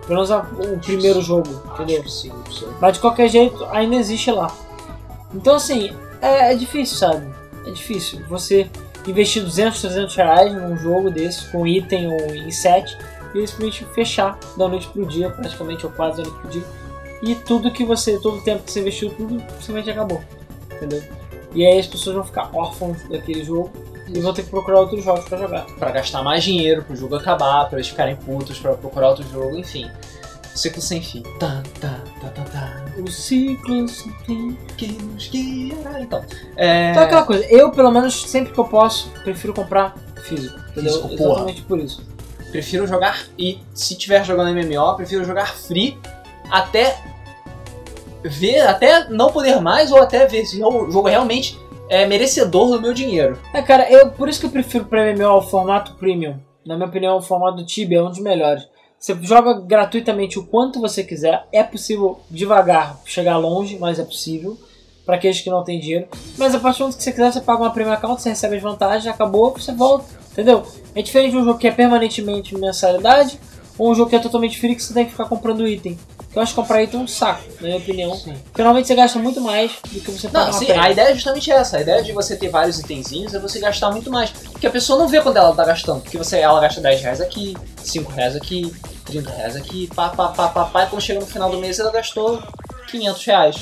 Pelo 0.08 0.16
menos 0.16 0.32
a- 0.32 0.46
o 0.74 0.78
primeiro 0.80 1.22
jogo, 1.22 1.62
entendeu? 1.74 2.08
Sim, 2.08 2.32
sei. 2.52 2.68
Mas 2.80 2.94
de 2.94 3.00
qualquer 3.00 3.28
jeito, 3.28 3.66
ainda 3.72 3.96
existe 3.96 4.32
lá. 4.32 4.54
Então, 5.34 5.56
assim, 5.56 5.92
é, 6.22 6.52
é 6.54 6.56
difícil, 6.56 6.98
sabe? 6.98 7.28
É 7.66 7.72
difícil. 7.72 8.22
Você 8.30 8.70
investir 9.08 9.44
200, 9.44 9.82
300 9.82 10.16
reais 10.16 10.54
num 10.54 10.78
jogo 10.78 11.10
desse, 11.10 11.52
com 11.52 11.66
item 11.66 12.08
ou 12.14 12.36
em 12.36 12.52
set, 12.52 12.96
e 13.34 13.46
simplesmente 13.48 13.84
fechar 13.94 14.40
da 14.56 14.68
noite 14.68 14.88
pro 14.88 15.06
dia, 15.06 15.30
praticamente, 15.30 15.86
ou 15.86 15.92
quase 15.92 16.18
da 16.18 16.24
noite 16.24 16.40
pro 16.40 16.50
dia. 16.50 16.64
E 17.22 17.36
tudo 17.36 17.72
que 17.72 17.84
você, 17.84 18.18
todo 18.20 18.38
o 18.38 18.42
tempo 18.42 18.64
que 18.64 18.72
você 18.72 18.80
investiu, 18.82 19.10
tudo 19.10 19.40
simplesmente 19.60 19.90
acabou. 19.90 20.22
Entendeu? 20.72 21.04
E 21.54 21.66
aí 21.66 21.80
as 21.80 21.88
pessoas 21.88 22.16
vão 22.16 22.24
ficar 22.24 22.50
órfãos 22.54 22.98
daquele 23.10 23.44
jogo 23.44 23.72
e 24.08 24.20
vão 24.20 24.34
ter 24.34 24.44
que 24.44 24.50
procurar 24.50 24.80
outros 24.80 25.04
jogos 25.04 25.26
pra 25.26 25.38
jogar. 25.38 25.66
Pra 25.78 25.92
gastar 25.92 26.24
mais 26.24 26.44
dinheiro 26.44 26.84
pro 26.84 26.96
jogo 26.96 27.16
acabar, 27.16 27.68
pra 27.70 27.78
eles 27.78 27.90
ficarem 27.90 28.16
putos, 28.16 28.60
pra 28.60 28.74
procurar 28.74 29.10
outro 29.10 29.26
jogo, 29.30 29.58
enfim. 29.58 29.90
Ciclo 30.54 30.82
sem 30.82 31.02
fim. 31.02 31.22
Tá, 31.38 31.62
tá, 31.82 32.00
tá, 32.22 32.30
tá, 32.30 32.44
tá. 32.44 32.86
O 32.98 33.12
ciclo 33.12 33.88
se 33.90 34.10
tem. 34.26 34.58
Que 34.78 34.88
nos 34.88 35.28
guiará. 35.28 36.00
Então, 36.00 36.24
é... 36.56 36.92
Então 36.92 37.04
é 37.04 37.06
aquela 37.06 37.24
coisa, 37.24 37.46
eu 37.50 37.72
pelo 37.72 37.92
menos 37.92 38.22
sempre 38.22 38.54
que 38.54 38.60
eu 38.60 38.66
posso, 38.66 39.10
prefiro 39.24 39.54
comprar 39.54 39.96
físico. 40.24 40.58
Entendeu? 40.72 40.94
Físico, 40.94 41.18
porra. 41.18 41.32
Exatamente 41.32 41.62
por 41.64 41.80
isso. 41.80 42.02
prefiro 42.56 42.88
jogar 42.88 43.26
e 43.38 43.60
se 43.74 43.96
tiver 43.96 44.24
jogando 44.24 44.56
MMO, 44.56 44.96
prefiro 44.96 45.26
jogar 45.26 45.54
free 45.56 46.00
até 46.50 46.98
ver, 48.24 48.62
até 48.62 49.10
não 49.10 49.30
poder 49.30 49.60
mais 49.60 49.92
ou 49.92 50.02
até 50.02 50.26
ver 50.26 50.46
se 50.46 50.64
o 50.64 50.90
jogo 50.90 51.10
realmente 51.10 51.60
é 51.90 52.06
merecedor 52.06 52.70
do 52.70 52.82
meu 52.82 52.94
dinheiro. 52.94 53.40
É, 53.54 53.62
cara, 53.62 53.90
eu, 53.92 54.10
por 54.12 54.28
isso 54.28 54.40
que 54.40 54.46
eu 54.46 54.52
prefiro 54.52 54.86
para 54.86 55.14
MMO 55.14 55.38
o 55.38 55.42
formato 55.42 55.96
premium. 55.96 56.38
Na 56.66 56.76
minha 56.76 56.88
opinião, 56.88 57.18
o 57.18 57.22
formato 57.22 57.66
Tibia 57.66 58.00
é 58.00 58.04
um 58.04 58.10
dos 58.10 58.20
melhores. 58.20 58.68
Você 58.98 59.16
joga 59.22 59.54
gratuitamente 59.62 60.40
o 60.40 60.46
quanto 60.46 60.82
você 60.82 61.04
quiser. 61.04 61.48
É 61.52 61.64
possível 61.64 62.22
devagar 62.30 63.00
chegar 63.06 63.38
longe, 63.38 63.78
mas 63.78 64.00
é 64.00 64.04
possível. 64.04 64.58
Para 65.06 65.18
aqueles 65.18 65.40
que 65.40 65.50
não 65.52 65.64
têm 65.64 65.80
dinheiro. 65.80 66.08
Mas 66.36 66.56
a 66.56 66.60
partir 66.60 66.80
do 66.80 66.86
momento 66.86 66.98
que 66.98 67.04
você 67.04 67.12
quiser, 67.12 67.32
você 67.32 67.42
paga 67.42 67.62
uma 67.62 67.70
premium 67.70 67.94
account, 67.94 68.20
você 68.20 68.30
recebe 68.30 68.56
as 68.56 68.64
vantagens, 68.64 69.06
acabou, 69.06 69.52
você 69.52 69.72
volta. 69.72 70.06
Entendeu? 70.32 70.64
É 70.96 71.02
diferente 71.04 71.32
de 71.32 71.38
um 71.38 71.46
jogo 71.46 71.60
que 71.60 71.68
é 71.68 71.72
permanentemente 71.72 72.58
mensalidade 72.58 73.40
ou 73.78 73.92
um 73.92 73.96
jogo 73.96 74.10
que 74.10 74.16
é 74.16 74.20
totalmente 74.20 74.60
free 74.60 74.76
que 74.76 74.82
você 74.82 74.94
tem 74.94 75.06
que 75.06 75.12
ficar 75.12 75.26
comprando 75.26 75.68
item. 75.68 76.00
Eu 76.36 76.42
acho 76.42 76.54
que 76.54 76.60
comprar 76.60 76.84
item 76.84 77.00
é 77.00 77.04
um 77.04 77.08
saco, 77.08 77.44
na 77.62 77.68
minha 77.68 77.78
opinião. 77.78 78.12
Porque 78.12 78.62
normalmente 78.62 78.88
você 78.88 78.96
gasta 78.96 79.18
muito 79.18 79.40
mais 79.40 79.72
do 79.90 80.02
que 80.02 80.12
você 80.12 80.28
paga 80.28 80.48
Não, 80.48 80.54
sim, 80.54 80.70
a 80.70 80.92
ideia 80.92 81.10
é 81.10 81.14
justamente 81.14 81.50
essa. 81.50 81.78
A 81.78 81.82
ideia 81.82 82.04
de 82.04 82.12
você 82.12 82.36
ter 82.36 82.50
vários 82.50 82.78
itenzinhos 82.78 83.34
é 83.34 83.40
você 83.40 83.58
gastar 83.60 83.90
muito 83.90 84.12
mais. 84.12 84.32
Porque 84.32 84.68
a 84.68 84.70
pessoa 84.72 85.00
não 85.00 85.08
vê 85.08 85.22
quando 85.22 85.38
ela 85.38 85.56
tá 85.56 85.64
gastando. 85.64 86.02
Porque 86.02 86.18
você, 86.18 86.40
ela 86.40 86.60
gasta 86.60 86.82
10 86.82 87.02
reais 87.02 87.22
aqui, 87.22 87.56
5 87.82 88.12
reais 88.12 88.36
aqui, 88.36 88.76
30 89.06 89.32
reais 89.32 89.56
aqui, 89.56 89.88
pá, 89.96 90.10
pá, 90.10 90.28
pá, 90.28 90.50
pá, 90.50 90.66
pá. 90.66 90.84
E 90.84 90.88
quando 90.88 91.02
chega 91.02 91.22
no 91.22 91.26
final 91.26 91.50
do 91.50 91.58
mês 91.58 91.80
ela 91.80 91.92
gastou 91.92 92.44
500 92.92 93.26
reais. 93.26 93.56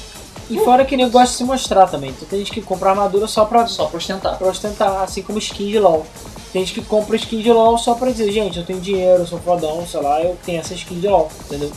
E 0.49 0.57
fora 0.59 0.83
que 0.83 0.97
nem 0.97 1.09
gosta 1.09 1.29
de 1.29 1.37
se 1.37 1.43
mostrar 1.43 1.87
também. 1.87 2.09
Então 2.09 2.27
tem 2.27 2.39
gente 2.39 2.51
que 2.51 2.61
compra 2.61 2.89
armadura 2.89 3.27
só 3.27 3.45
pra, 3.45 3.67
Só 3.67 3.85
pra 3.85 3.97
ostentar. 3.97 4.37
pra 4.37 4.47
ostentar, 4.47 5.03
assim 5.03 5.21
como 5.21 5.37
skin 5.37 5.67
de 5.67 5.79
LOL. 5.79 6.05
Tem 6.51 6.65
gente 6.65 6.79
que 6.79 6.85
compra 6.85 7.15
skin 7.15 7.39
de 7.41 7.51
LOL 7.51 7.77
só 7.77 7.95
pra 7.95 8.09
dizer, 8.11 8.31
gente, 8.31 8.59
eu 8.59 8.65
tenho 8.65 8.79
dinheiro, 8.79 9.23
eu 9.23 9.27
sou 9.27 9.39
fodão, 9.39 9.85
sei 9.87 10.01
lá, 10.01 10.21
eu 10.21 10.37
tenho 10.45 10.59
essa 10.59 10.73
skin 10.73 10.99
de 10.99 11.07
LOL, 11.07 11.31
entendeu? 11.45 11.71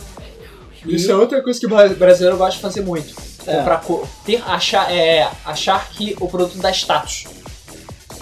Isso 0.87 1.11
é 1.11 1.15
outra 1.15 1.41
coisa 1.41 1.59
que 1.59 1.65
o 1.65 1.69
bra- 1.69 1.87
brasileiro 1.89 2.37
gosta 2.37 2.55
de 2.55 2.61
fazer 2.61 2.81
muito. 2.81 3.13
É. 3.45 3.55
Comprar 3.57 3.81
co- 3.81 4.07
ter, 4.25 4.43
achar, 4.45 4.91
é, 4.93 5.29
achar 5.45 5.89
que 5.89 6.15
o 6.19 6.27
produto 6.27 6.57
dá 6.57 6.69
status. 6.71 7.25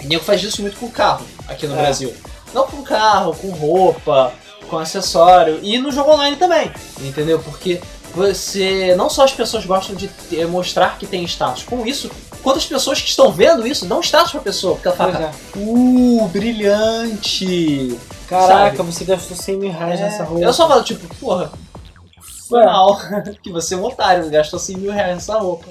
O 0.04 0.06
nego 0.06 0.22
faz 0.22 0.42
isso 0.42 0.62
muito 0.62 0.76
com 0.78 0.88
carro 0.90 1.24
aqui 1.48 1.66
no 1.66 1.74
É. 1.76 1.82
Brasil. 1.82 2.14
Não 2.54 2.64
com 2.66 2.82
carro, 2.82 3.34
com 3.34 3.48
roupa, 3.50 4.32
com 4.68 4.78
acessório. 4.78 5.58
E 5.62 5.78
no 5.78 5.90
jogo 5.90 6.12
online 6.12 6.36
também. 6.36 6.70
Entendeu? 7.00 7.38
Porque 7.40 7.80
você. 8.14 8.94
Não 8.96 9.10
só 9.10 9.24
as 9.24 9.32
pessoas 9.32 9.66
gostam 9.66 9.96
de 9.96 10.08
ter- 10.08 10.46
mostrar 10.46 10.96
que 10.98 11.06
tem 11.06 11.24
status. 11.24 11.64
Com 11.64 11.84
isso, 11.84 12.08
quantas 12.42 12.64
pessoas 12.64 13.00
que 13.00 13.08
estão 13.08 13.32
vendo 13.32 13.66
isso 13.66 13.84
dão 13.84 14.00
status 14.00 14.30
pra 14.32 14.40
pessoa. 14.40 14.74
Porque 14.74 14.88
ela 14.88 14.96
fala, 14.96 15.24
é. 15.24 15.58
uh, 15.58 16.28
brilhante. 16.28 17.98
Caraca, 18.28 18.76
Sabe? 18.78 18.92
você 18.92 19.04
gastou 19.04 19.36
100 19.36 19.56
mil 19.58 19.72
reais 19.72 20.00
nessa 20.00 20.24
roupa. 20.24 20.44
Eu 20.44 20.52
só 20.52 20.66
falo, 20.68 20.82
tipo, 20.82 21.14
porra, 21.16 21.52
É. 22.54 23.32
que 23.42 23.50
você 23.50 23.74
é 23.74 23.76
um 23.76 23.84
otário, 23.84 24.28
gastou 24.30 24.58
100 24.58 24.76
mil 24.78 24.92
reais 24.92 25.14
nessa 25.14 25.38
roupa. 25.38 25.66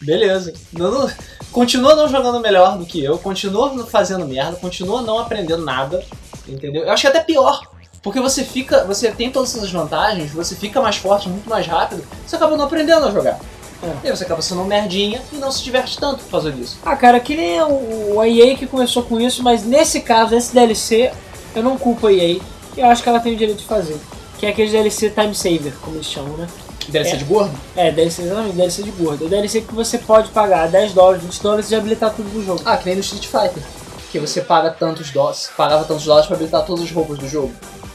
Beleza. 0.00 0.52
Não, 0.72 0.90
não- 0.90 1.10
continua 1.52 1.94
não 1.94 2.08
jogando 2.08 2.40
melhor 2.40 2.78
do 2.78 2.86
que 2.86 3.02
eu, 3.02 3.18
continua 3.18 3.86
fazendo 3.86 4.26
merda, 4.26 4.56
continua 4.56 5.02
não 5.02 5.18
aprendendo 5.18 5.64
nada, 5.64 6.04
entendeu? 6.48 6.84
Eu 6.84 6.92
acho 6.92 7.02
que 7.02 7.06
é 7.06 7.10
até 7.10 7.20
pior. 7.20 7.62
Porque 8.02 8.18
você 8.20 8.42
fica. 8.44 8.84
Você 8.84 9.10
tem 9.10 9.30
todas 9.30 9.54
essas 9.54 9.70
vantagens, 9.70 10.32
você 10.32 10.56
fica 10.56 10.80
mais 10.80 10.96
forte, 10.96 11.28
muito 11.28 11.48
mais 11.48 11.66
rápido, 11.66 12.02
você 12.26 12.36
acaba 12.36 12.56
não 12.56 12.64
aprendendo 12.64 13.06
a 13.06 13.10
jogar. 13.10 13.38
É. 13.82 13.92
E 14.04 14.08
aí 14.10 14.16
você 14.16 14.24
acaba 14.24 14.40
sendo 14.42 14.62
um 14.62 14.66
merdinha 14.66 15.22
e 15.32 15.36
não 15.36 15.50
se 15.50 15.62
diverte 15.62 15.98
tanto 15.98 16.22
por 16.24 16.30
causa 16.30 16.52
disso. 16.52 16.78
Ah, 16.84 16.96
cara, 16.96 17.18
que 17.20 17.34
nem 17.36 17.60
o, 17.62 18.16
o 18.16 18.24
EA 18.24 18.54
que 18.56 18.66
começou 18.66 19.02
com 19.02 19.20
isso, 19.20 19.42
mas 19.42 19.64
nesse 19.64 20.00
caso, 20.00 20.34
esse 20.34 20.54
DLC, 20.54 21.12
eu 21.54 21.62
não 21.62 21.78
culpo 21.78 22.06
a 22.06 22.12
EA, 22.12 22.38
eu 22.76 22.86
acho 22.86 23.02
que 23.02 23.08
ela 23.08 23.20
tem 23.20 23.34
o 23.34 23.36
direito 23.36 23.58
de 23.58 23.64
fazer. 23.64 23.98
Que 24.40 24.46
é 24.46 24.48
aquele 24.50 24.70
DLC 24.70 25.10
Time 25.10 25.34
Saver, 25.34 25.72
como 25.82 25.96
eles 25.96 26.06
chamam, 26.06 26.36
né? 26.36 26.48
DLC 26.88 27.12
É. 27.12 27.16
de 27.16 27.24
gordo? 27.24 27.52
É, 27.76 27.92
DLC, 27.92 28.22
exatamente, 28.22 28.56
DLC 28.56 28.82
de 28.82 28.90
gordo. 28.90 29.26
É 29.26 29.28
DLC 29.28 29.60
que 29.60 29.74
você 29.74 29.98
pode 29.98 30.30
pagar 30.30 30.66
10 30.68 30.92
dólares, 30.94 31.22
20 31.22 31.42
dólares 31.42 31.70
e 31.70 31.74
habilitar 31.76 32.12
tudo 32.14 32.28
no 32.30 32.44
jogo. 32.44 32.60
Ah, 32.64 32.76
que 32.76 32.86
nem 32.86 32.94
no 32.96 33.00
Street 33.02 33.26
Fighter. 33.26 33.62
Que 34.10 34.18
você 34.18 34.40
paga 34.40 34.70
tantos 34.70 35.10
dólares, 35.10 35.50
pagava 35.56 35.84
tantos 35.84 36.04
dólares 36.04 36.26
pra 36.26 36.34
habilitar 36.36 36.64
todas 36.64 36.82
as 36.84 36.90
roupas 36.90 37.18
do 37.18 37.28
jogo. 37.28 37.52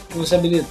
que 0.10 0.18
você 0.18 0.36
habilita. 0.36 0.68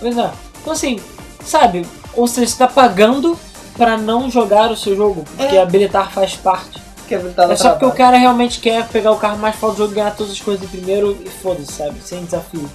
Pois 0.00 0.16
é. 0.16 0.30
Então 0.62 0.72
assim, 0.72 0.98
sabe? 1.44 1.84
Ou 2.14 2.26
seja, 2.26 2.46
você 2.46 2.56
tá 2.56 2.66
pagando 2.68 3.38
pra 3.76 3.98
não 3.98 4.30
jogar 4.30 4.70
o 4.70 4.76
seu 4.76 4.96
jogo, 4.96 5.24
porque 5.36 5.56
É. 5.56 5.60
habilitar 5.60 6.10
faz 6.10 6.34
parte. 6.36 6.80
Que 7.06 7.14
habilitar 7.16 7.50
É 7.50 7.56
só 7.56 7.70
porque 7.70 7.84
o 7.84 7.92
cara 7.92 8.16
realmente 8.16 8.60
quer 8.60 8.86
pegar 8.88 9.10
o 9.12 9.16
carro 9.16 9.36
mais 9.38 9.56
foda 9.56 9.72
do 9.74 9.78
jogo, 9.78 9.94
ganhar 9.94 10.14
todas 10.16 10.32
as 10.32 10.40
coisas 10.40 10.60
de 10.62 10.68
primeiro 10.68 11.18
e 11.22 11.28
foda-se, 11.28 11.72
sabe? 11.72 12.00
Sem 12.02 12.24
desafio. 12.24 12.70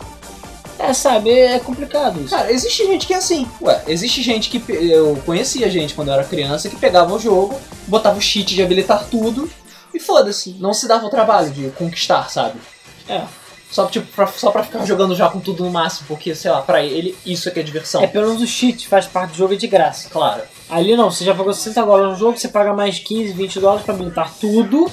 É, 0.84 0.93
sabe? 0.93 1.31
É 1.31 1.59
complicado 1.59 2.19
isso. 2.19 2.36
Cara, 2.36 2.51
existe 2.51 2.86
gente 2.86 3.07
que 3.07 3.13
é 3.13 3.17
assim. 3.17 3.47
Ué, 3.61 3.81
existe 3.88 4.21
gente 4.21 4.49
que. 4.49 4.61
Eu 4.71 5.17
conhecia 5.25 5.69
gente 5.69 5.93
quando 5.93 6.09
eu 6.09 6.13
era 6.13 6.23
criança 6.23 6.69
que 6.69 6.75
pegava 6.75 7.13
o 7.13 7.19
jogo, 7.19 7.59
botava 7.88 8.17
o 8.17 8.21
cheat 8.21 8.53
de 8.53 8.61
habilitar 8.61 9.05
tudo 9.09 9.49
e 9.93 9.99
foda-se. 9.99 10.55
Não 10.59 10.73
se 10.73 10.88
dava 10.88 11.05
o 11.05 11.09
trabalho 11.09 11.51
de 11.51 11.69
conquistar, 11.69 12.29
sabe? 12.29 12.59
É. 13.07 13.21
Só, 13.71 13.88
tipo, 13.88 14.05
pra, 14.13 14.27
só 14.27 14.51
pra 14.51 14.63
ficar 14.63 14.86
jogando 14.86 15.15
já 15.15 15.27
com 15.29 15.39
tudo 15.39 15.63
no 15.63 15.71
máximo, 15.71 16.07
porque, 16.07 16.36
sei 16.36 16.51
lá, 16.51 16.61
pra 16.61 16.84
ele 16.84 17.17
isso 17.25 17.49
é 17.49 17.51
que 17.51 17.59
é 17.59 17.63
diversão. 17.63 18.03
É 18.03 18.07
pelo 18.07 18.27
menos 18.27 18.41
o 18.41 18.45
cheat 18.45 18.88
faz 18.88 19.07
parte 19.07 19.31
do 19.31 19.38
jogo 19.38 19.53
é 19.53 19.57
de 19.57 19.65
graça. 19.65 20.09
Claro. 20.09 20.43
Ali 20.69 20.95
não, 20.95 21.09
você 21.09 21.25
já 21.25 21.34
pagou 21.34 21.53
60 21.53 21.81
dólares 21.84 22.11
no 22.11 22.19
jogo, 22.19 22.38
você 22.38 22.49
paga 22.49 22.71
mais 22.73 22.99
15, 22.99 23.34
20 23.34 23.59
dólares 23.59 23.84
pra 23.84 23.95
habilitar 23.95 24.31
tudo 24.39 24.91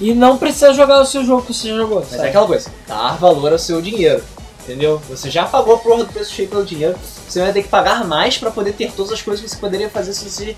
e 0.00 0.12
não 0.12 0.38
precisa 0.38 0.72
jogar 0.72 1.00
o 1.00 1.04
seu 1.04 1.24
jogo 1.24 1.42
que 1.42 1.54
você 1.54 1.68
já 1.68 1.76
jogou. 1.76 2.00
Mas 2.00 2.10
sabe? 2.10 2.24
é 2.24 2.28
aquela 2.30 2.46
coisa, 2.46 2.70
dar 2.88 3.16
valor 3.16 3.52
ao 3.52 3.58
seu 3.58 3.80
dinheiro. 3.80 4.24
Entendeu? 4.70 4.98
Você 5.08 5.28
já 5.28 5.46
pagou 5.46 5.74
a 5.74 5.78
porra 5.78 6.04
do 6.04 6.12
preço 6.12 6.32
cheio 6.32 6.48
pelo 6.48 6.64
dinheiro, 6.64 6.96
você 7.28 7.40
vai 7.40 7.52
ter 7.52 7.64
que 7.64 7.68
pagar 7.68 8.04
mais 8.04 8.38
pra 8.38 8.52
poder 8.52 8.72
ter 8.72 8.92
todas 8.92 9.10
as 9.10 9.20
coisas 9.20 9.44
que 9.44 9.50
você 9.50 9.56
poderia 9.56 9.90
fazer 9.90 10.12
se 10.12 10.30
você 10.30 10.56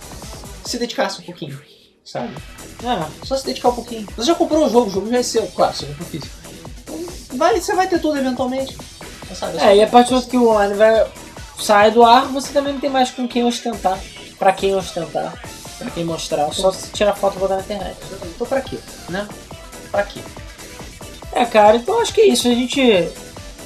se 0.63 0.79
dedicasse 0.79 1.23
um 1.23 1.25
pouquinho. 1.25 1.59
Sabe? 2.05 2.35
É. 2.85 3.27
Só 3.27 3.37
se 3.37 3.47
dedicar 3.47 3.71
um 3.71 3.75
pouquinho. 3.75 4.07
Você 4.15 4.27
já 4.27 4.35
comprou 4.35 4.67
o 4.67 4.69
jogo, 4.69 4.89
o 4.89 4.91
jogo 4.91 5.09
já 5.09 5.17
é 5.17 5.23
seu, 5.23 5.47
claro, 5.47 5.75
você 5.75 5.87
comprou 5.87 6.09
físico. 6.09 6.35
Então, 6.83 7.39
Vai, 7.39 7.59
você 7.59 7.75
vai 7.75 7.89
ter 7.89 8.01
tudo 8.01 8.19
eventualmente. 8.19 8.77
Sabe? 9.35 9.57
É, 9.59 9.77
e 9.77 9.83
a 9.83 9.87
partir 9.87 10.11
do 10.11 10.17
momento 10.17 10.31
que 10.31 10.37
o 10.37 10.51
online 10.51 10.75
vai 10.75 11.07
sai 11.59 11.91
do 11.91 12.03
ar, 12.03 12.27
você 12.27 12.53
também 12.53 12.75
não 12.75 12.81
tem 12.81 12.91
mais 12.91 13.11
com 13.11 13.27
quem 13.27 13.45
ostentar. 13.45 13.99
Pra 14.39 14.53
quem 14.53 14.75
ostentar. 14.75 15.33
Pra 15.79 15.91
quem 15.91 16.05
mostrar. 16.05 16.53
Só 16.53 16.71
se 16.71 16.91
tirar 16.91 17.15
foto 17.15 17.37
e 17.37 17.39
botar 17.39 17.57
na 17.57 17.63
internet. 17.63 17.97
Então 18.35 18.47
pra 18.47 18.61
quê? 18.61 18.77
Né? 19.09 19.27
Pra 19.91 20.03
quê? 20.03 20.21
É, 21.33 21.47
cara, 21.47 21.77
então 21.77 21.99
acho 22.03 22.13
que 22.13 22.21
é 22.21 22.27
isso. 22.27 22.47
A 22.47 22.51
gente. 22.51 23.11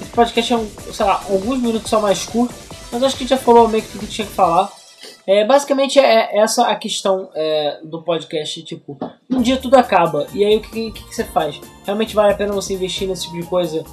Esse 0.01 0.11
podcast 0.11 0.53
é, 0.53 0.57
um, 0.57 0.68
sei 0.92 1.07
lá, 1.07 1.22
alguns 1.28 1.61
minutos 1.61 1.88
só 1.88 2.01
mais 2.01 2.24
curto. 2.24 2.55
Mas 2.92 3.03
acho 3.03 3.16
que 3.16 3.26
já 3.26 3.36
falou 3.36 3.68
meio 3.68 3.82
que 3.82 3.92
tudo 3.92 4.07
que 4.07 4.12
tinha 4.12 4.26
que 4.26 4.32
falar. 4.32 4.70
É, 5.26 5.44
basicamente 5.44 5.99
é 5.99 6.38
essa 6.38 6.68
a 6.68 6.76
questão 6.76 7.30
é, 7.34 7.80
do 7.82 8.03
podcast, 8.03 8.62
tipo, 8.62 8.97
um 9.28 9.42
dia 9.42 9.57
tudo 9.57 9.74
acaba, 9.74 10.26
e 10.32 10.44
aí 10.44 10.57
o 10.57 10.61
que, 10.61 10.92
que, 10.92 11.03
que 11.05 11.14
você 11.14 11.24
faz? 11.24 11.61
Realmente 11.84 12.14
vale 12.14 12.32
a 12.32 12.36
pena 12.36 12.53
você 12.53 12.74
investir 12.74 13.09
nesse 13.09 13.24
tipo 13.24 13.40
de 13.40 13.42
coisa 13.42 13.84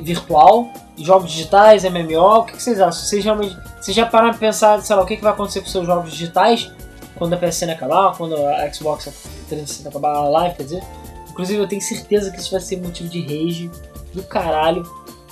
virtual, 0.00 0.72
jogos 0.96 1.30
digitais, 1.30 1.84
MMO, 1.84 2.38
o 2.38 2.44
que, 2.44 2.54
que 2.54 2.62
vocês 2.62 2.80
acham? 2.80 3.02
Vocês 3.02 3.22
realmente, 3.22 3.54
vocês 3.78 3.94
já 3.94 4.06
pararam 4.06 4.30
pra 4.30 4.38
pensar, 4.38 4.80
sei 4.80 4.96
lá, 4.96 5.02
o 5.02 5.06
que, 5.06 5.16
que 5.16 5.22
vai 5.22 5.32
acontecer 5.32 5.60
com 5.60 5.66
seus 5.66 5.86
jogos 5.86 6.10
digitais 6.12 6.72
quando 7.16 7.34
a 7.34 7.36
PSN 7.36 7.72
acabar, 7.72 8.16
quando 8.16 8.34
a 8.34 8.72
Xbox 8.72 9.04
360 9.48 9.88
acabar 9.90 10.16
a 10.16 10.28
live, 10.28 10.56
quer 10.56 10.62
dizer? 10.62 10.82
Inclusive 11.28 11.60
eu 11.60 11.68
tenho 11.68 11.82
certeza 11.82 12.30
que 12.30 12.38
isso 12.38 12.50
vai 12.50 12.60
ser 12.60 12.80
motivo 12.80 13.10
de 13.10 13.20
rage 13.20 13.70
do 14.14 14.22
caralho, 14.22 14.82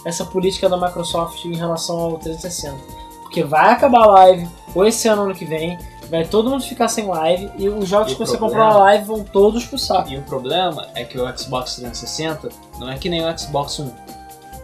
essa 0.04 0.24
política 0.24 0.68
da 0.68 0.76
Microsoft 0.76 1.44
em 1.44 1.56
relação 1.56 1.98
ao 1.98 2.18
360. 2.18 2.76
Porque 3.22 3.42
vai 3.42 3.70
acabar 3.70 4.04
a 4.04 4.06
live, 4.06 4.48
ou 4.74 4.86
esse 4.86 5.06
ano 5.08 5.22
ano 5.22 5.34
que 5.34 5.44
vem, 5.44 5.78
vai 6.10 6.24
todo 6.24 6.50
mundo 6.50 6.64
ficar 6.64 6.88
sem 6.88 7.06
live 7.06 7.50
e 7.58 7.68
os 7.68 7.88
jogos 7.88 8.12
E 8.12 8.14
que 8.14 8.20
você 8.20 8.38
comprou 8.38 8.64
na 8.64 8.78
live 8.78 9.04
vão 9.04 9.22
todos 9.22 9.64
pro 9.66 9.78
saco. 9.78 10.10
E 10.10 10.16
o 10.16 10.22
problema 10.22 10.88
é 10.94 11.04
que 11.04 11.18
o 11.18 11.38
Xbox 11.38 11.76
360 11.76 12.48
não 12.78 12.90
é 12.90 12.96
que 12.96 13.08
nem 13.08 13.24
o 13.24 13.38
Xbox 13.38 13.78
One. 13.78 13.92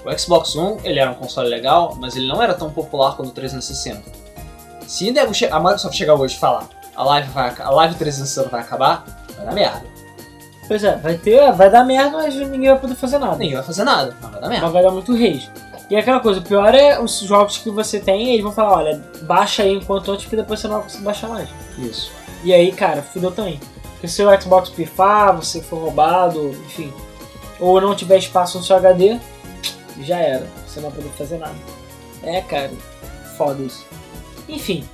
O 0.04 0.18
Xbox 0.18 0.54
One, 0.56 0.80
ele 0.84 0.98
era 0.98 1.10
um 1.10 1.14
console 1.14 1.48
legal, 1.48 1.96
mas 1.98 2.16
ele 2.16 2.26
não 2.26 2.42
era 2.42 2.54
tão 2.54 2.70
popular 2.70 3.16
quanto 3.16 3.28
o 3.28 3.32
360. 3.32 4.02
Se 4.86 5.08
a 5.08 5.60
Microsoft 5.60 5.96
chegar 5.96 6.14
hoje 6.14 6.34
e 6.34 6.38
falar 6.38 6.68
a 6.94 7.04
live, 7.04 7.28
vai, 7.30 7.54
a 7.58 7.70
live 7.70 7.94
360 7.94 8.48
vai 8.48 8.60
acabar, 8.60 9.04
vai 9.36 9.46
dar 9.46 9.52
merda. 9.52 9.93
Pois 10.66 10.82
é, 10.82 10.96
vai 10.96 11.16
ter, 11.16 11.52
vai 11.52 11.70
dar 11.70 11.84
merda, 11.84 12.18
mas 12.18 12.34
ninguém 12.34 12.70
vai 12.70 12.78
poder 12.78 12.94
fazer 12.94 13.18
nada. 13.18 13.36
Ninguém 13.36 13.54
vai 13.54 13.64
fazer 13.64 13.84
nada, 13.84 14.16
mas 14.20 14.30
vai 14.30 14.40
dar 14.40 14.48
merda. 14.48 14.64
Mas 14.64 14.72
vai 14.72 14.82
dar 14.82 14.90
muito 14.90 15.12
rage. 15.12 15.50
E 15.90 15.96
aquela 15.96 16.20
coisa, 16.20 16.40
o 16.40 16.42
pior 16.42 16.74
é 16.74 16.98
os 16.98 17.20
jogos 17.20 17.58
que 17.58 17.70
você 17.70 18.00
tem, 18.00 18.30
eles 18.30 18.42
vão 18.42 18.52
falar, 18.52 18.78
olha, 18.78 19.04
baixa 19.22 19.62
aí 19.62 19.74
enquanto 19.74 20.10
antes, 20.10 20.26
que 20.26 20.34
depois 20.34 20.60
você 20.60 20.66
não 20.66 20.76
vai 20.76 20.84
conseguir 20.84 21.04
baixar 21.04 21.28
mais. 21.28 21.48
Isso. 21.78 22.10
E 22.42 22.52
aí, 22.54 22.72
cara, 22.72 23.02
fudeu 23.02 23.30
também. 23.30 23.60
Porque 23.92 24.08
se 24.08 24.22
o 24.22 24.40
Xbox 24.40 24.70
pifar, 24.70 25.36
você 25.36 25.60
for 25.62 25.78
roubado, 25.78 26.50
enfim, 26.66 26.92
ou 27.60 27.80
não 27.80 27.94
tiver 27.94 28.18
espaço 28.18 28.58
no 28.58 28.64
seu 28.64 28.76
HD, 28.76 29.18
já 30.02 30.18
era. 30.18 30.46
Você 30.66 30.80
não 30.80 30.90
vai 30.90 30.98
poder 30.98 31.14
fazer 31.16 31.38
nada. 31.38 31.54
É, 32.22 32.40
cara, 32.40 32.70
foda 33.36 33.62
isso. 33.62 33.86
Enfim. 34.48 34.88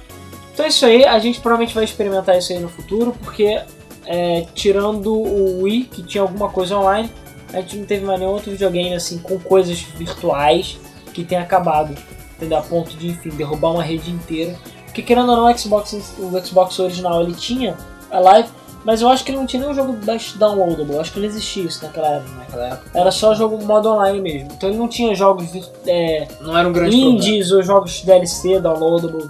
Então 0.53 0.67
é 0.67 0.69
isso 0.69 0.85
aí, 0.85 1.05
a 1.05 1.19
gente 1.19 1.41
provavelmente 1.41 1.75
vai 1.75 1.85
experimentar 1.85 2.37
isso 2.37 2.53
aí 2.53 2.59
no 2.59 2.69
futuro, 2.69 3.17
porque 3.23 3.63
é, 4.07 4.47
tirando 4.55 5.13
o 5.13 5.63
Wii, 5.63 5.85
que 5.85 6.03
tinha 6.03 6.23
alguma 6.23 6.49
coisa 6.49 6.77
online, 6.77 7.11
a 7.53 7.61
gente 7.61 7.77
não 7.77 7.85
teve 7.87 8.05
mais 8.05 8.19
nenhum 8.19 8.33
outro 8.33 8.51
videogame 8.51 8.95
assim 8.95 9.19
com 9.19 9.39
coisas 9.39 9.81
virtuais 9.81 10.79
que 11.13 11.25
tenha 11.25 11.43
acabado. 11.43 11.95
Entendeu? 12.37 12.59
A 12.59 12.63
ponto 12.63 12.97
de, 12.97 13.09
enfim, 13.09 13.31
derrubar 13.31 13.73
uma 13.73 13.83
rede 13.83 14.11
inteira. 14.11 14.57
Porque 14.87 15.03
querendo 15.03 15.31
ou 15.31 15.37
não, 15.37 15.53
o 15.53 15.59
Xbox, 15.59 15.93
o 16.19 16.45
Xbox 16.45 16.79
original 16.79 17.23
ele 17.23 17.35
tinha 17.35 17.77
a 18.11 18.19
live, 18.19 18.49
mas 18.85 19.03
eu 19.03 19.09
acho 19.09 19.25
que 19.25 19.31
ele 19.31 19.39
não 19.39 19.47
tinha 19.47 19.61
nenhum 19.63 19.75
jogo 19.75 19.97
downloadable. 20.37 20.95
Eu 20.95 21.01
acho 21.01 21.13
que 21.13 21.19
não 21.21 21.27
existia 21.27 21.65
isso 21.65 21.85
naquela 21.85 22.09
época. 22.09 22.31
Naquela 22.37 22.69
época. 22.69 22.99
Era 22.99 23.11
só 23.11 23.35
jogo 23.35 23.63
modo 23.63 23.91
online 23.91 24.21
mesmo. 24.21 24.49
Então 24.53 24.69
ele 24.69 24.79
não 24.79 24.89
tinha 24.89 25.15
jogos 25.15 25.51
é, 25.87 26.27
Não 26.41 26.57
era 26.57 26.67
um 26.67 26.73
grande 26.73 26.97
problema. 26.97 27.19
indies 27.19 27.51
ou 27.53 27.63
jogos 27.63 28.03
DLC 28.03 28.59
downloadable. 28.59 29.29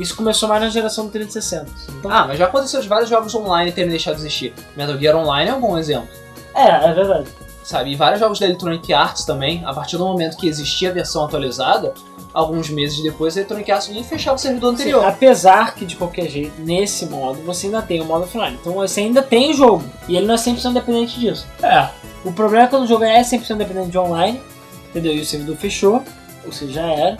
Isso 0.00 0.16
começou 0.16 0.48
mais 0.48 0.60
na 0.62 0.68
geração 0.68 1.06
do 1.06 1.12
360. 1.12 1.66
Então, 1.98 2.10
Ah, 2.10 2.26
mas 2.26 2.38
já 2.38 2.46
aconteceu 2.46 2.80
de 2.80 2.88
vários 2.88 3.08
jogos 3.10 3.34
online 3.34 3.70
terem 3.72 3.90
deixado 3.90 4.14
de 4.16 4.22
existir. 4.22 4.54
Metal 4.76 4.98
Gear 4.98 5.16
Online 5.16 5.50
é 5.50 5.54
um 5.54 5.60
bom 5.60 5.76
exemplo. 5.78 6.08
é, 6.54 6.68
é 6.90 6.92
verdade. 6.92 7.28
Sabe? 7.64 7.92
E 7.92 7.94
vários 7.96 8.18
jogos 8.18 8.40
da 8.40 8.46
Electronic 8.46 8.92
Arts 8.92 9.24
também, 9.24 9.62
a 9.64 9.72
partir 9.72 9.96
do 9.96 10.04
momento 10.04 10.36
que 10.36 10.48
existia 10.48 10.90
a 10.90 10.92
versão 10.92 11.24
atualizada, 11.24 11.94
alguns 12.34 12.68
meses 12.68 13.00
depois 13.04 13.36
a 13.36 13.40
Electronic 13.40 13.70
Arts 13.70 13.88
ia 13.88 14.02
fechar 14.02 14.32
o 14.32 14.38
servidor 14.38 14.70
Sim, 14.74 14.82
anterior. 14.82 15.04
apesar 15.04 15.74
que 15.76 15.86
de 15.86 15.94
qualquer 15.94 16.28
jeito, 16.28 16.60
nesse 16.60 17.06
modo, 17.06 17.40
você 17.42 17.66
ainda 17.66 17.80
tem 17.80 18.00
o 18.00 18.04
modo 18.04 18.24
offline. 18.24 18.58
Então 18.60 18.72
você 18.72 19.02
ainda 19.02 19.22
tem 19.22 19.52
o 19.52 19.54
jogo. 19.54 19.84
E 20.08 20.16
ele 20.16 20.26
não 20.26 20.34
é 20.34 20.38
100% 20.38 20.72
dependente 20.72 21.20
disso. 21.20 21.46
É. 21.62 21.88
O 22.24 22.32
problema 22.32 22.64
é 22.64 22.68
quando 22.68 22.82
o 22.82 22.86
jogo 22.86 23.04
é 23.04 23.20
100% 23.22 23.56
dependente 23.56 23.90
de 23.90 23.98
online, 23.98 24.42
entendeu? 24.90 25.14
E 25.14 25.20
o 25.20 25.24
servidor 25.24 25.56
fechou, 25.56 26.02
ou 26.44 26.50
seja, 26.50 26.72
já 26.72 26.86
era. 26.86 27.16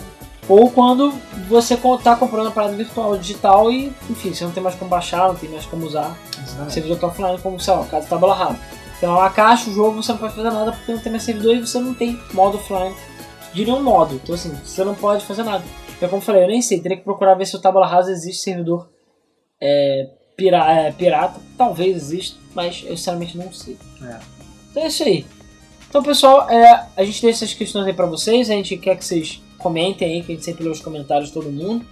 Ou 0.49 0.71
quando 0.71 1.13
você 1.49 1.77
co- 1.77 1.99
tá 1.99 2.17
comprando 2.17 2.49
a 2.49 2.51
parada 2.51 2.77
virtual 2.77 3.17
digital 3.17 3.71
e, 3.71 3.93
enfim, 4.11 4.35
você 4.35 4.45
não 4.45 4.51
tem 4.53 4.63
mais 4.63 4.75
como 4.75 4.91
baixar, 4.91 5.29
não 5.29 5.37
tem 5.37 5.49
mais 5.49 5.65
como 5.67 5.87
usar. 5.87 6.17
O 6.67 6.71
servidor 6.71 6.99
tá 6.99 7.07
offline, 7.07 7.39
como, 7.39 7.61
sei 7.61 7.73
lá, 7.75 7.81
o 7.81 7.87
caso 7.87 8.09
tábua 8.09 8.35
rasa. 8.35 8.59
Então 8.99 9.21
a 9.21 9.31
caixa, 9.31 9.71
o 9.71 9.73
jogo, 9.73 10.03
você 10.03 10.13
não 10.13 10.19
pode 10.19 10.35
fazer 10.35 10.51
nada 10.51 10.73
porque 10.73 10.93
não 10.93 11.01
tem 11.01 11.11
mais 11.13 11.25
servidor 11.25 11.55
e 11.57 11.61
você 11.61 11.79
não 11.79 11.95
tem 11.95 12.21
modo 12.35 12.57
offline 12.59 12.95
de 13.55 13.65
nenhum 13.65 13.83
modo. 13.83 14.15
Então 14.17 14.35
assim, 14.35 14.51
você 14.65 14.85
não 14.85 14.95
pode 14.95 15.25
fazer 15.25 15.43
nada. 15.45 15.65
É 16.01 16.07
como 16.09 16.17
eu 16.21 16.25
falei, 16.27 16.43
eu 16.43 16.49
nem 16.49 16.61
sei, 16.61 16.81
teria 16.81 16.97
que 16.99 17.05
procurar 17.05 17.35
ver 17.35 17.47
se 17.47 17.55
o 17.55 17.61
tábua 17.61 17.87
rasa 17.87 18.11
existe 18.11 18.43
servidor 18.43 18.89
é, 19.61 20.09
pira- 20.37 20.73
é, 20.73 20.91
pirata. 20.93 21.39
Talvez 21.57 21.97
exista, 21.97 22.37
mas 22.55 22.83
eu 22.85 22.97
sinceramente 22.97 23.39
não 23.39 23.53
sei. 23.53 23.77
É. 24.03 24.19
Então 24.73 24.83
é 24.83 24.87
isso 24.89 25.03
aí. 25.05 25.25
Então 25.89 26.03
pessoal, 26.03 26.49
é, 26.51 26.87
a 26.97 27.05
gente 27.05 27.23
deixa 27.23 27.45
essas 27.45 27.55
questões 27.55 27.87
aí 27.87 27.93
pra 27.93 28.07
vocês, 28.07 28.51
a 28.51 28.55
gente 28.55 28.77
quer 28.77 28.97
que 28.97 29.05
vocês 29.05 29.41
comentem 29.63 30.07
aí, 30.07 30.23
que 30.23 30.33
a 30.33 30.35
gente 30.35 30.45
sempre 30.45 30.65
lê 30.65 30.71
os 30.71 30.81
comentários 30.81 31.29
de 31.29 31.35
todo 31.35 31.51
mundo. 31.51 31.85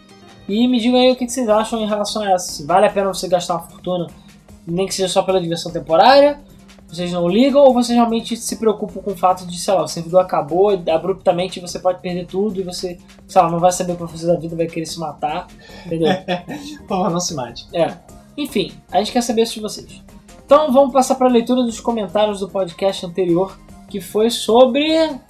E 0.49 0.67
me 0.67 0.81
digam 0.81 0.99
aí 0.99 1.11
o 1.13 1.17
que 1.17 1.29
vocês 1.29 1.49
acham 1.49 1.81
em 1.81 1.87
relação 1.87 2.23
a 2.23 2.33
essa. 2.33 2.53
Se 2.53 2.67
vale 2.67 2.87
a 2.87 2.91
pena 2.91 3.07
você 3.13 3.29
gastar 3.29 3.55
uma 3.55 3.63
fortuna, 3.63 4.09
nem 4.67 4.87
que 4.87 4.95
seja 4.95 5.09
só 5.09 5.23
pela 5.23 5.41
diversão 5.41 5.71
temporária, 5.73 6.41
vocês 6.89 7.13
não 7.13 7.29
ligam, 7.29 7.63
ou 7.63 7.73
vocês 7.73 7.95
realmente 7.97 8.37
se 8.37 8.57
preocupam 8.57 9.01
com 9.01 9.13
o 9.13 9.17
fato 9.17 9.47
de, 9.47 9.59
sei 9.59 9.73
lá, 9.73 9.85
o 9.85 9.89
servidor 9.89 10.21
acabou 10.21 10.71
abruptamente 10.93 11.61
você 11.61 11.79
pode 11.79 12.01
perder 12.01 12.27
tudo 12.27 12.59
e 12.59 12.65
você, 12.65 12.99
sei 13.29 13.43
lá, 13.43 13.49
não 13.49 13.61
vai 13.61 13.71
saber 13.71 13.93
o 13.93 13.95
que 13.95 14.03
vai 14.03 14.11
fazer 14.11 14.27
da 14.27 14.37
vida, 14.37 14.57
vai 14.57 14.67
querer 14.67 14.87
se 14.87 14.99
matar, 14.99 15.47
entendeu? 15.87 16.09
Porra, 16.89 17.11
não 17.11 17.21
se 17.21 17.33
mate. 17.35 17.67
É. 17.73 17.95
Enfim, 18.37 18.73
a 18.91 18.99
gente 18.99 19.13
quer 19.13 19.23
saber 19.23 19.43
isso 19.43 19.55
de 19.55 19.61
vocês. 19.61 20.03
Então 20.45 20.73
vamos 20.73 20.93
passar 20.93 21.15
para 21.15 21.29
a 21.29 21.31
leitura 21.31 21.63
dos 21.63 21.79
comentários 21.79 22.41
do 22.41 22.49
podcast 22.49 23.07
anterior, 23.07 23.57
que 23.89 24.01
foi 24.01 24.29
sobre. 24.29 25.21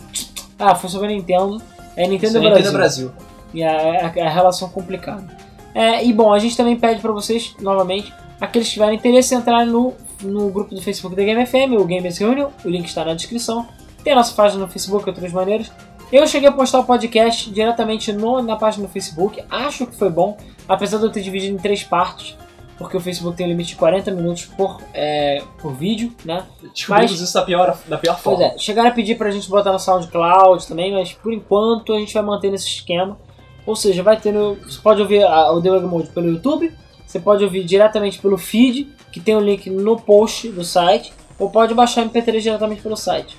Ah, 0.58 0.74
foi 0.74 0.88
sobre 0.88 1.08
a 1.08 1.10
Nintendo. 1.10 1.60
É 1.96 2.06
Nintendo 2.06 2.26
Isso 2.26 2.36
aí, 2.38 2.42
Brasil. 2.42 2.56
Nintendo 2.56 2.76
Brasil. 2.78 3.12
E 3.52 3.62
a, 3.64 4.06
a- 4.06 4.26
a 4.26 4.30
relação 4.30 4.68
complicada. 4.68 5.36
É, 5.74 6.04
e 6.04 6.12
bom, 6.12 6.32
a 6.32 6.38
gente 6.38 6.56
também 6.56 6.76
pede 6.76 7.00
para 7.00 7.12
vocês, 7.12 7.54
novamente, 7.60 8.12
aqueles 8.40 8.68
que 8.68 8.74
tiverem 8.74 8.96
interesse, 8.96 9.34
entrar 9.34 9.64
no, 9.66 9.94
no 10.22 10.48
grupo 10.50 10.74
do 10.74 10.80
Facebook 10.82 11.14
da 11.14 11.22
Game 11.22 11.44
FM, 11.46 11.78
o 11.78 11.84
Gamers 11.84 12.18
Reunion, 12.18 12.48
o 12.64 12.68
link 12.68 12.86
está 12.86 13.04
na 13.04 13.14
descrição. 13.14 13.66
Tem 14.02 14.12
a 14.12 14.16
nossa 14.16 14.34
página 14.34 14.60
no 14.64 14.68
Facebook 14.68 15.08
outras 15.08 15.32
maneiras. 15.32 15.70
Eu 16.10 16.26
cheguei 16.26 16.48
a 16.48 16.52
postar 16.52 16.80
o 16.80 16.84
podcast 16.84 17.50
diretamente 17.50 18.12
no- 18.12 18.42
na 18.42 18.56
página 18.56 18.86
do 18.86 18.92
Facebook. 18.92 19.42
Acho 19.48 19.86
que 19.86 19.94
foi 19.94 20.10
bom, 20.10 20.36
apesar 20.68 20.98
de 20.98 21.04
eu 21.04 21.10
ter 21.12 21.20
dividido 21.22 21.54
em 21.54 21.58
três 21.58 21.84
partes, 21.84 22.36
porque 22.80 22.96
o 22.96 23.00
Facebook 23.00 23.36
tem 23.36 23.44
um 23.46 23.50
limite 23.50 23.70
de 23.70 23.76
40 23.76 24.10
minutos 24.10 24.46
por, 24.46 24.80
é, 24.94 25.42
por 25.60 25.72
vídeo, 25.74 26.12
né? 26.24 26.46
Descobrimos 26.74 27.12
Mas- 27.12 27.20
isso 27.20 27.34
da 27.34 27.42
pior, 27.42 27.78
da 27.86 27.98
pior 27.98 28.14
Pois 28.14 28.38
forma. 28.38 28.54
é, 28.54 28.58
chegaram 28.58 28.88
a 28.88 28.92
pedir 28.92 29.16
pra 29.18 29.30
gente 29.30 29.48
botar 29.50 29.70
no 29.70 29.78
SoundCloud 29.78 30.66
também, 30.66 30.92
mas 30.92 31.12
por 31.12 31.30
enquanto 31.32 31.92
a 31.92 31.98
gente 31.98 32.12
vai 32.14 32.22
manter 32.22 32.50
nesse 32.50 32.66
esquema. 32.66 33.18
Ou 33.66 33.76
seja, 33.76 34.02
vai 34.02 34.18
ter 34.18 34.32
no, 34.32 34.54
Você 34.56 34.80
pode 34.80 35.02
ouvir 35.02 35.22
a- 35.22 35.52
o 35.52 35.60
Debug 35.60 35.84
Mode 35.84 36.08
pelo 36.08 36.26
YouTube, 36.28 36.72
você 37.06 37.20
pode 37.20 37.44
ouvir 37.44 37.62
diretamente 37.64 38.18
pelo 38.18 38.38
feed, 38.38 38.88
que 39.12 39.20
tem 39.20 39.36
o 39.36 39.40
link 39.40 39.68
no 39.68 39.96
post 40.00 40.48
do 40.48 40.64
site, 40.64 41.12
ou 41.38 41.50
pode 41.50 41.74
baixar 41.74 42.02
MP3 42.02 42.40
diretamente 42.42 42.80
pelo 42.80 42.96
site. 42.96 43.36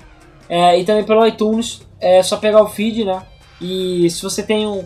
É, 0.48 0.78
e 0.78 0.84
também 0.84 1.02
pelo 1.04 1.26
iTunes, 1.26 1.82
é 2.00 2.22
só 2.22 2.36
pegar 2.36 2.62
o 2.62 2.68
feed, 2.68 3.04
né? 3.04 3.22
E 3.60 4.08
se 4.08 4.22
você 4.22 4.42
tem 4.42 4.66
um. 4.66 4.84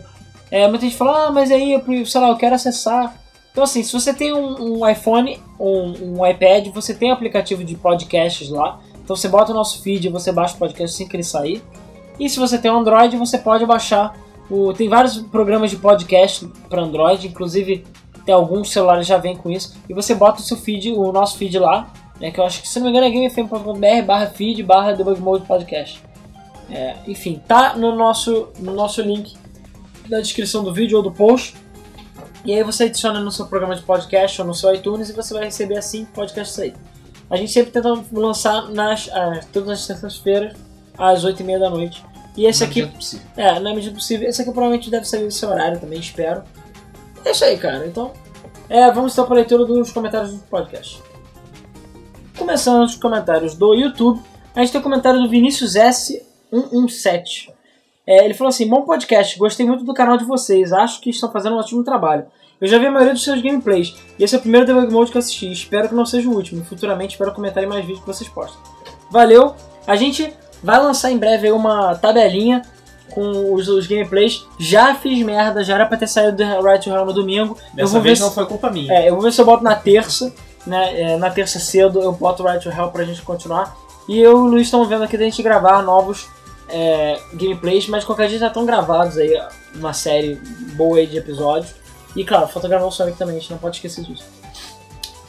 É, 0.50 0.66
muita 0.68 0.84
gente 0.86 0.96
fala, 0.96 1.26
ah, 1.26 1.30
mas 1.30 1.50
aí, 1.50 1.72
eu, 1.72 2.06
sei 2.06 2.20
lá, 2.20 2.28
eu 2.28 2.36
quero 2.36 2.54
acessar. 2.54 3.14
Então, 3.56 3.64
assim, 3.64 3.82
se 3.82 3.90
você 3.90 4.12
tem 4.12 4.34
um, 4.34 4.80
um 4.82 4.86
iPhone 4.86 5.40
ou 5.58 5.86
um, 5.86 6.18
um 6.18 6.26
iPad, 6.26 6.68
você 6.74 6.92
tem 6.92 7.10
aplicativo 7.10 7.64
de 7.64 7.74
podcasts 7.74 8.50
lá. 8.50 8.78
Então 9.02 9.16
você 9.16 9.30
bota 9.30 9.50
o 9.50 9.54
nosso 9.54 9.80
feed 9.80 10.10
você 10.10 10.30
baixa 10.30 10.54
o 10.54 10.58
podcast 10.58 10.94
assim 10.94 11.08
que 11.08 11.16
ele 11.16 11.22
sair. 11.22 11.62
E 12.20 12.28
se 12.28 12.38
você 12.38 12.58
tem 12.58 12.70
um 12.70 12.80
Android, 12.80 13.16
você 13.16 13.38
pode 13.38 13.64
baixar. 13.64 14.14
O, 14.50 14.74
tem 14.74 14.90
vários 14.90 15.16
programas 15.22 15.70
de 15.70 15.78
podcast 15.78 16.46
para 16.68 16.82
Android, 16.82 17.28
inclusive 17.28 17.82
tem 18.26 18.34
alguns 18.34 18.70
celulares 18.70 19.06
já 19.06 19.16
vêm 19.16 19.34
com 19.34 19.50
isso. 19.50 19.74
E 19.88 19.94
você 19.94 20.14
bota 20.14 20.38
o 20.38 20.44
seu 20.44 20.58
feed, 20.58 20.92
o 20.92 21.10
nosso 21.10 21.38
feed 21.38 21.58
lá, 21.58 21.90
né, 22.20 22.30
que 22.30 22.38
eu 22.38 22.44
acho 22.44 22.60
que 22.60 22.68
se 22.68 22.78
não 22.78 22.84
me 22.84 22.90
engano 22.90 23.06
é 23.06 23.10
gamefm.br 23.10 24.06
barra 24.06 24.26
feed 24.26 24.62
barra 24.64 24.94
podcast. 25.48 26.02
É, 26.70 26.96
enfim, 27.06 27.40
tá 27.48 27.74
no 27.74 27.96
nosso, 27.96 28.48
no 28.58 28.74
nosso 28.74 29.00
link 29.00 29.34
na 30.10 30.20
descrição 30.20 30.62
do 30.62 30.74
vídeo 30.74 30.98
ou 30.98 31.02
do 31.02 31.10
post. 31.10 31.54
E 32.46 32.54
aí 32.54 32.62
você 32.62 32.84
adiciona 32.84 33.18
no 33.18 33.32
seu 33.32 33.46
programa 33.46 33.74
de 33.74 33.82
podcast 33.82 34.40
ou 34.40 34.46
no 34.46 34.54
seu 34.54 34.72
iTunes 34.72 35.10
e 35.10 35.12
você 35.12 35.34
vai 35.34 35.46
receber 35.46 35.76
assim 35.76 36.04
podcast 36.04 36.54
sair. 36.54 36.74
A 37.28 37.36
gente 37.36 37.50
sempre 37.50 37.72
tenta 37.72 37.92
lançar 38.12 38.70
nas, 38.70 39.10
ah, 39.12 39.40
todas 39.52 39.70
as 39.70 39.84
terças-feiras, 39.84 40.56
às 40.96 41.24
8h30 41.24 41.58
da 41.58 41.68
noite. 41.68 42.04
E 42.36 42.46
esse 42.46 42.60
Na 42.62 42.70
aqui, 42.70 42.86
possível. 42.86 43.26
é, 43.36 43.58
na 43.58 43.74
medida 43.74 43.92
possível, 43.92 44.28
esse 44.28 44.40
aqui 44.40 44.52
provavelmente 44.52 44.88
deve 44.88 45.04
sair 45.04 45.24
nesse 45.24 45.44
horário 45.44 45.80
também, 45.80 45.98
espero. 45.98 46.44
É 47.24 47.32
isso 47.32 47.44
aí, 47.44 47.58
cara. 47.58 47.84
Então, 47.84 48.12
é, 48.68 48.92
vamos 48.92 49.12
então 49.12 49.24
para 49.24 49.34
a 49.34 49.38
leitura 49.38 49.64
dos 49.64 49.90
comentários 49.90 50.34
do 50.34 50.38
podcast. 50.44 51.02
Começando 52.38 52.84
os 52.84 52.94
comentários 52.94 53.56
do 53.56 53.74
YouTube, 53.74 54.22
a 54.54 54.60
gente 54.60 54.70
tem 54.70 54.80
o 54.80 54.84
comentário 54.84 55.20
do 55.20 55.28
Vinícius 55.28 55.74
S117. 55.74 57.55
É, 58.06 58.24
ele 58.24 58.34
falou 58.34 58.48
assim: 58.50 58.68
Bom 58.68 58.82
podcast, 58.82 59.38
gostei 59.38 59.66
muito 59.66 59.84
do 59.84 59.92
canal 59.94 60.16
de 60.16 60.24
vocês, 60.24 60.72
acho 60.72 61.00
que 61.00 61.10
estão 61.10 61.30
fazendo 61.30 61.56
um 61.56 61.58
ótimo 61.58 61.82
trabalho. 61.82 62.26
Eu 62.60 62.66
já 62.68 62.78
vi 62.78 62.86
a 62.86 62.90
maioria 62.90 63.12
dos 63.12 63.22
seus 63.24 63.42
gameplays, 63.42 63.94
e 64.18 64.24
esse 64.24 64.34
é 64.34 64.38
o 64.38 64.40
primeiro 64.40 64.66
debug 64.66 64.90
mode 64.92 65.10
que 65.10 65.16
eu 65.16 65.20
assisti. 65.20 65.50
Espero 65.52 65.88
que 65.88 65.94
não 65.94 66.06
seja 66.06 66.28
o 66.28 66.32
último. 66.34 66.64
Futuramente 66.64 67.12
espero 67.14 67.32
comentar 67.32 67.62
em 67.62 67.66
mais 67.66 67.82
vídeos 67.84 68.00
que 68.00 68.06
vocês 68.06 68.28
postam. 68.30 68.58
Valeu! 69.10 69.54
A 69.86 69.94
gente 69.96 70.32
vai 70.62 70.78
lançar 70.80 71.10
em 71.10 71.18
breve 71.18 71.46
aí 71.48 71.52
uma 71.52 71.94
tabelinha 71.96 72.62
com 73.10 73.52
os, 73.54 73.68
os 73.68 73.86
gameplays. 73.86 74.46
Já 74.58 74.94
fiz 74.94 75.22
merda, 75.24 75.62
já 75.62 75.74
era 75.74 75.86
pra 75.86 75.96
ter 75.98 76.06
saído 76.08 76.36
do 76.38 76.62
Right 76.62 76.82
to 76.82 76.90
Hell 76.94 77.04
no 77.04 77.12
domingo. 77.12 77.56
eu 77.70 77.76
Dessa 77.76 77.92
vou 77.92 78.00
ver 78.00 78.08
vez 78.08 78.18
se- 78.18 78.24
não 78.24 78.30
foi 78.30 78.46
culpa 78.46 78.70
minha. 78.70 78.92
é, 78.92 79.08
eu 79.10 79.14
vou 79.14 79.22
ver 79.22 79.32
se 79.32 79.40
eu 79.40 79.44
boto 79.44 79.62
na 79.62 79.74
terça, 79.76 80.32
né? 80.66 81.00
é, 81.00 81.16
na 81.18 81.28
terça 81.30 81.58
cedo 81.58 82.00
eu 82.00 82.12
boto 82.12 82.42
o 82.42 82.46
Right 82.46 82.62
to 82.62 82.70
Hell 82.74 82.88
pra 82.90 83.04
gente 83.04 83.20
continuar. 83.22 83.76
E 84.08 84.18
eu 84.18 84.32
e 84.32 84.34
o 84.34 84.44
Luiz 84.46 84.62
estamos 84.62 84.88
vendo 84.88 85.04
aqui 85.04 85.16
da 85.18 85.24
gente 85.24 85.42
gravar 85.42 85.82
novos 85.82 86.26
é, 86.68 87.20
gameplays, 87.34 87.86
mas 87.88 88.04
qualquer 88.04 88.28
dia 88.28 88.38
já 88.38 88.48
estão 88.48 88.64
gravados 88.66 89.16
aí, 89.18 89.40
uma 89.74 89.92
série 89.92 90.36
boa 90.74 90.98
aí 90.98 91.06
de 91.06 91.16
episódios. 91.18 91.74
E 92.14 92.24
claro, 92.24 92.48
falta 92.48 92.66
gravar 92.68 92.86
o 92.86 92.90
Sonic 92.90 93.18
também, 93.18 93.36
a 93.36 93.38
gente 93.38 93.50
não 93.50 93.58
pode 93.58 93.76
esquecer 93.76 94.04
disso. 94.04 94.24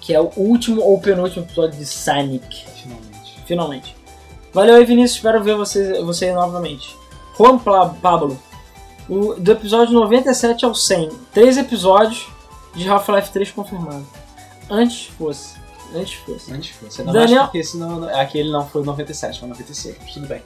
Que 0.02 0.14
é 0.14 0.22
o 0.22 0.32
último 0.38 0.82
ou 0.82 1.00
penúltimo 1.02 1.44
episódio 1.46 1.78
de 1.78 1.86
Sonic, 1.86 2.66
Finalmente. 2.82 3.40
finalmente. 3.46 3.96
Valeu 4.54 4.76
aí, 4.76 4.86
Vinícius, 4.86 5.18
espero 5.18 5.44
ver 5.44 5.56
você, 5.56 6.02
você 6.02 6.26
aí 6.26 6.34
novamente. 6.34 6.96
Juan 7.38 7.60
Pablo, 7.60 8.40
o, 9.10 9.34
do 9.36 9.52
episódio 9.52 9.94
97 9.94 10.66
ao 10.66 10.74
100, 10.74 11.10
três 11.34 11.58
episódios 11.58 12.28
de 12.74 12.88
Half-Life 12.88 13.32
3 13.32 13.52
confirmado. 13.52 14.06
Antes 14.70 15.08
fosse. 15.18 15.56
Antes 15.94 16.14
fosse. 16.16 16.52
Antes 16.54 16.76
fosse. 16.76 17.02
Ainda 17.02 17.14
Daniel- 17.14 17.44
porque 17.46 17.62
não, 17.76 18.04
aquele 18.20 18.50
não 18.52 18.66
foi 18.68 18.84
97, 18.84 19.40
foi 19.40 19.50
96. 19.50 19.96
Mas 20.02 20.14
tudo 20.14 20.28
bem. 20.28 20.42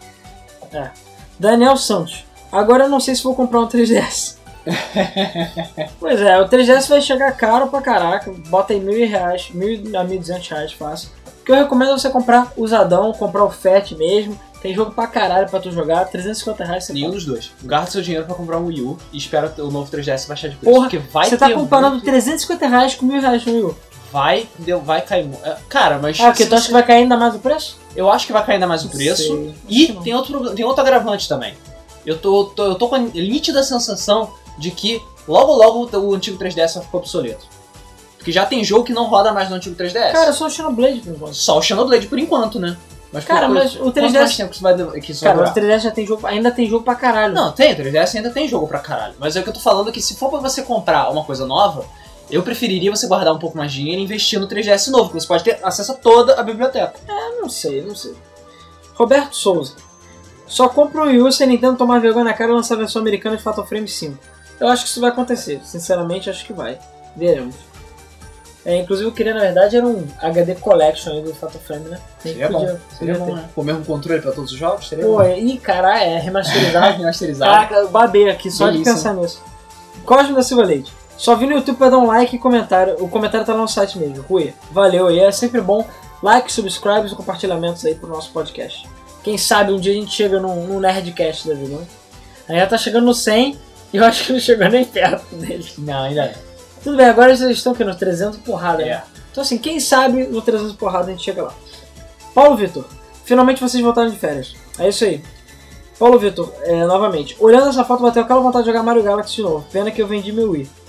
Daniel 1.39 1.77
Santos. 1.77 2.23
Agora 2.51 2.83
eu 2.85 2.89
não 2.89 2.99
sei 2.99 3.15
se 3.15 3.23
vou 3.23 3.35
comprar 3.35 3.61
um 3.61 3.67
3DS. 3.67 4.37
pois 5.99 6.21
é, 6.21 6.39
o 6.39 6.47
3DS 6.47 6.87
vai 6.87 7.01
chegar 7.01 7.31
caro 7.35 7.67
pra 7.67 7.81
caraca. 7.81 8.31
Bota 8.47 8.73
aí 8.73 8.79
mil 8.79 8.93
reais, 9.07 9.49
mil 9.53 9.81
a 9.99 10.03
mil 10.03 10.19
duzentos 10.19 10.47
reais 10.49 10.71
fácil. 10.73 11.09
O 11.41 11.43
que 11.43 11.51
eu 11.51 11.55
recomendo 11.55 11.91
é 11.93 11.97
você 11.97 12.09
comprar 12.09 12.51
usadão, 12.55 13.11
comprar 13.13 13.43
o 13.43 13.49
FAT 13.49 13.93
mesmo. 13.95 14.39
Tem 14.61 14.75
jogo 14.75 14.91
pra 14.91 15.07
caralho 15.07 15.49
pra 15.49 15.59
tu 15.59 15.71
jogar. 15.71 16.05
350 16.05 16.63
reais 16.63 16.83
você 16.83 16.93
Nenhum 16.93 17.07
compra. 17.07 17.19
dos 17.19 17.25
dois. 17.27 17.51
Gasta 17.63 17.91
seu 17.91 18.01
dinheiro 18.03 18.27
pra 18.27 18.35
comprar 18.35 18.59
um 18.59 18.67
Wii 18.67 18.81
U 18.81 18.97
e 19.11 19.17
espera 19.17 19.51
o 19.57 19.71
novo 19.71 19.89
3DS 19.91 20.27
baixar 20.27 20.49
de 20.49 20.55
preço. 20.57 20.71
Porra, 20.75 20.87
porque 20.87 20.99
vai 21.11 21.27
Você 21.27 21.37
tá 21.37 21.51
comparando 21.51 21.93
muito- 21.93 22.05
350 22.05 22.67
reais 22.67 22.93
com 22.93 23.05
mil 23.07 23.19
reais 23.19 23.43
no 23.43 23.53
Wii 23.53 23.63
U. 23.63 23.75
Vai, 24.11 24.47
deu, 24.59 24.81
vai 24.81 25.01
cair. 25.01 25.29
é, 25.43 25.55
Cara, 25.69 25.97
mas. 26.01 26.19
Ah, 26.19 26.25
porque 26.31 26.45
tu 26.45 26.53
acha 26.55 26.67
que 26.67 26.73
vai 26.73 26.83
cair 26.85 27.03
ainda 27.03 27.15
mais 27.17 27.33
o 27.35 27.39
preço? 27.39 27.77
Eu 27.95 28.11
acho 28.11 28.27
que 28.27 28.33
vai 28.33 28.45
cair 28.45 28.55
ainda 28.55 28.67
mais 28.67 28.83
o 28.83 28.89
preço. 28.89 29.23
Sei. 29.23 29.55
E 29.69 29.93
tem 30.03 30.13
outro, 30.13 30.53
tem 30.53 30.65
outro 30.65 30.81
agravante 30.81 31.27
também. 31.29 31.53
Eu 32.05 32.17
tô, 32.17 32.45
tô- 32.45 32.65
eu 32.65 32.75
tô 32.75 32.89
com 32.89 32.95
a 32.95 32.99
nítida 32.99 33.63
sensação 33.63 34.33
de 34.57 34.71
que 34.71 35.01
logo 35.27 35.53
logo 35.53 35.89
o 35.97 36.13
antigo 36.15 36.37
3DS 36.37 36.73
vai 36.75 36.83
ficar 36.83 36.97
obsoleto. 36.97 37.45
Porque 38.17 38.31
já 38.31 38.45
tem 38.45 38.63
jogo 38.63 38.83
que 38.83 38.93
não 38.93 39.05
roda 39.07 39.31
mais 39.33 39.49
no 39.49 39.55
antigo 39.55 39.75
3DS. 39.75 40.11
Cara, 40.11 40.33
só 40.33 40.45
o 40.45 40.49
Xenoblade 40.49 40.99
por 40.99 41.11
enquanto. 41.13 41.33
Só 41.33 41.57
o 41.57 41.61
Xenoblade 41.61 42.07
por 42.07 42.19
enquanto, 42.19 42.59
né? 42.59 42.77
Mas 43.13 43.25
Cara, 43.25 43.47
por- 43.47 43.55
mas 43.55 43.75
o 43.75 43.79
quanto 43.79 43.93
3DS 43.95 44.13
mais 44.13 44.37
tempo 44.37 44.49
que 44.49 44.55
isso 44.55 44.63
vai, 44.63 45.01
que 45.01 45.11
isso 45.11 45.23
vai 45.23 45.33
Cara, 45.33 45.49
o 45.49 45.53
durar? 45.53 45.53
3DS 45.53 45.83
já 45.83 45.91
tem 45.91 46.05
jogo, 46.05 46.25
ainda 46.27 46.51
tem 46.51 46.69
jogo 46.69 46.83
pra 46.83 46.95
caralho. 46.95 47.33
Não, 47.33 47.51
tem, 47.51 47.73
o 47.73 47.75
3DS 47.75 48.15
ainda 48.15 48.29
tem 48.29 48.47
jogo 48.47 48.67
pra 48.67 48.79
caralho. 48.79 49.15
Mas 49.19 49.35
é 49.35 49.39
o 49.39 49.43
que 49.43 49.49
eu 49.49 49.53
tô 49.53 49.59
falando 49.59 49.89
é 49.89 49.91
que 49.91 50.01
se 50.01 50.15
for 50.15 50.29
pra 50.29 50.39
você 50.39 50.61
comprar 50.61 51.09
uma 51.11 51.23
coisa 51.23 51.45
nova, 51.45 51.83
eu 52.29 52.43
preferiria 52.43 52.91
você 52.91 53.07
guardar 53.07 53.33
um 53.33 53.39
pouco 53.39 53.57
mais 53.57 53.71
de 53.71 53.79
dinheiro 53.79 54.01
e 54.01 54.03
investir 54.03 54.39
no 54.39 54.47
3DS 54.47 54.89
novo, 54.89 55.09
que 55.09 55.19
você 55.19 55.27
pode 55.27 55.43
ter 55.43 55.59
acesso 55.63 55.91
a 55.91 55.95
toda 55.95 56.39
a 56.39 56.43
biblioteca. 56.43 56.93
Eu 57.07 57.41
não 57.41 57.49
sei, 57.49 57.81
não 57.81 57.95
sei. 57.95 58.13
Roberto 58.95 59.35
Souza. 59.35 59.75
Só 60.47 60.67
compra 60.69 61.01
o 61.01 61.05
Wii 61.05 61.21
U 61.21 61.31
se 61.31 61.43
a 61.43 61.47
Nintendo 61.47 61.77
tomar 61.77 61.99
vergonha 61.99 62.25
na 62.25 62.33
cara 62.33 62.51
e 62.51 62.55
lançar 62.55 62.75
a 62.75 62.77
versão 62.79 63.01
americana 63.01 63.37
de 63.37 63.43
Fatal 63.43 63.65
Frame 63.65 63.87
5. 63.87 64.17
Eu 64.59 64.67
acho 64.67 64.83
que 64.83 64.89
isso 64.89 65.01
vai 65.01 65.09
acontecer. 65.09 65.61
Sinceramente, 65.63 66.29
acho 66.29 66.45
que 66.45 66.53
vai. 66.53 66.77
Veremos. 67.15 67.55
É, 68.63 68.77
inclusive, 68.77 69.07
eu 69.09 69.11
queria, 69.13 69.33
na 69.33 69.39
verdade, 69.39 69.75
era 69.75 69.87
um 69.87 70.05
HD 70.21 70.53
Collection 70.55 71.13
aí 71.13 71.21
do 71.23 71.33
Fatal 71.33 71.59
Frame, 71.61 71.89
né? 71.89 71.99
Seria 72.19 72.47
bom. 72.47 72.77
Seria 72.97 73.17
bom, 73.17 73.33
né? 73.33 73.49
Com 73.55 73.61
o 73.61 73.63
mesmo 73.63 73.83
controle 73.83 74.21
pra 74.21 74.31
todos 74.31 74.51
os 74.51 74.57
jogos? 74.57 74.87
Seria 74.87 75.03
Pô, 75.03 75.13
bom. 75.13 75.21
é- 75.23 75.39
ih, 75.39 75.57
caralho, 75.57 76.03
é 76.03 76.19
remasterizado. 76.19 76.93
Remasterizado. 76.99 77.51
Caraca, 77.51 77.75
eu 77.75 77.89
babei 77.89 78.29
aqui 78.29 78.51
só 78.51 78.65
Delícia. 78.67 78.93
de 78.93 78.97
pensar 78.99 79.13
nisso. 79.15 79.41
Cosme 80.05 80.35
da 80.35 80.43
Silva 80.43 80.63
Leite. 80.63 80.93
Só 81.21 81.35
vi 81.35 81.45
no 81.45 81.53
YouTube 81.53 81.77
pra 81.77 81.91
dar 81.91 81.99
um 81.99 82.07
like 82.07 82.35
e 82.35 82.39
comentário. 82.39 82.95
O 82.99 83.07
comentário 83.07 83.45
tá 83.45 83.53
lá 83.53 83.61
no 83.61 83.67
site 83.67 83.95
mesmo. 83.99 84.25
Rui, 84.27 84.55
valeu 84.71 85.05
aí. 85.05 85.19
É 85.19 85.31
sempre 85.31 85.61
bom. 85.61 85.87
Like, 86.19 86.51
subscribes 86.51 87.11
e 87.11 87.15
compartilhamentos 87.15 87.85
aí 87.85 87.93
pro 87.93 88.09
nosso 88.09 88.31
podcast. 88.31 88.89
Quem 89.23 89.37
sabe 89.37 89.71
um 89.71 89.79
dia 89.79 89.91
a 89.91 89.95
gente 89.95 90.11
chega 90.11 90.39
num, 90.39 90.65
num 90.65 90.79
Nerdcast 90.79 91.47
da 91.47 91.53
vida, 91.53 91.77
né? 91.77 91.85
Aí 92.49 92.57
já 92.57 92.65
tá 92.65 92.75
chegando 92.75 93.05
no 93.05 93.13
100 93.13 93.55
e 93.93 93.97
eu 93.97 94.03
acho 94.03 94.25
que 94.25 94.33
não 94.33 94.39
chegou 94.39 94.67
nem 94.67 94.83
perto 94.83 95.35
dele. 95.35 95.63
Não, 95.77 96.05
ainda 96.05 96.23
é. 96.23 96.33
Tudo 96.83 96.97
bem, 96.97 97.05
agora 97.05 97.29
eles 97.29 97.41
estão 97.41 97.73
aqui 97.73 97.83
no 97.83 97.95
300 97.95 98.39
porrada, 98.39 98.83
né? 98.83 98.89
É. 98.89 99.03
Então 99.31 99.43
assim, 99.43 99.59
quem 99.59 99.79
sabe 99.79 100.23
no 100.23 100.41
300 100.41 100.75
porrada 100.75 101.05
a 101.05 101.11
gente 101.11 101.23
chega 101.23 101.43
lá. 101.43 101.53
Paulo 102.33 102.57
Vitor, 102.57 102.85
finalmente 103.25 103.61
vocês 103.61 103.83
voltaram 103.83 104.09
de 104.09 104.17
férias. 104.17 104.55
É 104.79 104.89
isso 104.89 105.05
aí. 105.05 105.23
Paulo 105.99 106.17
Vitor, 106.17 106.51
é, 106.63 106.83
novamente, 106.83 107.37
olhando 107.39 107.69
essa 107.69 107.85
foto, 107.85 108.01
bateu 108.01 108.23
aquela 108.23 108.41
vontade 108.41 108.63
de 108.63 108.71
jogar 108.71 108.81
Mario 108.81 109.03
Galaxy 109.03 109.35
de 109.35 109.43
novo. 109.43 109.63
Pena 109.71 109.91
que 109.91 110.01
eu 110.01 110.07
vendi 110.07 110.31
meu 110.31 110.49
Wii. 110.49 110.80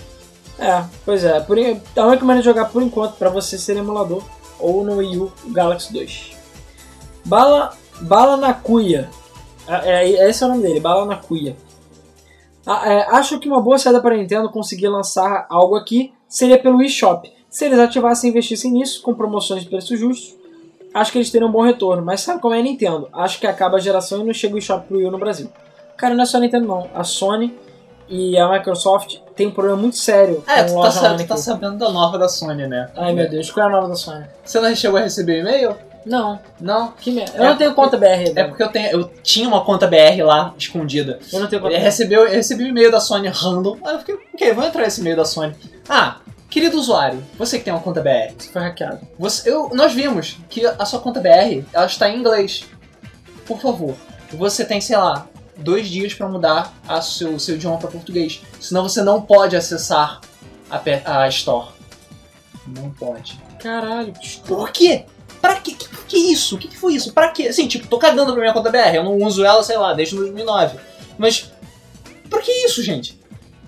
É, 0.63 0.85
pois 1.05 1.25
é. 1.25 1.41
Por, 1.41 1.59
a 1.59 2.07
única 2.07 2.25
maneira 2.25 2.41
de 2.41 2.45
jogar 2.45 2.67
por 2.67 2.81
enquanto 2.81 3.17
pra 3.17 3.29
você 3.29 3.59
ser 3.59 3.77
emulador 3.77 4.23
ou 4.61 4.85
no 4.85 4.99
Wii 4.99 5.19
U 5.19 5.33
Galaxy 5.49 5.93
2. 5.93 6.37
Bala, 7.25 7.77
Bala 8.01 8.37
na 8.37 8.55
Cuia. 8.55 9.11
É, 9.67 10.05
é, 10.05 10.31
esse 10.31 10.45
é 10.45 10.47
o 10.47 10.51
nome 10.51 10.63
dele, 10.63 10.79
Bala 10.79 11.05
na 11.05 11.17
Cuia. 11.17 11.57
Ah, 12.65 12.89
é, 12.89 13.07
acho 13.11 13.41
que 13.41 13.49
uma 13.49 13.61
boa 13.61 13.77
saída 13.77 14.01
para 14.01 14.15
a 14.15 14.19
Nintendo 14.19 14.49
conseguir 14.51 14.87
lançar 14.87 15.47
algo 15.51 15.75
aqui 15.75 16.13
seria 16.29 16.57
pelo 16.57 16.81
eShop. 16.81 17.29
Se 17.51 17.65
eles 17.65 17.81
ativassem 17.81 18.29
e 18.29 18.31
investissem 18.31 18.71
nisso, 18.71 19.03
com 19.03 19.15
promoções 19.15 19.65
de 19.65 19.69
preço 19.69 19.97
justos, 19.97 20.37
acho 20.95 21.11
que 21.11 21.19
eles 21.19 21.31
teriam 21.31 21.49
um 21.49 21.53
bom 21.53 21.63
retorno. 21.63 22.05
Mas 22.05 22.21
sabe 22.21 22.41
como 22.41 22.55
é 22.55 22.61
a 22.61 22.63
Nintendo? 22.63 23.09
Acho 23.13 23.41
que 23.41 23.49
acaba 23.49 23.79
a 23.79 23.81
geração 23.81 24.21
e 24.21 24.25
não 24.25 24.33
chega 24.33 24.55
o 24.55 24.59
eShop 24.59 24.87
pro 24.87 24.99
Wii 24.99 25.09
U 25.09 25.11
no 25.11 25.19
Brasil. 25.19 25.49
Cara, 25.97 26.15
não 26.15 26.23
é 26.23 26.27
só 26.27 26.37
a 26.37 26.41
Nintendo 26.41 26.69
não. 26.69 26.89
A 26.95 27.03
Sony 27.03 27.53
e 28.09 28.39
a 28.39 28.49
Microsoft 28.49 29.19
tem 29.37 29.47
um 29.47 29.51
problema 29.51 29.77
muito 29.77 29.97
sério 29.97 30.43
É, 30.47 30.63
tu 30.65 30.69
tá, 30.73 30.79
loja 30.79 30.91
sa- 30.93 31.01
online 31.07 31.25
tu 31.25 31.29
tá 31.29 31.37
sabendo 31.37 31.77
da 31.79 31.91
nova 31.91 32.19
da 32.19 32.29
Sony, 32.29 32.67
né? 32.67 32.89
Ai 32.97 33.13
meu 33.13 33.29
Deus, 33.29 33.51
qual 33.51 33.67
é 33.67 33.69
a 33.69 33.73
nova 33.73 33.89
da 33.89 33.95
Sony? 33.95 34.25
Você 34.45 34.61
não 34.61 34.75
chegou 34.75 34.99
a 34.99 35.03
receber 35.03 35.41
e-mail? 35.41 35.77
Não. 36.05 36.41
Não. 36.61 36.93
Que 37.01 37.13
merda. 37.13 37.37
Eu 37.39 37.45
É 37.45 37.49
não 37.51 37.57
tenho 37.57 37.75
conta 37.75 37.97
BR. 37.97 38.33
É 38.35 38.43
porque 38.45 38.63
eu, 38.63 38.69
tenho, 38.69 38.91
eu 38.91 39.05
tinha 39.23 39.47
uma 39.47 39.65
conta 39.65 39.87
BR 39.87 40.21
lá, 40.25 40.53
escondida. 40.59 41.21
Eu 41.33 41.39
não 41.41 41.47
tenho 41.47 41.63
conta 41.63 41.73
Ele 41.75 41.81
BR. 41.81 41.85
recebeu, 41.85 42.27
eu 42.27 42.33
recebi 42.33 42.65
um 42.65 42.69
e-mail 42.69 42.91
da 42.91 42.99
Sony 42.99 43.29
random. 43.29 43.77
Aí 43.85 43.95
eu 43.95 43.99
fiquei, 44.01 44.17
ok, 44.35 44.53
vou 44.53 44.65
entrar 44.65 44.83
nesse 44.83 45.01
e-mail 45.01 45.17
da 45.17 45.25
Sony. 45.25 45.55
Ah, 45.89 46.17
querido 46.51 46.77
usuário, 46.77 47.23
você 47.39 47.57
que 47.59 47.65
tem 47.65 47.73
uma 47.73 47.81
conta 47.81 48.01
BR, 48.01 48.35
Isso 48.37 48.51
foi 48.53 48.61
hackeado. 48.63 48.99
você, 49.19 49.49
eu, 49.49 49.71
nós 49.75 49.93
vimos 49.95 50.39
que 50.51 50.67
a 50.67 50.85
sua 50.85 50.99
conta 50.99 51.21
BR 51.21 51.63
ela 51.73 51.87
está 51.87 52.09
em 52.09 52.19
inglês. 52.19 52.65
Por 53.47 53.61
favor, 53.61 53.95
você 54.33 54.65
tem, 54.65 54.81
sei 54.81 54.97
lá, 54.97 55.27
dois 55.57 55.89
dias 55.89 56.15
para 56.15 56.29
mudar 56.29 56.73
a 56.87 57.01
seu, 57.01 57.39
seu 57.39 57.57
idioma 57.57 57.79
para 57.79 57.91
português. 57.91 58.41
Senão 58.61 58.89
você 58.89 59.03
não 59.03 59.21
pode 59.21 59.57
acessar 59.57 60.21
a, 60.71 60.81
a 61.23 61.29
Store. 61.29 61.69
Não 62.67 62.91
pode. 62.91 63.41
Caralho. 63.59 64.13
Por 64.47 64.71
quê? 64.71 65.05
Pra 65.41 65.57
quê? 65.57 65.73
Que, 65.73 65.89
que 66.09 66.17
isso? 66.17 66.57
O 66.57 66.59
que, 66.59 66.69
que 66.69 66.77
foi 66.77 66.95
isso? 66.95 67.13
Pra 67.13 67.29
quê? 67.29 67.49
Assim, 67.49 67.67
tipo, 67.67 67.87
tô 67.87 67.99
cagando 67.99 68.33
pra 68.33 68.41
minha 68.41 68.53
conta 68.53 68.71
BR. 68.71 68.95
Eu 68.95 69.05
não 69.05 69.19
uso 69.19 69.45
ela, 69.45 69.63
sei 69.63 69.77
lá, 69.77 69.93
desde 69.93 70.15
2009. 70.17 70.79
Mas, 71.19 71.51
por 72.31 72.41
que 72.41 72.51
isso, 72.65 72.83
gente? 72.83 73.21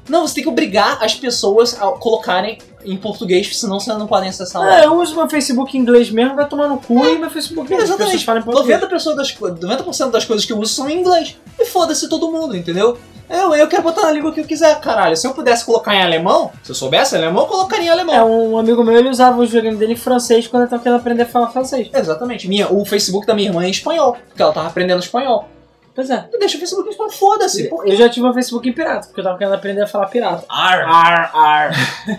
Não, 0.09 0.27
você 0.27 0.35
tem 0.35 0.45
que 0.45 0.49
obrigar 0.49 1.03
as 1.03 1.15
pessoas 1.15 1.81
a 1.81 1.91
colocarem 1.93 2.59
em 2.85 2.97
português, 2.97 3.57
senão 3.59 3.81
vocês 3.81 3.97
não 3.99 4.07
podem 4.07 4.29
acessar 4.29 4.63
lá. 4.63 4.81
É, 4.81 4.87
eu 4.87 4.95
uso 5.01 5.15
meu 5.17 5.29
Facebook 5.29 5.77
em 5.77 5.81
inglês 5.81 6.11
mesmo, 6.11 6.35
vai 6.37 6.47
tomar 6.49 6.69
no 6.69 6.79
cu 6.79 7.05
e 7.07 7.19
meu 7.19 7.31
Facebook 7.31 7.69
pessoas 7.69 7.91
Exatamente. 7.91 8.25
falam 8.25 8.41
em 8.41 8.45
português. 8.45 8.81
90%, 8.81 8.89
pessoas 8.89 9.17
das, 9.17 9.31
co- 9.33 9.49
90 9.49 10.09
das 10.11 10.25
coisas 10.25 10.45
que 10.47 10.53
eu 10.53 10.59
uso 10.59 10.73
são 10.75 10.89
em 10.89 11.01
inglês. 11.01 11.37
E 11.59 11.65
foda-se 11.65 12.09
todo 12.09 12.31
mundo, 12.31 12.57
entendeu? 12.57 12.99
Eu, 13.31 13.55
eu 13.55 13.67
quero 13.67 13.83
botar 13.83 14.03
na 14.03 14.11
língua 14.11 14.31
que 14.33 14.41
eu 14.41 14.45
quiser, 14.45 14.79
caralho. 14.81 15.17
Se 15.17 15.27
eu 15.27 15.33
pudesse 15.33 15.65
colocar 15.65 15.95
em 15.95 16.03
alemão, 16.03 16.51
se 16.63 16.71
eu 16.71 16.75
soubesse 16.75 17.17
alemão, 17.17 17.45
eu 17.45 17.49
colocaria 17.49 17.87
em 17.87 17.89
alemão. 17.89 18.15
É, 18.15 18.23
um 18.23 18.59
amigo 18.59 18.85
meu, 18.85 18.99
ele 18.99 19.09
usava 19.09 19.41
o 19.41 19.47
joguinho 19.47 19.79
dele 19.79 19.95
em 19.95 19.97
francês 19.97 20.47
quando 20.47 20.65
ele 20.65 20.71
tava 20.71 20.83
querendo 20.83 20.99
aprender 20.99 21.23
a 21.23 21.27
falar 21.27 21.49
francês. 21.49 21.89
Exatamente. 21.93 22.47
Minha, 22.47 22.71
o 22.71 22.85
Facebook 22.85 23.27
da 23.27 23.35
minha 23.35 23.49
irmã 23.49 23.65
é 23.65 23.69
em 23.69 23.71
espanhol, 23.71 24.17
porque 24.29 24.43
ela 24.43 24.53
tava 24.53 24.69
aprendendo 24.69 25.01
espanhol. 25.01 25.49
Pois 25.95 26.11
é. 26.11 26.17
Tu 26.31 26.39
deixa 26.39 26.57
o 26.57 26.61
Facebook 26.61 26.89
espanhol, 26.89 27.13
foda-se. 27.13 27.71
Eu 27.85 27.97
já 27.97 28.09
tive 28.09 28.27
um 28.27 28.35
Facebook 28.35 28.69
em 28.69 28.73
pirata, 28.73 29.07
porque 29.07 29.21
eu 29.21 29.25
tava 29.25 29.39
querendo 29.39 29.55
aprender 29.55 29.83
a 29.83 29.87
falar 29.87 30.07
pirata. 30.07 30.45
Ar. 30.49 30.81
Ar, 30.89 31.31
ar. 31.35 31.73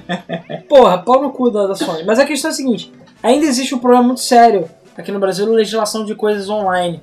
Porra, 0.69 0.97
pau 0.99 1.21
no 1.21 1.32
cu 1.32 1.51
da, 1.51 1.67
da 1.67 1.76
Sony. 1.76 2.03
Mas 2.05 2.17
a 2.17 2.26
questão 2.26 2.49
é 2.49 2.53
a 2.53 2.55
seguinte: 2.55 2.91
ainda 3.21 3.45
existe 3.45 3.76
um 3.76 3.80
problema 3.80 4.03
muito 4.03 4.21
sério 4.21 4.69
aqui 4.97 5.11
no 5.11 5.19
Brasil, 5.19 5.45
legislação 5.51 6.05
de 6.05 6.15
coisas 6.15 6.49
online. 6.49 7.01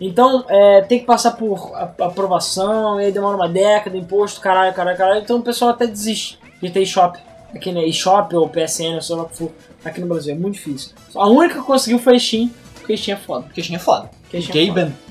Então, 0.00 0.44
é, 0.48 0.80
tem 0.82 0.98
que 0.98 1.04
passar 1.04 1.32
por 1.32 1.72
aprovação, 2.00 3.00
e 3.00 3.04
aí 3.04 3.12
demora 3.12 3.36
uma 3.36 3.48
década, 3.48 3.96
imposto, 3.96 4.40
caralho, 4.40 4.74
caralho, 4.74 4.96
caralho. 4.96 5.20
Então 5.20 5.38
o 5.38 5.42
pessoal 5.42 5.70
até 5.70 5.86
desiste 5.86 6.38
de 6.60 6.70
ter 6.70 6.80
eShop. 6.82 7.18
Aqui, 7.54 7.70
né? 7.70 7.86
eShop 7.86 8.34
ou 8.34 8.48
PSN, 8.48 8.96
ou 8.96 9.02
sei 9.02 9.14
lá 9.14 9.22
o 9.22 9.28
que 9.28 9.36
for, 9.36 9.52
aqui 9.84 10.00
no 10.00 10.08
Brasil. 10.08 10.34
É 10.34 10.36
muito 10.36 10.54
difícil. 10.54 10.92
A 11.14 11.28
única 11.28 11.60
que 11.60 11.66
conseguiu 11.66 11.98
foi 11.98 12.16
a 12.16 12.18
Steam, 12.18 12.50
porque 12.74 12.94
a 12.94 12.96
Steam 12.96 13.16
é 13.16 13.20
foda. 13.20 13.42
Porque 13.44 13.62
tinha 13.62 13.78
foda. 13.78 14.10
Porque 14.22 14.38
a 14.38 14.42
Steam 14.42 14.64
é 14.64 14.66
foda. 14.66 14.80
Gaben. 14.80 15.03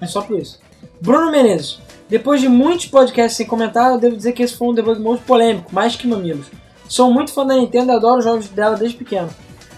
É, 0.00 0.06
só 0.06 0.22
por 0.22 0.38
isso. 0.38 0.60
Bruno 1.00 1.30
Menezes. 1.30 1.78
Depois 2.08 2.40
de 2.40 2.48
muitos 2.48 2.86
podcasts 2.86 3.36
sem 3.36 3.46
comentar, 3.46 3.92
eu 3.92 3.98
devo 3.98 4.16
dizer 4.16 4.32
que 4.32 4.42
esse 4.42 4.56
foi 4.56 4.68
um 4.68 4.74
debug 4.74 5.00
mode 5.00 5.22
polêmico, 5.22 5.72
mais 5.72 5.94
que 5.94 6.08
mamilos. 6.08 6.46
Sou 6.88 7.12
muito 7.12 7.32
fã 7.32 7.46
da 7.46 7.54
Nintendo 7.54 7.92
e 7.92 7.94
adoro 7.94 8.18
os 8.18 8.24
jogos 8.24 8.48
dela 8.48 8.76
desde 8.76 8.96
pequeno. 8.96 9.30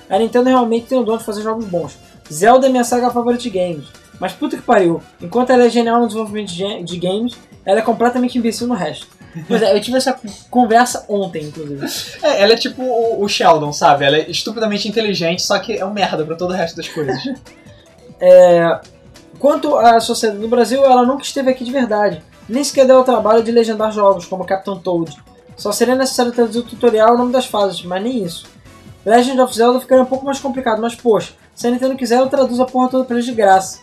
A 0.08 0.18
Nintendo 0.18 0.48
realmente 0.48 0.86
tem 0.86 0.98
o 0.98 1.04
dom 1.04 1.18
de 1.18 1.24
fazer 1.24 1.42
jogos 1.42 1.66
bons. 1.66 1.98
Zelda 2.32 2.66
é 2.66 2.70
minha 2.70 2.84
saga 2.84 3.10
favorita 3.10 3.42
de 3.42 3.50
games. 3.50 3.84
Mas 4.18 4.32
puta 4.32 4.56
que 4.56 4.62
pariu, 4.62 5.02
enquanto 5.20 5.50
ela 5.50 5.66
é 5.66 5.68
genial 5.68 6.00
no 6.00 6.06
desenvolvimento 6.06 6.52
de, 6.52 6.96
games, 6.98 7.34
ela 7.66 7.80
é 7.80 7.82
completamente 7.82 8.38
imbecil 8.38 8.66
no 8.66 8.74
resto. 8.74 9.08
Pois 9.48 9.60
é, 9.60 9.74
eu 9.74 9.80
tive 9.80 9.96
essa 9.96 10.18
conversa 10.50 11.04
ontem, 11.08 11.44
inclusive. 11.44 11.84
É, 12.22 12.42
ela 12.42 12.52
é 12.52 12.56
tipo 12.56 12.82
o, 12.82 13.28
Sheldon, 13.28 13.72
sabe? 13.72 14.04
Ela 14.04 14.18
é 14.18 14.30
estupidamente 14.30 14.86
inteligente, 14.86 15.42
só 15.42 15.58
que 15.58 15.72
é 15.76 15.84
um 15.84 15.92
merda 15.92 16.24
pra 16.24 16.36
todo 16.36 16.50
o 16.50 16.54
resto 16.54 16.76
das 16.76 16.88
coisas. 16.88 17.18
Quanto 19.42 19.74
à 19.74 19.98
sociedade 19.98 20.40
no 20.40 20.46
Brasil, 20.46 20.84
ela 20.84 21.04
nunca 21.04 21.24
esteve 21.24 21.50
aqui 21.50 21.64
de 21.64 21.72
verdade. 21.72 22.22
Nem 22.48 22.62
sequer 22.62 22.86
deu 22.86 23.00
o 23.00 23.02
trabalho 23.02 23.42
de 23.42 23.50
legendar 23.50 23.90
jogos, 23.90 24.24
como 24.24 24.44
Captain 24.44 24.78
Toad. 24.78 25.20
Só 25.56 25.72
seria 25.72 25.96
necessário 25.96 26.30
traduzir 26.30 26.60
o 26.60 26.62
tutorial 26.62 27.08
e 27.08 27.14
o 27.16 27.18
nome 27.18 27.32
das 27.32 27.46
fases, 27.46 27.82
mas 27.82 28.00
nem 28.00 28.22
isso. 28.22 28.46
Legend 29.04 29.40
of 29.40 29.52
Zelda 29.52 29.80
ficaria 29.80 30.04
um 30.04 30.06
pouco 30.06 30.24
mais 30.24 30.38
complicado, 30.38 30.80
mas 30.80 30.94
poxa, 30.94 31.32
se 31.56 31.66
a 31.66 31.72
Nintendo 31.72 31.96
quiser, 31.96 32.20
eu 32.20 32.28
traduzo 32.28 32.62
a 32.62 32.66
porra 32.66 32.88
toda 32.88 33.04
pra 33.04 33.16
eles 33.16 33.26
de 33.26 33.32
graça. 33.32 33.80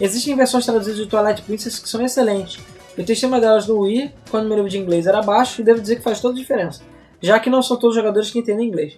Existem 0.00 0.36
versões 0.36 0.64
traduzidas 0.64 1.00
de 1.00 1.06
Twilight 1.06 1.42
Princess 1.42 1.80
que 1.80 1.88
são 1.88 2.00
excelentes. 2.02 2.60
Eu 2.96 3.04
testei 3.04 3.28
uma 3.28 3.40
delas 3.40 3.66
no 3.66 3.80
Wii, 3.80 4.14
quando 4.30 4.46
meu 4.46 4.58
nível 4.58 4.70
de 4.70 4.78
inglês 4.78 5.08
era 5.08 5.20
baixo, 5.20 5.60
e 5.60 5.64
devo 5.64 5.80
dizer 5.80 5.96
que 5.96 6.02
faz 6.02 6.20
toda 6.20 6.34
a 6.34 6.40
diferença, 6.40 6.82
já 7.20 7.40
que 7.40 7.50
não 7.50 7.64
são 7.64 7.76
todos 7.76 7.96
os 7.96 8.00
jogadores 8.00 8.30
que 8.30 8.38
entendem 8.38 8.68
inglês. 8.68 8.96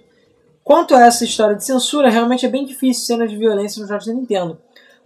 Quanto 0.63 0.95
a 0.95 1.07
essa 1.07 1.25
história 1.25 1.57
de 1.57 1.65
censura, 1.65 2.11
realmente 2.11 2.45
é 2.45 2.51
bem 2.51 2.67
difícil 2.67 3.07
cenas 3.07 3.31
de 3.31 3.37
violência 3.39 3.81
nos 3.81 3.89
jogos 3.89 4.05
da 4.05 4.13
Nintendo. 4.13 4.61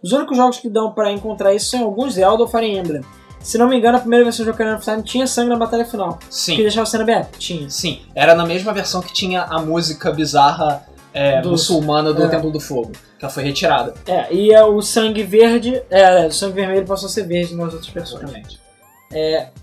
Os 0.07 0.13
únicos 0.13 0.37
jogos 0.37 0.59
que 0.59 0.69
dão 0.69 0.93
pra 0.93 1.11
encontrar 1.11 1.53
isso 1.53 1.69
são 1.69 1.83
alguns 1.83 2.13
Zelda 2.15 2.45
ou 2.45 2.49
Fire 2.49 2.65
Emblem. 2.65 3.01
Se 3.41 3.59
não 3.59 3.69
me 3.69 3.77
engano, 3.77 3.97
a 3.97 4.01
primeira 4.01 4.25
versão 4.25 4.45
de 4.45 4.51
Ocarina 4.53 4.77
of 4.77 4.85
Time 4.85 5.03
tinha 5.03 5.27
sangue 5.27 5.49
na 5.51 5.57
batalha 5.57 5.85
final. 5.85 6.15
Que 6.17 6.27
Sim. 6.31 6.57
deixava 6.59 6.85
a 6.85 6.87
cena 6.87 7.03
bem. 7.05 7.27
Tinha. 7.37 7.69
Sim. 7.69 8.03
Era 8.15 8.33
na 8.33 8.47
mesma 8.47 8.73
versão 8.73 9.01
que 9.03 9.13
tinha 9.13 9.43
a 9.43 9.61
música 9.61 10.13
bizarra 10.13 10.87
é, 11.13 11.41
Do- 11.41 11.51
muçulmana 11.51 12.13
do 12.13 12.23
é. 12.23 12.29
Templo 12.29 12.53
do 12.53 12.61
Fogo. 12.61 12.93
Que 13.19 13.25
ela 13.25 13.33
foi 13.35 13.43
retirada. 13.43 13.95
É, 14.07 14.33
e 14.33 14.53
é 14.53 14.65
o 14.65 14.81
sangue 14.81 15.25
verde. 15.25 15.83
É, 15.91 16.27
o 16.29 16.31
sangue 16.31 16.55
vermelho 16.55 16.87
passou 16.87 17.09
a 17.09 17.11
ser 17.11 17.25
verde 17.27 17.57
nas 17.57 17.75
outras 17.75 17.89
versões. 17.93 18.23
Exatamente. 18.23 18.61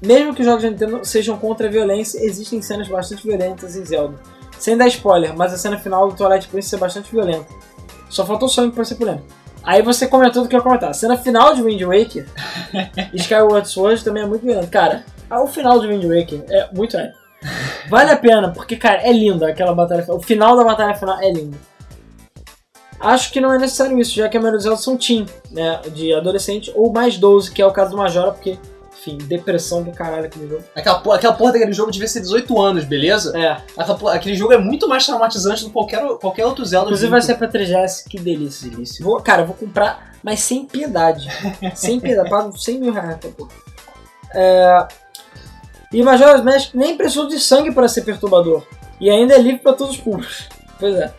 Mesmo 0.01 0.33
que 0.35 0.41
os 0.41 0.45
jogos 0.45 0.63
da 0.63 0.69
Nintendo 0.69 1.05
sejam 1.05 1.37
contra 1.37 1.67
a 1.67 1.71
violência, 1.71 2.19
existem 2.19 2.61
cenas 2.61 2.89
bastante 2.89 3.23
violentas 3.25 3.77
em 3.77 3.85
Zelda. 3.85 4.19
Sem 4.59 4.75
dar 4.75 4.87
spoiler, 4.87 5.33
mas 5.37 5.53
a 5.53 5.57
cena 5.57 5.77
final 5.77 6.09
do 6.09 6.15
Twilight 6.17 6.49
Princess 6.49 6.73
é 6.73 6.77
bastante 6.77 7.09
violenta. 7.11 7.45
Só 8.09 8.25
faltou 8.25 8.49
Sonic 8.49 8.75
pra 8.75 8.83
ser 8.83 8.95
polêmico. 8.95 9.25
Aí 9.63 9.81
você 9.81 10.07
comentou 10.07 10.43
do 10.43 10.49
que 10.49 10.55
eu 10.55 10.59
ia 10.59 10.63
comentar. 10.63 10.89
A 10.89 10.93
cena 10.93 11.17
final 11.17 11.55
de 11.55 11.61
Wind 11.61 11.81
Waker 11.81 12.27
Skyward 13.13 13.67
Sword 13.67 14.03
também 14.03 14.23
é 14.23 14.25
muito 14.25 14.45
violenta. 14.45 14.67
Cara, 14.67 15.05
o 15.31 15.47
final 15.47 15.79
de 15.79 15.87
Wind 15.87 16.03
Waker 16.03 16.43
é 16.49 16.69
muito 16.73 16.97
épico. 16.97 17.23
Vale 17.89 18.11
a 18.11 18.17
pena, 18.17 18.51
porque, 18.51 18.75
cara, 18.75 19.01
é 19.01 19.11
lindo 19.11 19.45
aquela 19.45 19.73
batalha 19.73 20.01
final. 20.01 20.17
O 20.17 20.21
final 20.21 20.55
da 20.55 20.63
batalha 20.63 20.95
final 20.95 21.19
é 21.19 21.31
lindo. 21.31 21.57
Acho 22.99 23.33
que 23.33 23.41
não 23.41 23.53
é 23.53 23.57
necessário 23.57 23.99
isso, 23.99 24.15
já 24.15 24.29
que 24.29 24.37
a 24.37 24.39
maioria 24.39 24.65
dos 24.65 24.81
são 24.81 24.95
teen, 24.95 25.25
né? 25.51 25.81
De 25.93 26.13
adolescente 26.13 26.71
ou 26.73 26.91
mais 26.91 27.17
12, 27.17 27.51
que 27.51 27.61
é 27.61 27.65
o 27.65 27.71
caso 27.71 27.91
do 27.91 27.97
Majora, 27.97 28.31
porque, 28.31 28.57
enfim, 29.05 29.17
depressão 29.17 29.83
do 29.83 29.91
caralho 29.91 30.25
aquele 30.25 30.47
jogo. 30.47 30.63
Aquela, 30.75 30.99
porra- 30.99 31.17
aquela 31.17 31.33
porra 31.33 31.51
daquele 31.53 31.73
jogo 31.73 31.91
devia 31.91 32.07
ser 32.07 32.21
18 32.21 32.61
anos, 32.61 32.85
beleza? 32.85 33.37
É, 33.37 33.57
Aquela 33.77 34.15
aquele 34.15 34.35
jogo 34.35 34.53
é 34.53 34.57
muito 34.57 34.87
mais 34.87 35.05
traumatizante 35.05 35.61
do 35.63 35.67
que 35.67 35.73
qualquer, 35.73 36.01
qualquer 36.19 36.45
outro 36.45 36.63
Zelda. 36.65 36.85
inclusive 36.87 37.11
vai 37.11 37.21
ser 37.21 37.35
pra 37.35 37.47
3GS, 37.49 38.07
que 38.09 38.17
delícia. 38.19 38.69
delícia. 38.69 39.03
Vou, 39.03 39.19
cara, 39.21 39.41
eu 39.41 39.45
vou 39.47 39.55
comprar, 39.55 40.13
mas 40.23 40.39
sem 40.39 40.65
piedade. 40.65 41.27
sem 41.75 41.99
piedade, 41.99 42.29
pago 42.29 42.57
100 42.57 42.79
mil 42.79 42.93
reais 42.93 43.17
pra 43.17 43.29
porra. 43.29 43.51
É... 44.33 44.87
E 45.91 46.01
Majora's 46.01 46.43
Mask 46.43 46.73
nem 46.73 46.97
precisou 46.97 47.27
de 47.27 47.39
sangue 47.39 47.71
para 47.73 47.87
ser 47.87 48.01
perturbador. 48.01 48.63
E 48.99 49.09
ainda 49.09 49.35
é 49.35 49.37
livre 49.37 49.59
para 49.61 49.73
todos 49.73 49.95
os 49.95 49.99
públicos. 50.01 50.47
Pois 50.79 50.95
é. 50.95 51.11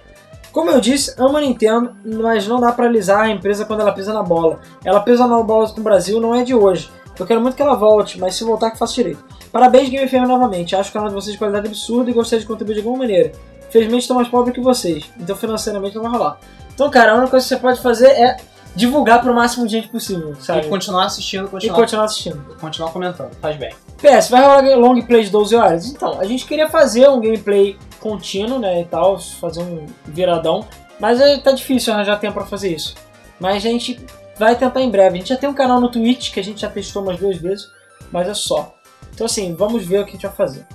Como 0.50 0.70
eu 0.70 0.80
disse, 0.80 1.14
amo 1.18 1.36
a 1.36 1.40
Nintendo, 1.40 1.94
mas 2.04 2.46
não 2.48 2.60
dá 2.60 2.72
pra 2.72 2.86
alisar 2.86 3.20
a 3.22 3.30
empresa 3.30 3.64
quando 3.64 3.80
ela 3.80 3.92
pisa 3.92 4.12
na 4.12 4.22
bola. 4.22 4.60
Ela 4.84 5.00
pisa 5.00 5.26
na 5.26 5.42
bola 5.42 5.68
com 5.70 5.80
o 5.80 5.84
Brasil 5.84 6.20
não 6.20 6.34
é 6.34 6.42
de 6.44 6.54
hoje. 6.54 6.90
Eu 7.18 7.26
quero 7.26 7.40
muito 7.40 7.54
que 7.56 7.62
ela 7.62 7.74
volte, 7.74 8.18
mas 8.18 8.34
se 8.34 8.44
voltar 8.44 8.70
que 8.70 8.78
faça 8.78 8.94
direito. 8.94 9.24
Parabéns, 9.52 9.88
Game 9.88 10.06
FM, 10.08 10.26
novamente. 10.26 10.74
Acho 10.74 10.90
o 10.90 10.92
canal 10.92 11.08
de 11.08 11.14
vocês 11.14 11.32
de 11.32 11.38
qualidade 11.38 11.66
absurda 11.66 12.10
e 12.10 12.14
gostaria 12.14 12.40
de 12.40 12.46
contribuir 12.46 12.74
de 12.74 12.80
alguma 12.80 12.98
maneira. 12.98 13.32
Felizmente 13.70 14.02
estou 14.02 14.16
mais 14.16 14.28
pobre 14.28 14.52
que 14.52 14.60
vocês, 14.60 15.10
então 15.18 15.34
financeiramente 15.34 15.94
não 15.96 16.02
vai 16.02 16.12
rolar. 16.12 16.38
Então, 16.74 16.90
cara, 16.90 17.12
a 17.12 17.14
única 17.14 17.30
coisa 17.30 17.44
que 17.44 17.48
você 17.54 17.56
pode 17.60 17.80
fazer 17.80 18.08
é 18.08 18.36
divulgar 18.74 19.20
pro 19.20 19.32
máximo 19.34 19.66
de 19.66 19.72
gente 19.72 19.88
possível, 19.88 20.34
sabe? 20.40 20.66
E 20.66 20.68
continuar 20.68 21.06
assistindo, 21.06 21.46
E 21.46 21.48
continuar, 21.48 21.76
continuar 21.76 22.04
assistindo. 22.04 22.56
continuar 22.60 22.90
comentando. 22.90 23.30
Faz 23.40 23.56
bem. 23.56 23.72
PS, 23.98 24.28
vai 24.28 24.42
rolar 24.42 24.76
long 24.76 25.00
play 25.02 25.24
de 25.24 25.30
12 25.30 25.54
horas? 25.54 25.86
Então, 25.86 26.20
a 26.20 26.24
gente 26.24 26.44
queria 26.46 26.68
fazer 26.68 27.08
um 27.08 27.20
gameplay 27.20 27.76
contínuo, 28.00 28.58
né, 28.58 28.82
e 28.82 28.84
tal, 28.84 29.18
fazer 29.18 29.60
um 29.62 29.86
viradão, 30.04 30.66
mas 31.00 31.20
é, 31.20 31.38
tá 31.38 31.52
difícil 31.52 31.92
arranjar 31.92 32.18
tempo 32.18 32.34
pra 32.34 32.44
fazer 32.44 32.74
isso. 32.74 32.94
Mas 33.40 33.56
a 33.56 33.58
gente 33.60 34.04
vai 34.38 34.56
tentar 34.56 34.80
em 34.80 34.90
breve. 34.90 35.16
A 35.16 35.18
gente 35.20 35.28
já 35.28 35.36
tem 35.36 35.48
um 35.48 35.54
canal 35.54 35.80
no 35.80 35.88
Twitch, 35.90 36.32
que 36.32 36.40
a 36.40 36.44
gente 36.44 36.60
já 36.60 36.68
testou 36.70 37.02
umas 37.02 37.18
duas 37.18 37.36
vezes, 37.38 37.68
mas 38.10 38.28
é 38.28 38.34
só. 38.34 38.74
Então 39.14 39.26
assim, 39.26 39.54
vamos 39.54 39.84
ver 39.84 40.00
o 40.00 40.04
que 40.04 40.10
a 40.10 40.14
gente 40.14 40.26
vai 40.26 40.34
fazer. 40.34 40.66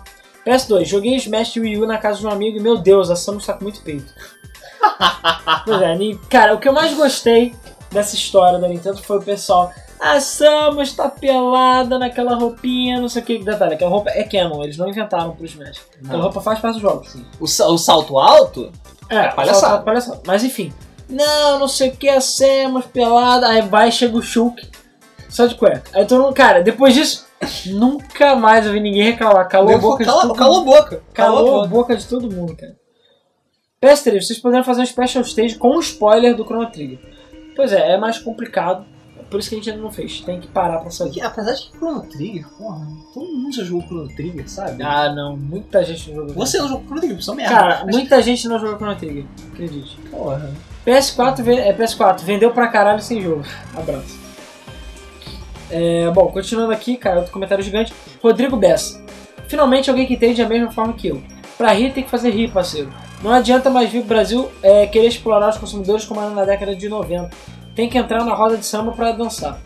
PS2, 0.45 0.85
joguei 0.85 1.15
Smash 1.15 1.57
Wii 1.57 1.77
U 1.77 1.85
na 1.87 1.97
casa 1.97 2.19
de 2.19 2.25
um 2.25 2.29
amigo 2.29 2.57
e, 2.57 2.61
meu 2.61 2.77
Deus, 2.77 3.09
a 3.09 3.15
Samus 3.15 3.45
tá 3.45 3.53
com 3.53 3.63
muito 3.63 3.81
peito. 3.81 4.11
pois 5.65 5.81
é, 5.81 5.97
cara, 6.29 6.55
o 6.55 6.59
que 6.59 6.67
eu 6.67 6.73
mais 6.73 6.93
gostei 6.95 7.53
dessa 7.91 8.15
história 8.15 8.57
da 8.59 8.67
Nintendo 8.67 9.01
foi 9.01 9.17
o 9.17 9.21
pessoal. 9.21 9.71
A 9.99 10.21
Samus 10.21 10.93
tá 10.93 11.09
pelada 11.09 11.99
naquela 11.99 12.35
roupinha, 12.35 13.01
não 13.01 13.09
sei 13.09 13.21
o 13.21 13.25
que. 13.25 13.37
Detalhe, 13.39 13.73
aquela 13.73 13.91
roupa 13.91 14.09
é 14.11 14.23
canon, 14.23 14.63
eles 14.63 14.77
não 14.77 14.87
inventaram 14.87 15.35
pro 15.35 15.45
Smash. 15.45 15.81
Aquela 15.97 16.13
Não. 16.17 16.21
roupa 16.23 16.39
faz 16.39 16.59
parte 16.59 16.75
do 16.75 16.81
jogo. 16.81 17.05
O, 17.39 17.43
o 17.43 17.77
salto 17.77 18.17
alto? 18.17 18.71
É, 19.09 19.27
palhaçada. 19.29 19.77
só- 19.77 19.81
palhaçada. 19.83 20.21
Mas 20.25 20.43
enfim. 20.43 20.73
Não, 21.09 21.59
não 21.59 21.67
sei 21.67 21.89
o 21.89 21.95
que, 21.95 22.07
a 22.07 22.21
Samus 22.21 22.85
pelada. 22.85 23.47
Aí 23.47 23.61
vai, 23.61 23.91
chega 23.91 24.15
o 24.15 24.21
Shulk. 24.21 24.67
Só 25.29 25.45
de 25.45 25.55
cueca. 25.55 25.83
Aí 25.93 26.05
todo 26.05 26.23
mundo, 26.23 26.33
cara, 26.33 26.61
depois 26.61 26.93
disso, 26.93 27.25
nunca 27.67 28.35
mais 28.35 28.65
eu 28.65 28.73
vi 28.73 28.79
ninguém 28.79 29.03
reclamar. 29.11 29.47
Calou 29.47 29.73
a 29.75 29.77
boca 29.77 30.03
de 30.03 30.09
cala, 30.09 30.21
todo 30.21 30.35
cala 30.35 30.49
a 30.55 30.59
mundo. 30.59 30.65
boca. 30.65 31.03
Calou 31.13 31.45
Cala 31.45 31.63
a 31.65 31.67
boca. 31.67 31.95
de 31.95 32.07
todo 32.07 32.31
mundo, 32.31 32.55
cara. 32.55 32.75
PS3, 33.83 34.21
vocês 34.21 34.39
poderiam 34.39 34.63
fazer 34.63 34.81
um 34.81 34.85
Special 34.85 35.23
Stage 35.23 35.55
com 35.55 35.75
um 35.77 35.79
spoiler 35.79 36.35
do 36.35 36.43
Chrono 36.43 36.69
Trigger. 36.69 36.99
Pois 37.55 37.71
é, 37.71 37.91
é 37.93 37.97
mais 37.97 38.19
complicado. 38.19 38.85
Por 39.29 39.39
isso 39.39 39.49
que 39.49 39.55
a 39.55 39.57
gente 39.59 39.69
ainda 39.69 39.81
não 39.83 39.91
fez. 39.91 40.21
Tem 40.21 40.39
que 40.39 40.47
parar 40.47 40.79
pra. 40.79 40.89
Porque, 40.89 41.21
apesar 41.21 41.53
de 41.53 41.69
que 41.69 41.77
Chrono 41.77 42.01
Trigger, 42.09 42.47
porra, 42.57 42.87
todo 43.13 43.25
mundo 43.31 43.55
já 43.55 43.63
jogou 43.63 43.83
Chrono 43.83 44.15
Trigger, 44.15 44.49
sabe? 44.49 44.81
Ah, 44.83 45.13
não. 45.13 45.37
Muita 45.37 45.83
gente 45.83 46.09
não 46.09 46.15
jogou. 46.27 46.33
Você 46.33 46.57
não 46.57 46.67
jogou 46.67 46.83
Chrono 46.85 47.01
Trigger, 47.01 47.23
só 47.23 47.35
merda. 47.35 47.55
Cara, 47.55 47.85
muita 47.85 48.21
gente 48.23 48.47
não 48.47 48.59
jogou 48.59 48.75
Chrono 48.77 48.95
Trigger. 48.97 49.25
Acredite. 49.53 49.97
Porra. 50.09 50.51
PS4, 50.93 51.43
ve- 51.43 51.59
é, 51.59 51.71
PS4 51.73 52.21
vendeu 52.23 52.51
pra 52.51 52.67
caralho 52.67 53.01
sem 53.01 53.21
jogo. 53.21 53.43
Abraço. 53.75 54.17
É, 55.69 56.09
bom, 56.11 56.27
continuando 56.27 56.71
aqui, 56.71 56.97
cara, 56.97 57.17
outro 57.17 57.31
comentário 57.31 57.63
gigante. 57.63 57.93
Rodrigo 58.23 58.57
Bessa. 58.57 59.03
Finalmente 59.47 59.89
alguém 59.89 60.07
que 60.07 60.13
entende 60.15 60.41
da 60.41 60.49
mesma 60.49 60.71
forma 60.71 60.93
que 60.93 61.09
eu. 61.09 61.21
Pra 61.57 61.71
rir 61.73 61.93
tem 61.93 62.03
que 62.03 62.09
fazer 62.09 62.31
rir, 62.31 62.49
parceiro. 62.51 62.91
Não 63.21 63.31
adianta 63.31 63.69
mais 63.69 63.89
vir 63.89 63.99
pro 63.99 64.09
Brasil 64.09 64.49
é, 64.63 64.87
querer 64.87 65.07
explorar 65.07 65.49
os 65.49 65.57
consumidores 65.57 66.05
como 66.05 66.21
era 66.21 66.29
na 66.31 66.45
década 66.45 66.75
de 66.75 66.87
90. 66.89 67.29
Tem 67.75 67.89
que 67.89 67.97
entrar 67.97 68.23
na 68.23 68.33
roda 68.33 68.57
de 68.57 68.65
samba 68.65 68.91
pra 68.93 69.11
dançar. 69.11 69.59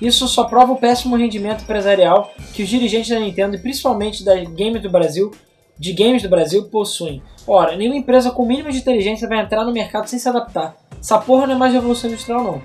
Isso 0.00 0.26
só 0.28 0.44
prova 0.44 0.72
o 0.72 0.76
péssimo 0.76 1.16
rendimento 1.16 1.62
empresarial 1.62 2.32
que 2.52 2.62
os 2.62 2.68
dirigentes 2.68 3.08
da 3.10 3.18
Nintendo 3.20 3.56
e 3.56 3.58
principalmente 3.58 4.24
da 4.24 4.34
Games 4.34 4.82
do 4.82 4.90
Brasil, 4.90 5.30
de 5.78 5.92
games 5.92 6.22
do 6.22 6.28
Brasil, 6.28 6.64
possuem. 6.64 7.22
Ora, 7.46 7.76
nenhuma 7.76 7.96
empresa 7.96 8.30
com 8.30 8.44
mínimo 8.46 8.70
de 8.70 8.78
inteligência 8.78 9.28
vai 9.28 9.40
entrar 9.40 9.64
no 9.64 9.72
mercado 9.72 10.08
sem 10.08 10.18
se 10.18 10.28
adaptar. 10.28 10.74
Essa 11.00 11.18
porra 11.18 11.46
não 11.46 11.54
é 11.54 11.58
mais 11.58 11.72
revolução 11.72 12.10
industrial, 12.10 12.42
não. 12.42 12.62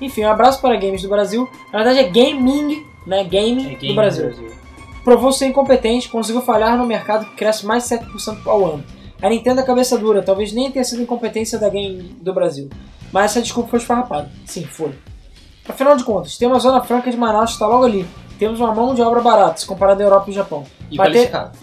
Enfim, 0.00 0.24
um 0.24 0.30
abraço 0.30 0.60
para 0.60 0.76
Games 0.76 1.02
do 1.02 1.08
Brasil. 1.08 1.48
Na 1.72 1.82
verdade 1.82 2.00
é 2.00 2.04
Gaming, 2.08 2.84
né? 3.06 3.24
Gaming 3.24 3.76
do 3.88 3.94
Brasil. 3.94 4.24
Provou 5.04 5.30
ser 5.32 5.46
incompetente, 5.46 6.08
conseguiu 6.08 6.42
falhar 6.42 6.76
no 6.76 6.84
mercado 6.84 7.26
que 7.26 7.36
cresce 7.36 7.64
mais 7.64 7.88
de 7.88 7.96
7% 7.96 8.46
ao 8.46 8.64
ano. 8.64 8.84
A 9.22 9.28
Nintendo 9.30 9.60
é 9.60 9.64
cabeça 9.64 9.96
dura, 9.96 10.22
talvez 10.22 10.52
nem 10.52 10.70
tenha 10.70 10.84
sido 10.84 11.00
incompetência 11.00 11.58
da 11.58 11.68
Game 11.68 12.02
do 12.20 12.34
Brasil. 12.34 12.68
Mas 13.12 13.30
essa 13.30 13.40
desculpa 13.40 13.70
foi 13.70 13.78
esfarrapada. 13.78 14.30
Sim, 14.44 14.64
foi. 14.64 14.92
Afinal 15.68 15.96
de 15.96 16.04
contas, 16.04 16.36
tem 16.36 16.46
uma 16.48 16.58
zona 16.58 16.82
franca 16.82 17.10
de 17.10 17.16
Manaus 17.16 17.50
que 17.50 17.52
está 17.54 17.66
logo 17.66 17.84
ali. 17.84 18.06
Temos 18.38 18.60
uma 18.60 18.74
mão 18.74 18.94
de 18.94 19.00
obra 19.00 19.20
barata, 19.20 19.58
se 19.58 19.66
comparado 19.66 20.02
à 20.02 20.04
Europa 20.04 20.30
e 20.30 20.34
Japão. 20.34 20.64
E 20.90 20.96
Mate- 20.96 21.12
qualificado. 21.12 21.56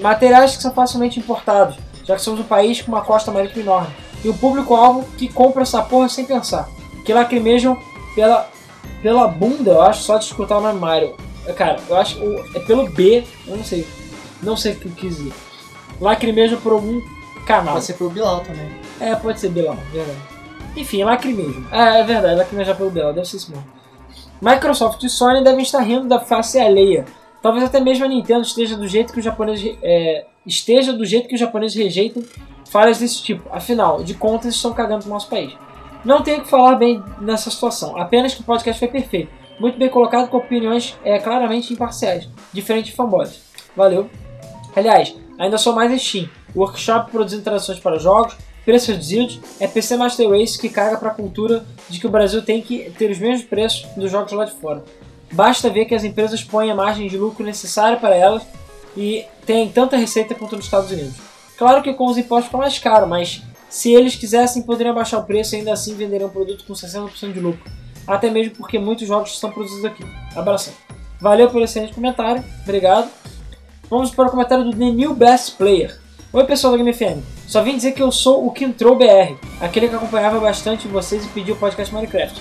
Materiais 0.00 0.56
que 0.56 0.62
são 0.62 0.72
facilmente 0.72 1.18
importados, 1.18 1.76
já 2.04 2.14
que 2.16 2.22
somos 2.22 2.40
um 2.40 2.44
país 2.44 2.80
com 2.82 2.92
uma 2.92 3.02
costa 3.02 3.30
marítima 3.30 3.62
enorme. 3.62 3.88
E 4.24 4.28
um 4.28 4.36
público-alvo 4.36 5.04
que 5.16 5.28
compra 5.28 5.62
essa 5.62 5.82
porra 5.82 6.08
sem 6.08 6.24
pensar. 6.24 6.68
Que 7.04 7.12
lacrimejam 7.12 7.76
pela, 8.14 8.48
pela 9.02 9.28
bunda, 9.28 9.70
eu 9.72 9.82
acho, 9.82 10.02
só 10.02 10.16
de 10.18 10.24
escutar 10.24 10.58
o 10.58 10.60
nome 10.60 10.78
Mario. 10.80 11.14
É, 11.46 11.52
Cara, 11.52 11.78
eu 11.88 11.96
acho 11.96 12.18
o- 12.18 12.44
é 12.56 12.60
pelo 12.60 12.88
B, 12.90 13.24
eu 13.46 13.56
não 13.56 13.64
sei. 13.64 13.86
Não 14.42 14.56
sei 14.56 14.72
o 14.72 14.76
que 14.76 14.88
quis 14.90 15.16
dizer. 15.16 15.32
Lacrimejam 16.00 16.60
por 16.60 16.72
algum 16.72 17.00
canal. 17.46 17.74
Pode 17.74 17.84
ser 17.86 17.94
pro 17.94 18.10
Bilal 18.10 18.40
também. 18.40 18.68
É, 19.00 19.14
pode 19.14 19.38
ser 19.40 19.48
Bilal, 19.50 19.76
verdade. 19.92 20.18
Enfim, 20.76 21.04
lacrimejam. 21.04 21.64
É, 21.72 22.00
é 22.00 22.04
verdade, 22.04 22.34
lacrimejar 22.36 22.76
pelo 22.76 22.90
Bilal, 22.90 23.12
deve 23.12 23.26
ser 23.28 23.36
isso 23.38 23.50
mesmo. 23.50 23.64
Microsoft 24.42 25.02
e 25.04 25.08
Sony 25.08 25.42
devem 25.42 25.62
estar 25.62 25.80
rindo 25.80 26.06
da 26.06 26.20
face 26.20 26.58
alheia. 26.58 27.06
Talvez 27.46 27.64
até 27.64 27.78
mesmo 27.78 28.04
a 28.04 28.08
Nintendo 28.08 28.40
esteja 28.40 28.76
do 28.76 28.88
jeito 28.88 29.12
que 29.12 29.20
os 29.20 29.24
japoneses 29.24 29.78
é, 29.80 30.24
esteja 30.44 30.92
do 30.92 31.04
jeito 31.04 31.28
que 31.28 31.34
os 31.34 31.40
japoneses 31.40 31.76
rejeitam 31.76 32.20
falhas 32.68 32.98
desse 32.98 33.22
tipo. 33.22 33.48
Afinal, 33.52 34.02
de 34.02 34.14
contas, 34.14 34.56
estão 34.56 34.72
cagando 34.72 35.02
pro 35.04 35.12
nosso 35.12 35.28
país. 35.30 35.52
Não 36.04 36.24
tenho 36.24 36.42
que 36.42 36.50
falar 36.50 36.74
bem 36.74 37.00
nessa 37.20 37.48
situação, 37.48 37.96
apenas 37.96 38.34
que 38.34 38.40
o 38.40 38.44
podcast 38.44 38.80
foi 38.80 38.88
perfeito. 38.88 39.30
Muito 39.60 39.78
bem 39.78 39.88
colocado, 39.88 40.28
com 40.28 40.38
opiniões 40.38 40.98
é, 41.04 41.20
claramente 41.20 41.72
imparciais, 41.72 42.28
diferente 42.52 42.86
de 42.86 42.96
fanboys. 42.96 43.40
Valeu. 43.76 44.10
Aliás, 44.74 45.14
ainda 45.38 45.56
sou 45.56 45.72
mais 45.72 46.02
Steam. 46.02 46.28
Workshop 46.52 47.12
produzindo 47.12 47.44
traduções 47.44 47.78
para 47.78 47.96
jogos, 47.96 48.36
preços 48.64 48.88
reduzidos, 48.88 49.38
é 49.60 49.68
PC 49.68 49.96
Master 49.96 50.30
Race 50.30 50.58
que 50.58 50.68
caga 50.68 50.96
pra 50.96 51.10
cultura 51.10 51.64
de 51.88 52.00
que 52.00 52.08
o 52.08 52.10
Brasil 52.10 52.42
tem 52.42 52.60
que 52.60 52.90
ter 52.98 53.08
os 53.08 53.20
mesmos 53.20 53.46
preços 53.46 53.86
dos 53.96 54.10
jogos 54.10 54.32
lá 54.32 54.44
de 54.44 54.52
fora. 54.56 54.82
Basta 55.36 55.68
ver 55.68 55.84
que 55.84 55.94
as 55.94 56.02
empresas 56.02 56.42
põem 56.42 56.70
a 56.70 56.74
margem 56.74 57.08
de 57.08 57.18
lucro 57.18 57.44
necessária 57.44 57.98
para 57.98 58.14
elas 58.14 58.42
e 58.96 59.22
têm 59.44 59.68
tanta 59.68 59.94
receita 59.94 60.34
quanto 60.34 60.56
nos 60.56 60.64
Estados 60.64 60.90
Unidos. 60.90 61.14
Claro 61.58 61.82
que 61.82 61.92
com 61.92 62.06
os 62.06 62.16
impostos 62.16 62.46
fica 62.46 62.56
mais 62.56 62.78
caro, 62.78 63.06
mas 63.06 63.42
se 63.68 63.92
eles 63.92 64.16
quisessem 64.16 64.62
poderiam 64.62 64.94
baixar 64.94 65.18
o 65.18 65.24
preço 65.24 65.54
e 65.54 65.58
ainda 65.58 65.74
assim 65.74 65.94
venderiam 65.94 66.30
um 66.30 66.32
produto 66.32 66.64
com 66.64 66.72
60% 66.72 67.34
de 67.34 67.40
lucro. 67.40 67.70
Até 68.06 68.30
mesmo 68.30 68.56
porque 68.56 68.78
muitos 68.78 69.06
jogos 69.06 69.38
são 69.38 69.50
produzidos 69.50 69.84
aqui. 69.84 70.02
Abração. 70.34 70.72
Valeu 71.20 71.50
pelo 71.50 71.64
excelente 71.64 71.92
comentário, 71.92 72.42
obrigado. 72.62 73.10
Vamos 73.90 74.10
para 74.10 74.28
o 74.28 74.30
comentário 74.30 74.64
do 74.64 74.70
The 74.70 74.90
New 74.90 75.12
Best 75.12 75.56
Player. 75.56 76.00
Oi 76.32 76.44
pessoal 76.44 76.72
da 76.72 76.82
Game 76.82 76.94
FM, 76.94 77.22
só 77.46 77.62
vim 77.62 77.76
dizer 77.76 77.92
que 77.92 78.02
eu 78.02 78.10
sou 78.10 78.46
o 78.46 78.50
Quintrou 78.50 78.96
BR, 78.96 79.34
aquele 79.60 79.88
que 79.88 79.94
acompanhava 79.94 80.40
bastante 80.40 80.88
vocês 80.88 81.24
e 81.24 81.28
pediu 81.28 81.54
o 81.54 81.58
podcast 81.58 81.94
Minecraft, 81.94 82.40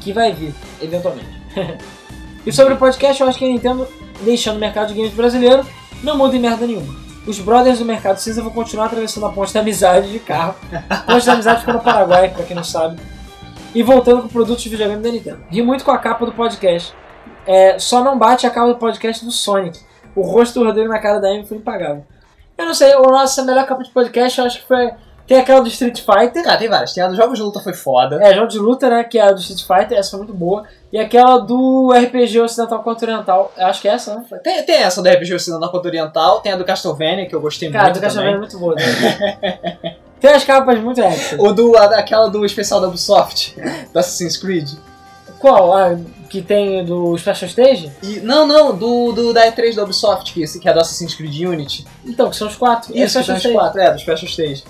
que 0.00 0.12
vai 0.12 0.32
vir, 0.32 0.54
eventualmente. 0.82 1.42
e 2.46 2.52
sobre 2.52 2.74
o 2.74 2.76
podcast, 2.76 3.22
eu 3.22 3.28
acho 3.28 3.38
que 3.38 3.44
a 3.44 3.48
Nintendo, 3.48 3.88
deixando 4.22 4.56
o 4.56 4.60
mercado 4.60 4.88
de 4.88 4.94
games 4.94 5.12
brasileiro, 5.14 5.64
não 6.02 6.16
muda 6.16 6.36
em 6.36 6.40
merda 6.40 6.66
nenhuma. 6.66 6.94
Os 7.26 7.38
brothers 7.38 7.78
do 7.78 7.84
mercado 7.84 8.18
cinza 8.18 8.42
vão 8.42 8.52
continuar 8.52 8.86
atravessando 8.86 9.24
a 9.24 9.32
ponte 9.32 9.54
da 9.54 9.60
amizade 9.60 10.12
de 10.12 10.18
carro. 10.18 10.54
A 10.90 10.96
ponte 10.96 11.24
da 11.24 11.32
amizade 11.32 11.60
fica 11.60 11.72
no 11.72 11.80
Paraguai, 11.80 12.28
pra 12.28 12.44
quem 12.44 12.54
não 12.54 12.64
sabe. 12.64 13.00
E 13.74 13.82
voltando 13.82 14.22
com 14.22 14.28
produtos 14.28 14.62
de 14.62 14.68
videogame 14.68 15.02
da 15.02 15.10
Nintendo. 15.10 15.42
Ri 15.48 15.62
muito 15.62 15.84
com 15.84 15.90
a 15.90 15.98
capa 15.98 16.26
do 16.26 16.32
podcast. 16.32 16.94
É, 17.46 17.78
só 17.78 18.04
não 18.04 18.18
bate 18.18 18.46
a 18.46 18.50
capa 18.50 18.68
do 18.68 18.78
podcast 18.78 19.24
do 19.24 19.32
Sonic. 19.32 19.80
O 20.14 20.20
rosto 20.20 20.60
do 20.60 20.66
Rodrigo 20.66 20.88
na 20.88 20.98
cara 20.98 21.18
da 21.18 21.28
Amy 21.28 21.46
foi 21.46 21.56
impagável. 21.56 22.06
Eu 22.56 22.66
não 22.66 22.74
sei, 22.74 22.94
nossa 22.94 23.42
melhor 23.42 23.66
capa 23.66 23.82
de 23.82 23.90
podcast 23.90 24.38
eu 24.38 24.46
acho 24.46 24.60
que 24.60 24.68
foi. 24.68 24.90
Tem 25.26 25.38
aquela 25.38 25.60
do 25.60 25.68
Street 25.68 26.00
Fighter. 26.00 26.42
Cara, 26.44 26.58
tem 26.58 26.68
várias. 26.68 26.92
Tem 26.92 27.02
a 27.02 27.08
dos 27.08 27.16
jogos 27.16 27.38
de 27.38 27.42
luta 27.44 27.58
foi 27.60 27.72
foda. 27.72 28.22
É, 28.22 28.34
jogo 28.34 28.46
de 28.48 28.58
luta, 28.58 28.90
né? 28.90 29.02
Que 29.04 29.18
é 29.18 29.22
a 29.22 29.32
do 29.32 29.40
Street 29.40 29.62
Fighter, 29.62 29.98
essa 29.98 30.10
foi 30.10 30.18
muito 30.18 30.34
boa. 30.34 30.64
E 30.92 30.98
aquela 30.98 31.38
do 31.38 31.90
RPG 31.92 32.40
Ocidental 32.40 32.82
contra 32.82 33.10
Oriental. 33.10 33.50
Eu 33.56 33.66
acho 33.66 33.80
que 33.80 33.88
é 33.88 33.92
essa, 33.92 34.16
né? 34.16 34.24
Tem, 34.42 34.62
tem 34.64 34.76
essa 34.82 35.02
do 35.02 35.08
RPG 35.08 35.34
Ocidental 35.34 35.70
contra 35.70 35.88
Oriental, 35.88 36.40
tem 36.40 36.52
a 36.52 36.56
do 36.56 36.64
Castlevania, 36.64 37.26
que 37.26 37.34
eu 37.34 37.40
gostei 37.40 37.70
Cara, 37.70 37.84
muito 37.84 37.96
do 37.96 38.00
Castlevania 38.02 38.36
é 38.36 38.38
muito 38.38 38.58
boa. 38.58 38.74
Né? 38.84 39.96
tem 40.20 40.30
as 40.32 40.44
capas 40.44 40.78
muito 40.80 41.00
épicas. 41.00 41.38
Ou 41.38 41.52
do, 41.54 41.76
a- 41.76 41.98
aquela 41.98 42.28
do 42.28 42.44
especial 42.44 42.80
da 42.80 42.88
Ubisoft, 42.88 43.54
do 43.92 43.98
Assassin's 43.98 44.36
Creed. 44.36 44.70
Qual? 45.38 45.74
A 45.76 45.96
que 46.30 46.40
tem 46.42 46.84
do 46.84 47.16
Special 47.18 47.48
Stage? 47.48 47.92
E, 48.02 48.20
não, 48.20 48.46
não, 48.46 48.74
do, 48.76 49.12
do 49.12 49.32
da 49.32 49.46
E3 49.52 49.74
da 49.76 49.84
Ubisoft, 49.84 50.32
que, 50.32 50.58
que 50.58 50.68
é 50.68 50.72
do 50.72 50.80
Assassin's 50.80 51.14
Creed 51.14 51.40
Unity. 51.46 51.86
Então, 52.04 52.28
que 52.30 52.36
são 52.36 52.48
os 52.48 52.56
quatro. 52.56 52.92
Isso, 52.92 53.18
Esse 53.18 53.18
que 53.20 53.24
tem 53.26 53.36
Special 53.36 53.36
os 53.36 53.40
Stage. 53.40 53.54
quatro, 53.54 53.80
é, 53.80 53.92
do 53.92 53.98
Special 54.00 54.28
Stage. 54.30 54.64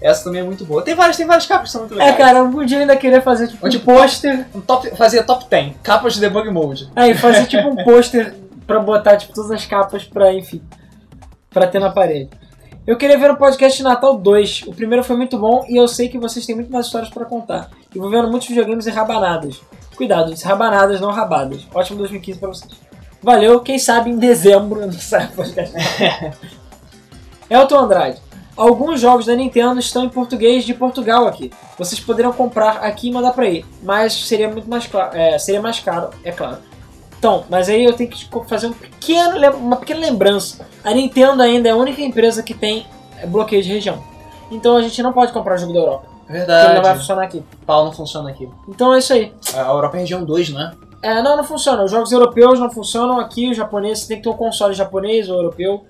Essa 0.00 0.24
também 0.24 0.40
é 0.40 0.44
muito 0.44 0.64
boa. 0.64 0.82
Tem 0.82 0.94
várias, 0.94 1.16
tem 1.16 1.26
várias 1.26 1.46
capas 1.46 1.66
que 1.66 1.72
são 1.72 1.82
muito 1.82 1.94
legais. 1.94 2.14
É, 2.14 2.16
cara, 2.16 2.40
algum 2.40 2.64
dia 2.64 2.78
eu 2.78 2.80
ainda 2.82 2.96
queria 2.96 3.20
fazer 3.20 3.48
tipo 3.48 3.66
Onde 3.66 3.76
um 3.76 3.80
pôster. 3.80 4.46
Um 4.54 4.60
top, 4.60 4.96
fazia 4.96 5.22
top 5.22 5.44
10, 5.48 5.74
capas 5.82 6.14
de 6.14 6.20
debug 6.20 6.48
mode. 6.50 6.90
Aí, 6.96 7.14
fazer 7.14 7.44
tipo 7.46 7.68
um 7.68 7.76
pôster 7.84 8.34
pra 8.66 8.80
botar 8.80 9.16
tipo 9.16 9.34
todas 9.34 9.50
as 9.50 9.66
capas 9.66 10.04
pra, 10.04 10.32
enfim, 10.32 10.62
pra 11.50 11.66
ter 11.66 11.78
na 11.78 11.90
parede. 11.90 12.30
Eu 12.86 12.96
queria 12.96 13.18
ver 13.18 13.30
o 13.30 13.36
podcast 13.36 13.76
de 13.76 13.84
Natal 13.84 14.16
2. 14.16 14.62
O 14.66 14.74
primeiro 14.74 15.04
foi 15.04 15.16
muito 15.16 15.38
bom 15.38 15.64
e 15.68 15.76
eu 15.76 15.86
sei 15.86 16.08
que 16.08 16.18
vocês 16.18 16.46
têm 16.46 16.54
muito 16.54 16.72
mais 16.72 16.86
histórias 16.86 17.10
pra 17.10 17.24
contar. 17.24 17.70
Envolvendo 17.94 18.30
muitos 18.30 18.48
videogames 18.48 18.86
e 18.86 18.90
rabanadas. 18.90 19.60
Cuidado, 19.96 20.34
rabanadas, 20.42 21.00
não 21.00 21.10
rabadas. 21.10 21.66
Ótimo 21.74 21.98
2015 21.98 22.38
pra 22.38 22.48
vocês. 22.48 22.72
Valeu, 23.22 23.60
quem 23.60 23.78
sabe 23.78 24.10
em 24.10 24.16
dezembro 24.16 24.80
não 24.80 24.92
sai 24.92 25.26
o 25.26 25.32
podcast. 25.32 25.74
Elton 27.50 27.78
Andrade. 27.78 28.18
Alguns 28.60 29.00
jogos 29.00 29.24
da 29.24 29.34
Nintendo 29.34 29.80
estão 29.80 30.04
em 30.04 30.10
português 30.10 30.66
de 30.66 30.74
Portugal 30.74 31.26
aqui. 31.26 31.50
Vocês 31.78 31.98
poderiam 31.98 32.30
comprar 32.30 32.72
aqui 32.84 33.08
e 33.08 33.10
mandar 33.10 33.32
pra 33.32 33.46
aí, 33.46 33.64
mas 33.82 34.12
seria 34.12 34.50
muito 34.50 34.68
mais 34.68 34.86
claro, 34.86 35.16
é, 35.16 35.38
seria 35.38 35.62
mais 35.62 35.80
caro, 35.80 36.10
é 36.22 36.30
claro. 36.30 36.58
Então, 37.18 37.44
mas 37.48 37.70
aí 37.70 37.82
eu 37.82 37.94
tenho 37.94 38.10
que 38.10 38.28
fazer 38.46 38.66
um 38.66 38.74
pequeno, 38.74 39.56
uma 39.56 39.76
pequena 39.76 40.00
lembrança. 40.00 40.68
A 40.84 40.92
Nintendo 40.92 41.42
ainda 41.42 41.70
é 41.70 41.72
a 41.72 41.76
única 41.76 42.02
empresa 42.02 42.42
que 42.42 42.52
tem 42.52 42.86
é, 43.16 43.26
bloqueio 43.26 43.62
de 43.62 43.70
região. 43.70 44.04
Então 44.50 44.76
a 44.76 44.82
gente 44.82 45.02
não 45.02 45.14
pode 45.14 45.32
comprar 45.32 45.56
jogo 45.56 45.72
da 45.72 45.78
Europa. 45.78 46.06
Porque 46.26 46.32
ele 46.32 46.46
não 46.46 46.46
vai 46.46 46.72
Verdade. 46.74 46.98
funcionar 46.98 47.22
aqui. 47.22 47.42
Pau 47.64 47.86
não 47.86 47.92
funciona 47.92 48.28
aqui. 48.28 48.46
Então 48.68 48.92
é 48.92 48.98
isso 48.98 49.14
aí. 49.14 49.32
A 49.54 49.70
Europa 49.70 49.96
é 49.96 50.00
região 50.00 50.22
2, 50.22 50.50
não 50.50 50.89
é? 51.02 51.08
É, 51.08 51.22
não, 51.22 51.36
não 51.36 51.44
funciona. 51.44 51.84
Os 51.84 51.90
jogos 51.90 52.12
europeus 52.12 52.58
não 52.58 52.70
funcionam 52.70 53.18
aqui. 53.18 53.50
Os 53.50 53.56
japoneses 53.56 54.06
tem 54.06 54.18
que 54.18 54.22
ter 54.24 54.28
um 54.28 54.36
console 54.36 54.74
japonês 54.74 55.28
ou 55.28 55.36
europeu. 55.36 55.84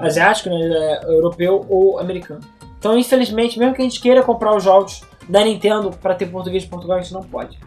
asiático, 0.00 0.48
né, 0.48 0.56
é, 0.60 1.04
europeu 1.06 1.64
ou 1.68 1.98
americano. 1.98 2.40
Então, 2.78 2.98
infelizmente, 2.98 3.58
mesmo 3.58 3.74
que 3.74 3.82
a 3.82 3.84
gente 3.84 4.00
queira 4.00 4.22
comprar 4.22 4.56
os 4.56 4.64
jogos 4.64 5.02
da 5.28 5.44
Nintendo 5.44 5.90
para 6.02 6.14
ter 6.14 6.26
português 6.26 6.62
de 6.62 6.68
Portugal, 6.68 6.98
a 6.98 7.00
gente 7.00 7.12
não 7.12 7.22
pode. 7.22 7.58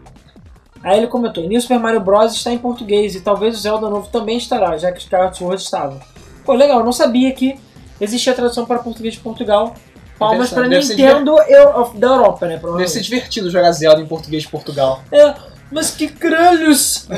Aí 0.82 0.98
ele 0.98 1.06
comentou: 1.06 1.46
New 1.48 1.60
Super 1.60 1.78
Mario 1.78 2.00
Bros. 2.00 2.34
está 2.34 2.52
em 2.52 2.58
português 2.58 3.14
e 3.14 3.20
talvez 3.20 3.56
o 3.56 3.60
Zelda 3.60 3.88
novo 3.88 4.08
também 4.08 4.36
estará, 4.36 4.76
já 4.76 4.92
que 4.92 4.98
Skyward 4.98 5.36
Sword 5.36 5.62
estavam. 5.62 5.98
Pô, 6.44 6.52
legal, 6.52 6.80
eu 6.80 6.84
não 6.84 6.92
sabia 6.92 7.32
que 7.32 7.58
existia 8.00 8.34
tradução 8.34 8.66
para 8.66 8.80
português 8.80 9.14
de 9.14 9.20
Portugal. 9.20 9.74
Palmas 10.18 10.50
para 10.50 10.68
Nintendo 10.68 11.36
Eu- 11.48 11.92
da 11.94 12.06
Europa, 12.06 12.46
né? 12.46 12.56
Deve 12.62 12.86
ser 12.88 13.00
divertido 13.00 13.50
jogar 13.50 13.72
Zelda 13.72 14.00
em 14.00 14.06
português 14.06 14.44
de 14.44 14.48
Portugal. 14.48 15.00
É, 15.10 15.34
mas 15.74 15.90
que 15.90 16.08
crânioos! 16.08 17.08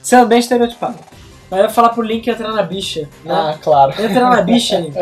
Sendo 0.00 0.26
bem 0.28 0.38
estereotipado. 0.38 0.98
Aí 1.50 1.58
eu 1.58 1.64
ia 1.64 1.68
falar 1.68 1.88
pro 1.88 2.02
Link 2.02 2.30
entrar 2.30 2.52
na 2.52 2.62
bicha. 2.62 3.08
Né? 3.24 3.34
Ah, 3.34 3.58
claro. 3.60 3.90
Entra 4.00 4.30
na 4.30 4.40
bicha, 4.42 4.78
Link. 4.80 4.96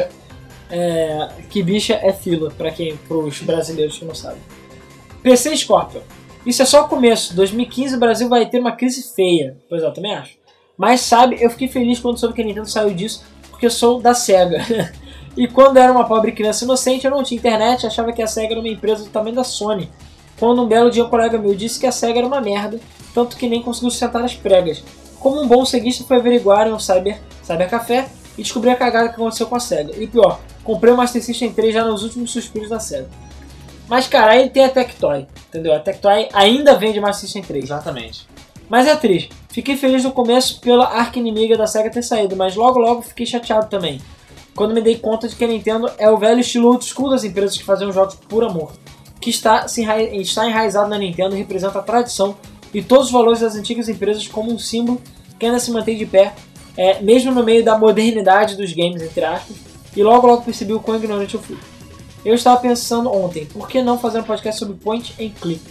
É, 0.70 1.28
que 1.51 1.62
bicha 1.62 1.94
é 2.02 2.12
fila, 2.12 2.51
pra 2.51 2.70
quem, 2.70 2.97
pros 2.97 3.40
brasileiros 3.43 3.98
que 3.98 4.05
não 4.06 4.15
sabem. 4.15 4.40
PC 5.23 5.55
Scorpion. 5.56 6.01
Isso 6.47 6.62
é 6.62 6.65
só 6.65 6.85
o 6.85 6.89
começo. 6.89 7.35
2015 7.36 7.97
o 7.97 8.01
Brasil 8.01 8.28
vai 8.28 8.47
ter 8.47 8.59
uma 8.59 8.73
crise 8.73 9.02
feia. 9.15 9.59
Pois 9.69 9.82
é, 9.82 9.86
eu 9.86 9.93
também 9.93 10.15
acho. 10.15 10.39
Mas 10.78 11.02
sabe, 11.02 11.36
eu 11.40 11.51
fiquei 11.51 11.69
feliz 11.69 12.01
quando 12.01 12.19
soube 12.19 12.35
que 12.35 12.40
a 12.40 12.44
Nintendo 12.44 12.70
saiu 12.70 12.94
disso, 12.94 13.24
porque 13.51 13.66
eu 13.66 13.70
sou 13.70 14.01
da 14.01 14.15
SEGA. 14.15 14.65
e 15.36 15.47
quando 15.47 15.77
eu 15.77 15.82
era 15.82 15.93
uma 15.93 16.05
pobre 16.05 16.32
criança 16.32 16.65
inocente, 16.65 17.05
eu 17.05 17.10
não 17.10 17.23
tinha 17.23 17.36
internet, 17.36 17.86
achava 17.86 18.12
que 18.12 18.23
a 18.23 18.27
SEGA 18.27 18.55
era 18.55 18.60
uma 18.60 18.69
empresa 18.69 19.05
do 19.05 19.10
tamanho 19.10 19.35
da 19.35 19.44
Sony. 19.44 19.90
Quando 20.39 20.62
um 20.62 20.66
belo 20.66 20.90
dia 20.90 21.05
um 21.05 21.09
colega 21.09 21.39
meu 21.39 21.55
disse 21.55 21.81
que 21.81 21.86
a 21.86 21.93
SEGA 21.93 22.19
era 22.20 22.27
uma 22.27 22.40
merda, 22.40 22.78
tanto 23.12 23.36
que 23.36 23.48
nem 23.48 23.62
conseguiu 23.62 23.90
sustentar 23.90 24.24
as 24.24 24.35
pregas. 24.35 24.82
Como 25.19 25.43
um 25.43 25.48
bom 25.48 25.65
ceguista 25.65 26.05
foi 26.05 26.19
averiguar 26.19 26.69
em 26.69 26.73
um 26.73 26.78
cyber, 26.78 27.20
cyber 27.43 27.69
café 27.69 28.09
e 28.36 28.43
descobri 28.43 28.70
a 28.70 28.77
cagada 28.77 29.09
que 29.09 29.16
aconteceu 29.16 29.47
com 29.47 29.56
a 29.56 29.60
SEGA. 29.60 29.93
E 29.97 30.06
pior, 30.06 30.40
comprei 30.62 30.93
o 30.93 30.97
Master 30.97 31.23
System 31.23 31.52
3 31.52 31.74
já 31.74 31.85
nos 31.85 32.05
últimos 32.05 32.31
suspiros 32.31 32.69
da 32.69 32.78
SEGA. 32.78 33.09
Mas 33.89 34.06
cara, 34.06 34.32
aí 34.32 34.48
tem 34.48 34.65
a 34.65 34.69
Tectoy, 34.69 35.27
entendeu? 35.48 35.74
A 35.74 35.81
Tectoy 35.81 36.28
ainda 36.32 36.74
vende 36.74 37.01
Master 37.01 37.23
System 37.23 37.43
3. 37.43 37.65
Exatamente. 37.65 38.28
Mas 38.69 38.86
é 38.86 38.94
triste. 38.94 39.31
Fiquei 39.48 39.77
feliz 39.77 40.05
no 40.05 40.12
começo 40.12 40.60
pela 40.60 40.86
arca 40.86 41.19
inimiga 41.19 41.56
da 41.56 41.66
SEGA 41.66 41.90
ter 41.90 42.02
saído, 42.02 42.36
mas 42.36 42.55
logo 42.55 42.78
logo 42.78 43.02
fiquei 43.02 43.27
chateado 43.27 43.66
também. 43.69 44.01
Quando 44.55 44.74
me 44.74 44.81
dei 44.81 44.98
conta 44.98 45.27
de 45.27 45.35
que 45.35 45.44
a 45.44 45.48
Nintendo 45.48 45.90
é 45.98 46.10
o 46.10 46.19
velho 46.19 46.40
estilo 46.40 46.69
old 46.69 46.85
school 46.85 47.10
das 47.10 47.24
empresas 47.24 47.56
que 47.56 47.65
fazem 47.65 47.90
jogos 47.90 48.15
por 48.28 48.44
amor. 48.44 48.73
Que 49.20 49.31
está, 49.31 49.66
se 49.69 49.82
enra... 49.82 50.03
está 50.03 50.49
enraizado 50.49 50.89
na 50.89 50.99
Nintendo 50.99 51.35
e 51.35 51.39
representa 51.39 51.78
a 51.78 51.82
tradição 51.82 52.36
e 52.73 52.82
todos 52.82 53.07
os 53.07 53.12
valores 53.12 53.40
das 53.40 53.55
antigas 53.55 53.89
empresas 53.89 54.27
como 54.28 54.53
um 54.53 54.59
símbolo 54.59 55.01
que 55.39 55.47
ainda 55.47 55.59
se 55.59 55.70
mantém 55.70 55.97
de 55.97 56.05
pé, 56.05 56.35
é, 56.77 57.01
mesmo 57.01 57.32
no 57.32 57.43
meio 57.43 57.65
da 57.65 57.78
modernidade 57.78 58.57
dos 58.57 58.73
games, 58.73 59.01
entre 59.03 59.24
aspas, 59.24 59.57
e 59.97 60.03
logo 60.03 60.27
logo 60.27 60.43
percebi 60.43 60.73
o 60.73 60.81
quão 60.81 60.97
ignorante 60.97 61.35
eu 61.35 61.40
fui. 61.40 61.57
Eu 62.24 62.35
estava 62.35 62.61
pensando 62.61 63.11
ontem, 63.11 63.47
por 63.47 63.69
que 63.69 63.81
não 63.81 63.99
fazer 63.99 64.20
um 64.20 64.24
podcast 64.24 64.59
sobre 64.59 64.74
point 64.74 65.15
and 65.20 65.31
click? 65.40 65.62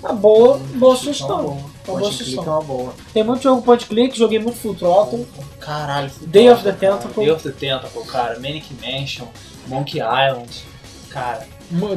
Uma 0.00 0.12
boa, 0.12 0.58
boa 0.74 0.96
sugestão. 0.96 1.46
Uma 1.46 1.98
boa 1.98 1.98
and 1.98 2.02
click 2.02 2.14
é 2.14 2.24
sugestão. 2.24 2.54
uma 2.54 2.62
boa. 2.62 2.94
Tem 3.12 3.24
muito 3.24 3.42
jogo 3.42 3.62
point 3.62 3.84
click, 3.86 4.16
joguei 4.16 4.38
muito 4.38 4.56
Full 4.58 4.74
Throttle. 4.74 5.26
Caralho, 5.58 6.10
Full 6.10 6.28
Day 6.28 6.48
of 6.50 6.62
the. 6.62 6.72
Tentacle. 6.72 7.24
Day 7.24 7.32
of 7.32 7.42
the 7.42 7.50
Tentacle, 7.50 8.04
cara. 8.04 8.38
Manic 8.38 8.72
Mansion, 8.74 9.26
Monkey 9.66 9.98
Island. 9.98 10.64
Cara. 11.10 11.46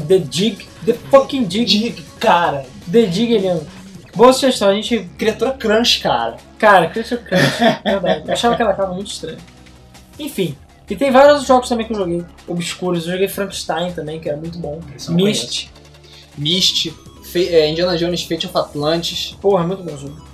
The 0.07 0.19
Dig, 0.19 0.67
The 0.85 0.93
fucking 0.93 1.43
Dig, 1.45 1.65
Dig, 1.65 2.03
cara. 2.19 2.65
The 2.91 3.05
Dig, 3.05 3.33
Eliano. 3.33 3.65
Boa 4.15 4.33
sugestão, 4.33 4.69
a 4.69 4.73
gente. 4.73 4.99
Criatura 5.17 5.51
Crunch, 5.51 5.99
cara. 6.01 6.37
Cara, 6.57 6.87
Crystal 6.89 7.19
Crunch, 7.19 7.57
verdade. 7.83 8.23
Eu 8.27 8.33
achava 8.33 8.55
que 8.55 8.61
ela 8.61 8.73
tava 8.73 8.93
muito 8.93 9.11
estranha. 9.11 9.37
Enfim, 10.17 10.57
e 10.89 10.95
tem 10.95 11.11
vários 11.11 11.29
outros 11.33 11.47
jogos 11.47 11.69
também 11.69 11.85
que 11.85 11.93
eu 11.93 11.97
joguei, 11.97 12.25
obscuros. 12.47 13.05
Eu 13.05 13.13
joguei 13.13 13.27
Frankenstein 13.27 13.91
também, 13.93 14.19
que 14.19 14.27
era 14.27 14.37
muito 14.37 14.57
bom. 14.57 14.81
Myst, 15.09 15.69
Myst, 16.37 16.91
Fe- 17.23 17.47
é, 17.49 17.69
Indiana 17.69 17.95
Jones 17.97 18.23
Fate 18.23 18.47
of 18.47 18.57
Atlantis. 18.57 19.37
porra, 19.39 19.65
muito 19.65 19.83
bom 19.83 19.95
jogo. 19.97 20.27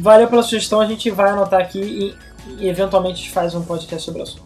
Valeu 0.00 0.26
pela 0.28 0.42
sugestão, 0.42 0.80
a 0.80 0.86
gente 0.86 1.10
vai 1.10 1.30
anotar 1.30 1.60
aqui 1.60 1.78
e, 1.80 2.64
e 2.64 2.68
eventualmente 2.68 3.30
faz 3.30 3.54
um 3.54 3.62
podcast 3.62 4.04
sobre 4.04 4.20
o 4.20 4.24
assunto. 4.24 4.42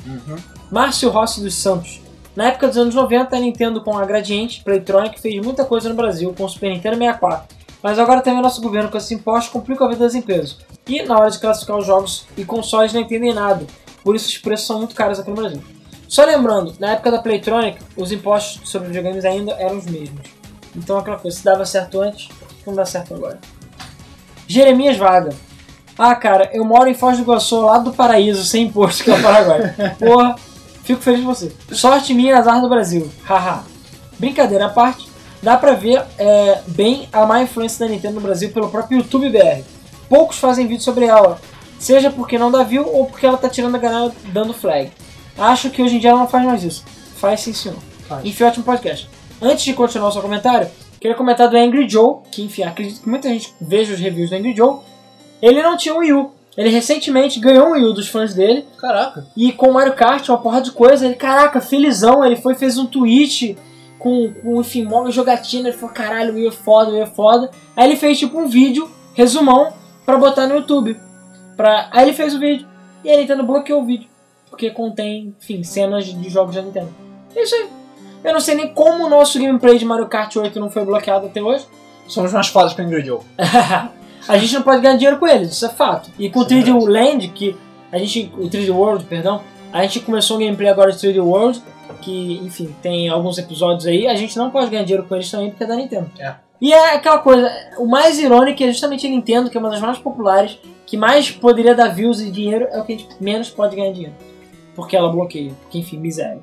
Márcio 0.70 1.08
Rossi 1.10 1.40
dos 1.40 1.54
Santos. 1.54 2.00
Na 2.38 2.50
época 2.50 2.68
dos 2.68 2.76
anos 2.76 2.94
90, 2.94 3.34
a 3.34 3.40
Nintendo 3.40 3.80
com 3.80 3.98
a 3.98 4.04
Gradiente, 4.06 4.62
Playtronic, 4.62 5.20
fez 5.20 5.44
muita 5.44 5.64
coisa 5.64 5.88
no 5.88 5.96
Brasil 5.96 6.32
com 6.38 6.44
o 6.44 6.48
Super 6.48 6.70
Nintendo 6.70 6.96
64. 6.96 7.56
Mas 7.82 7.98
agora 7.98 8.20
também 8.20 8.40
nosso 8.40 8.62
governo 8.62 8.88
com 8.88 8.96
esses 8.96 9.10
impostos 9.10 9.52
complica 9.52 9.84
a 9.84 9.88
vida 9.88 10.04
das 10.04 10.14
empresas. 10.14 10.56
E 10.86 11.02
na 11.02 11.18
hora 11.18 11.32
de 11.32 11.38
classificar 11.40 11.76
os 11.76 11.84
jogos 11.84 12.28
e 12.36 12.44
consoles 12.44 12.92
não 12.92 13.00
entendem 13.00 13.34
nada. 13.34 13.66
Por 14.04 14.14
isso 14.14 14.28
os 14.28 14.38
preços 14.38 14.68
são 14.68 14.78
muito 14.78 14.94
caros 14.94 15.18
aqui 15.18 15.28
no 15.30 15.34
Brasil. 15.34 15.60
Só 16.06 16.24
lembrando, 16.24 16.76
na 16.78 16.92
época 16.92 17.10
da 17.10 17.18
Playtronic, 17.18 17.80
os 17.96 18.12
impostos 18.12 18.70
sobre 18.70 18.86
videogames 18.86 19.24
ainda 19.24 19.54
eram 19.54 19.76
os 19.76 19.86
mesmos. 19.86 20.28
Então 20.76 20.96
aquela 20.96 21.18
coisa, 21.18 21.36
se 21.36 21.44
dava 21.44 21.66
certo 21.66 22.00
antes, 22.00 22.28
não 22.64 22.72
dá 22.72 22.86
certo 22.86 23.14
agora. 23.14 23.40
Jeremias 24.46 24.96
Vaga. 24.96 25.34
Ah, 25.98 26.14
cara, 26.14 26.48
eu 26.52 26.64
moro 26.64 26.88
em 26.88 26.94
Foz 26.94 27.16
do 27.16 27.24
Iguaçu, 27.24 27.62
lá 27.62 27.78
do 27.78 27.92
paraíso, 27.92 28.44
sem 28.44 28.66
imposto, 28.66 29.02
que 29.02 29.10
é 29.10 29.14
o 29.14 29.22
Paraguai. 29.22 29.74
Porra, 29.98 30.36
fico 30.88 31.02
feliz 31.02 31.20
por 31.20 31.34
você. 31.34 31.52
Sorte 31.72 32.14
minha 32.14 32.30
e 32.30 32.34
azar 32.34 32.62
do 32.62 32.68
Brasil. 32.68 33.10
Haha. 33.24 33.62
Brincadeira 34.18 34.66
à 34.66 34.68
parte, 34.70 35.06
dá 35.42 35.56
pra 35.56 35.74
ver 35.74 36.02
é, 36.18 36.62
bem 36.66 37.08
a 37.12 37.26
má 37.26 37.42
influência 37.42 37.86
da 37.86 37.92
Nintendo 37.92 38.14
no 38.14 38.20
Brasil 38.22 38.50
pelo 38.50 38.70
próprio 38.70 38.98
YouTube 38.98 39.28
BR. 39.28 39.62
Poucos 40.08 40.38
fazem 40.38 40.66
vídeo 40.66 40.82
sobre 40.82 41.04
ela, 41.04 41.38
seja 41.78 42.10
porque 42.10 42.38
não 42.38 42.50
dá 42.50 42.62
view 42.62 42.88
ou 42.88 43.06
porque 43.06 43.26
ela 43.26 43.36
tá 43.36 43.50
tirando 43.50 43.74
a 43.74 43.78
galera 43.78 44.12
dando 44.32 44.54
flag. 44.54 44.90
Acho 45.36 45.70
que 45.70 45.82
hoje 45.82 45.96
em 45.96 45.98
dia 45.98 46.10
ela 46.10 46.20
não 46.20 46.26
faz 46.26 46.44
mais 46.44 46.64
isso. 46.64 46.84
Faz 47.16 47.40
sim, 47.40 47.52
senhor. 47.52 47.76
Faz. 48.08 48.24
Enfim, 48.24 48.44
ótimo 48.44 48.64
podcast. 48.64 49.08
Antes 49.40 49.64
de 49.64 49.74
continuar 49.74 50.08
o 50.08 50.12
seu 50.12 50.22
comentário, 50.22 50.68
queria 50.98 51.16
comentar 51.16 51.48
do 51.48 51.56
Angry 51.56 51.86
Joe, 51.88 52.16
que 52.32 52.42
enfim, 52.42 52.62
acredito 52.62 53.02
que 53.02 53.08
muita 53.08 53.28
gente 53.28 53.52
veja 53.60 53.92
os 53.92 54.00
reviews 54.00 54.30
do 54.30 54.36
Angry 54.36 54.56
Joe. 54.56 54.78
Ele 55.42 55.62
não 55.62 55.76
tinha 55.76 55.94
um 55.94 55.98
Wii 55.98 56.12
U. 56.14 56.37
Ele 56.58 56.70
recentemente 56.70 57.38
ganhou 57.38 57.68
um 57.68 57.70
Wii 57.74 57.84
U 57.84 57.92
dos 57.92 58.08
fãs 58.08 58.34
dele. 58.34 58.66
Caraca. 58.78 59.24
E 59.36 59.52
com 59.52 59.68
o 59.68 59.74
Mario 59.74 59.94
Kart, 59.94 60.28
uma 60.28 60.38
porra 60.38 60.60
de 60.60 60.72
coisa. 60.72 61.06
Ele, 61.06 61.14
caraca, 61.14 61.60
felizão. 61.60 62.24
Ele 62.24 62.34
foi 62.34 62.56
fez 62.56 62.76
um 62.76 62.84
tweet 62.84 63.56
com, 63.96 64.32
com 64.32 64.60
enfim, 64.60 64.84
mó 64.84 65.08
jogatina. 65.08 65.68
Ele 65.68 65.78
falou, 65.78 65.94
caralho, 65.94 66.32
o 66.32 66.34
Wii 66.34 66.48
é 66.48 66.50
foda, 66.50 66.90
o 66.90 66.94
Wii 66.94 67.02
é 67.02 67.06
foda. 67.06 67.48
Aí 67.76 67.88
ele 67.88 67.96
fez 67.96 68.18
tipo 68.18 68.36
um 68.36 68.48
vídeo, 68.48 68.90
resumão, 69.14 69.72
pra 70.04 70.18
botar 70.18 70.48
no 70.48 70.56
YouTube. 70.56 71.00
Pra... 71.56 71.88
Aí 71.92 72.06
ele 72.06 72.12
fez 72.12 72.34
o 72.34 72.40
vídeo. 72.40 72.66
E 73.04 73.12
a 73.12 73.16
Nintendo 73.16 73.44
bloqueou 73.44 73.82
o 73.82 73.86
vídeo. 73.86 74.08
Porque 74.50 74.68
contém, 74.70 75.36
enfim, 75.40 75.62
cenas 75.62 76.06
de 76.06 76.28
jogos 76.28 76.56
da 76.56 76.62
Nintendo. 76.62 76.92
É 77.36 77.42
isso 77.44 77.54
aí. 77.54 77.68
Eu 78.24 78.32
não 78.32 78.40
sei 78.40 78.56
nem 78.56 78.74
como 78.74 79.06
o 79.06 79.08
nosso 79.08 79.38
gameplay 79.38 79.78
de 79.78 79.84
Mario 79.84 80.08
Kart 80.08 80.34
8 80.34 80.58
não 80.58 80.68
foi 80.68 80.84
bloqueado 80.84 81.26
até 81.26 81.40
hoje. 81.40 81.64
Somos 82.08 82.32
mais 82.32 82.48
fodas 82.48 82.76
Angry 82.76 83.04
Joe. 83.04 83.20
a 84.28 84.38
gente 84.38 84.54
não 84.54 84.62
pode 84.62 84.82
ganhar 84.82 84.96
dinheiro 84.96 85.18
com 85.18 85.26
eles, 85.26 85.52
isso 85.52 85.66
é 85.66 85.68
fato. 85.70 86.10
E 86.18 86.28
com 86.30 86.40
o 86.40 86.42
Isso 86.42 86.54
é 86.54 86.56
3D 86.56 86.64
verdade. 86.64 86.86
Land, 86.86 87.28
que 87.28 87.56
a 87.90 87.98
gente. 87.98 88.32
O 88.36 88.48
3D 88.48 88.70
World, 88.70 89.04
perdão, 89.06 89.42
a 89.72 89.82
gente 89.82 90.00
começou 90.00 90.36
um 90.36 90.40
gameplay 90.40 90.68
agora 90.68 90.92
de 90.92 90.98
3D 90.98 91.22
World, 91.22 91.62
que, 92.02 92.40
enfim, 92.44 92.74
tem 92.82 93.08
alguns 93.08 93.38
episódios 93.38 93.86
aí, 93.86 94.06
a 94.06 94.14
gente 94.14 94.36
não 94.36 94.50
pode 94.50 94.70
ganhar 94.70 94.84
dinheiro 94.84 95.06
com 95.08 95.14
eles 95.14 95.30
também 95.30 95.50
porque 95.50 95.64
é 95.64 95.66
da 95.66 95.76
Nintendo. 95.76 96.10
É. 96.18 96.34
E 96.60 96.72
é 96.72 96.94
aquela 96.94 97.18
coisa, 97.18 97.50
o 97.78 97.86
mais 97.86 98.18
irônico 98.18 98.62
é 98.62 98.66
justamente 98.66 99.06
a 99.06 99.10
Nintendo, 99.10 99.48
que 99.48 99.56
é 99.56 99.60
uma 99.60 99.70
das 99.70 99.80
mais 99.80 99.98
populares, 99.98 100.58
que 100.84 100.96
mais 100.96 101.30
poderia 101.30 101.74
dar 101.74 101.88
views 101.88 102.20
e 102.20 102.30
dinheiro, 102.30 102.66
é 102.70 102.80
o 102.80 102.84
que 102.84 102.94
a 102.94 102.96
gente 102.96 103.08
menos 103.20 103.48
pode 103.48 103.76
ganhar 103.76 103.92
dinheiro. 103.92 104.14
Porque 104.74 104.96
ela 104.96 105.08
bloqueia. 105.08 105.52
Porque, 105.62 105.78
enfim, 105.78 105.98
miséria. 105.98 106.40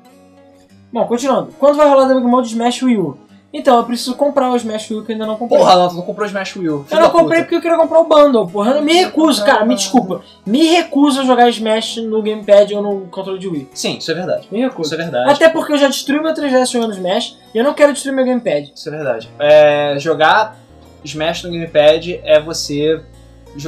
Bom, 0.92 1.04
continuando. 1.06 1.52
Quando 1.58 1.76
vai 1.76 1.88
rolar 1.88 2.06
Double 2.06 2.28
Mode 2.30 2.48
Smash 2.48 2.82
Wii 2.82 2.96
U? 2.98 3.18
Então, 3.58 3.78
eu 3.78 3.84
preciso 3.84 4.14
comprar 4.14 4.50
o 4.50 4.56
Smash 4.56 4.90
Wii 4.90 5.00
U 5.00 5.04
que 5.04 5.12
eu 5.12 5.14
ainda 5.14 5.26
não 5.26 5.36
comprei. 5.36 5.58
Porra, 5.58 5.72
Alan, 5.72 5.88
tu 5.88 5.94
não 5.94 6.02
comprou 6.02 6.26
Smash 6.26 6.56
Wii 6.56 6.68
U. 6.68 6.86
Eu 6.90 7.00
não 7.00 7.10
comprei 7.10 7.26
puta. 7.26 7.42
porque 7.42 7.54
eu 7.56 7.60
queria 7.62 7.76
comprar 7.78 8.00
o 8.00 8.04
bundle, 8.04 8.46
porra. 8.46 8.72
Eu 8.72 8.82
me 8.82 8.92
recuso, 8.92 9.44
cara, 9.44 9.64
me 9.64 9.74
desculpa. 9.74 10.20
Me 10.44 10.66
recuso 10.66 11.20
a 11.20 11.24
jogar 11.24 11.48
Smash 11.48 11.96
no 11.96 12.20
Gamepad 12.22 12.72
ou 12.74 12.82
no 12.82 13.00
controle 13.08 13.38
de 13.38 13.48
Wii. 13.48 13.68
Sim, 13.72 13.96
isso 13.96 14.10
é 14.10 14.14
verdade. 14.14 14.46
Me 14.50 14.60
recuso. 14.60 14.88
Isso 14.92 14.94
é 14.94 14.98
verdade. 14.98 15.30
Até 15.32 15.48
porque 15.48 15.72
eu 15.72 15.78
já 15.78 15.86
destruí 15.88 16.20
meu 16.20 16.34
3DS 16.34 16.70
jogando 16.70 16.92
Smash 16.92 17.38
e 17.54 17.58
eu 17.58 17.64
não 17.64 17.72
quero 17.72 17.92
destruir 17.94 18.14
meu 18.14 18.24
Gamepad. 18.26 18.72
Isso 18.74 18.88
é 18.88 18.92
verdade. 18.92 19.30
É, 19.38 19.96
jogar 19.98 20.56
Smash 21.02 21.44
no 21.44 21.50
Gamepad 21.50 22.20
é 22.24 22.40
você 22.40 23.00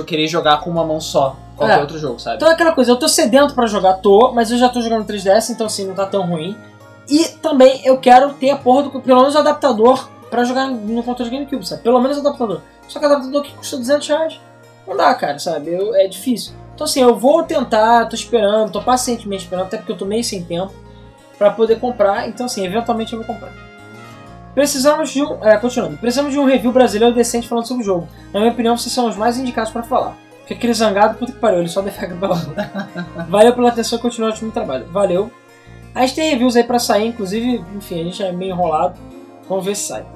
querer 0.07 0.27
jogar 0.29 0.61
com 0.61 0.69
uma 0.69 0.85
mão 0.85 1.01
só. 1.01 1.35
Qualquer 1.57 1.79
É. 1.79 1.81
outro 1.81 1.99
jogo, 1.99 2.19
sabe? 2.21 2.37
Então 2.37 2.49
é 2.49 2.53
aquela 2.53 2.73
coisa, 2.73 2.91
eu 2.93 2.97
tô 2.97 3.09
sedento 3.09 3.55
pra 3.55 3.67
jogar, 3.67 3.95
tô, 3.95 4.33
mas 4.33 4.51
eu 4.53 4.59
já 4.59 4.69
tô 4.69 4.81
jogando 4.83 5.07
3DS, 5.07 5.51
então 5.51 5.67
assim, 5.67 5.87
não 5.87 5.95
tá 5.95 6.05
tão 6.07 6.27
ruim. 6.27 6.55
E 7.09 7.25
também 7.41 7.81
eu 7.87 7.99
quero 7.99 8.35
ter 8.35 8.51
a 8.51 8.57
porra 8.57 8.83
do, 8.85 9.01
pelo 9.01 9.21
menos 9.21 9.35
o 9.35 9.39
adaptador 9.39 10.09
pra 10.31 10.45
jogar 10.45 10.67
no 10.69 11.03
controle 11.03 11.31
de 11.31 11.37
GameCube, 11.37 11.67
sabe? 11.67 11.83
Pelo 11.83 12.01
menos 12.01 12.19
o 12.19 12.21
adaptador. 12.21 12.61
Só 12.87 12.99
que 12.99 13.07
o 13.07 13.09
adaptador 13.09 13.43
que 13.43 13.55
custa 13.55 13.77
200 13.77 14.09
reais. 14.09 14.41
Não 14.87 14.97
dá, 14.97 15.15
cara, 15.15 15.39
sabe? 15.39 15.73
Eu- 15.73 15.95
é 15.95 16.07
difícil. 16.07 16.53
Então 16.75 16.85
assim, 16.85 17.01
eu 17.01 17.17
vou 17.17 17.43
tentar, 17.43 18.07
tô 18.07 18.15
esperando, 18.15 18.71
tô 18.71 18.81
pacientemente 18.83 19.45
esperando, 19.45 19.67
até 19.67 19.79
porque 19.79 19.93
eu 19.93 19.97
tô 19.97 20.05
meio 20.05 20.23
sem 20.23 20.43
tempo, 20.45 20.73
pra 21.39 21.51
poder 21.51 21.81
comprar. 21.81 22.29
Então 22.29 22.47
assim, 22.47 22.65
eventualmente 22.65 23.13
eu 23.13 23.19
vou 23.23 23.27
comprar. 23.27 23.53
Precisamos 24.55 25.11
de 25.11 25.23
um. 25.23 25.45
É, 25.45 25.57
continuando. 25.57 25.97
Precisamos 25.99 26.33
de 26.33 26.39
um 26.39 26.45
review 26.45 26.73
brasileiro 26.73 27.15
decente 27.15 27.49
falando 27.49 27.67
sobre 27.67 27.83
o 27.83 27.87
jogo. 27.87 28.09
Na 28.33 28.41
minha 28.41 28.53
opinião, 28.53 28.77
vocês 28.77 28.93
são 28.93 29.09
os 29.09 29.17
mais 29.17 29.39
indicados 29.39 29.71
pra 29.73 29.83
falar. 29.83 30.17
Porque 30.41 30.55
aquele 30.55 30.73
zangado, 30.75 31.17
puta 31.19 31.33
que 31.33 31.39
pariu, 31.39 31.61
ele 31.61 31.69
só 31.69 31.81
defega 31.83 32.17
pela. 32.17 32.35
Valeu 33.29 33.53
pela 33.55 33.69
atenção 33.69 33.99
e 33.99 34.03
continua 34.03 34.31
o 34.31 34.33
ótimo 34.33 34.51
trabalho. 34.51 34.87
Valeu. 34.91 35.31
A 35.95 36.03
gente 36.03 36.15
tem 36.15 36.31
reviews 36.31 36.57
aí 36.57 36.65
pra 36.65 36.79
sair, 36.79 37.09
inclusive, 37.09 37.65
enfim, 37.75 38.01
a 38.01 38.05
gente 38.05 38.23
é 38.23 38.33
meio 38.33 38.53
enrolado. 38.53 38.99
Vamos 39.49 39.65
ver 39.65 39.75
se 39.75 39.89
sai. 39.89 40.07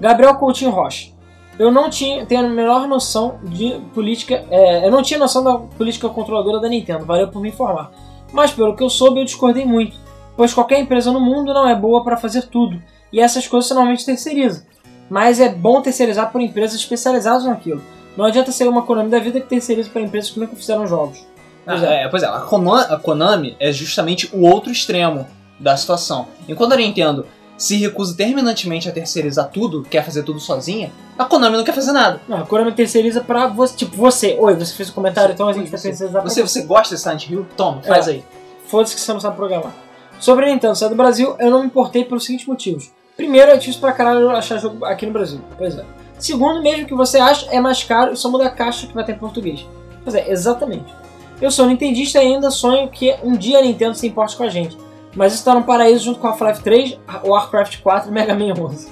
Gabriel 0.00 0.36
Coutinho 0.36 0.70
Rocha. 0.70 1.12
Eu 1.58 1.70
não 1.70 1.88
tinha, 1.88 2.26
tenho 2.26 2.44
a 2.44 2.48
menor 2.48 2.86
noção 2.88 3.38
de 3.44 3.80
política. 3.94 4.44
é, 4.50 4.86
eu 4.86 4.90
não 4.90 5.02
tinha 5.02 5.18
noção 5.18 5.42
da 5.44 5.56
política 5.58 6.08
controladora 6.08 6.60
da 6.60 6.68
Nintendo, 6.68 7.04
valeu 7.04 7.28
por 7.28 7.40
me 7.40 7.48
informar. 7.48 7.92
Mas 8.32 8.50
pelo 8.50 8.74
que 8.74 8.82
eu 8.82 8.90
soube, 8.90 9.20
eu 9.20 9.24
discordei 9.24 9.64
muito. 9.64 9.96
Pois 10.36 10.52
qualquer 10.52 10.80
empresa 10.80 11.12
no 11.12 11.20
mundo 11.20 11.54
não 11.54 11.68
é 11.68 11.76
boa 11.76 12.02
para 12.02 12.16
fazer 12.16 12.42
tudo. 12.48 12.82
E 13.12 13.20
essas 13.20 13.46
coisas 13.46 13.68
você 13.68 13.74
normalmente 13.74 14.04
terceiriza. 14.04 14.66
Mas 15.08 15.38
é 15.38 15.48
bom 15.48 15.80
terceirizar 15.80 16.32
por 16.32 16.40
empresas 16.40 16.76
especializadas 16.76 17.44
naquilo. 17.44 17.80
Não 18.16 18.24
adianta 18.24 18.50
ser 18.50 18.68
uma 18.68 18.82
Konami 18.82 19.10
da 19.10 19.20
vida 19.20 19.40
que 19.40 19.48
terceiriza 19.48 19.90
para 19.90 20.02
empresas 20.02 20.30
que 20.30 20.40
nunca 20.40 20.56
fizeram 20.56 20.86
jogos. 20.86 21.24
Pois 21.64 21.82
é. 21.82 22.02
é, 22.04 22.08
pois 22.08 22.22
é, 22.22 22.26
a 22.26 22.40
Konami, 22.40 22.86
a 22.92 22.96
Konami 22.98 23.56
é 23.58 23.72
justamente 23.72 24.28
o 24.32 24.42
outro 24.46 24.70
extremo. 24.70 25.26
da 25.58 25.76
situação. 25.76 26.26
Enquanto 26.48 26.72
a 26.72 26.76
Nintendo 26.76 27.26
se 27.56 27.76
recusa 27.76 28.16
terminantemente 28.16 28.88
a 28.88 28.92
terceirizar 28.92 29.48
tudo, 29.50 29.84
quer 29.84 30.04
fazer 30.04 30.24
tudo 30.24 30.40
sozinha, 30.40 30.90
a 31.16 31.24
Konami 31.24 31.56
não 31.56 31.62
quer 31.64 31.72
fazer 31.72 31.92
nada. 31.92 32.20
Não, 32.28 32.38
a 32.38 32.44
Konami 32.44 32.72
terceiriza 32.72 33.20
pra 33.20 33.46
você. 33.46 33.76
Tipo, 33.76 33.96
você. 33.96 34.36
Oi, 34.38 34.54
você 34.54 34.74
fez 34.74 34.88
o 34.88 34.92
comentário, 34.92 35.32
então 35.32 35.48
a 35.48 35.52
gente 35.52 35.70
vai 35.70 35.78
Você, 35.78 35.88
terceirizar 35.88 36.22
pra 36.22 36.30
você, 36.30 36.42
você 36.42 36.62
gosta 36.62 36.94
de 36.96 37.00
Silent 37.00 37.28
Hill? 37.30 37.46
Toma, 37.56 37.80
faz 37.82 38.08
É. 38.08 38.10
aí. 38.12 38.24
Foda-se 38.66 38.94
que 38.96 39.00
você 39.00 39.12
não 39.12 39.20
sabe 39.20 39.36
programar. 39.36 39.72
Sobre 40.18 40.44
a 40.46 40.48
Nintendo 40.48 40.74
sair 40.74 40.88
do 40.88 40.96
Brasil, 40.96 41.36
eu 41.38 41.50
não 41.50 41.60
me 41.60 41.66
importei 41.66 42.04
pelos 42.04 42.24
seguintes 42.24 42.46
motivos. 42.48 42.90
Primeiro, 43.16 43.52
é 43.52 43.56
difícil 43.56 43.80
pra 43.80 43.92
caralho 43.92 44.28
achar 44.30 44.58
jogo 44.58 44.84
aqui 44.84 45.06
no 45.06 45.12
Brasil. 45.12 45.40
Pois 45.56 45.78
é. 45.78 45.84
Segundo, 46.18 46.60
mesmo 46.62 46.84
que 46.86 46.94
você 46.94 47.18
ache, 47.18 47.46
é 47.50 47.60
mais 47.60 47.84
caro 47.84 48.12
e 48.12 48.16
só 48.16 48.28
muda 48.28 48.46
a 48.46 48.50
caixa 48.50 48.88
que 48.88 48.92
vai 48.92 49.04
ter 49.04 49.12
em 49.12 49.18
português. 49.18 49.64
Pois 50.02 50.16
é, 50.16 50.28
exatamente. 50.30 50.92
Eu 51.40 51.50
sou 51.50 51.66
nintendista 51.66 52.22
e 52.22 52.26
ainda 52.26 52.50
sonho 52.50 52.88
que 52.88 53.14
um 53.22 53.36
dia 53.36 53.58
a 53.58 53.62
Nintendo 53.62 53.94
se 53.94 54.06
importe 54.06 54.36
com 54.36 54.44
a 54.44 54.48
gente. 54.48 54.76
Mas 55.14 55.32
isso 55.34 55.44
tá 55.44 55.54
no 55.54 55.62
paraíso 55.62 56.04
junto 56.04 56.18
com 56.20 56.26
Half-Life 56.28 56.62
3, 56.62 56.98
Warcraft 57.24 57.80
4 57.82 58.10
e 58.10 58.12
Mega 58.12 58.34
Man 58.34 58.52
11. 58.58 58.88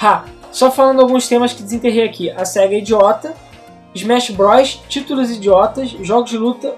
Ha! 0.00 0.24
Só 0.50 0.70
falando 0.70 1.00
alguns 1.02 1.28
temas 1.28 1.52
que 1.52 1.62
desenterrei 1.62 2.04
aqui. 2.04 2.30
A 2.30 2.44
SEGA 2.44 2.74
é 2.74 2.78
idiota, 2.78 3.34
Smash 3.94 4.30
Bros, 4.30 4.80
títulos 4.88 5.30
idiotas, 5.30 5.90
jogos 6.02 6.30
de 6.30 6.38
luta 6.38 6.74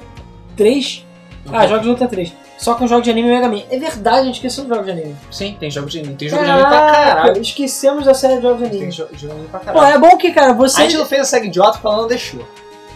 3. 0.57 1.07
Ah, 1.53 1.67
jogos 1.67 1.83
de 1.85 1.89
luta 1.89 2.09
3. 2.09 2.33
Só 2.59 2.75
com 2.75 2.89
jogos 2.89 3.05
de 3.05 3.11
anime 3.11 3.29
e 3.29 3.31
Mega 3.31 3.49
Man. 3.49 3.63
É 3.71 3.79
verdade, 3.79 4.19
a 4.21 4.25
gente 4.25 4.35
esqueceu 4.37 4.65
de 4.65 4.69
jogos 4.71 4.85
de 4.87 4.91
anime. 4.91 5.17
Sim, 5.31 5.57
tem 5.61 5.71
jogo 5.71 5.89
de 5.89 6.01
anime. 6.01 6.17
Tem 6.17 6.29
jogo 6.29 6.43
de 6.45 6.51
anime 6.51 6.69
pra 6.69 6.81
caralho. 6.81 7.41
esquecemos 7.41 8.05
da 8.05 8.15
série 8.15 8.37
de 8.37 8.43
jogos 8.43 8.59
de 8.59 8.69
Tem 8.69 8.77
anime. 8.79 8.91
jogo 8.93 9.15
de 9.17 9.31
anime 9.31 9.47
pra 9.49 9.61
Pô, 9.61 9.67
caralho. 9.79 9.95
é 9.95 9.99
bom 9.99 10.17
que, 10.19 10.33
cara, 10.33 10.53
você. 10.53 10.81
A 10.81 10.85
gente 10.85 10.97
não 10.97 11.07
fez 11.07 11.23
a 11.23 11.25
SEGA 11.25 11.47
idiota 11.47 11.73
porque 11.73 11.87
ela 11.87 11.97
não 11.99 12.09
deixou. 12.09 12.45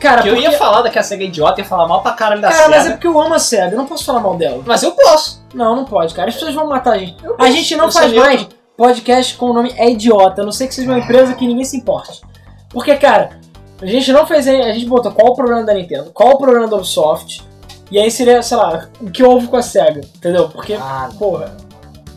Cara, 0.02 0.22
Porque 0.22 0.30
eu 0.30 0.36
ia 0.36 0.52
falar 0.58 0.82
da 0.82 0.90
que 0.90 0.98
a 0.98 1.02
SEGA 1.02 1.24
idiota 1.24 1.60
e 1.60 1.62
ia 1.62 1.68
falar 1.68 1.86
mal 1.86 2.02
pra 2.02 2.12
caralho 2.12 2.40
da 2.42 2.48
Cara, 2.48 2.64
SEGA. 2.64 2.76
mas 2.76 2.86
é 2.86 2.90
porque 2.90 3.06
eu 3.06 3.20
amo 3.20 3.34
a 3.34 3.38
SEGA, 3.38 3.70
eu 3.72 3.78
não 3.78 3.86
posso 3.86 4.04
falar 4.04 4.20
mal 4.20 4.36
dela. 4.36 4.62
Mas 4.66 4.82
eu 4.82 4.92
posso. 4.92 5.42
Não, 5.54 5.76
não 5.76 5.84
pode, 5.84 6.12
cara. 6.14 6.28
As 6.28 6.34
pessoas 6.34 6.54
vão 6.54 6.66
matar 6.68 6.94
a 6.94 6.98
gente. 6.98 7.16
Eu 7.24 7.34
A 7.34 7.36
posso. 7.36 7.52
gente 7.52 7.76
não 7.76 7.84
Eu 7.86 7.92
faz 7.92 8.10
neutro. 8.12 8.30
mais 8.30 8.48
podcast 8.76 9.36
com 9.36 9.46
o 9.46 9.52
nome 9.52 9.72
É 9.76 9.88
Idiota, 9.90 10.42
a 10.42 10.44
não 10.44 10.50
ser 10.52 10.66
que 10.66 10.74
seja 10.74 10.90
uma 10.90 10.98
empresa 10.98 11.34
que 11.34 11.46
ninguém 11.46 11.64
se 11.64 11.76
importe. 11.76 12.20
Porque, 12.70 12.96
cara, 12.96 13.38
a 13.80 13.86
gente 13.86 14.12
não 14.12 14.26
fez. 14.26 14.48
A 14.48 14.72
gente 14.72 14.86
botou 14.86 15.12
qual 15.12 15.32
o 15.32 15.36
problema 15.36 15.62
da 15.64 15.74
Nintendo, 15.74 16.10
qual 16.12 16.30
o 16.30 16.38
problema 16.38 16.66
da 16.66 16.76
Ubisoft, 16.76 17.42
e 17.90 17.98
aí 17.98 18.10
seria, 18.10 18.42
sei 18.42 18.56
lá, 18.56 18.88
o 19.00 19.10
que 19.10 19.22
houve 19.22 19.46
com 19.46 19.56
a 19.56 19.62
SEGA, 19.62 20.00
entendeu? 20.16 20.48
Porque, 20.48 20.74
Ah, 20.74 21.08
porra, 21.18 21.54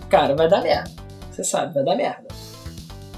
cara, 0.10 0.36
vai 0.36 0.48
dar 0.48 0.62
merda. 0.62 0.90
Você 1.32 1.44
sabe, 1.44 1.74
vai 1.74 1.84
dar 1.84 1.96
merda. 1.96 2.24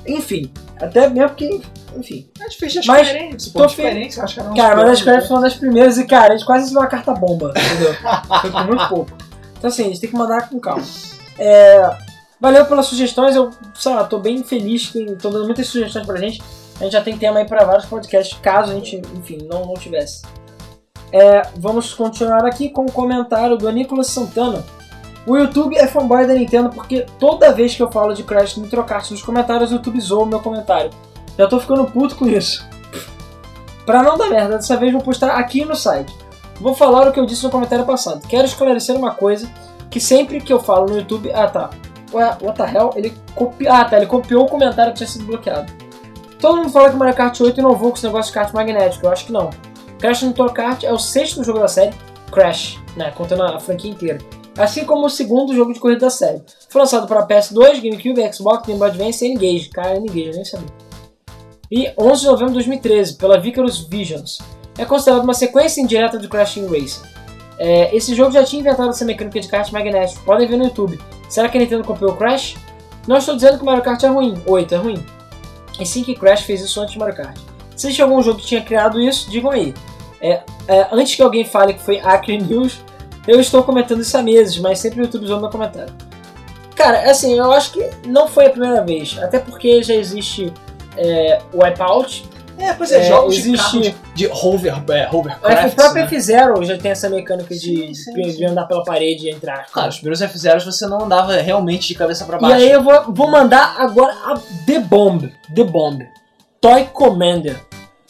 Enfim, 0.06 0.52
até 0.81 1.07
mesmo 1.07 1.30
porque, 1.30 1.61
enfim. 1.99 2.30
a 2.40 2.44
gente 2.44 2.57
fez 2.57 2.78
as 2.78 2.86
Mas 2.86 3.07
Square 3.07 3.38
tô 3.53 3.61
pô, 3.64 3.69
fe- 3.69 4.22
acho 4.22 4.34
que 4.34 4.40
era 4.40 4.49
um 4.52 4.56
Cara, 4.56 4.76
mas 4.76 4.90
a 4.90 4.95
Square 4.95 5.28
foi 5.28 5.36
uma 5.38 5.41
das 5.44 5.53
primeiras 5.56 5.98
e, 5.98 6.06
cara, 6.06 6.34
a 6.34 6.38
gente 6.38 6.45
quase 6.45 6.64
recebeu 6.64 6.82
uma 6.82 6.88
carta 6.88 7.14
bomba, 7.14 7.53
entendeu? 7.56 7.94
Foi 8.41 8.52
por 8.52 8.65
muito 8.65 8.88
pouco. 8.88 9.11
Então, 9.57 9.69
assim, 9.69 9.84
a 9.84 9.88
gente 9.88 9.99
tem 10.02 10.10
que 10.10 10.15
mandar 10.15 10.49
com 10.49 10.60
calma. 10.60 10.84
É, 11.40 11.90
valeu 12.40 12.65
pelas 12.65 12.86
sugestões, 12.86 13.36
eu, 13.36 13.49
sei 13.76 13.94
lá, 13.94 14.03
tô 14.03 14.19
bem 14.19 14.44
feliz 14.44 14.88
que 14.90 14.99
estão 15.03 15.32
dando 15.32 15.45
muitas 15.45 15.68
sugestões 15.68 16.06
pra 16.06 16.18
gente. 16.18 16.41
A 16.80 16.84
gente 16.84 16.94
já 16.94 17.02
tem 17.02 17.18
tema 17.18 17.40
aí 17.40 17.45
pra 17.45 17.65
vários 17.65 17.86
podcasts, 17.86 18.38
caso 18.40 18.72
a 18.72 18.76
gente, 18.76 19.02
enfim, 19.15 19.40
não, 19.49 19.65
não 19.65 19.74
tivesse. 19.74 20.22
É, 21.11 21.41
vamos 21.56 21.94
continuar 21.94 22.45
aqui 22.45 22.69
com 22.69 22.86
o 22.86 22.91
comentário 22.91 23.57
do 23.57 23.72
Nicolas 23.72 24.07
Santana. 24.07 24.64
O 25.26 25.36
YouTube 25.36 25.76
é 25.76 25.88
fanboy 25.88 26.26
da 26.26 26.34
Nintendo 26.34 26.69
porque 26.69 27.06
toda 27.19 27.52
vez 27.52 27.76
que 27.76 27.82
eu 27.84 27.91
falo 27.91 28.14
de 28.14 28.24
Crash 28.24 28.56
Nitro 28.57 28.84
Kart 28.84 29.10
nos 29.11 29.22
comentários, 29.22 29.72
o 29.72 29.76
YouTube 29.76 29.99
zoa 29.99 30.24
o 30.24 30.26
meu 30.26 30.40
comentário. 30.40 30.90
Já 31.38 31.47
tô 31.47 31.59
ficando 31.59 31.85
puto 31.85 32.15
com 32.15 32.27
isso. 32.27 32.65
Pra 33.85 34.03
não 34.03 34.18
dar 34.18 34.30
merda, 34.30 34.57
dessa 34.57 34.76
vez 34.76 34.91
vou 34.91 35.01
postar 35.01 35.35
aqui 35.35 35.64
no 35.64 35.76
site. 35.76 36.14
Vou 36.59 36.73
falar 36.73 37.07
o 37.07 37.11
que 37.11 37.19
eu 37.19 37.26
disse 37.26 37.43
no 37.43 37.49
comentário 37.49 37.85
passado. 37.85 38.27
Quero 38.27 38.45
esclarecer 38.45 38.95
uma 38.95 39.11
coisa 39.11 39.49
que 39.89 39.99
sempre 39.99 40.41
que 40.41 40.51
eu 40.51 40.59
falo 40.59 40.88
no 40.88 40.97
YouTube. 40.97 41.31
Ah 41.34 41.47
tá. 41.47 41.69
What 42.11 42.43
the 42.57 42.64
hell? 42.64 42.91
Ele 42.95 43.14
copiou. 43.35 43.72
Ah 43.72 43.85
tá, 43.85 43.97
ele 43.97 44.07
copiou 44.07 44.45
o 44.45 44.49
comentário 44.49 44.91
que 44.91 44.97
tinha 44.97 45.07
sido 45.07 45.26
bloqueado. 45.26 45.72
Todo 46.39 46.57
mundo 46.57 46.69
fala 46.69 46.89
que 46.89 46.95
Mario 46.95 47.15
Kart 47.15 47.39
8 47.39 47.59
inovou 47.59 47.91
com 47.91 47.97
esse 47.97 48.05
negócio 48.05 48.31
de 48.31 48.38
kart 48.38 48.53
magnético. 48.53 49.05
Eu 49.05 49.11
acho 49.11 49.26
que 49.26 49.31
não. 49.31 49.49
Crash 49.99 50.22
Nitro 50.23 50.51
Kart 50.53 50.84
é 50.84 50.93
o 50.93 50.99
sexto 50.99 51.43
jogo 51.43 51.59
da 51.59 51.68
série, 51.68 51.95
Crash, 52.31 52.80
né? 52.95 53.11
Contando 53.11 53.43
a 53.43 53.59
franquia 53.59 53.89
inteira. 53.89 54.19
Assim 54.57 54.85
como 54.85 55.05
o 55.05 55.09
segundo 55.09 55.55
jogo 55.55 55.73
de 55.73 55.80
corrida 55.80 56.01
da 56.01 56.09
série. 56.09 56.41
Foi 56.69 56.81
lançado 56.81 57.07
para 57.07 57.26
PS2, 57.26 57.81
GameCube, 57.81 58.34
Xbox, 58.34 58.68
Game 58.68 58.80
Boy 58.80 58.89
Advance 58.89 59.26
e 59.26 59.31
N-Gage. 59.31 59.69
Cara, 59.69 59.97
N-Gage, 59.97 60.27
eu 60.27 60.34
nem 60.34 60.45
sabia. 60.45 60.86
E 61.72 61.91
11 61.98 62.22
de 62.22 62.27
novembro 62.27 62.48
de 62.48 62.53
2013, 62.53 63.15
pela 63.15 63.39
Vicarus 63.39 63.80
Visions. 63.80 64.39
É 64.77 64.85
considerado 64.85 65.23
uma 65.23 65.34
sequência 65.34 65.81
indireta 65.81 66.18
do 66.18 66.30
Crash 66.30 66.57
Racing. 66.57 67.02
É, 67.60 67.95
esse 67.95 68.14
jogo 68.14 68.31
já 68.31 68.44
tinha 68.44 68.60
inventado 68.60 68.89
essa 68.89 69.03
mecânica 69.03 69.39
de 69.39 69.48
kart 69.48 69.72
magnético, 69.72 70.23
podem 70.23 70.48
ver 70.48 70.57
no 70.57 70.65
YouTube. 70.65 70.99
Será 71.27 71.49
que 71.49 71.57
a 71.57 71.61
Nintendo 71.61 71.84
copiou 71.84 72.11
o 72.11 72.15
Crash? 72.15 72.56
Não 73.07 73.18
estou 73.18 73.35
dizendo 73.35 73.57
que 73.57 73.65
Mario 73.65 73.84
Kart 73.84 74.03
é 74.03 74.07
ruim, 74.07 74.35
8 74.45 74.76
é 74.76 74.77
ruim. 74.77 75.06
E 75.80 75.85
sim 75.85 76.03
que 76.03 76.14
Crash 76.14 76.41
fez 76.41 76.61
isso 76.61 76.80
antes 76.81 76.94
do 76.94 76.99
Mario 76.99 77.15
Kart. 77.15 77.38
Se 77.76 77.88
existe 77.88 78.02
algum 78.02 78.22
jogo 78.22 78.39
que 78.39 78.45
tinha 78.45 78.61
criado 78.61 78.99
isso, 78.99 79.30
digam 79.30 79.49
aí. 79.52 79.73
É, 80.22 80.41
é, 80.68 80.88
antes 80.91 81.15
que 81.15 81.22
alguém 81.22 81.45
fale 81.45 81.73
que 81.73 81.81
foi 81.81 81.99
Acre 81.99 82.38
News, 82.38 82.80
eu 83.27 83.39
estou 83.39 83.64
comentando 83.64 84.02
isso 84.02 84.18
há 84.18 84.22
meses, 84.22 84.57
mas 84.57 84.80
sempre 84.80 85.02
o 85.02 85.03
YouTube 85.03 85.26
usou 85.26 85.39
meu 85.39 85.49
comentário. 85.49 85.94
Cara, 86.76 87.10
assim, 87.10 87.38
eu 87.38 87.52
acho 87.52 87.72
que 87.72 87.89
não 88.06 88.27
foi 88.27 88.48
a 88.48 88.49
primeira 88.49 88.84
vez, 88.84 89.18
até 89.22 89.39
porque 89.39 89.81
já 89.81 89.94
existe 89.94 90.53
é, 90.98 91.41
o 91.53 91.64
Wipeout, 91.64 92.26
É, 92.60 92.74
pois 92.74 92.91
é, 92.91 93.02
É, 93.02 93.07
jogos 93.07 93.36
de 93.36 93.41
existe- 93.41 93.57
carros 93.82 93.94
de 94.15 94.28
hover, 94.28 94.74
é, 94.90 95.07
o 95.11 95.18
hovercraft, 95.18 95.76
próprio 95.76 96.02
né? 96.02 96.07
F-Zero 96.07 96.65
já 96.65 96.76
tem 96.76 96.90
essa 96.90 97.07
mecânica 97.07 97.53
de, 97.53 97.60
Sim, 97.60 97.94
sim, 97.94 98.14
de 98.14 98.32
sim. 98.34 98.45
andar 98.45 98.65
pela 98.65 98.84
parede 98.84 99.28
e 99.28 99.30
entrar. 99.30 99.68
Claro, 99.72 99.90
os 99.90 99.98
primeiros 99.98 100.22
F-Zeros 100.24 100.65
você 100.65 100.88
não 100.88 101.03
andava 101.03 101.34
realmente 101.36 101.88
de 101.88 101.94
cabeça 101.94 102.26
pra 102.26 102.38
E 102.38 102.41
baixo. 102.41 102.56
aí 102.56 102.72
eu 102.72 102.82
vou, 102.82 103.14
vou 103.14 103.30
mandar 103.30 103.76
agora 103.78 104.11
a 104.26 104.40
The 104.65 104.80
Bomb. 104.80 105.32
The 105.53 105.64
Bomb. 105.65 106.02
Toy 106.60 106.86
Commander 106.86 107.56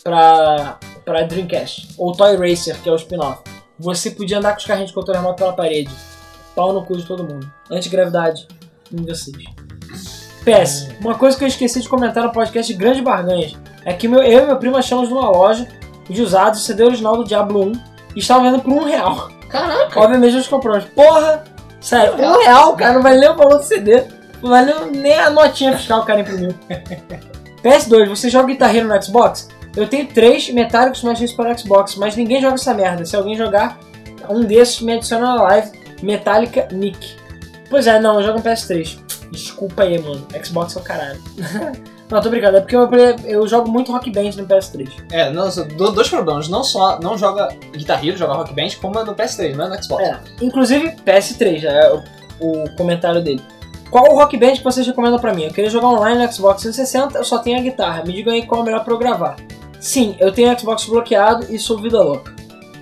pra, 0.01 0.77
pra 1.03 1.23
Dreamcast. 1.23 1.89
Ou 1.97 2.13
Toy 2.13 2.37
Racer, 2.37 2.77
que 2.81 2.87
é 2.87 2.91
o 2.91 2.95
spin-off. 2.95 3.41
Você 3.77 4.11
podia 4.11 4.37
andar 4.37 4.53
com 4.53 4.59
os 4.59 4.65
carrinhos 4.65 4.91
de 4.91 4.95
controle 4.95 5.19
remoto 5.19 5.35
pela 5.39 5.51
parede. 5.51 5.91
Pau 6.55 6.71
no 6.71 6.85
cu 6.85 6.95
de 6.95 7.03
todo 7.05 7.21
mundo. 7.23 7.51
Antigravidade 7.69 8.47
em 8.93 9.03
vocês. 9.05 9.35
PS, 10.47 10.87
uma 11.01 11.15
coisa 11.15 11.37
que 11.37 11.43
eu 11.43 11.47
esqueci 11.47 11.81
de 11.81 11.89
comentar 11.89 12.23
no 12.23 12.31
podcast 12.31 12.71
de 12.71 12.79
Grandes 12.79 13.03
Barganhas 13.03 13.53
é 13.83 13.91
que 13.91 14.07
meu, 14.07 14.23
eu 14.23 14.43
e 14.43 14.45
meu 14.45 14.55
primo 14.55 14.77
achamos 14.77 15.09
numa 15.09 15.29
loja 15.29 15.67
de 16.09 16.21
usados 16.21 16.61
o 16.61 16.63
CD 16.63 16.85
original 16.85 17.17
do 17.17 17.25
Diablo 17.25 17.65
1 17.65 17.71
e 18.15 18.19
estava 18.19 18.43
vendo 18.43 18.61
por 18.61 18.71
um 18.71 18.85
real. 18.85 19.29
Caraca! 19.49 19.99
Obviamente 19.99 20.37
nós 20.37 20.47
compramos. 20.47 20.85
Porra! 20.85 21.43
Sério, 21.81 22.13
um 22.13 22.39
real, 22.39 22.77
cara, 22.77 22.93
não 22.93 23.03
vale 23.03 23.19
nem 23.19 23.29
o 23.29 23.35
valor 23.35 23.57
do 23.57 23.63
CD. 23.63 24.05
Não 24.41 24.49
vale 24.49 24.73
nem 24.91 25.19
a 25.19 25.29
notinha 25.29 25.75
fiscal 25.75 25.99
que 25.99 26.03
o 26.05 26.07
cara 26.07 26.21
imprimiu. 26.21 26.55
PS2, 27.61 28.07
você 28.07 28.29
joga 28.29 28.47
Guitar 28.47 28.73
Hero 28.73 28.87
no 28.87 29.03
Xbox? 29.03 29.49
Eu 29.75 29.85
tenho 29.85 30.07
três 30.07 30.49
metálicos 30.49 31.03
mais 31.03 31.33
para 31.33 31.51
o 31.51 31.59
Xbox, 31.59 31.95
mas 31.97 32.15
ninguém 32.15 32.41
joga 32.41 32.55
essa 32.55 32.73
merda. 32.73 33.03
Se 33.03 33.17
alguém 33.17 33.35
jogar, 33.35 33.77
um 34.29 34.41
desses 34.41 34.79
me 34.79 34.93
adiciona 34.93 35.35
na 35.35 35.43
live. 35.43 35.71
Metallica 36.01 36.69
Nick. 36.71 37.17
Pois 37.69 37.85
é, 37.85 37.99
não, 37.99 38.19
eu 38.19 38.25
jogo 38.25 38.37
no 38.37 38.43
PS3. 38.45 39.06
Desculpa 39.31 39.83
aí, 39.83 40.01
mano. 40.01 40.25
Xbox 40.43 40.75
é 40.75 40.79
o 40.79 40.83
caralho. 40.83 41.21
não, 42.09 42.21
tô 42.21 42.29
brincando, 42.29 42.57
é 42.57 42.61
porque 42.61 42.75
eu, 42.75 42.89
eu 43.25 43.47
jogo 43.47 43.69
muito 43.69 43.91
Rock 43.91 44.11
Band 44.11 44.31
no 44.37 44.47
PS3. 44.47 44.89
É, 45.11 45.29
não, 45.31 45.49
dois 45.93 46.09
problemas. 46.09 46.47
Não 46.47 46.63
só 46.63 46.99
não 46.99 47.17
joga 47.17 47.49
Guitar 47.75 48.05
Hero, 48.05 48.17
joga 48.17 48.33
Rock 48.33 48.53
Band, 48.53 48.69
como 48.81 48.99
é 48.99 49.03
no 49.03 49.15
PS3, 49.15 49.55
não 49.55 49.65
é 49.65 49.69
no 49.69 49.83
Xbox. 49.83 50.03
É, 50.03 50.19
inclusive 50.41 50.95
PS3, 51.05 51.59
já 51.59 51.71
é 51.71 51.93
o, 51.93 52.03
o 52.39 52.75
comentário 52.75 53.21
dele. 53.21 53.41
Qual 53.89 54.11
o 54.11 54.15
rock 54.15 54.35
band 54.37 54.53
que 54.53 54.63
vocês 54.63 54.85
recomendam 54.85 55.19
pra 55.19 55.33
mim? 55.33 55.45
Eu 55.45 55.53
queria 55.53 55.69
jogar 55.69 55.87
online 55.87 56.25
no 56.25 56.31
Xbox 56.31 56.61
360, 56.61 57.17
eu 57.17 57.23
só 57.23 57.39
tenho 57.39 57.57
a 57.57 57.61
guitarra. 57.61 58.03
Me 58.03 58.11
digam 58.11 58.33
aí 58.33 58.45
qual 58.45 58.59
é 58.59 58.63
o 58.63 58.65
melhor 58.65 58.83
pra 58.83 58.93
eu 58.93 58.97
gravar. 58.97 59.37
Sim, 59.79 60.15
eu 60.19 60.31
tenho 60.31 60.53
o 60.53 60.59
Xbox 60.59 60.85
bloqueado 60.85 61.45
e 61.49 61.57
sou 61.57 61.77
vida 61.77 62.01
louca. 62.01 62.33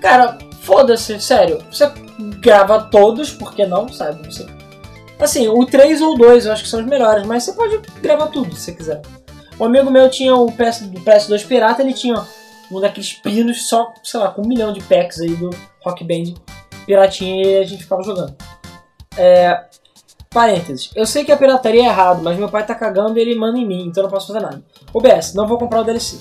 Cara, 0.01 0.38
foda-se, 0.61 1.19
sério. 1.19 1.59
Você 1.69 1.91
grava 2.39 2.84
todos, 2.84 3.31
por 3.31 3.53
que 3.53 3.65
não, 3.65 3.88
sabe? 3.89 4.26
Você... 4.26 4.45
Assim, 5.20 5.48
o 5.48 5.66
3 5.66 6.02
ou 6.02 6.14
o 6.14 6.18
2 6.18 6.46
eu 6.46 6.52
acho 6.52 6.64
que 6.64 6.70
são 6.70 6.82
os 6.82 6.86
melhores, 6.86 7.26
mas 7.26 7.44
você 7.44 7.54
pode 7.54 7.80
gravar 8.02 8.28
tudo 8.28 8.54
se 8.56 8.62
você 8.62 8.74
quiser. 8.74 9.02
Um 9.60 9.66
amigo 9.66 9.90
meu 9.90 10.10
tinha 10.10 10.36
o 10.36 10.52
PS, 10.52 10.82
do 10.82 11.00
PS2 11.00 11.48
Pirata, 11.48 11.82
ele 11.82 11.94
tinha 11.94 12.22
um 12.72 12.80
daqueles 12.80 13.14
pinos 13.14 13.68
só, 13.68 13.94
sei 14.04 14.20
lá, 14.20 14.30
com 14.30 14.42
um 14.42 14.48
milhão 14.48 14.74
de 14.74 14.82
packs 14.84 15.22
aí 15.22 15.36
do 15.36 15.50
Rock 15.84 16.04
Band 16.04 16.34
piratinha 16.86 17.44
e 17.44 17.58
a 17.58 17.64
gente 17.64 17.84
ficava 17.84 18.04
jogando. 18.04 18.36
É, 19.18 19.66
parênteses. 20.30 20.92
Eu 20.96 21.06
sei 21.06 21.24
que 21.24 21.32
a 21.32 21.38
pirataria 21.38 21.84
é 21.84 21.86
errado, 21.86 22.22
mas 22.22 22.38
meu 22.38 22.50
pai 22.50 22.66
tá 22.66 22.76
cagando 22.76 23.18
e 23.18 23.22
ele 23.22 23.36
manda 23.36 23.58
em 23.58 23.66
mim, 23.66 23.86
então 23.88 24.04
eu 24.04 24.08
não 24.08 24.14
posso 24.14 24.28
fazer 24.28 24.42
nada. 24.42 24.64
OBS, 24.94 25.34
não 25.34 25.48
vou 25.48 25.58
comprar 25.58 25.82
o 25.82 25.84
DLC. 25.84 26.18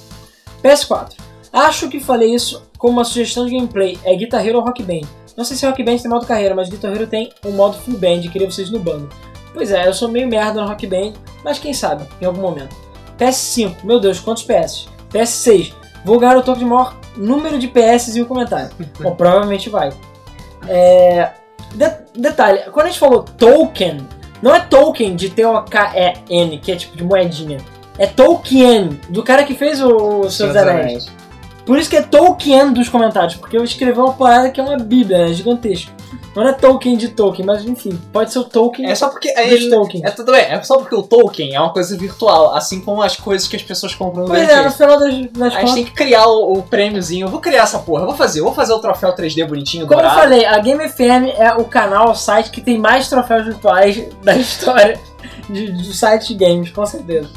PS4. 0.62 1.14
Acho 1.52 1.88
que 1.88 2.00
falei 2.00 2.34
isso 2.34 2.62
como 2.78 2.94
uma 2.94 3.04
sugestão 3.04 3.46
de 3.46 3.52
gameplay. 3.52 3.98
É 4.04 4.14
Guitar 4.14 4.46
Hero 4.46 4.58
ou 4.58 4.64
Rock 4.64 4.82
Band. 4.82 5.06
Não 5.36 5.44
sei 5.44 5.56
se 5.56 5.66
Rock 5.66 5.82
Band 5.82 5.96
tem 5.98 6.10
modo 6.10 6.26
carreira, 6.26 6.54
mas 6.54 6.68
Guitar 6.68 6.92
Hero 6.92 7.06
tem 7.06 7.32
um 7.44 7.50
modo 7.52 7.76
full 7.78 7.98
band. 7.98 8.20
Queria 8.22 8.50
vocês 8.50 8.70
no 8.70 8.78
bando. 8.78 9.08
Pois 9.52 9.70
é, 9.72 9.86
eu 9.86 9.94
sou 9.94 10.08
meio 10.08 10.28
merda 10.28 10.60
no 10.60 10.66
Rock 10.68 10.86
Band, 10.86 11.12
mas 11.44 11.58
quem 11.58 11.72
sabe, 11.72 12.04
em 12.20 12.24
algum 12.24 12.40
momento. 12.40 12.74
PS5. 13.18 13.76
Meu 13.84 14.00
Deus, 14.00 14.18
quantos 14.20 14.42
PS? 14.42 14.86
PS6. 15.12 15.72
Vou 16.04 16.18
ganhar 16.18 16.36
o 16.36 16.42
topo 16.42 16.58
de 16.58 16.64
maior 16.64 16.96
número 17.16 17.58
de 17.58 17.68
PS 17.68 18.16
em 18.16 18.22
um 18.22 18.24
comentário. 18.26 18.70
Bom, 19.00 19.14
provavelmente 19.16 19.68
vai. 19.70 19.90
É, 20.68 21.30
De- 21.74 21.96
detalhe, 22.20 22.62
quando 22.72 22.86
a 22.86 22.88
gente 22.90 22.98
falou 22.98 23.22
token, 23.22 24.06
não 24.42 24.54
é 24.54 24.60
token 24.60 25.14
de 25.16 25.30
T-O-K-E-N, 25.30 26.58
que 26.58 26.72
é 26.72 26.76
tipo 26.76 26.96
de 26.96 27.04
moedinha. 27.04 27.58
É 27.96 28.06
Tolkien, 28.06 29.00
do 29.08 29.22
cara 29.22 29.44
que 29.44 29.54
fez 29.54 29.80
o, 29.80 30.20
o 30.22 30.30
Seus 30.30 30.56
Anéis. 30.56 31.06
Por 31.64 31.78
isso 31.78 31.88
que 31.88 31.96
é 31.96 32.02
Tolkien 32.02 32.72
dos 32.72 32.88
comentários, 32.90 33.36
porque 33.36 33.56
eu 33.56 33.64
escrevi 33.64 33.98
uma 33.98 34.12
parada 34.12 34.50
que 34.50 34.60
é 34.60 34.62
uma 34.64 34.76
bíblia, 34.76 35.28
é 35.28 35.32
gigantesca. 35.32 35.92
Não 36.36 36.46
é 36.46 36.52
Tolkien 36.52 36.96
de 36.96 37.08
Tolkien, 37.08 37.46
mas 37.46 37.64
enfim, 37.64 37.98
pode 38.12 38.32
ser 38.32 38.40
o 38.40 38.44
Tolkien 38.44 38.90
É 38.90 38.94
só 38.94 39.08
porque. 39.08 39.28
Ele, 39.36 39.70
Tolkien. 39.70 40.04
é 40.04 40.10
tudo 40.10 40.32
bem, 40.32 40.42
é 40.42 40.60
só 40.62 40.76
porque 40.78 40.94
o 40.94 41.02
Tolkien 41.02 41.54
é 41.54 41.60
uma 41.60 41.72
coisa 41.72 41.96
virtual, 41.96 42.54
assim 42.54 42.80
como 42.80 43.00
as 43.02 43.16
coisas 43.16 43.46
que 43.48 43.54
as 43.56 43.62
pessoas 43.62 43.94
compram 43.94 44.24
no 44.24 44.28
Pois 44.28 44.48
é, 44.48 44.62
no 44.62 44.70
final 44.70 44.98
das, 44.98 45.14
das 45.30 45.54
A 45.54 45.60
gente 45.60 45.60
contas. 45.60 45.74
tem 45.74 45.84
que 45.84 45.92
criar 45.92 46.26
o, 46.26 46.54
o 46.58 46.62
prêmiozinho. 46.62 47.26
Eu 47.26 47.30
vou 47.30 47.40
criar 47.40 47.62
essa 47.62 47.78
porra, 47.78 48.02
eu 48.02 48.06
vou 48.08 48.16
fazer. 48.16 48.40
Eu 48.40 48.44
vou 48.44 48.52
fazer 48.52 48.72
o 48.72 48.78
troféu 48.80 49.14
3D 49.14 49.46
bonitinho, 49.46 49.86
Como 49.86 50.00
eu 50.00 50.02
dourado. 50.02 50.20
falei, 50.20 50.44
a 50.44 50.58
Game 50.58 50.86
FM 50.88 51.38
é 51.38 51.54
o 51.54 51.64
canal, 51.64 52.10
o 52.10 52.14
site 52.16 52.50
que 52.50 52.60
tem 52.60 52.78
mais 52.78 53.08
troféus 53.08 53.44
virtuais 53.46 54.02
da 54.22 54.34
história 54.36 55.00
de, 55.48 55.70
do 55.70 55.94
site 55.94 56.34
de 56.34 56.44
games, 56.44 56.70
com 56.72 56.84
certeza. 56.84 57.30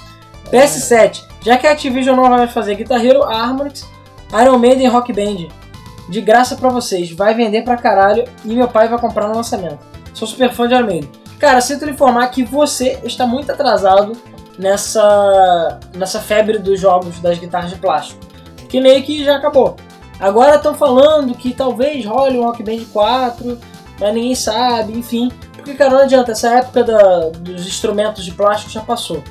PS7, 0.52 1.24
já 1.46 1.58
que 1.58 1.68
a 1.68 1.72
Activision 1.72 2.16
não 2.16 2.24
vai 2.30 2.40
mais 2.40 2.52
fazer 2.52 2.76
Guitar 2.76 3.04
Hero, 3.06 3.24
a 3.24 3.36
Harmonix, 3.44 3.86
Iron 4.42 4.58
Maiden 4.58 4.88
Rock 4.88 5.14
Band, 5.14 5.48
de 6.10 6.22
graça 6.22 6.56
pra 6.56 6.70
vocês, 6.70 7.12
vai 7.12 7.34
vender 7.34 7.64
pra 7.64 7.78
caralho 7.78 8.24
e 8.46 8.56
meu 8.56 8.68
pai 8.68 8.88
vai 8.88 9.00
comprar 9.00 9.28
no 9.28 9.36
lançamento. 9.36 9.80
Sou 10.14 10.28
super 10.28 10.52
fã 10.54 10.68
de 10.68 10.74
Iron 10.74 10.86
Maiden. 10.86 11.10
Cara, 11.40 11.62
sinto 11.62 11.86
lhe 11.86 11.92
informar 11.92 12.28
que 12.30 12.44
você 12.44 13.00
está 13.04 13.26
muito 13.28 13.52
atrasado 13.52 14.14
nessa, 14.82 15.80
nessa 15.96 16.20
febre 16.20 16.58
dos 16.60 16.80
jogos 16.80 17.20
das 17.20 17.38
guitarras 17.38 17.70
de 17.70 17.78
plástico, 17.78 18.20
que 18.70 18.80
meio 18.82 19.04
que 19.04 19.24
já 19.24 19.36
acabou. 19.38 19.76
Agora 20.20 20.56
estão 20.56 20.74
falando 20.74 21.36
que 21.36 21.54
talvez 21.54 22.04
role 22.06 22.40
um 22.40 22.44
Rock 22.46 22.64
Band 22.64 22.84
4, 22.92 23.58
mas 24.00 24.14
ninguém 24.14 24.34
sabe, 24.36 24.94
enfim. 24.98 25.32
Porque, 25.54 25.74
cara, 25.76 25.92
não 25.92 26.00
adianta, 26.02 26.32
essa 26.32 26.50
época 26.58 26.84
da- 26.84 27.30
dos 27.40 27.68
instrumentos 27.68 28.26
de 28.26 28.32
plástico 28.32 28.72
já 28.72 28.82
passou. 28.82 29.22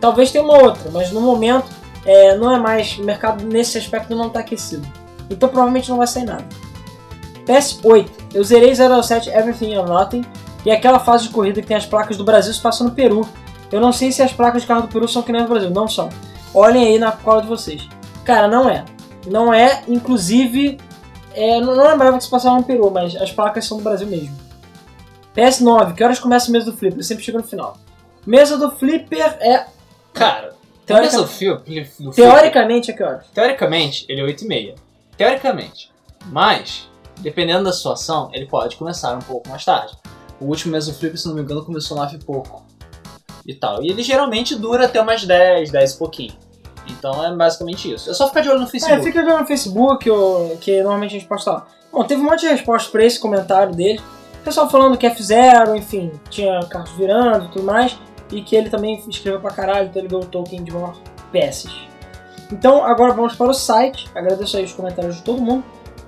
Talvez 0.00 0.30
tenha 0.30 0.44
uma 0.44 0.62
outra, 0.62 0.90
mas 0.92 1.10
no 1.10 1.20
momento 1.20 1.66
é, 2.06 2.36
não 2.36 2.54
é 2.54 2.58
mais. 2.58 2.96
O 2.96 3.04
mercado 3.04 3.44
nesse 3.44 3.76
aspecto 3.76 4.14
não 4.14 4.28
está 4.28 4.40
aquecido. 4.40 4.86
Então 5.28 5.48
provavelmente 5.48 5.90
não 5.90 5.98
vai 5.98 6.06
sair 6.06 6.24
nada. 6.24 6.46
PS8. 7.44 8.08
Eu 8.32 8.44
zerei 8.44 8.72
007 8.74 9.28
Everything 9.28 9.76
or 9.76 9.88
Nothing 9.88 10.24
e 10.64 10.70
aquela 10.70 10.98
fase 10.98 11.24
de 11.24 11.30
corrida 11.30 11.60
que 11.60 11.66
tem 11.66 11.76
as 11.76 11.86
placas 11.86 12.16
do 12.16 12.24
Brasil 12.24 12.52
se 12.52 12.60
passa 12.60 12.84
no 12.84 12.92
Peru. 12.92 13.26
Eu 13.70 13.80
não 13.80 13.92
sei 13.92 14.12
se 14.12 14.22
as 14.22 14.32
placas 14.32 14.62
de 14.62 14.68
carro 14.68 14.82
do 14.82 14.88
Peru 14.88 15.08
são 15.08 15.22
que 15.22 15.32
nem 15.32 15.42
do 15.42 15.48
Brasil. 15.48 15.70
Não 15.70 15.88
são. 15.88 16.08
Olhem 16.54 16.86
aí 16.86 16.98
na 16.98 17.12
cola 17.12 17.42
de 17.42 17.48
vocês. 17.48 17.88
Cara, 18.24 18.48
não 18.48 18.68
é. 18.68 18.84
Não 19.26 19.52
é, 19.52 19.82
inclusive. 19.88 20.78
É, 21.34 21.60
não, 21.60 21.74
lembrava 21.74 22.16
que 22.16 22.24
se 22.24 22.30
passava 22.30 22.56
no 22.56 22.64
Peru, 22.64 22.90
mas 22.90 23.14
as 23.16 23.30
placas 23.30 23.64
são 23.64 23.78
do 23.78 23.84
Brasil 23.84 24.06
mesmo. 24.06 24.34
PS9, 25.36 25.94
que 25.94 26.02
horas 26.02 26.18
começa 26.18 26.48
a 26.48 26.52
mesa 26.52 26.70
do 26.70 26.76
Flipper? 26.76 27.00
Eu 27.00 27.04
sempre 27.04 27.22
chego 27.22 27.38
no 27.38 27.44
final. 27.44 27.76
Mesa 28.24 28.56
do 28.56 28.70
Flipper 28.70 29.36
é. 29.40 29.66
Cara, 30.14 30.55
Teorica- 30.86 31.10
teorica... 31.10 31.26
fio, 31.26 32.10
Teoricamente 32.12 32.90
é 32.90 32.94
que 32.94 33.02
horas? 33.02 33.26
Teoricamente, 33.34 34.06
ele 34.08 34.20
é 34.20 34.24
8 34.24 34.44
e 34.44 34.48
meia. 34.48 34.74
Teoricamente. 35.16 35.90
Mas, 36.26 36.88
dependendo 37.18 37.64
da 37.64 37.72
situação, 37.72 38.30
ele 38.32 38.46
pode 38.46 38.76
começar 38.76 39.14
um 39.16 39.20
pouco 39.20 39.48
mais 39.48 39.64
tarde. 39.64 39.94
O 40.40 40.46
último 40.46 40.72
Mesoflip, 40.72 41.16
se 41.16 41.26
não 41.26 41.34
me 41.34 41.40
engano, 41.42 41.64
começou 41.64 41.96
9 41.96 42.16
e 42.16 42.24
pouco. 42.24 42.64
E 43.46 43.54
tal. 43.54 43.82
E 43.82 43.90
ele 43.90 44.02
geralmente 44.02 44.54
dura 44.54 44.86
até 44.86 45.00
umas 45.00 45.24
10, 45.24 45.70
10 45.70 45.92
e 45.94 45.98
pouquinho. 45.98 46.32
Então 46.88 47.24
é 47.24 47.34
basicamente 47.34 47.92
isso. 47.92 48.10
É 48.10 48.14
só 48.14 48.28
ficar 48.28 48.42
de 48.42 48.48
olho 48.48 48.60
no 48.60 48.66
É, 48.66 48.68
Facebook. 48.68 49.02
fica 49.04 49.20
olhando 49.20 49.40
no 49.40 49.46
Facebook, 49.46 50.08
ou, 50.10 50.56
que 50.58 50.76
normalmente 50.82 51.16
a 51.16 51.18
gente 51.18 51.28
posta 51.28 51.50
lá. 51.50 51.66
Bom, 51.92 52.04
teve 52.04 52.20
um 52.20 52.24
monte 52.24 52.40
de 52.40 52.48
respostas 52.48 52.90
pra 52.90 53.04
esse 53.04 53.18
comentário 53.18 53.74
dele. 53.74 54.00
Pessoal 54.44 54.68
falando 54.70 54.96
que 54.96 55.08
F0, 55.08 55.76
enfim, 55.76 56.12
tinha 56.30 56.60
carros 56.66 56.90
virando 56.92 57.46
e 57.46 57.48
tudo 57.48 57.64
mais. 57.64 57.96
E 58.30 58.42
que 58.42 58.56
ele 58.56 58.68
também 58.70 59.02
escreveu 59.08 59.40
pra 59.40 59.50
caralho, 59.50 59.88
então 59.88 60.00
ele 60.00 60.08
ganhou 60.08 60.24
o 60.24 60.26
token 60.26 60.64
de 60.64 60.72
maior 60.72 60.96
peças. 61.30 61.72
Então, 62.52 62.84
agora 62.84 63.12
vamos 63.12 63.34
para 63.34 63.48
o 63.50 63.54
site. 63.54 64.08
Agradeço 64.14 64.56
aí 64.56 64.64
os 64.64 64.72
comentários 64.72 65.16
de 65.16 65.22
todo 65.22 65.40
mundo. 65.40 65.64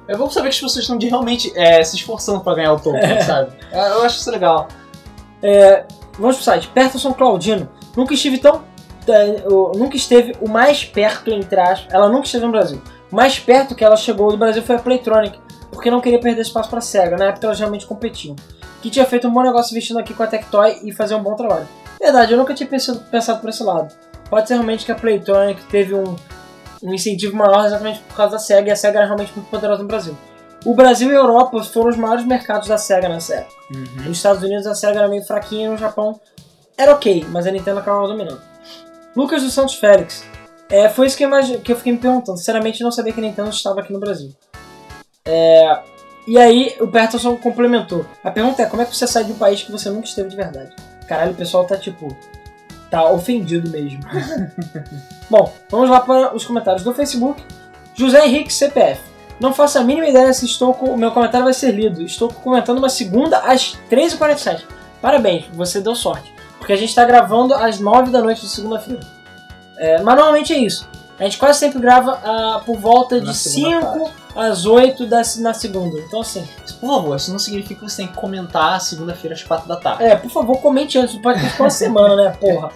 É 0.07 0.17
bom 0.17 0.31
saber 0.31 0.49
que 0.49 0.55
as 0.55 0.61
pessoas 0.61 0.77
estão 0.77 0.97
de 0.97 1.09
realmente 1.09 1.53
é, 1.57 1.83
se 1.85 1.97
esforçando 1.97 2.41
pra 2.41 2.55
ganhar 2.55 2.73
o 2.73 2.81
token, 2.81 3.21
sabe? 3.23 3.53
É, 3.71 3.89
Eu 3.91 4.03
acho 4.03 4.19
isso 4.21 4.31
legal. 4.31 4.69
Vamos 6.19 6.37
pro 6.37 6.45
site. 6.45 6.69
Peterson 6.69 7.13
Claudino. 7.13 7.69
Nunca 7.97 8.15
estive 8.15 8.39
tão. 8.39 8.63
eu 9.45 9.73
nunca 9.77 9.97
esteve 9.97 10.35
o 10.41 10.49
mais 10.49 10.85
perto, 10.85 11.31
entre 11.31 11.61
aspas. 11.61 11.93
Ela 11.93 12.09
nunca 12.09 12.25
esteve 12.27 12.45
no 12.47 12.53
Brasil. 12.53 12.81
O 13.11 13.17
mais 13.17 13.39
perto 13.39 13.75
que 13.75 13.85
ela 13.85 13.97
chegou 13.97 14.31
do 14.31 14.37
Brasil 14.37 14.63
foi 14.63 14.77
a 14.77 14.79
Playtronic, 14.79 15.39
porque 15.71 15.91
não 15.91 16.01
queria 16.01 16.19
perder 16.21 16.43
espaço 16.43 16.69
pra 16.69 16.81
SEGA. 16.81 17.17
Na 17.17 17.27
época 17.27 17.47
elas 17.47 17.59
realmente 17.59 17.87
competiam. 17.87 18.35
Que 18.83 18.91
tinha 18.91 19.05
feito 19.07 19.27
um 19.29 19.33
bom 19.33 19.43
negócio 19.43 19.73
investindo 19.73 19.99
aqui 19.99 20.13
com 20.15 20.23
a 20.23 20.27
Tectoy 20.27 20.81
e 20.85 20.93
fazer 20.93 21.15
um 21.15 21.23
bom 21.23 21.35
trabalho. 21.35 21.67
Verdade, 22.01 22.33
eu 22.33 22.39
nunca 22.39 22.55
tinha 22.55 22.69
pensado, 22.69 23.01
pensado 23.11 23.41
por 23.41 23.51
esse 23.51 23.63
lado. 23.63 23.95
Pode 24.31 24.47
ser 24.47 24.55
realmente 24.55 24.85
que 24.85 24.93
a 24.93 24.95
Playtronic 24.95 25.65
teve 25.67 25.95
um, 25.95 26.17
um 26.83 26.95
incentivo 26.95 27.37
maior 27.37 27.65
exatamente 27.67 28.01
por 28.01 28.17
causa 28.17 28.33
da 28.33 28.39
SEGA 28.39 28.69
e 28.69 28.71
a 28.73 28.77
SEGA 28.77 28.99
era 28.99 29.07
realmente 29.07 29.33
muito 29.35 29.49
poderosa 29.51 29.83
no 29.83 29.89
Brasil. 29.89 30.17
O 30.65 30.75
Brasil 30.75 31.11
e 31.11 31.15
a 31.15 31.19
Europa 31.19 31.63
foram 31.65 31.91
os 31.91 31.97
maiores 31.97 32.25
mercados 32.27 32.69
da 32.69 32.77
SEGA 32.77 33.09
nessa 33.09 33.37
época. 33.37 33.55
Nos 34.05 34.17
Estados 34.17 34.43
Unidos 34.43 34.67
a 34.67 34.75
SEGA 34.75 34.99
era 34.99 35.09
meio 35.09 35.25
fraquinha 35.25 35.71
no 35.71 35.77
Japão 35.79 36.21
era 36.77 36.93
ok, 36.93 37.27
mas 37.31 37.45
a 37.45 37.51
Nintendo 37.51 37.81
acabava 37.81 38.07
dominando. 38.07 38.41
Lucas 39.17 39.43
dos 39.43 39.53
Santos 39.53 39.75
Félix. 39.75 40.25
É, 40.71 40.89
foi 40.89 41.09
isso 41.09 41.17
que 41.17 41.25
eu, 41.25 41.29
imagi- 41.29 41.59
que 41.59 41.73
eu 41.73 41.77
fiquei 41.77 41.93
me 41.93 41.99
perguntando. 41.99 42.39
Sinceramente, 42.39 42.85
não 42.85 42.93
sabia 42.93 43.13
que 43.13 43.19
a 43.19 43.23
Nintendo 43.23 43.51
estava 43.51 43.81
aqui 43.81 43.93
no 43.93 43.99
Brasil. 43.99 44.31
É, 45.25 45.81
e 46.25 46.39
aí, 46.39 46.77
o 46.79 46.87
Peterson 46.87 47.37
complementou. 47.37 48.07
A 48.23 48.31
pergunta 48.31 48.63
é: 48.63 48.67
como 48.67 48.81
é 48.81 48.85
que 48.85 48.95
você 48.95 49.09
sai 49.09 49.25
de 49.25 49.33
um 49.33 49.39
país 49.39 49.61
que 49.63 49.73
você 49.73 49.91
nunca 49.91 50.07
esteve 50.07 50.29
de 50.29 50.37
verdade? 50.37 50.71
Caralho, 51.09 51.33
o 51.33 51.35
pessoal 51.35 51.65
tá 51.65 51.77
tipo. 51.77 52.17
Tá 52.91 53.11
ofendido 53.11 53.69
mesmo. 53.71 54.01
Bom, 55.29 55.53
vamos 55.71 55.91
lá 55.91 56.01
para 56.01 56.35
os 56.35 56.45
comentários 56.45 56.85
do 56.85 56.95
Facebook. 56.95 57.43
José 57.95 58.25
Henrique 58.25 58.53
CPF. 58.53 59.01
Não 59.41 59.53
faço 59.53 59.79
a 59.79 59.85
mínima 59.85 60.09
ideia 60.09 60.33
se 60.33 60.47
estou 60.47 60.73
com... 60.75 60.87
o 60.87 60.97
meu 60.97 61.11
comentário 61.11 61.45
vai 61.45 61.53
ser 61.53 61.73
lido. 61.73 62.03
Estou 62.03 62.33
comentando 62.33 62.79
uma 62.79 62.89
segunda 62.89 63.39
às 63.39 63.77
13h47. 63.91 64.63
Parabéns, 65.03 65.47
você 65.53 65.81
deu 65.81 65.95
sorte. 65.95 66.35
Porque 66.59 66.73
a 66.73 66.77
gente 66.77 66.89
está 66.89 67.05
gravando 67.05 67.55
às 67.55 67.79
9 67.79 68.11
da 68.11 68.21
noite 68.21 68.41
de 68.41 68.49
segunda-feira. 68.49 69.01
É, 69.77 70.03
mas 70.03 70.17
normalmente 70.17 70.53
é 70.53 70.59
isso. 70.59 70.89
A 71.19 71.25
gente 71.25 71.37
quase 71.37 71.59
sempre 71.59 71.81
grava 71.81 72.13
ah, 72.23 72.63
por 72.65 72.79
volta 72.79 73.21
de 73.21 73.35
segunda 73.35 73.93
5 73.93 74.11
às 74.37 74.65
8 74.65 75.07
da, 75.07 75.23
na 75.39 75.53
segunda. 75.53 75.99
Então 75.99 76.21
assim, 76.21 76.47
Por 76.81 76.89
favor, 76.89 77.17
isso 77.17 77.33
não 77.33 77.39
significa 77.39 77.81
que 77.81 77.91
você 77.91 77.99
tem 77.99 78.07
que 78.07 78.15
comentar 78.15 78.81
segunda-feira 78.81 79.35
às 79.35 79.43
4 79.43 79.67
da 79.67 79.77
tarde. 79.77 80.05
é, 80.05 80.15
por 80.15 80.31
favor, 80.31 80.61
comente 80.61 80.97
antes. 80.97 81.17
Pode 81.19 81.41
ter 81.41 81.61
uma 81.61 81.71
semana, 81.71 82.15
né, 82.15 82.31
porra. 82.39 82.71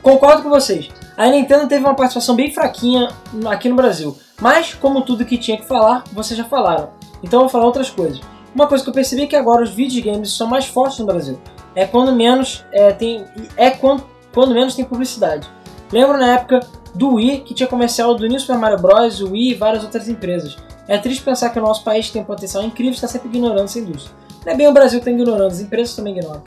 Concordo 0.00 0.44
com 0.44 0.48
vocês. 0.48 0.88
A 1.16 1.26
Nintendo 1.26 1.66
teve 1.66 1.84
uma 1.84 1.94
participação 1.94 2.36
bem 2.36 2.52
fraquinha 2.52 3.08
aqui 3.46 3.68
no 3.68 3.74
Brasil. 3.74 4.16
Mas, 4.40 4.74
como 4.74 5.02
tudo 5.02 5.24
que 5.24 5.36
tinha 5.36 5.56
que 5.56 5.66
falar, 5.66 6.04
vocês 6.12 6.38
já 6.38 6.44
falaram. 6.44 6.90
Então 7.22 7.40
eu 7.40 7.44
vou 7.44 7.48
falar 7.48 7.64
outras 7.64 7.90
coisas. 7.90 8.20
Uma 8.54 8.66
coisa 8.66 8.84
que 8.84 8.90
eu 8.90 8.94
percebi 8.94 9.22
é 9.22 9.26
que 9.26 9.36
agora 9.36 9.62
os 9.62 9.70
videogames 9.70 10.32
são 10.32 10.46
mais 10.46 10.66
fortes 10.66 10.98
no 10.98 11.06
Brasil. 11.06 11.40
É 11.74 11.86
quando 11.86 12.12
menos 12.12 12.64
é, 12.70 12.92
tem. 12.92 13.24
É 13.56 13.70
quando, 13.70 14.04
quando 14.32 14.54
menos 14.54 14.74
tem 14.74 14.84
publicidade. 14.84 15.48
Lembro 15.90 16.18
na 16.18 16.34
época 16.34 16.60
do 16.94 17.14
Wii 17.14 17.40
que 17.40 17.54
tinha 17.54 17.66
comercial 17.66 18.14
do 18.14 18.26
New 18.26 18.38
Super 18.38 18.58
Mario 18.58 18.78
Bros, 18.78 19.20
Wii 19.20 19.52
e 19.52 19.54
várias 19.54 19.82
outras 19.82 20.08
empresas. 20.08 20.56
É 20.86 20.98
triste 20.98 21.22
pensar 21.22 21.50
que 21.50 21.58
o 21.58 21.62
nosso 21.62 21.84
país 21.84 22.10
tem 22.10 22.22
um 22.22 22.24
potencial 22.24 22.62
incrível 22.62 22.92
está 22.92 23.08
sempre 23.08 23.28
ignorando 23.28 23.64
essa 23.64 23.78
indústria. 23.78 24.14
Não 24.44 24.52
é 24.52 24.56
bem 24.56 24.68
o 24.68 24.72
Brasil 24.72 25.00
que 25.00 25.08
está 25.08 25.10
ignorando, 25.10 25.52
as 25.52 25.60
empresas 25.60 25.94
também 25.94 26.16
ignoram. 26.16 26.42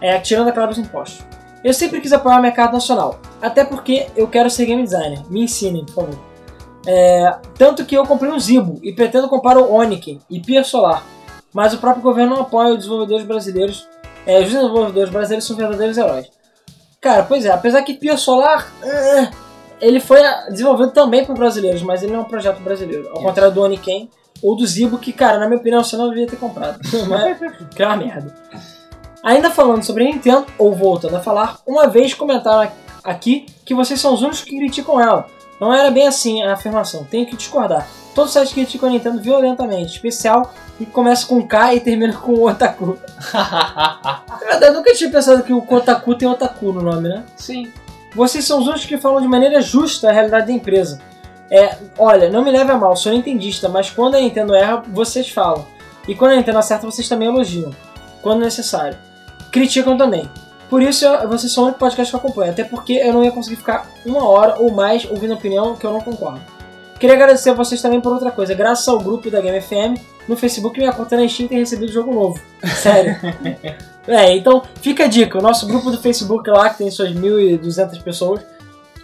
É, 0.00 0.18
tirando, 0.18 0.48
é 0.48 0.52
claro, 0.52 0.70
os 0.70 0.78
impostos. 0.78 1.24
Eu 1.62 1.72
sempre 1.72 2.00
quis 2.00 2.12
apoiar 2.12 2.38
o 2.38 2.42
mercado 2.42 2.72
nacional, 2.72 3.20
até 3.40 3.64
porque 3.64 4.06
eu 4.16 4.28
quero 4.28 4.48
ser 4.48 4.66
game 4.66 4.82
designer. 4.82 5.22
Me 5.28 5.42
ensinem, 5.42 5.84
por 5.84 5.94
favor. 5.94 6.18
É, 6.86 7.36
tanto 7.58 7.84
que 7.84 7.96
eu 7.96 8.06
comprei 8.06 8.30
um 8.30 8.38
Zibo 8.38 8.78
e 8.82 8.92
pretendo 8.92 9.28
comprar 9.28 9.58
o 9.58 9.72
Oniken 9.72 10.20
e 10.30 10.40
Pia 10.40 10.62
Solar, 10.62 11.02
mas 11.52 11.74
o 11.74 11.78
próprio 11.78 12.02
governo 12.02 12.36
não 12.36 12.42
apoia 12.42 12.70
os 12.70 12.78
desenvolvedores 12.78 13.26
brasileiros. 13.26 13.88
É, 14.24 14.38
os 14.40 14.46
desenvolvedores 14.46 15.10
brasileiros 15.10 15.46
são 15.46 15.56
verdadeiros 15.56 15.98
heróis. 15.98 16.30
Cara, 17.00 17.24
pois 17.24 17.44
é, 17.44 17.50
apesar 17.50 17.82
que 17.82 17.94
Pia 17.94 18.16
Solar 18.16 18.72
eh, 18.82 19.30
ele 19.80 20.00
foi 20.00 20.20
desenvolvido 20.50 20.90
também 20.90 21.24
por 21.24 21.36
brasileiros, 21.36 21.82
mas 21.82 22.02
ele 22.02 22.12
não 22.12 22.20
é 22.20 22.22
um 22.22 22.28
projeto 22.28 22.60
brasileiro, 22.60 23.08
ao 23.08 23.14
Isso. 23.14 23.22
contrário 23.22 23.52
do 23.52 23.62
Oniken 23.62 24.08
ou 24.42 24.56
do 24.56 24.66
Zibo, 24.66 24.98
que, 24.98 25.12
cara, 25.12 25.38
na 25.38 25.46
minha 25.46 25.58
opinião, 25.58 25.82
você 25.82 25.96
não 25.96 26.08
devia 26.08 26.26
ter 26.26 26.36
comprado. 26.36 26.78
mas, 27.08 27.38
que 27.74 27.82
é 27.82 27.86
uma 27.86 27.96
merda. 27.96 28.34
Ainda 29.22 29.50
falando 29.50 29.82
sobre 29.82 30.04
a 30.04 30.06
Nintendo, 30.06 30.46
ou 30.58 30.74
voltando 30.74 31.16
a 31.16 31.20
falar, 31.20 31.58
uma 31.66 31.88
vez 31.88 32.14
comentaram 32.14 32.70
aqui 33.02 33.46
que 33.64 33.74
vocês 33.74 34.00
são 34.00 34.14
os 34.14 34.20
únicos 34.20 34.42
que 34.42 34.56
criticam 34.56 35.00
ela. 35.00 35.26
Não 35.60 35.72
era 35.72 35.90
bem 35.90 36.06
assim 36.06 36.42
a 36.42 36.52
afirmação, 36.52 37.04
tenho 37.04 37.26
que 37.26 37.36
discordar. 37.36 37.88
Todos 38.14 38.30
os 38.30 38.34
sites 38.34 38.52
criticam 38.52 38.88
a 38.88 38.92
Nintendo 38.92 39.20
violentamente, 39.20 39.94
especial 39.94 40.52
que 40.78 40.86
começa 40.86 41.26
com 41.26 41.46
K 41.46 41.74
e 41.74 41.80
termina 41.80 42.12
com 42.14 42.44
Otaku. 42.44 42.98
Na 43.32 44.20
verdade, 44.38 44.66
eu 44.66 44.74
nunca 44.74 44.94
tinha 44.94 45.10
pensado 45.10 45.42
que 45.42 45.52
o 45.52 45.62
Kotaku 45.62 46.14
tem 46.14 46.28
Otaku 46.28 46.72
no 46.72 46.82
nome, 46.82 47.08
né? 47.08 47.24
Sim. 47.36 47.72
Vocês 48.16 48.44
são 48.44 48.58
os 48.58 48.66
únicos 48.66 48.86
que 48.86 48.96
falam 48.96 49.20
de 49.20 49.28
maneira 49.28 49.60
justa 49.60 50.08
a 50.08 50.12
realidade 50.12 50.46
da 50.46 50.52
empresa. 50.52 50.98
É, 51.50 51.76
olha, 51.98 52.28
não 52.30 52.42
me 52.42 52.50
leve 52.50 52.72
a 52.72 52.76
mal, 52.76 52.96
sou 52.96 53.12
nintendista, 53.12 53.68
mas 53.68 53.90
quando 53.90 54.16
a 54.16 54.20
Nintendo 54.20 54.54
erra, 54.54 54.82
vocês 54.88 55.28
falam. 55.28 55.64
E 56.08 56.14
quando 56.14 56.32
a 56.32 56.36
Nintendo 56.36 56.58
acerta, 56.58 56.86
vocês 56.86 57.08
também 57.08 57.28
elogiam. 57.28 57.70
quando 58.22 58.40
necessário. 58.40 58.96
Criticam 59.52 59.96
também. 59.96 60.28
Por 60.68 60.82
isso, 60.82 61.04
eu- 61.04 61.28
vocês 61.28 61.52
são 61.52 61.62
o 61.62 61.66
único 61.66 61.78
podcast 61.78 62.10
que 62.10 62.16
eu 62.16 62.18
acompanho, 62.18 62.50
até 62.50 62.64
porque 62.64 62.94
eu 62.94 63.12
não 63.12 63.22
ia 63.22 63.30
conseguir 63.30 63.54
ficar 63.54 63.86
uma 64.04 64.26
hora 64.28 64.56
ou 64.58 64.72
mais 64.72 65.04
ouvindo 65.08 65.34
opinião 65.34 65.76
que 65.76 65.86
eu 65.86 65.92
não 65.92 66.00
concordo. 66.00 66.40
Queria 66.98 67.14
agradecer 67.14 67.50
a 67.50 67.54
vocês 67.54 67.80
também 67.80 68.00
por 68.00 68.12
outra 68.12 68.32
coisa. 68.32 68.52
Graças 68.54 68.88
ao 68.88 68.98
grupo 68.98 69.30
da 69.30 69.40
Game 69.40 69.60
FM, 69.60 70.00
no 70.26 70.36
Facebook, 70.36 70.76
minha 70.78 70.92
conta 70.92 71.16
na 71.16 71.28
Steam 71.28 71.46
tem 71.48 71.58
recebido 71.58 71.92
jogo 71.92 72.12
novo. 72.12 72.40
Sério. 72.82 73.14
é, 74.06 74.36
então 74.36 74.62
fica 74.80 75.04
a 75.04 75.08
dica. 75.08 75.38
O 75.38 75.42
nosso 75.42 75.66
grupo 75.66 75.90
do 75.90 75.98
Facebook 75.98 76.48
lá, 76.50 76.70
que 76.70 76.78
tem 76.78 76.90
suas 76.90 77.10
1.200 77.10 78.02
pessoas, 78.02 78.40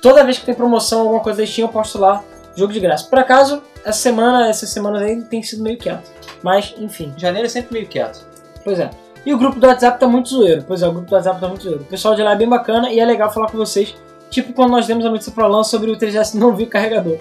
toda 0.01 0.25
vez 0.25 0.39
que 0.39 0.47
tem 0.47 0.55
promoção, 0.55 1.01
alguma 1.01 1.21
coisa 1.21 1.41
da 1.41 1.47
Steam, 1.47 1.67
eu 1.67 1.73
posto 1.73 1.99
lá 1.99 2.23
jogo 2.57 2.73
de 2.73 2.81
graça. 2.81 3.09
Por 3.09 3.19
acaso, 3.19 3.63
essa 3.85 3.99
semana, 3.99 4.49
essas 4.49 4.69
semanas 4.71 5.03
aí, 5.03 5.21
tem 5.23 5.43
sido 5.43 5.63
meio 5.63 5.79
quieto. 5.79 6.11
Mas, 6.43 6.75
enfim. 6.79 7.13
Janeiro 7.17 7.47
é 7.47 7.49
sempre 7.49 7.73
meio 7.73 7.87
quieto. 7.87 8.27
Pois 8.65 8.79
é. 8.79 8.91
E 9.25 9.33
o 9.33 9.39
grupo 9.39 9.59
do 9.59 9.67
WhatsApp 9.67 9.99
tá 9.99 10.07
muito 10.07 10.29
zoeiro. 10.29 10.65
Pois 10.67 10.83
é, 10.83 10.89
o 10.89 10.93
grupo 10.93 11.09
do 11.09 11.15
WhatsApp 11.15 11.41
tá 11.41 11.49
muito 11.49 11.63
zoeiro. 11.63 11.83
O 11.83 11.87
pessoal 11.87 12.15
de 12.15 12.23
lá 12.23 12.33
é 12.33 12.37
bem 12.37 12.49
bacana 12.49 12.91
e 12.91 12.99
é 12.99 13.05
legal 13.05 13.33
falar 13.33 13.51
com 13.51 13.57
vocês. 13.57 13.95
Tipo 14.33 14.53
quando 14.55 14.71
nós 14.71 14.87
demos 14.87 15.05
a 15.05 15.11
notícia 15.11 15.31
pro 15.31 15.45
Alan 15.45 15.63
sobre 15.63 15.91
o 15.91 15.97
3DS 15.97 16.35
não 16.41 16.57
vir 16.57 16.67
carregador. 16.67 17.19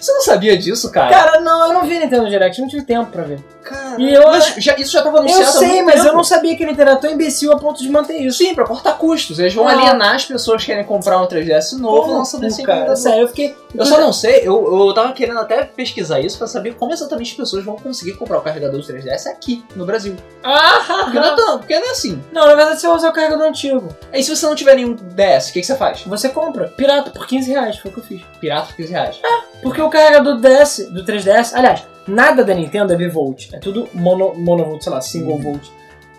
Você 0.00 0.12
não 0.12 0.20
sabia 0.22 0.56
disso, 0.56 0.90
cara? 0.90 1.10
Cara, 1.10 1.40
não, 1.40 1.66
eu 1.66 1.72
não 1.74 1.82
vi 1.84 1.98
Nintendo 1.98 2.28
Direct, 2.30 2.60
não 2.60 2.68
tive 2.68 2.84
tempo 2.84 3.10
pra 3.10 3.24
ver. 3.24 3.40
Cara, 3.62 4.00
E 4.00 4.14
eu- 4.14 4.22
mas 4.28 4.54
já- 4.58 4.76
isso 4.76 4.92
já 4.92 5.02
tava 5.02 5.16
Eu 5.16 5.20
anunciado 5.22 5.48
há 5.48 5.52
sei, 5.52 5.82
mas 5.82 5.96
tempo. 5.96 6.06
eu 6.06 6.14
não 6.14 6.22
sabia 6.22 6.56
que 6.56 6.62
ele 6.62 6.80
era 6.80 6.94
tão 6.94 7.10
imbecil 7.10 7.52
a 7.52 7.58
ponto 7.58 7.82
de 7.82 7.88
manter 7.90 8.16
isso. 8.18 8.38
Sim, 8.38 8.54
pra 8.54 8.64
cortar 8.64 8.92
custos. 8.96 9.40
Eles 9.40 9.52
vão 9.52 9.66
Ah. 9.66 9.72
alienar 9.72 10.14
as 10.14 10.24
pessoas 10.24 10.60
que 10.60 10.66
querem 10.66 10.84
comprar 10.84 11.20
um 11.20 11.26
3DS 11.26 11.72
novo 11.76 12.10
Pô, 12.12 12.18
lançando 12.18 12.44
esse 12.46 12.62
cara, 12.62 12.94
sério, 12.94 13.22
eu 13.22 13.28
fiquei. 13.28 13.56
Eu 13.74 13.84
só 13.84 13.98
não 14.00 14.12
sei, 14.12 14.42
eu, 14.44 14.86
eu 14.88 14.94
tava 14.94 15.12
querendo 15.12 15.40
até 15.40 15.64
pesquisar 15.64 16.20
isso 16.20 16.38
pra 16.38 16.46
saber 16.46 16.74
como 16.76 16.92
exatamente 16.92 17.32
as 17.32 17.36
pessoas 17.36 17.64
vão 17.64 17.74
conseguir 17.76 18.12
comprar 18.12 18.38
o 18.38 18.40
carregador 18.40 18.80
do 18.80 18.86
3DS 18.86 19.26
aqui, 19.26 19.64
no 19.74 19.84
Brasil. 19.84 20.14
Ah, 20.44 21.02
Porque 21.04 21.18
não 21.18 21.26
é, 21.32 21.34
tão, 21.36 21.58
porque 21.58 21.78
não 21.78 21.88
é 21.88 21.90
assim. 21.90 22.22
Não, 22.32 22.46
na 22.46 22.54
verdade 22.54 22.80
você 22.80 22.86
vai 22.86 22.96
usar 22.96 23.08
o 23.08 23.12
carregador 23.12 23.46
antigo. 23.46 23.88
Aí 24.12 24.22
se 24.22 24.34
você 24.34 24.46
não 24.46 24.54
tiver 24.54 24.76
nenhum 24.76 24.94
DS, 24.94 25.50
o 25.50 25.52
que, 25.52 25.60
que 25.60 25.66
você 25.66 25.74
faz? 25.74 25.95
Você 26.04 26.28
compra. 26.28 26.68
Pirata 26.68 27.10
por 27.10 27.26
15 27.26 27.50
reais, 27.50 27.78
foi 27.78 27.90
o 27.90 27.94
que 27.94 28.00
eu 28.00 28.04
fiz. 28.04 28.22
Pirata 28.40 28.66
por 28.66 28.76
15 28.76 28.92
reais. 28.92 29.20
Porque 29.62 29.80
o 29.80 29.88
carregador 29.88 30.36
do 30.36 30.40
DS, 30.40 30.88
do 30.90 31.04
3DS, 31.04 31.52
aliás, 31.54 31.84
nada 32.06 32.44
da 32.44 32.54
Nintendo 32.54 32.92
é 32.92 32.96
bivolt. 32.96 33.48
É 33.52 33.58
tudo 33.58 33.88
mono, 33.94 34.34
monovolt, 34.34 34.82
sei 34.82 34.92
lá, 34.92 35.00
single 35.00 35.38
volt. 35.38 35.68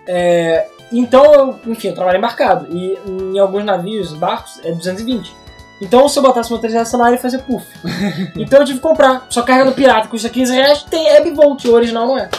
É, 0.08 0.68
então, 0.92 1.34
eu, 1.34 1.60
enfim, 1.68 1.90
eu 1.90 1.96
trabalho 1.96 2.18
embarcado. 2.18 2.68
E 2.70 2.98
em 3.08 3.40
alguns 3.40 3.66
navios, 3.66 4.14
barcos, 4.14 4.60
é 4.64 4.72
220. 4.72 5.36
Então, 5.82 6.08
se 6.10 6.18
eu 6.18 6.24
botasse 6.24 6.52
meu 6.52 6.60
3DS 6.62 6.94
na 6.94 7.06
área, 7.06 7.16
ia 7.16 7.22
fazer 7.22 7.40
puff. 7.40 7.66
então 8.36 8.60
eu 8.60 8.66
tive 8.66 8.80
que 8.80 8.88
comprar. 8.88 9.28
Só 9.30 9.44
carregador 9.44 9.74
pirata 9.74 10.08
custa 10.08 10.30
15 10.30 10.54
reais, 10.54 10.84
tem 10.84 11.08
é 11.10 11.22
bivolt, 11.22 11.64
o 11.66 11.74
original 11.74 12.08
não 12.08 12.18
é. 12.18 12.30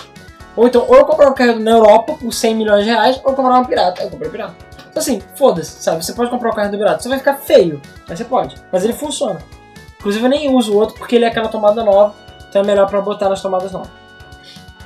Ou 0.56 0.66
então, 0.66 0.84
ou 0.88 0.96
eu 0.96 1.04
comprava 1.04 1.30
um 1.30 1.34
carregador 1.34 1.62
na 1.62 1.70
Europa 1.70 2.14
por 2.14 2.32
100 2.32 2.54
milhões 2.56 2.84
de 2.84 2.90
reais, 2.90 3.20
ou 3.22 3.30
eu 3.30 3.36
comprava 3.36 3.60
um 3.60 3.64
pirata. 3.64 4.02
Eu 4.02 4.10
comprei 4.10 4.28
pirata. 4.28 4.67
Assim, 4.98 5.20
foda-se, 5.34 5.82
sabe? 5.82 6.04
Você 6.04 6.12
pode 6.12 6.30
comprar 6.30 6.50
um 6.50 6.54
carregador 6.54 6.78
pirata, 6.78 7.02
você 7.02 7.08
vai 7.08 7.18
ficar 7.18 7.36
feio, 7.36 7.80
mas 8.08 8.18
você 8.18 8.24
pode. 8.24 8.56
Mas 8.72 8.84
ele 8.84 8.92
funciona. 8.92 9.40
Inclusive 9.98 10.24
eu 10.24 10.30
nem 10.30 10.54
uso 10.54 10.72
o 10.72 10.76
outro 10.76 10.96
porque 10.96 11.16
ele 11.16 11.24
é 11.24 11.28
aquela 11.28 11.48
tomada 11.48 11.82
nova, 11.84 12.14
então 12.48 12.62
é 12.62 12.64
melhor 12.64 12.88
pra 12.88 13.00
botar 13.00 13.28
nas 13.28 13.42
tomadas 13.42 13.72
novas. 13.72 13.90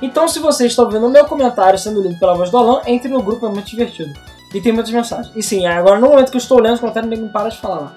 Então 0.01 0.27
se 0.27 0.39
você 0.39 0.65
está 0.67 0.83
ouvindo 0.83 1.05
o 1.05 1.09
meu 1.09 1.25
comentário 1.25 1.77
sendo 1.79 2.01
lido 2.01 2.19
pela 2.19 2.33
voz 2.33 2.49
do 2.49 2.57
Alan, 2.57 2.81
entre 2.85 3.09
no 3.09 3.21
grupo, 3.21 3.45
é 3.45 3.49
muito 3.49 3.67
divertido. 3.67 4.13
E 4.53 4.61
tem 4.61 4.71
muitas 4.71 4.91
mensagens. 4.91 5.31
E 5.35 5.41
sim, 5.41 5.65
agora 5.65 5.99
no 5.99 6.09
momento 6.09 6.29
que 6.29 6.37
eu 6.37 6.41
estou 6.41 6.59
lendo 6.59 6.75
os 6.75 6.79
comentários, 6.79 7.09
ninguém 7.09 7.27
para 7.27 7.49
de 7.49 7.57
falar. 7.57 7.95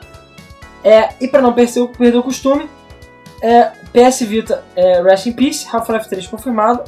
É, 0.83 1.11
e 1.21 1.29
pra 1.29 1.43
não 1.43 1.53
perder, 1.53 1.89
perder 1.89 2.19
o 2.19 2.23
costume, 2.23 2.69
é, 3.43 3.73
PS 3.93 4.21
Vita 4.21 4.63
é, 4.75 5.03
Rest 5.03 5.27
in 5.27 5.33
Peace, 5.33 5.67
Half-Life 5.71 6.09
3 6.09 6.27
confirmado, 6.29 6.85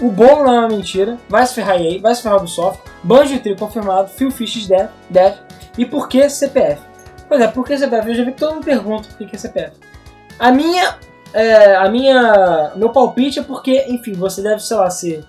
o 0.00 0.10
bom 0.10 0.42
não 0.42 0.54
é 0.54 0.58
uma 0.60 0.68
mentira, 0.68 1.18
vai 1.28 1.46
se 1.46 1.54
ferrar 1.54 1.80
EA, 1.80 2.00
vai 2.00 2.14
se 2.14 2.22
ferrar 2.22 2.38
Ubisoft, 2.38 2.80
Banjo 3.02 3.38
3 3.38 3.58
confirmado, 3.58 4.08
Phil 4.08 4.30
Fish 4.30 4.66
Death, 4.66 4.90
Death, 5.08 5.38
e 5.76 5.84
por 5.84 6.08
que 6.08 6.28
CPF? 6.28 6.80
Pois 7.28 7.40
é, 7.40 7.48
por 7.48 7.64
que 7.64 7.76
CPF? 7.76 8.08
Eu 8.08 8.14
já 8.14 8.24
vi 8.24 8.32
que 8.32 8.38
todo 8.38 8.54
mundo 8.54 8.64
pergunta 8.64 9.08
por 9.16 9.26
que 9.26 9.36
é 9.36 9.38
CPF. 9.38 9.72
A 10.38 10.50
minha, 10.50 10.98
é, 11.34 11.76
a 11.76 11.88
minha, 11.90 12.72
meu 12.76 12.90
palpite 12.90 13.38
é 13.38 13.42
porque, 13.42 13.84
enfim, 13.88 14.14
você 14.14 14.42
deve, 14.42 14.60
sei 14.60 14.76
lá, 14.76 14.90
ser 14.90 15.24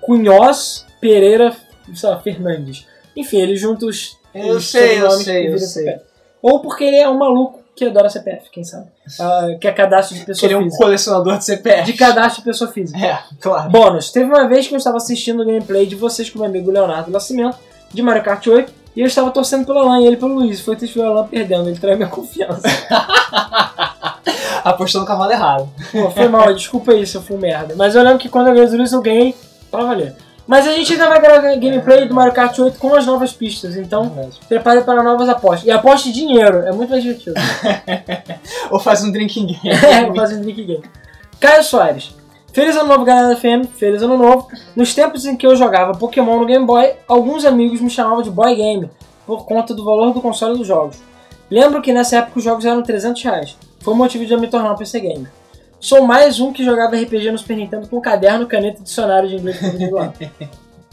Cunhoz 0.00 0.86
Pereira, 1.00 1.56
sei 1.94 2.08
lá, 2.08 2.18
Fernandes. 2.20 2.86
Enfim, 3.16 3.38
ele 3.38 3.56
junta 3.56 3.86
os, 3.86 4.18
Eu 4.34 4.60
sei, 4.60 5.00
eu 5.00 5.10
sei, 5.12 5.48
eu 5.48 5.58
sei. 5.58 5.98
Ou 6.42 6.60
porque 6.60 6.84
ele 6.84 6.96
é 6.96 7.08
um 7.08 7.18
maluco 7.18 7.59
que 7.80 7.86
adora 7.86 8.10
CPF, 8.10 8.50
quem 8.50 8.62
sabe? 8.62 8.86
Ah, 9.18 9.48
que 9.58 9.66
é 9.66 9.72
cadastro 9.72 10.16
de 10.18 10.24
pessoa 10.24 10.46
Ele 10.46 10.54
é 10.54 10.58
um 10.58 10.64
física. 10.64 10.84
colecionador 10.84 11.38
de 11.38 11.44
CPF. 11.46 11.82
De 11.84 11.92
cadastro 11.94 12.42
de 12.42 12.48
pessoa 12.50 12.70
física. 12.70 12.98
É, 12.98 13.18
claro. 13.40 13.70
Bônus, 13.70 14.10
teve 14.12 14.26
uma 14.26 14.46
vez 14.46 14.68
que 14.68 14.74
eu 14.74 14.78
estava 14.78 14.98
assistindo 14.98 15.42
o 15.42 15.46
gameplay 15.46 15.86
de 15.86 15.96
vocês 15.96 16.28
com 16.28 16.38
meu 16.38 16.48
amigo 16.48 16.70
Leonardo 16.70 17.10
Nascimento, 17.10 17.56
de 17.90 18.02
Mario 18.02 18.22
Kart 18.22 18.46
8, 18.46 18.70
e 18.94 19.00
eu 19.00 19.06
estava 19.06 19.30
torcendo 19.30 19.64
pelo 19.64 19.78
Alan 19.78 20.00
e 20.02 20.06
ele 20.06 20.16
pelo 20.18 20.34
Luiz. 20.34 20.60
Foi 20.60 20.76
triste 20.76 20.98
ver 20.98 21.04
o 21.06 21.08
Alan 21.08 21.26
perdendo, 21.26 21.68
ele 21.70 21.78
traiu 21.78 21.96
minha 21.96 22.08
confiança. 22.08 22.68
Apostou 24.62 25.00
no 25.00 25.06
cavalo 25.06 25.32
errado. 25.32 25.68
Pô, 25.90 26.10
foi 26.10 26.28
mal, 26.28 26.52
desculpa 26.54 26.92
aí 26.92 27.06
se 27.06 27.16
eu 27.16 27.22
fui 27.22 27.36
um 27.36 27.40
merda. 27.40 27.74
Mas 27.76 27.94
eu 27.94 28.02
lembro 28.02 28.18
que 28.18 28.28
quando 28.28 28.48
eu 28.48 28.54
ganhei 28.54 28.68
o 28.68 28.76
Luiz 28.76 28.92
eu 28.92 29.00
ganhei 29.00 29.34
pra 29.70 29.84
valer. 29.84 30.14
Mas 30.50 30.66
a 30.66 30.72
gente 30.72 30.92
ainda 30.94 31.08
vai 31.08 31.20
gravar 31.20 31.54
gameplay 31.54 32.08
do 32.08 32.12
Mario 32.12 32.32
Kart 32.32 32.58
8 32.58 32.76
com 32.76 32.92
as 32.96 33.06
novas 33.06 33.32
pistas, 33.32 33.76
então 33.76 34.28
prepare 34.48 34.80
para 34.80 35.00
novas 35.00 35.28
apostas. 35.28 35.64
E 35.64 35.70
aposte 35.70 36.10
dinheiro, 36.10 36.66
é 36.66 36.72
muito 36.72 36.90
mais 36.90 37.04
divertido. 37.04 37.36
Ou 38.68 38.80
faz 38.80 39.04
um 39.04 39.12
drinking 39.12 39.56
É, 39.64 40.02
game. 40.02 40.16
fazendo 40.16 40.42
drink 40.42 40.64
game. 40.64 40.82
Caio 41.38 41.62
Soares. 41.62 42.16
Feliz 42.52 42.74
ano 42.74 42.88
novo, 42.88 43.04
galera 43.04 43.28
da 43.28 43.36
FM. 43.36 43.70
Feliz 43.76 44.02
ano 44.02 44.18
novo. 44.18 44.48
Nos 44.74 44.92
tempos 44.92 45.24
em 45.24 45.36
que 45.36 45.46
eu 45.46 45.54
jogava 45.54 45.96
Pokémon 45.96 46.40
no 46.40 46.46
Game 46.46 46.66
Boy, 46.66 46.94
alguns 47.06 47.44
amigos 47.44 47.80
me 47.80 47.88
chamavam 47.88 48.20
de 48.20 48.28
Boy 48.28 48.56
Game 48.56 48.90
por 49.24 49.46
conta 49.46 49.72
do 49.72 49.84
valor 49.84 50.12
do 50.12 50.20
console 50.20 50.58
dos 50.58 50.66
jogos. 50.66 50.96
Lembro 51.48 51.80
que 51.80 51.92
nessa 51.92 52.16
época 52.16 52.40
os 52.40 52.44
jogos 52.44 52.64
eram 52.64 52.82
300 52.82 53.22
reais. 53.22 53.56
Foi 53.78 53.94
o 53.94 53.96
motivo 53.96 54.26
de 54.26 54.32
eu 54.32 54.40
me 54.40 54.48
tornar 54.48 54.72
um 54.72 54.76
PC 54.76 54.98
Gamer. 54.98 55.30
Sou 55.80 56.02
mais 56.06 56.38
um 56.40 56.52
que 56.52 56.64
jogava 56.64 56.96
RPG 56.96 57.30
no 57.30 57.38
Super 57.38 57.56
Nintendo 57.56 57.88
com 57.88 58.00
caderno, 58.00 58.46
caneta 58.46 58.80
e 58.80 58.84
dicionário 58.84 59.28
de 59.28 59.36
inglês. 59.36 59.58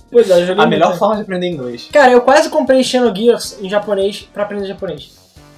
Pois 0.10 0.30
é, 0.30 0.42
eu 0.42 0.48
joguei 0.48 0.64
A 0.64 0.68
melhor 0.68 0.88
muito. 0.88 1.00
forma 1.00 1.16
de 1.18 1.22
aprender 1.24 1.48
inglês. 1.50 1.90
Cara, 1.92 2.14
eu 2.14 2.22
quase 2.22 2.50
comprei 2.50 2.82
Xenogears 2.82 3.58
em 3.62 3.70
japonês 3.70 4.22
pra 4.34 4.44
aprender 4.44 4.66
japonês. 4.66 5.12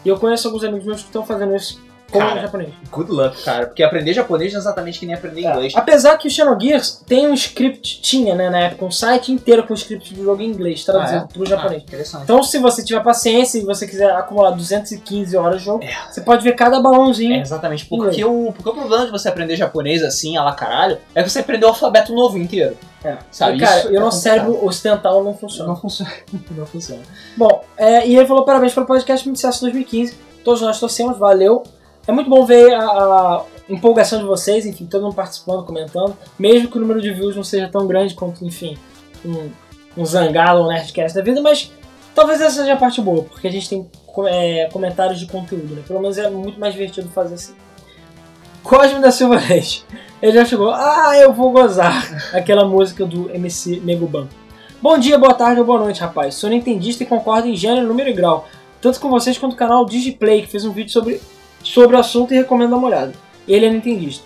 E 0.03 0.10
eu 0.10 0.18
conheço 0.18 0.47
alguns 0.47 0.64
amigos 0.64 0.88
meus 0.88 1.01
que 1.01 1.06
estão 1.07 1.23
fazendo 1.23 1.56
isso 1.56 1.80
como 2.10 2.26
Cara, 2.27 2.41
japonês. 2.41 2.69
Good 2.91 3.11
luck, 3.11 3.44
cara. 3.44 3.68
Porque 3.68 3.84
aprender 3.84 4.14
japonês 4.14 4.52
não 4.53 4.60
é 4.60 4.61
exatamente 4.61 4.99
que 4.99 5.06
nem 5.06 5.15
aprender 5.15 5.41
inglês. 5.41 5.73
Apesar 5.76 6.18
que 6.18 6.27
o 6.27 6.31
Xenogears 6.31 7.03
tem 7.07 7.27
um 7.27 7.34
script, 7.34 8.02
tinha 8.02 8.36
né, 8.36 8.49
na 8.49 8.60
época, 8.60 8.86
um 8.86 8.91
site 8.91 9.31
inteiro 9.31 9.65
com 9.65 9.73
script 9.73 10.14
do 10.14 10.23
jogo 10.23 10.41
em 10.41 10.48
inglês, 10.48 10.84
traduzido 10.84 11.19
Ah, 11.22 11.27
é? 11.30 11.34
pro 11.34 11.45
japonês. 11.45 11.81
Ah, 11.81 11.86
interessante. 11.88 12.23
Então, 12.23 12.41
se 12.44 12.57
você 12.60 12.84
tiver 12.84 13.02
paciência 13.03 13.57
e 13.60 13.64
você 13.65 13.88
quiser 13.88 14.11
acumular 14.11 14.52
215 14.52 15.36
horas 15.38 15.60
de 15.60 15.65
jogo, 15.65 15.84
É. 15.84 15.94
você 16.11 16.22
pode 16.22 16.44
ver 16.44 16.53
cada 16.53 16.80
balãozinho. 16.81 17.36
É, 17.36 17.41
exatamente. 17.41 17.86
Porque 17.86 18.23
o, 18.26 18.52
porque 18.53 18.69
o 18.69 18.73
problema 18.73 19.06
de 19.06 19.11
você 19.11 19.30
aprender 19.30 19.56
japonês 19.56 20.03
assim, 20.03 20.38
a 20.38 20.44
la 20.44 20.53
caralho, 20.53 20.98
é 21.14 21.22
que 21.23 21.30
você 21.30 21.40
aprendeu 21.40 21.68
o 21.69 21.72
alfabeto 21.72 22.14
novo 22.14 22.38
inteiro. 22.38 22.77
É. 23.03 23.18
Sabe, 23.31 23.57
e, 23.57 23.60
cara, 23.61 23.80
isso 23.80 23.88
o 23.90 23.95
é 23.95 23.99
nosso 23.99 24.18
complicado. 24.18 24.44
cérebro 24.45 24.65
ocidental 24.65 25.23
não 25.23 25.34
funciona. 25.34 25.69
Não 25.69 25.76
funciona. 25.77 26.11
Não 26.52 26.65
funciona. 26.65 27.02
Bom, 27.38 27.64
é, 27.77 28.06
e 28.06 28.15
ele 28.18 28.26
falou 28.27 28.44
parabéns 28.44 28.73
pelo 28.73 28.86
podcast 28.86 29.23
Sucesso 29.30 29.61
2015. 29.61 30.18
Todos 30.44 30.61
nós 30.61 30.80
torcemos, 30.80 31.18
valeu. 31.18 31.64
É 32.10 32.11
muito 32.11 32.27
bom 32.27 32.44
ver 32.44 32.73
a, 32.73 32.81
a 32.81 33.45
empolgação 33.69 34.18
de 34.18 34.26
vocês, 34.26 34.65
enfim, 34.65 34.88
todo 34.88 35.03
mundo 35.03 35.14
participando, 35.14 35.64
comentando. 35.64 36.18
Mesmo 36.40 36.68
que 36.68 36.76
o 36.76 36.81
número 36.81 36.99
de 36.99 37.14
views 37.14 37.36
não 37.36 37.44
seja 37.44 37.68
tão 37.68 37.86
grande 37.86 38.15
quanto, 38.15 38.44
enfim, 38.44 38.76
um, 39.23 39.52
um 39.95 40.03
Zangalo 40.03 40.61
ou 40.61 40.65
um 40.65 40.69
Nerdcast 40.69 41.15
da 41.15 41.23
vida, 41.23 41.40
mas 41.40 41.72
talvez 42.15 42.41
essa 42.41 42.61
seja 42.61 42.73
a 42.73 42.77
parte 42.77 42.99
boa, 42.99 43.26
porque 43.26 43.48
a 43.48 43.52
gente 43.52 43.69
tem 43.69 43.88
é, 44.26 44.68
comentários 44.73 45.19
de 45.19 45.27
conteúdo, 45.27 45.76
né? 45.76 45.84
Pelo 45.88 46.02
menos 46.02 46.18
é 46.18 46.27
muito 46.31 46.60
mais 46.60 46.73
divertido 46.73 47.10
fazer 47.10 47.36
assim. 47.36 47.53
Cosme 48.64 48.99
da 48.99 49.11
Silva 49.11 49.38
Reis. 49.38 49.86
Ele 50.19 50.31
já 50.31 50.45
chegou, 50.45 50.72
ah, 50.72 51.15
eu 51.15 51.31
vou 51.31 51.52
gozar. 51.52 52.10
Aquela 52.34 52.65
música 52.65 53.06
do 53.06 53.30
MC 53.30 53.81
Meguban. 53.81 54.27
Bom 54.81 54.98
dia, 54.98 55.19
boa 55.19 55.36
tarde 55.36 55.60
ou 55.60 55.65
boa 55.65 55.77
noite, 55.77 56.02
rapaz. 56.02 56.34
Sou 56.34 56.49
nintendista 56.49 57.03
e 57.03 57.06
concordo 57.06 57.48
em 57.48 57.56
gênero, 57.56 57.86
número 57.86 58.10
e 58.10 58.14
grau. 58.14 58.48
Tanto 58.81 58.99
com 58.99 59.11
vocês 59.11 59.38
quanto 59.38 59.52
com 59.52 59.57
o 59.57 59.60
canal 59.60 59.86
Digiplay, 59.86 60.41
que 60.41 60.48
fez 60.48 60.65
um 60.65 60.72
vídeo 60.72 60.91
sobre, 60.91 61.22
sobre 61.64 61.95
o 61.95 61.99
assunto 61.99 62.34
e 62.34 62.38
recomendo 62.38 62.72
dar 62.72 62.77
uma 62.77 62.88
olhada. 62.88 63.14
Ele 63.48 63.65
é 63.65 63.69
nintendista. 63.69 64.23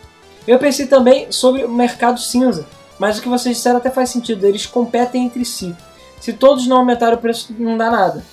Eu 0.47 0.60
pensei 0.60 0.88
também 0.88 1.31
sobre 1.31 1.64
o 1.64 1.72
mercado 1.72 2.19
cinza, 2.19 2.68
mas 2.99 3.18
o 3.18 3.22
que 3.22 3.30
vocês 3.30 3.55
disseram 3.55 3.77
até 3.77 3.89
faz 3.89 4.10
sentido, 4.10 4.45
eles 4.45 4.65
competem 4.65 5.26
entre 5.26 5.45
si. 5.45 5.76
Se 6.19 6.34
todos 6.34 6.68
não 6.68 6.77
aumentarem 6.77 7.15
o 7.15 7.22
preço, 7.22 7.53
não 7.57 7.77
dá 7.77 7.89
nada. 7.89 8.23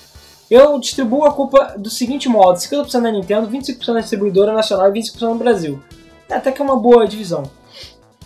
Eu 0.51 0.79
distribuo 0.81 1.25
a 1.25 1.33
culpa 1.33 1.75
do 1.79 1.89
seguinte 1.89 2.29
modo: 2.29 2.59
50% 2.59 3.03
da 3.03 3.13
Nintendo, 3.13 3.49
25% 3.49 3.95
da 3.95 4.01
distribuidora 4.01 4.53
nacional 4.53 4.89
e 4.89 5.01
25% 5.01 5.21
no 5.29 5.35
Brasil. 5.37 5.81
É 6.29 6.35
até 6.35 6.51
que 6.51 6.61
é 6.61 6.65
uma 6.65 6.77
boa 6.77 7.07
divisão. 7.07 7.45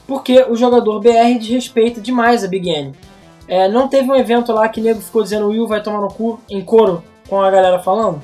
Porque 0.07 0.43
o 0.49 0.57
jogador 0.57 1.01
BR 1.01 1.39
desrespeita 1.39 2.01
demais 2.01 2.45
a 2.45 2.49
Big 2.49 2.69
N. 2.69 2.95
É, 3.47 3.69
não 3.69 3.89
teve 3.89 4.11
um 4.11 4.17
evento 4.17 4.53
lá 4.53 4.69
que 4.69 4.81
nego 4.81 5.01
ficou 5.01 5.23
dizendo 5.23 5.49
Will 5.49 5.67
vai 5.67 5.83
tomar 5.83 6.01
no 6.01 6.09
cu 6.09 6.41
em 6.49 6.63
coro 6.63 7.05
com 7.29 7.41
a 7.41 7.51
galera 7.51 7.79
falando? 7.79 8.23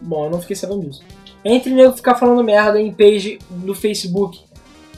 Bom, 0.00 0.26
eu 0.26 0.30
não 0.30 0.40
fiquei 0.40 0.56
sabendo 0.56 0.86
disso. 0.86 1.02
Entre 1.44 1.72
nego 1.72 1.96
ficar 1.96 2.14
falando 2.16 2.44
merda 2.44 2.80
em 2.80 2.92
page 2.92 3.38
do 3.48 3.74
Facebook, 3.74 4.40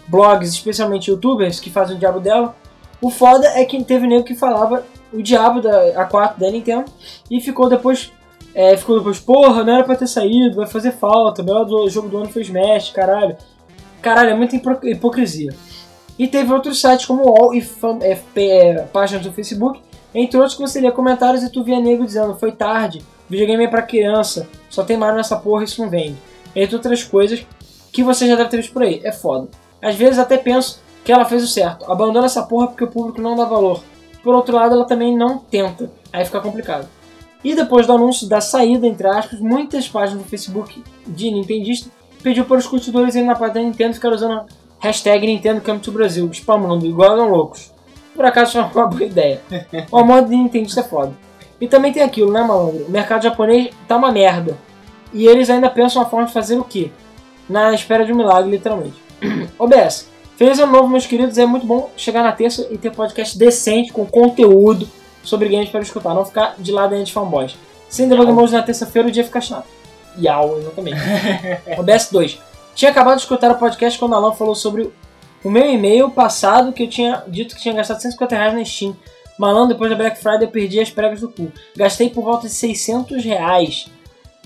blogs, 0.09 0.51
especialmente 0.51 1.10
youtubers 1.10 1.60
que 1.60 1.70
fazem 1.70 1.97
o 1.97 1.98
diabo 1.98 2.19
dela, 2.20 2.56
o 3.01 3.10
foda 3.10 3.47
é 3.48 3.64
que 3.64 3.82
teve 3.85 4.06
nego 4.06 4.24
que 4.24 4.35
falava 4.35 4.85
o 5.12 5.23
diabo 5.23 5.60
da 5.60 6.09
A4 6.09 6.39
da 6.39 6.51
Nintendo 6.51 6.85
e 7.31 7.40
ficou 7.40 7.69
depois. 7.69 8.10
É, 8.55 8.77
ficou 8.77 8.98
depois, 8.98 9.19
porra, 9.19 9.64
não 9.64 9.73
era 9.77 9.85
pra 9.85 9.97
ter 9.97 10.06
saído, 10.06 10.56
vai 10.56 10.66
fazer 10.66 10.93
falta, 10.93 11.40
o 11.40 11.44
melhor 11.44 11.64
do, 11.64 11.89
jogo 11.89 12.09
do 12.09 12.19
ano 12.19 12.28
foi 12.28 12.43
Smash, 12.43 12.90
caralho. 12.90 13.35
Caralho, 14.02 14.28
é 14.31 14.35
muita 14.35 14.56
hipo- 14.56 14.86
hipocrisia. 14.86 15.55
E 16.19 16.28
teve 16.28 16.52
outros 16.52 16.78
sites 16.78 17.06
como 17.06 17.23
UOL 17.23 17.55
e 17.55 17.62
fan, 17.62 17.98
é, 18.02 18.19
é, 18.36 18.74
páginas 18.93 19.24
do 19.24 19.32
Facebook, 19.32 19.81
entre 20.14 20.36
outros 20.36 20.55
que 20.55 20.60
você 20.60 20.81
lia 20.81 20.93
comentários 20.93 21.43
e 21.43 21.51
tu 21.51 21.64
via 21.64 21.81
nego 21.81 22.05
dizendo, 22.05 22.35
foi 22.35 22.52
tarde, 22.52 23.02
videogame 23.27 23.64
é 23.64 23.69
pra 23.69 23.81
criança, 23.81 24.47
só 24.69 24.85
tem 24.85 24.98
Mario 24.98 25.16
nessa 25.16 25.36
porra, 25.36 25.64
isso 25.64 25.81
não 25.81 25.89
vende. 25.89 26.16
Entre 26.54 26.74
outras 26.74 27.02
coisas 27.04 27.46
que 27.92 28.02
você 28.02 28.26
já 28.26 28.36
deve 28.36 28.50
ter 28.50 28.56
visto 28.58 28.72
por 28.72 28.82
aí, 28.82 29.00
é 29.04 29.12
foda. 29.12 29.48
Às 29.80 29.96
vezes 29.96 30.18
até 30.18 30.36
penso 30.36 30.80
que 31.04 31.12
ela 31.12 31.24
fez 31.24 31.42
o 31.42 31.48
certo, 31.48 31.90
abandona 31.90 32.26
essa 32.26 32.42
porra 32.42 32.68
porque 32.68 32.84
o 32.84 32.90
público 32.90 33.20
não 33.20 33.36
dá 33.36 33.44
valor. 33.44 33.82
Por 34.22 34.34
outro 34.34 34.54
lado, 34.54 34.74
ela 34.74 34.84
também 34.84 35.16
não 35.16 35.38
tenta, 35.38 35.90
aí 36.12 36.24
fica 36.24 36.40
complicado. 36.40 36.88
E 37.42 37.54
depois 37.56 37.86
do 37.86 37.92
anúncio 37.92 38.28
da 38.28 38.40
saída, 38.40 38.86
entre 38.86 39.06
aspas, 39.08 39.40
muitas 39.40 39.88
páginas 39.88 40.22
do 40.22 40.28
Facebook 40.28 40.82
de 41.06 41.30
Nintendista 41.30 41.90
pediu 42.22 42.44
para 42.44 42.58
os 42.58 42.66
curtidores 42.66 43.16
irem 43.16 43.26
na 43.26 43.34
página 43.34 43.54
da 43.54 43.60
Nintendo 43.62 43.94
ficar 43.94 44.12
usando 44.12 44.32
a 44.32 44.46
hashtag 44.78 45.26
Nintendo 45.26 45.60
Come 45.60 45.80
to 45.80 45.90
Brasil, 45.90 46.30
spamando 46.32 46.86
igual 46.86 47.14
eram 47.14 47.30
loucos. 47.30 47.72
Por 48.14 48.24
acaso 48.24 48.52
foi 48.52 48.82
uma 48.82 48.86
boa 48.86 49.04
ideia. 49.04 49.40
O 49.90 49.98
amor 49.98 50.24
de 50.24 50.36
Nintendista 50.36 50.80
é 50.80 50.84
foda. 50.84 51.12
E 51.60 51.66
também 51.66 51.92
tem 51.92 52.02
aquilo, 52.02 52.32
né, 52.32 52.42
malandro? 52.42 52.84
O 52.84 52.90
mercado 52.90 53.22
japonês 53.22 53.70
tá 53.88 53.96
uma 53.96 54.12
merda. 54.12 54.56
E 55.12 55.26
eles 55.26 55.51
ainda 55.51 55.68
pensam 55.68 56.02
a 56.02 56.06
forma 56.06 56.26
de 56.26 56.32
fazer 56.32 56.59
o 56.59 56.64
quê? 56.64 56.90
Na 57.48 57.74
espera 57.74 58.05
de 58.05 58.12
um 58.12 58.16
milagre, 58.16 58.51
literalmente. 58.51 58.94
OBS. 59.59 60.09
Feliz 60.36 60.59
ano 60.59 60.72
novo, 60.72 60.89
meus 60.89 61.06
queridos. 61.06 61.39
É 61.39 61.47
muito 61.47 61.66
bom 61.66 61.90
chegar 61.97 62.22
na 62.22 62.32
terça 62.32 62.66
e 62.70 62.78
ter 62.78 62.90
podcast 62.90 63.36
decente, 63.36 63.93
com 63.93 64.06
conteúdo 64.06 64.89
sobre 65.22 65.48
games 65.48 65.68
para 65.68 65.80
escutar. 65.80 66.14
Não 66.14 66.24
ficar 66.24 66.55
de 66.59 66.72
lado 66.72 67.02
de 67.02 67.12
fanboys. 67.12 67.56
Sem 67.89 68.09
debug 68.09 68.32
mode 68.32 68.52
na 68.52 68.62
terça-feira, 68.62 69.09
o 69.09 69.10
dia 69.10 69.22
fica 69.22 69.40
chato. 69.40 69.66
Yau, 70.18 70.59
exatamente. 70.59 70.98
OBS 71.78 72.09
2. 72.10 72.39
Tinha 72.74 72.90
acabado 72.90 73.16
de 73.16 73.22
escutar 73.22 73.51
o 73.51 73.56
podcast 73.56 73.98
quando 73.98 74.12
o 74.12 74.14
Alan 74.14 74.32
falou 74.32 74.55
sobre 74.55 74.90
o 75.44 75.51
meu 75.51 75.68
e-mail 75.68 76.10
passado 76.10 76.72
que 76.72 76.84
eu 76.84 76.89
tinha 76.89 77.22
dito 77.28 77.55
que 77.55 77.60
tinha 77.60 77.74
gastado 77.74 78.01
150 78.01 78.34
reais 78.34 78.55
na 78.55 78.64
Steam. 78.64 78.97
Malandro, 79.39 79.74
depois 79.74 79.90
da 79.90 79.97
Black 79.97 80.18
Friday 80.18 80.44
eu 80.44 80.51
perdi 80.51 80.80
as 80.80 80.90
pregas 80.90 81.20
do 81.20 81.28
cu. 81.28 81.52
Gastei 81.76 82.09
por 82.09 82.24
volta 82.24 82.47
de 82.47 82.55
600 82.55 83.24
reais. 83.24 83.86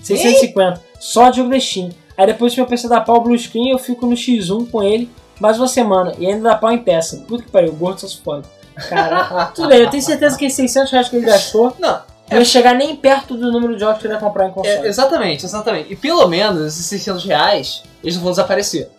650. 0.01 0.81
Só 0.99 1.29
de 1.29 1.59
Steam. 1.59 1.89
Aí 2.17 2.25
depois 2.25 2.55
meu 2.55 2.65
PC 2.65 2.87
dá 2.87 2.99
pau 2.99 3.21
blue 3.21 3.37
screen, 3.37 3.69
eu 3.69 3.77
fico 3.77 4.05
no 4.07 4.15
X1 4.15 4.71
com 4.71 4.81
ele 4.81 5.09
mais 5.39 5.57
uma 5.57 5.67
semana. 5.67 6.13
E 6.17 6.25
ainda 6.25 6.49
dá 6.49 6.55
pau 6.55 6.71
em 6.71 6.79
peça. 6.79 7.23
Puta 7.27 7.43
que 7.43 7.51
pariu, 7.51 7.71
o 7.71 7.75
gordo 7.75 8.01
só 8.01 8.07
se 8.07 8.17
fode. 8.17 8.47
Cara, 8.89 9.45
tudo 9.53 9.67
bem, 9.67 9.79
eu 9.79 9.89
tenho 9.89 10.03
certeza 10.03 10.37
que 10.37 10.45
esses 10.45 10.57
600 10.71 10.91
reais 10.91 11.09
que 11.09 11.15
ele 11.15 11.25
gastou 11.25 11.75
Não, 11.79 12.01
não 12.29 12.37
ia 12.37 12.45
chegar 12.45 12.75
nem 12.75 12.95
perto 12.95 13.35
do 13.35 13.51
número 13.51 13.73
de 13.73 13.79
jogos 13.79 13.99
que 13.99 14.07
ele 14.07 14.13
ia 14.13 14.19
comprar 14.19 14.47
em 14.47 14.51
console. 14.51 14.85
é, 14.85 14.87
exatamente, 14.87 15.45
exatamente. 15.45 15.93
E 15.93 15.95
pelo 15.95 16.27
menos 16.27 16.61
esses 16.61 16.85
600 16.85 17.25
reais, 17.25 17.83
eles 18.03 18.15
não 18.15 18.23
vão 18.23 18.31
desaparecer. 18.31 18.89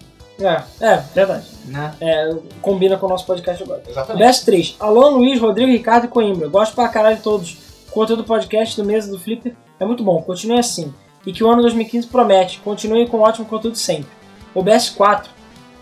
É, 0.41 0.63
é, 0.81 1.03
verdade. 1.15 1.47
Né? 1.65 1.93
É, 2.01 2.35
combina 2.63 2.97
com 2.97 3.07
o 3.07 3.09
nosso 3.09 3.27
podcast 3.27 3.63
agora. 3.63 3.83
Exatamente. 3.89 4.25
Best 4.25 4.45
3. 4.45 4.77
Alô, 4.79 5.11
Luiz, 5.11 5.41
Rodrigo, 5.41 5.71
Ricardo 5.71 6.05
e 6.05 6.09
Coimbra. 6.09 6.49
Gosto 6.49 6.75
pra 6.75 6.89
caralho 6.89 7.17
de 7.17 7.23
todos. 7.23 7.57
Conteúdo 7.91 8.23
do 8.23 8.27
podcast 8.27 8.77
do 8.77 8.85
Mesa 8.85 9.11
do 9.11 9.19
Flipper 9.19 9.55
é 9.81 9.85
muito 9.85 10.03
bom. 10.03 10.21
Continue 10.23 10.59
assim. 10.59 10.93
E 11.27 11.33
que 11.33 11.43
o 11.45 11.51
ano 11.51 11.63
2015 11.63 12.07
promete. 12.09 12.61
Continue 12.61 13.07
com 13.07 13.21
ótimo 13.21 13.47
conteúdo 13.47 13.77
sempre. 13.77 14.11
O 14.55 14.63
Best 14.63 14.95
4. 14.97 15.31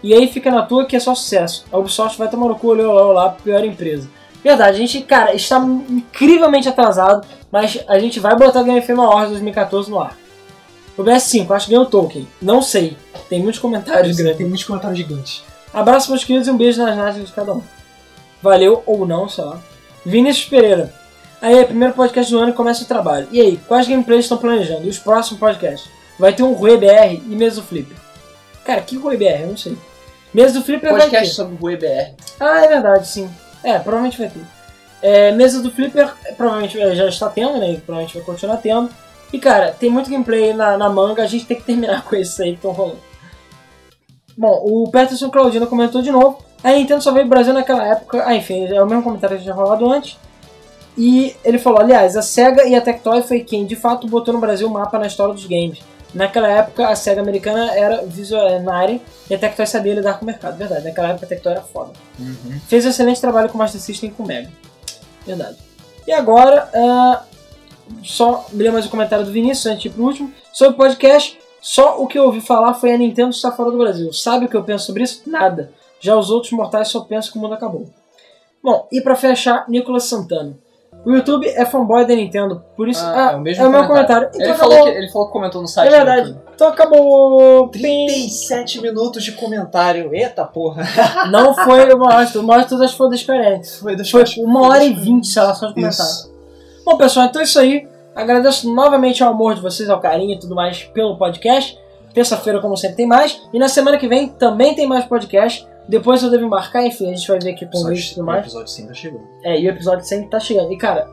E 0.02 0.14
aí 0.14 0.28
fica 0.28 0.51
na 0.51 0.62
tua 0.62 0.85
que 0.86 0.97
é 0.97 1.01
só 1.01 1.14
sucesso. 1.14 1.64
A 1.73 1.78
Ubisoft 1.78 2.18
vai 2.18 2.28
tomar 2.28 2.48
no 2.48 2.56
cu, 2.56 2.68
olhou 2.68 2.93
lá, 2.93 3.02
olhou 3.02 3.12
lá, 3.12 3.31
pior 3.31 3.64
empresa. 3.64 4.09
Verdade, 4.43 4.77
a 4.77 4.78
gente, 4.78 5.01
cara, 5.02 5.35
está 5.35 5.59
incrivelmente 5.59 6.68
atrasado, 6.68 7.27
mas 7.51 7.82
a 7.89 7.98
gente 7.98 8.20
vai 8.20 8.36
botar 8.36 8.60
o 8.60 8.64
Game 8.64 8.81
FM 8.81 8.98
Awards 8.98 9.31
2014 9.31 9.90
no 9.90 9.98
ar. 9.98 10.16
O 10.97 11.02
BS5, 11.02 11.51
acho 11.51 11.66
que 11.66 11.73
ganhou 11.73 11.85
o 11.85 11.90
Tolkien. 11.90 12.28
Não 12.40 12.62
sei. 12.62 12.97
Tem 13.28 13.43
muitos 13.43 13.60
comentários 13.60 14.16
grandes. 14.16 14.36
Tem 14.36 14.47
muitos 14.47 14.64
comentários 14.64 14.98
gigantes. 14.98 15.43
Abraço 15.74 16.10
meus 16.10 16.24
queridos 16.24 16.48
e 16.48 16.51
um 16.51 16.56
beijo 16.56 16.82
nas 16.82 16.97
nádegas 16.97 17.28
de 17.28 17.35
cada 17.35 17.52
um. 17.52 17.62
Valeu 18.40 18.82
ou 18.86 19.06
não, 19.06 19.28
sei 19.28 19.44
lá. 19.44 19.59
Vinícius 20.05 20.48
Pereira. 20.48 20.94
Aí, 21.40 21.64
primeiro 21.64 21.94
podcast 21.94 22.32
do 22.32 22.38
ano 22.38 22.50
e 22.50 22.54
começa 22.54 22.82
o 22.82 22.86
trabalho. 22.86 23.28
E 23.30 23.40
aí, 23.40 23.56
quais 23.68 23.86
gameplays 23.86 24.24
estão 24.24 24.38
planejando? 24.38 24.86
E 24.86 24.88
os 24.88 24.98
próximos 24.98 25.38
podcasts? 25.38 25.90
Vai 26.18 26.32
ter 26.32 26.42
um 26.42 26.52
Rui 26.52 26.76
BR 26.78 27.20
e 27.26 27.36
Mesa 27.36 27.60
do 27.60 27.66
Flipper. 27.66 27.96
Cara, 28.64 28.80
que 28.80 28.96
Rui 28.96 29.16
BR? 29.16 29.42
Eu 29.42 29.48
não 29.48 29.56
sei. 29.56 29.76
Mesa 30.36 30.58
do 30.58 30.64
Flipper 30.64 30.90
vai 30.90 31.00
ter. 31.00 31.10
Podcast 31.10 31.34
sobre 31.34 31.56
o 31.58 31.70
EBR. 31.70 32.14
Ah, 32.38 32.62
é 32.62 32.68
verdade, 32.68 33.08
sim. 33.08 33.30
É, 33.64 33.78
provavelmente 33.78 34.18
vai 34.18 34.28
ter. 34.28 34.42
É, 35.00 35.32
mesa 35.32 35.62
do 35.62 35.70
Flipper, 35.70 36.12
provavelmente 36.36 36.78
é, 36.78 36.94
já 36.94 37.08
está 37.08 37.30
tendo, 37.30 37.58
né? 37.58 37.72
e 37.72 37.76
Provavelmente 37.78 38.18
vai 38.18 38.26
continuar 38.26 38.58
tendo. 38.58 38.90
E 39.32 39.38
cara, 39.38 39.72
tem 39.72 39.88
muito 39.88 40.10
gameplay 40.10 40.52
na, 40.52 40.76
na 40.76 40.90
manga, 40.90 41.22
a 41.22 41.26
gente 41.26 41.46
tem 41.46 41.56
que 41.56 41.64
terminar 41.64 42.04
com 42.06 42.14
esses 42.16 42.38
aí 42.38 42.50
que 42.50 42.56
estão 42.56 42.72
rolando. 42.72 42.98
Bom, 44.36 44.62
o 44.62 44.90
Peterson 44.90 45.30
Claudino 45.30 45.66
comentou 45.66 46.02
de 46.02 46.10
novo. 46.10 46.44
A 46.62 46.72
Nintendo 46.72 47.02
só 47.02 47.12
veio 47.12 47.24
pro 47.24 47.36
Brasil 47.36 47.54
naquela 47.54 47.86
época. 47.86 48.22
Ah, 48.26 48.34
enfim, 48.34 48.66
é 48.66 48.82
o 48.82 48.86
mesmo 48.86 49.02
comentário 49.02 49.38
que 49.38 49.44
já 49.44 49.54
rolado 49.54 49.90
antes. 49.90 50.18
E 50.97 51.36
ele 51.44 51.59
falou: 51.59 51.81
aliás, 51.81 52.16
a 52.16 52.23
SEGA 52.23 52.64
e 52.64 52.74
a 52.74 52.81
Tectoy 52.81 53.23
foi 53.23 53.40
quem 53.40 53.66
de 53.66 53.77
fato 53.77 54.06
botou 54.06 54.32
no 54.32 54.40
Brasil 54.40 54.66
o 54.66 54.70
mapa 54.70 54.98
na 54.98 55.06
história 55.06 55.35
dos 55.35 55.47
games. 55.47 55.78
Naquela 56.14 56.48
época, 56.48 56.89
a 56.89 56.97
SEGA 56.97 57.20
americana 57.20 57.74
era 57.74 58.02
visionária 58.06 59.01
e 59.28 59.35
a 59.35 59.39
Tectoy 59.39 59.66
sabia 59.66 59.94
lidar 59.94 60.14
com 60.14 60.23
o 60.23 60.27
mercado. 60.27 60.56
Verdade, 60.56 60.85
naquela 60.85 61.09
época 61.09 61.27
a 61.27 61.28
Tectoy 61.28 61.52
era 61.52 61.60
foda. 61.60 61.93
Fez 62.68 62.86
um 62.86 62.89
excelente 62.89 63.20
trabalho 63.20 63.48
com 63.48 63.56
o 63.56 63.59
Master 63.59 63.81
System 63.81 64.10
e 64.10 64.12
com 64.12 64.23
o 64.23 64.27
Mega. 64.27 64.51
Verdade. 65.27 65.56
E 66.06 66.12
agora, 66.12 66.70
ah, 66.73 67.23
só 68.02 68.47
ler 68.52 68.73
mais 68.73 68.86
um 68.86 68.89
comentário 68.89 69.27
do 69.27 69.32
Vinícius 69.32 69.66
antes 69.66 69.82
de 69.82 69.89
ir 69.89 69.90
pro 69.90 70.05
último. 70.05 70.32
Sobre 70.52 70.74
o 70.74 70.77
podcast, 70.77 71.39
só 71.60 72.01
o 72.01 72.06
que 72.06 72.18
eu 72.18 72.24
ouvi 72.24 72.40
falar 72.40 72.74
foi 72.74 72.93
a 72.93 72.97
Nintendo 72.97 73.31
estar 73.31 73.52
fora 73.52 73.70
do 73.70 73.77
Brasil. 73.77 74.12
Sabe 74.12 74.47
o 74.47 74.48
que 74.48 74.56
eu 74.56 74.64
penso 74.64 74.86
sobre 74.86 75.02
isso? 75.02 75.23
Nada. 75.27 75.73
Já 76.01 76.16
os 76.16 76.31
outros 76.31 76.52
mortais 76.52 76.89
só 76.89 77.01
pensam 77.01 77.32
que 77.32 77.39
o 77.39 77.40
mundo 77.43 77.55
acabou. 77.55 77.90
Bom, 78.62 78.89
e 78.90 79.01
pra 79.01 79.16
fechar, 79.16 79.68
Nicolas 79.68 80.05
Santana. 80.05 80.56
O 81.06 81.12
YouTube 81.12 81.46
é 81.46 81.64
fanboy 81.64 82.04
da 82.04 82.16
Nintendo, 82.16 82.64
por 82.76 82.88
isso. 82.88 83.00
Ah, 83.04 83.30
é 83.32 83.36
o 83.36 83.40
mesmo 83.40 83.62
é 83.62 83.68
o 83.68 83.70
meu 83.70 83.86
comentário. 83.86 84.28
comentário. 84.28 84.30
Então 84.34 84.42
Ele, 84.42 84.50
acabou. 84.52 84.76
falou 84.76 84.92
que, 84.92 84.98
ele 84.98 85.08
falou 85.12 85.26
que 85.28 85.32
comentou 85.32 85.62
no 85.62 85.68
site. 85.68 85.88
É 85.88 85.96
verdade. 85.96 86.36
Então 86.52 86.68
acabou. 86.68 87.68
37 87.68 88.80
minutos 88.80 89.22
de 89.22 89.30
comentário. 89.30 90.12
Eita 90.12 90.44
porra. 90.44 90.82
Não 91.30 91.54
foi 91.54 91.94
o 91.94 91.98
maior 91.98 92.26
de 92.26 92.32
tudo. 92.32 92.42
O 92.42 92.46
maior 92.48 92.62
de 92.62 92.68
tudo 92.68 92.82
acho 92.82 92.94
que 92.94 92.98
foi 92.98 93.06
o 93.06 93.10
da. 93.10 93.16
Foi, 93.80 93.94
das 93.94 94.10
Foi 94.10 94.24
uma 94.38 94.66
hora 94.66 94.82
e 94.82 94.92
vinte, 94.92 95.28
sei 95.28 95.42
lá, 95.42 95.54
só 95.54 95.68
de 95.68 95.74
comentário. 95.74 96.10
Isso. 96.10 96.34
Bom, 96.84 96.96
pessoal, 96.96 97.26
então 97.26 97.40
é 97.40 97.44
isso 97.44 97.60
aí. 97.60 97.86
Agradeço 98.12 98.74
novamente 98.74 99.22
ao 99.22 99.30
amor 99.30 99.54
de 99.54 99.60
vocês, 99.60 99.88
ao 99.88 100.00
carinho 100.00 100.34
e 100.34 100.40
tudo 100.40 100.56
mais 100.56 100.82
pelo 100.82 101.16
podcast. 101.16 101.78
Terça-feira, 102.12 102.60
como 102.60 102.76
sempre, 102.76 102.96
tem 102.96 103.06
mais. 103.06 103.40
E 103.52 103.58
na 103.60 103.68
semana 103.68 103.96
que 103.96 104.08
vem 104.08 104.26
também 104.26 104.74
tem 104.74 104.88
mais 104.88 105.04
podcast. 105.04 105.68
Depois 105.88 106.22
eu 106.22 106.30
devo 106.30 106.44
embarcar, 106.44 106.84
enfim, 106.84 107.06
a 107.12 107.14
gente 107.16 107.28
vai 107.28 107.38
ver 107.38 107.50
aqui 107.52 107.64
com 107.66 107.78
o 107.78 107.82
Luiz 107.84 108.06
e 108.06 108.14
tudo 108.14 108.22
O 108.22 108.26
mais. 108.26 108.40
episódio 108.42 108.68
100 108.68 108.86
tá 108.88 108.94
chegando. 108.94 109.24
É, 109.44 109.60
e 109.60 109.66
o 109.66 109.70
episódio 109.70 110.04
100 110.04 110.28
tá 110.30 110.40
chegando. 110.40 110.72
E 110.72 110.76
cara, 110.78 111.08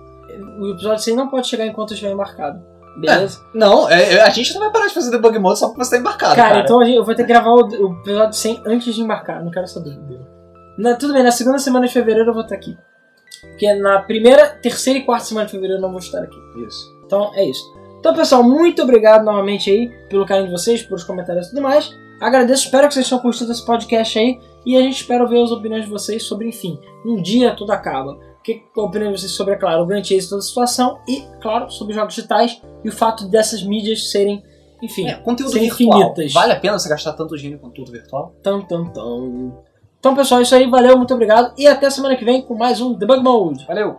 o 0.59 0.71
episódio 0.71 1.03
100 1.03 1.15
não 1.15 1.29
pode 1.29 1.47
chegar 1.47 1.65
enquanto 1.65 1.91
eu 1.91 1.93
estiver 1.95 2.11
embarcado. 2.13 2.59
Beleza? 2.99 3.39
Não, 3.55 3.89
é- 3.89 4.13
é- 4.15 4.21
a 4.21 4.29
gente 4.29 4.53
não 4.53 4.61
vai 4.61 4.71
parar 4.71 4.87
de 4.87 4.93
fazer 4.93 5.09
debug 5.11 5.37
mode 5.39 5.57
só 5.59 5.67
porque 5.67 5.83
você 5.83 5.91
tá 5.91 5.97
embarcado, 5.97 6.35
cara, 6.35 6.49
cara. 6.49 6.61
então 6.63 6.83
gente- 6.85 6.95
eu 6.95 7.03
vou 7.03 7.15
ter 7.15 7.23
que 7.23 7.29
gravar 7.29 7.49
o, 7.51 7.61
o 7.67 7.99
episódio 8.01 8.33
100 8.33 8.61
antes 8.65 8.93
de 8.93 9.01
embarcar. 9.01 9.43
Não 9.43 9.49
quero 9.51 9.67
saber. 9.67 9.97
Na- 10.77 10.95
tudo 10.95 11.13
bem, 11.13 11.23
na 11.23 11.31
segunda 11.31 11.57
semana 11.59 11.87
de 11.87 11.93
fevereiro 11.93 12.29
eu 12.29 12.33
vou 12.33 12.43
estar 12.43 12.55
aqui. 12.55 12.77
Porque 13.41 13.73
na 13.73 13.99
primeira, 13.99 14.47
terceira 14.61 14.99
e 14.99 15.03
quarta 15.03 15.25
semana 15.25 15.45
de 15.45 15.51
fevereiro 15.51 15.79
eu 15.79 15.81
não 15.81 15.89
vou 15.91 15.99
estar 15.99 16.19
aqui. 16.21 16.37
Isso. 16.67 16.85
Então 17.05 17.31
é 17.35 17.45
isso. 17.45 17.63
Então, 17.99 18.13
pessoal, 18.13 18.43
muito 18.43 18.81
obrigado 18.81 19.23
novamente 19.23 19.69
aí 19.71 19.89
pelo 20.09 20.25
carinho 20.25 20.47
de 20.47 20.51
vocês, 20.51 20.81
pelos 20.83 21.03
comentários 21.03 21.47
e 21.47 21.49
tudo 21.51 21.61
mais. 21.61 21.89
Agradeço, 22.21 22.65
espero 22.65 22.87
que 22.87 22.93
vocês 22.93 23.07
tenham 23.07 23.21
curtido 23.21 23.51
esse 23.51 23.65
podcast 23.65 24.19
aí. 24.19 24.39
E 24.65 24.75
a 24.77 24.81
gente 24.81 24.95
espera 24.95 25.25
ver 25.27 25.41
as 25.43 25.51
opiniões 25.51 25.85
de 25.85 25.89
vocês 25.89 26.23
sobre, 26.23 26.47
enfim, 26.47 26.79
um 27.05 27.21
dia 27.21 27.53
tudo 27.55 27.71
acaba. 27.71 28.11
O 28.13 28.43
que 28.43 28.61
a 28.77 28.81
opinião 28.81 29.11
de 29.11 29.19
vocês 29.19 29.31
sobre, 29.31 29.53
é 29.53 29.57
claro, 29.57 29.83
o 29.83 29.85
grande 29.85 30.13
êxito 30.13 30.31
toda 30.31 30.39
a 30.39 30.45
situação 30.45 30.99
e, 31.07 31.23
claro, 31.41 31.69
sobre 31.71 31.93
jogos 31.93 32.13
digitais 32.15 32.61
e 32.83 32.89
o 32.89 32.91
fato 32.91 33.25
dessas 33.27 33.63
mídias 33.63 34.11
serem, 34.11 34.43
enfim, 34.81 35.07
É, 35.07 35.13
conteúdo 35.15 35.51
Ser 35.51 35.59
virtual. 35.59 35.99
infinitas. 36.01 36.33
Vale 36.33 36.51
a 36.53 36.59
pena 36.59 36.77
você 36.77 36.89
gastar 36.89 37.13
tanto 37.13 37.35
dinheiro 37.37 37.57
em 37.57 37.61
conteúdo 37.61 37.91
virtual? 37.91 38.33
tão, 38.43 38.61
tão, 38.61 38.85
tão. 38.91 39.63
Então, 39.99 40.13
pessoal, 40.13 40.41
é 40.41 40.43
isso 40.43 40.53
aí. 40.53 40.69
Valeu, 40.69 40.97
muito 40.97 41.13
obrigado. 41.13 41.53
E 41.57 41.65
até 41.65 41.89
semana 41.89 42.17
que 42.17 42.25
vem 42.25 42.41
com 42.41 42.53
mais 42.55 42.81
um 42.81 42.93
Debug 42.93 43.23
Mode. 43.23 43.65
Valeu! 43.65 43.97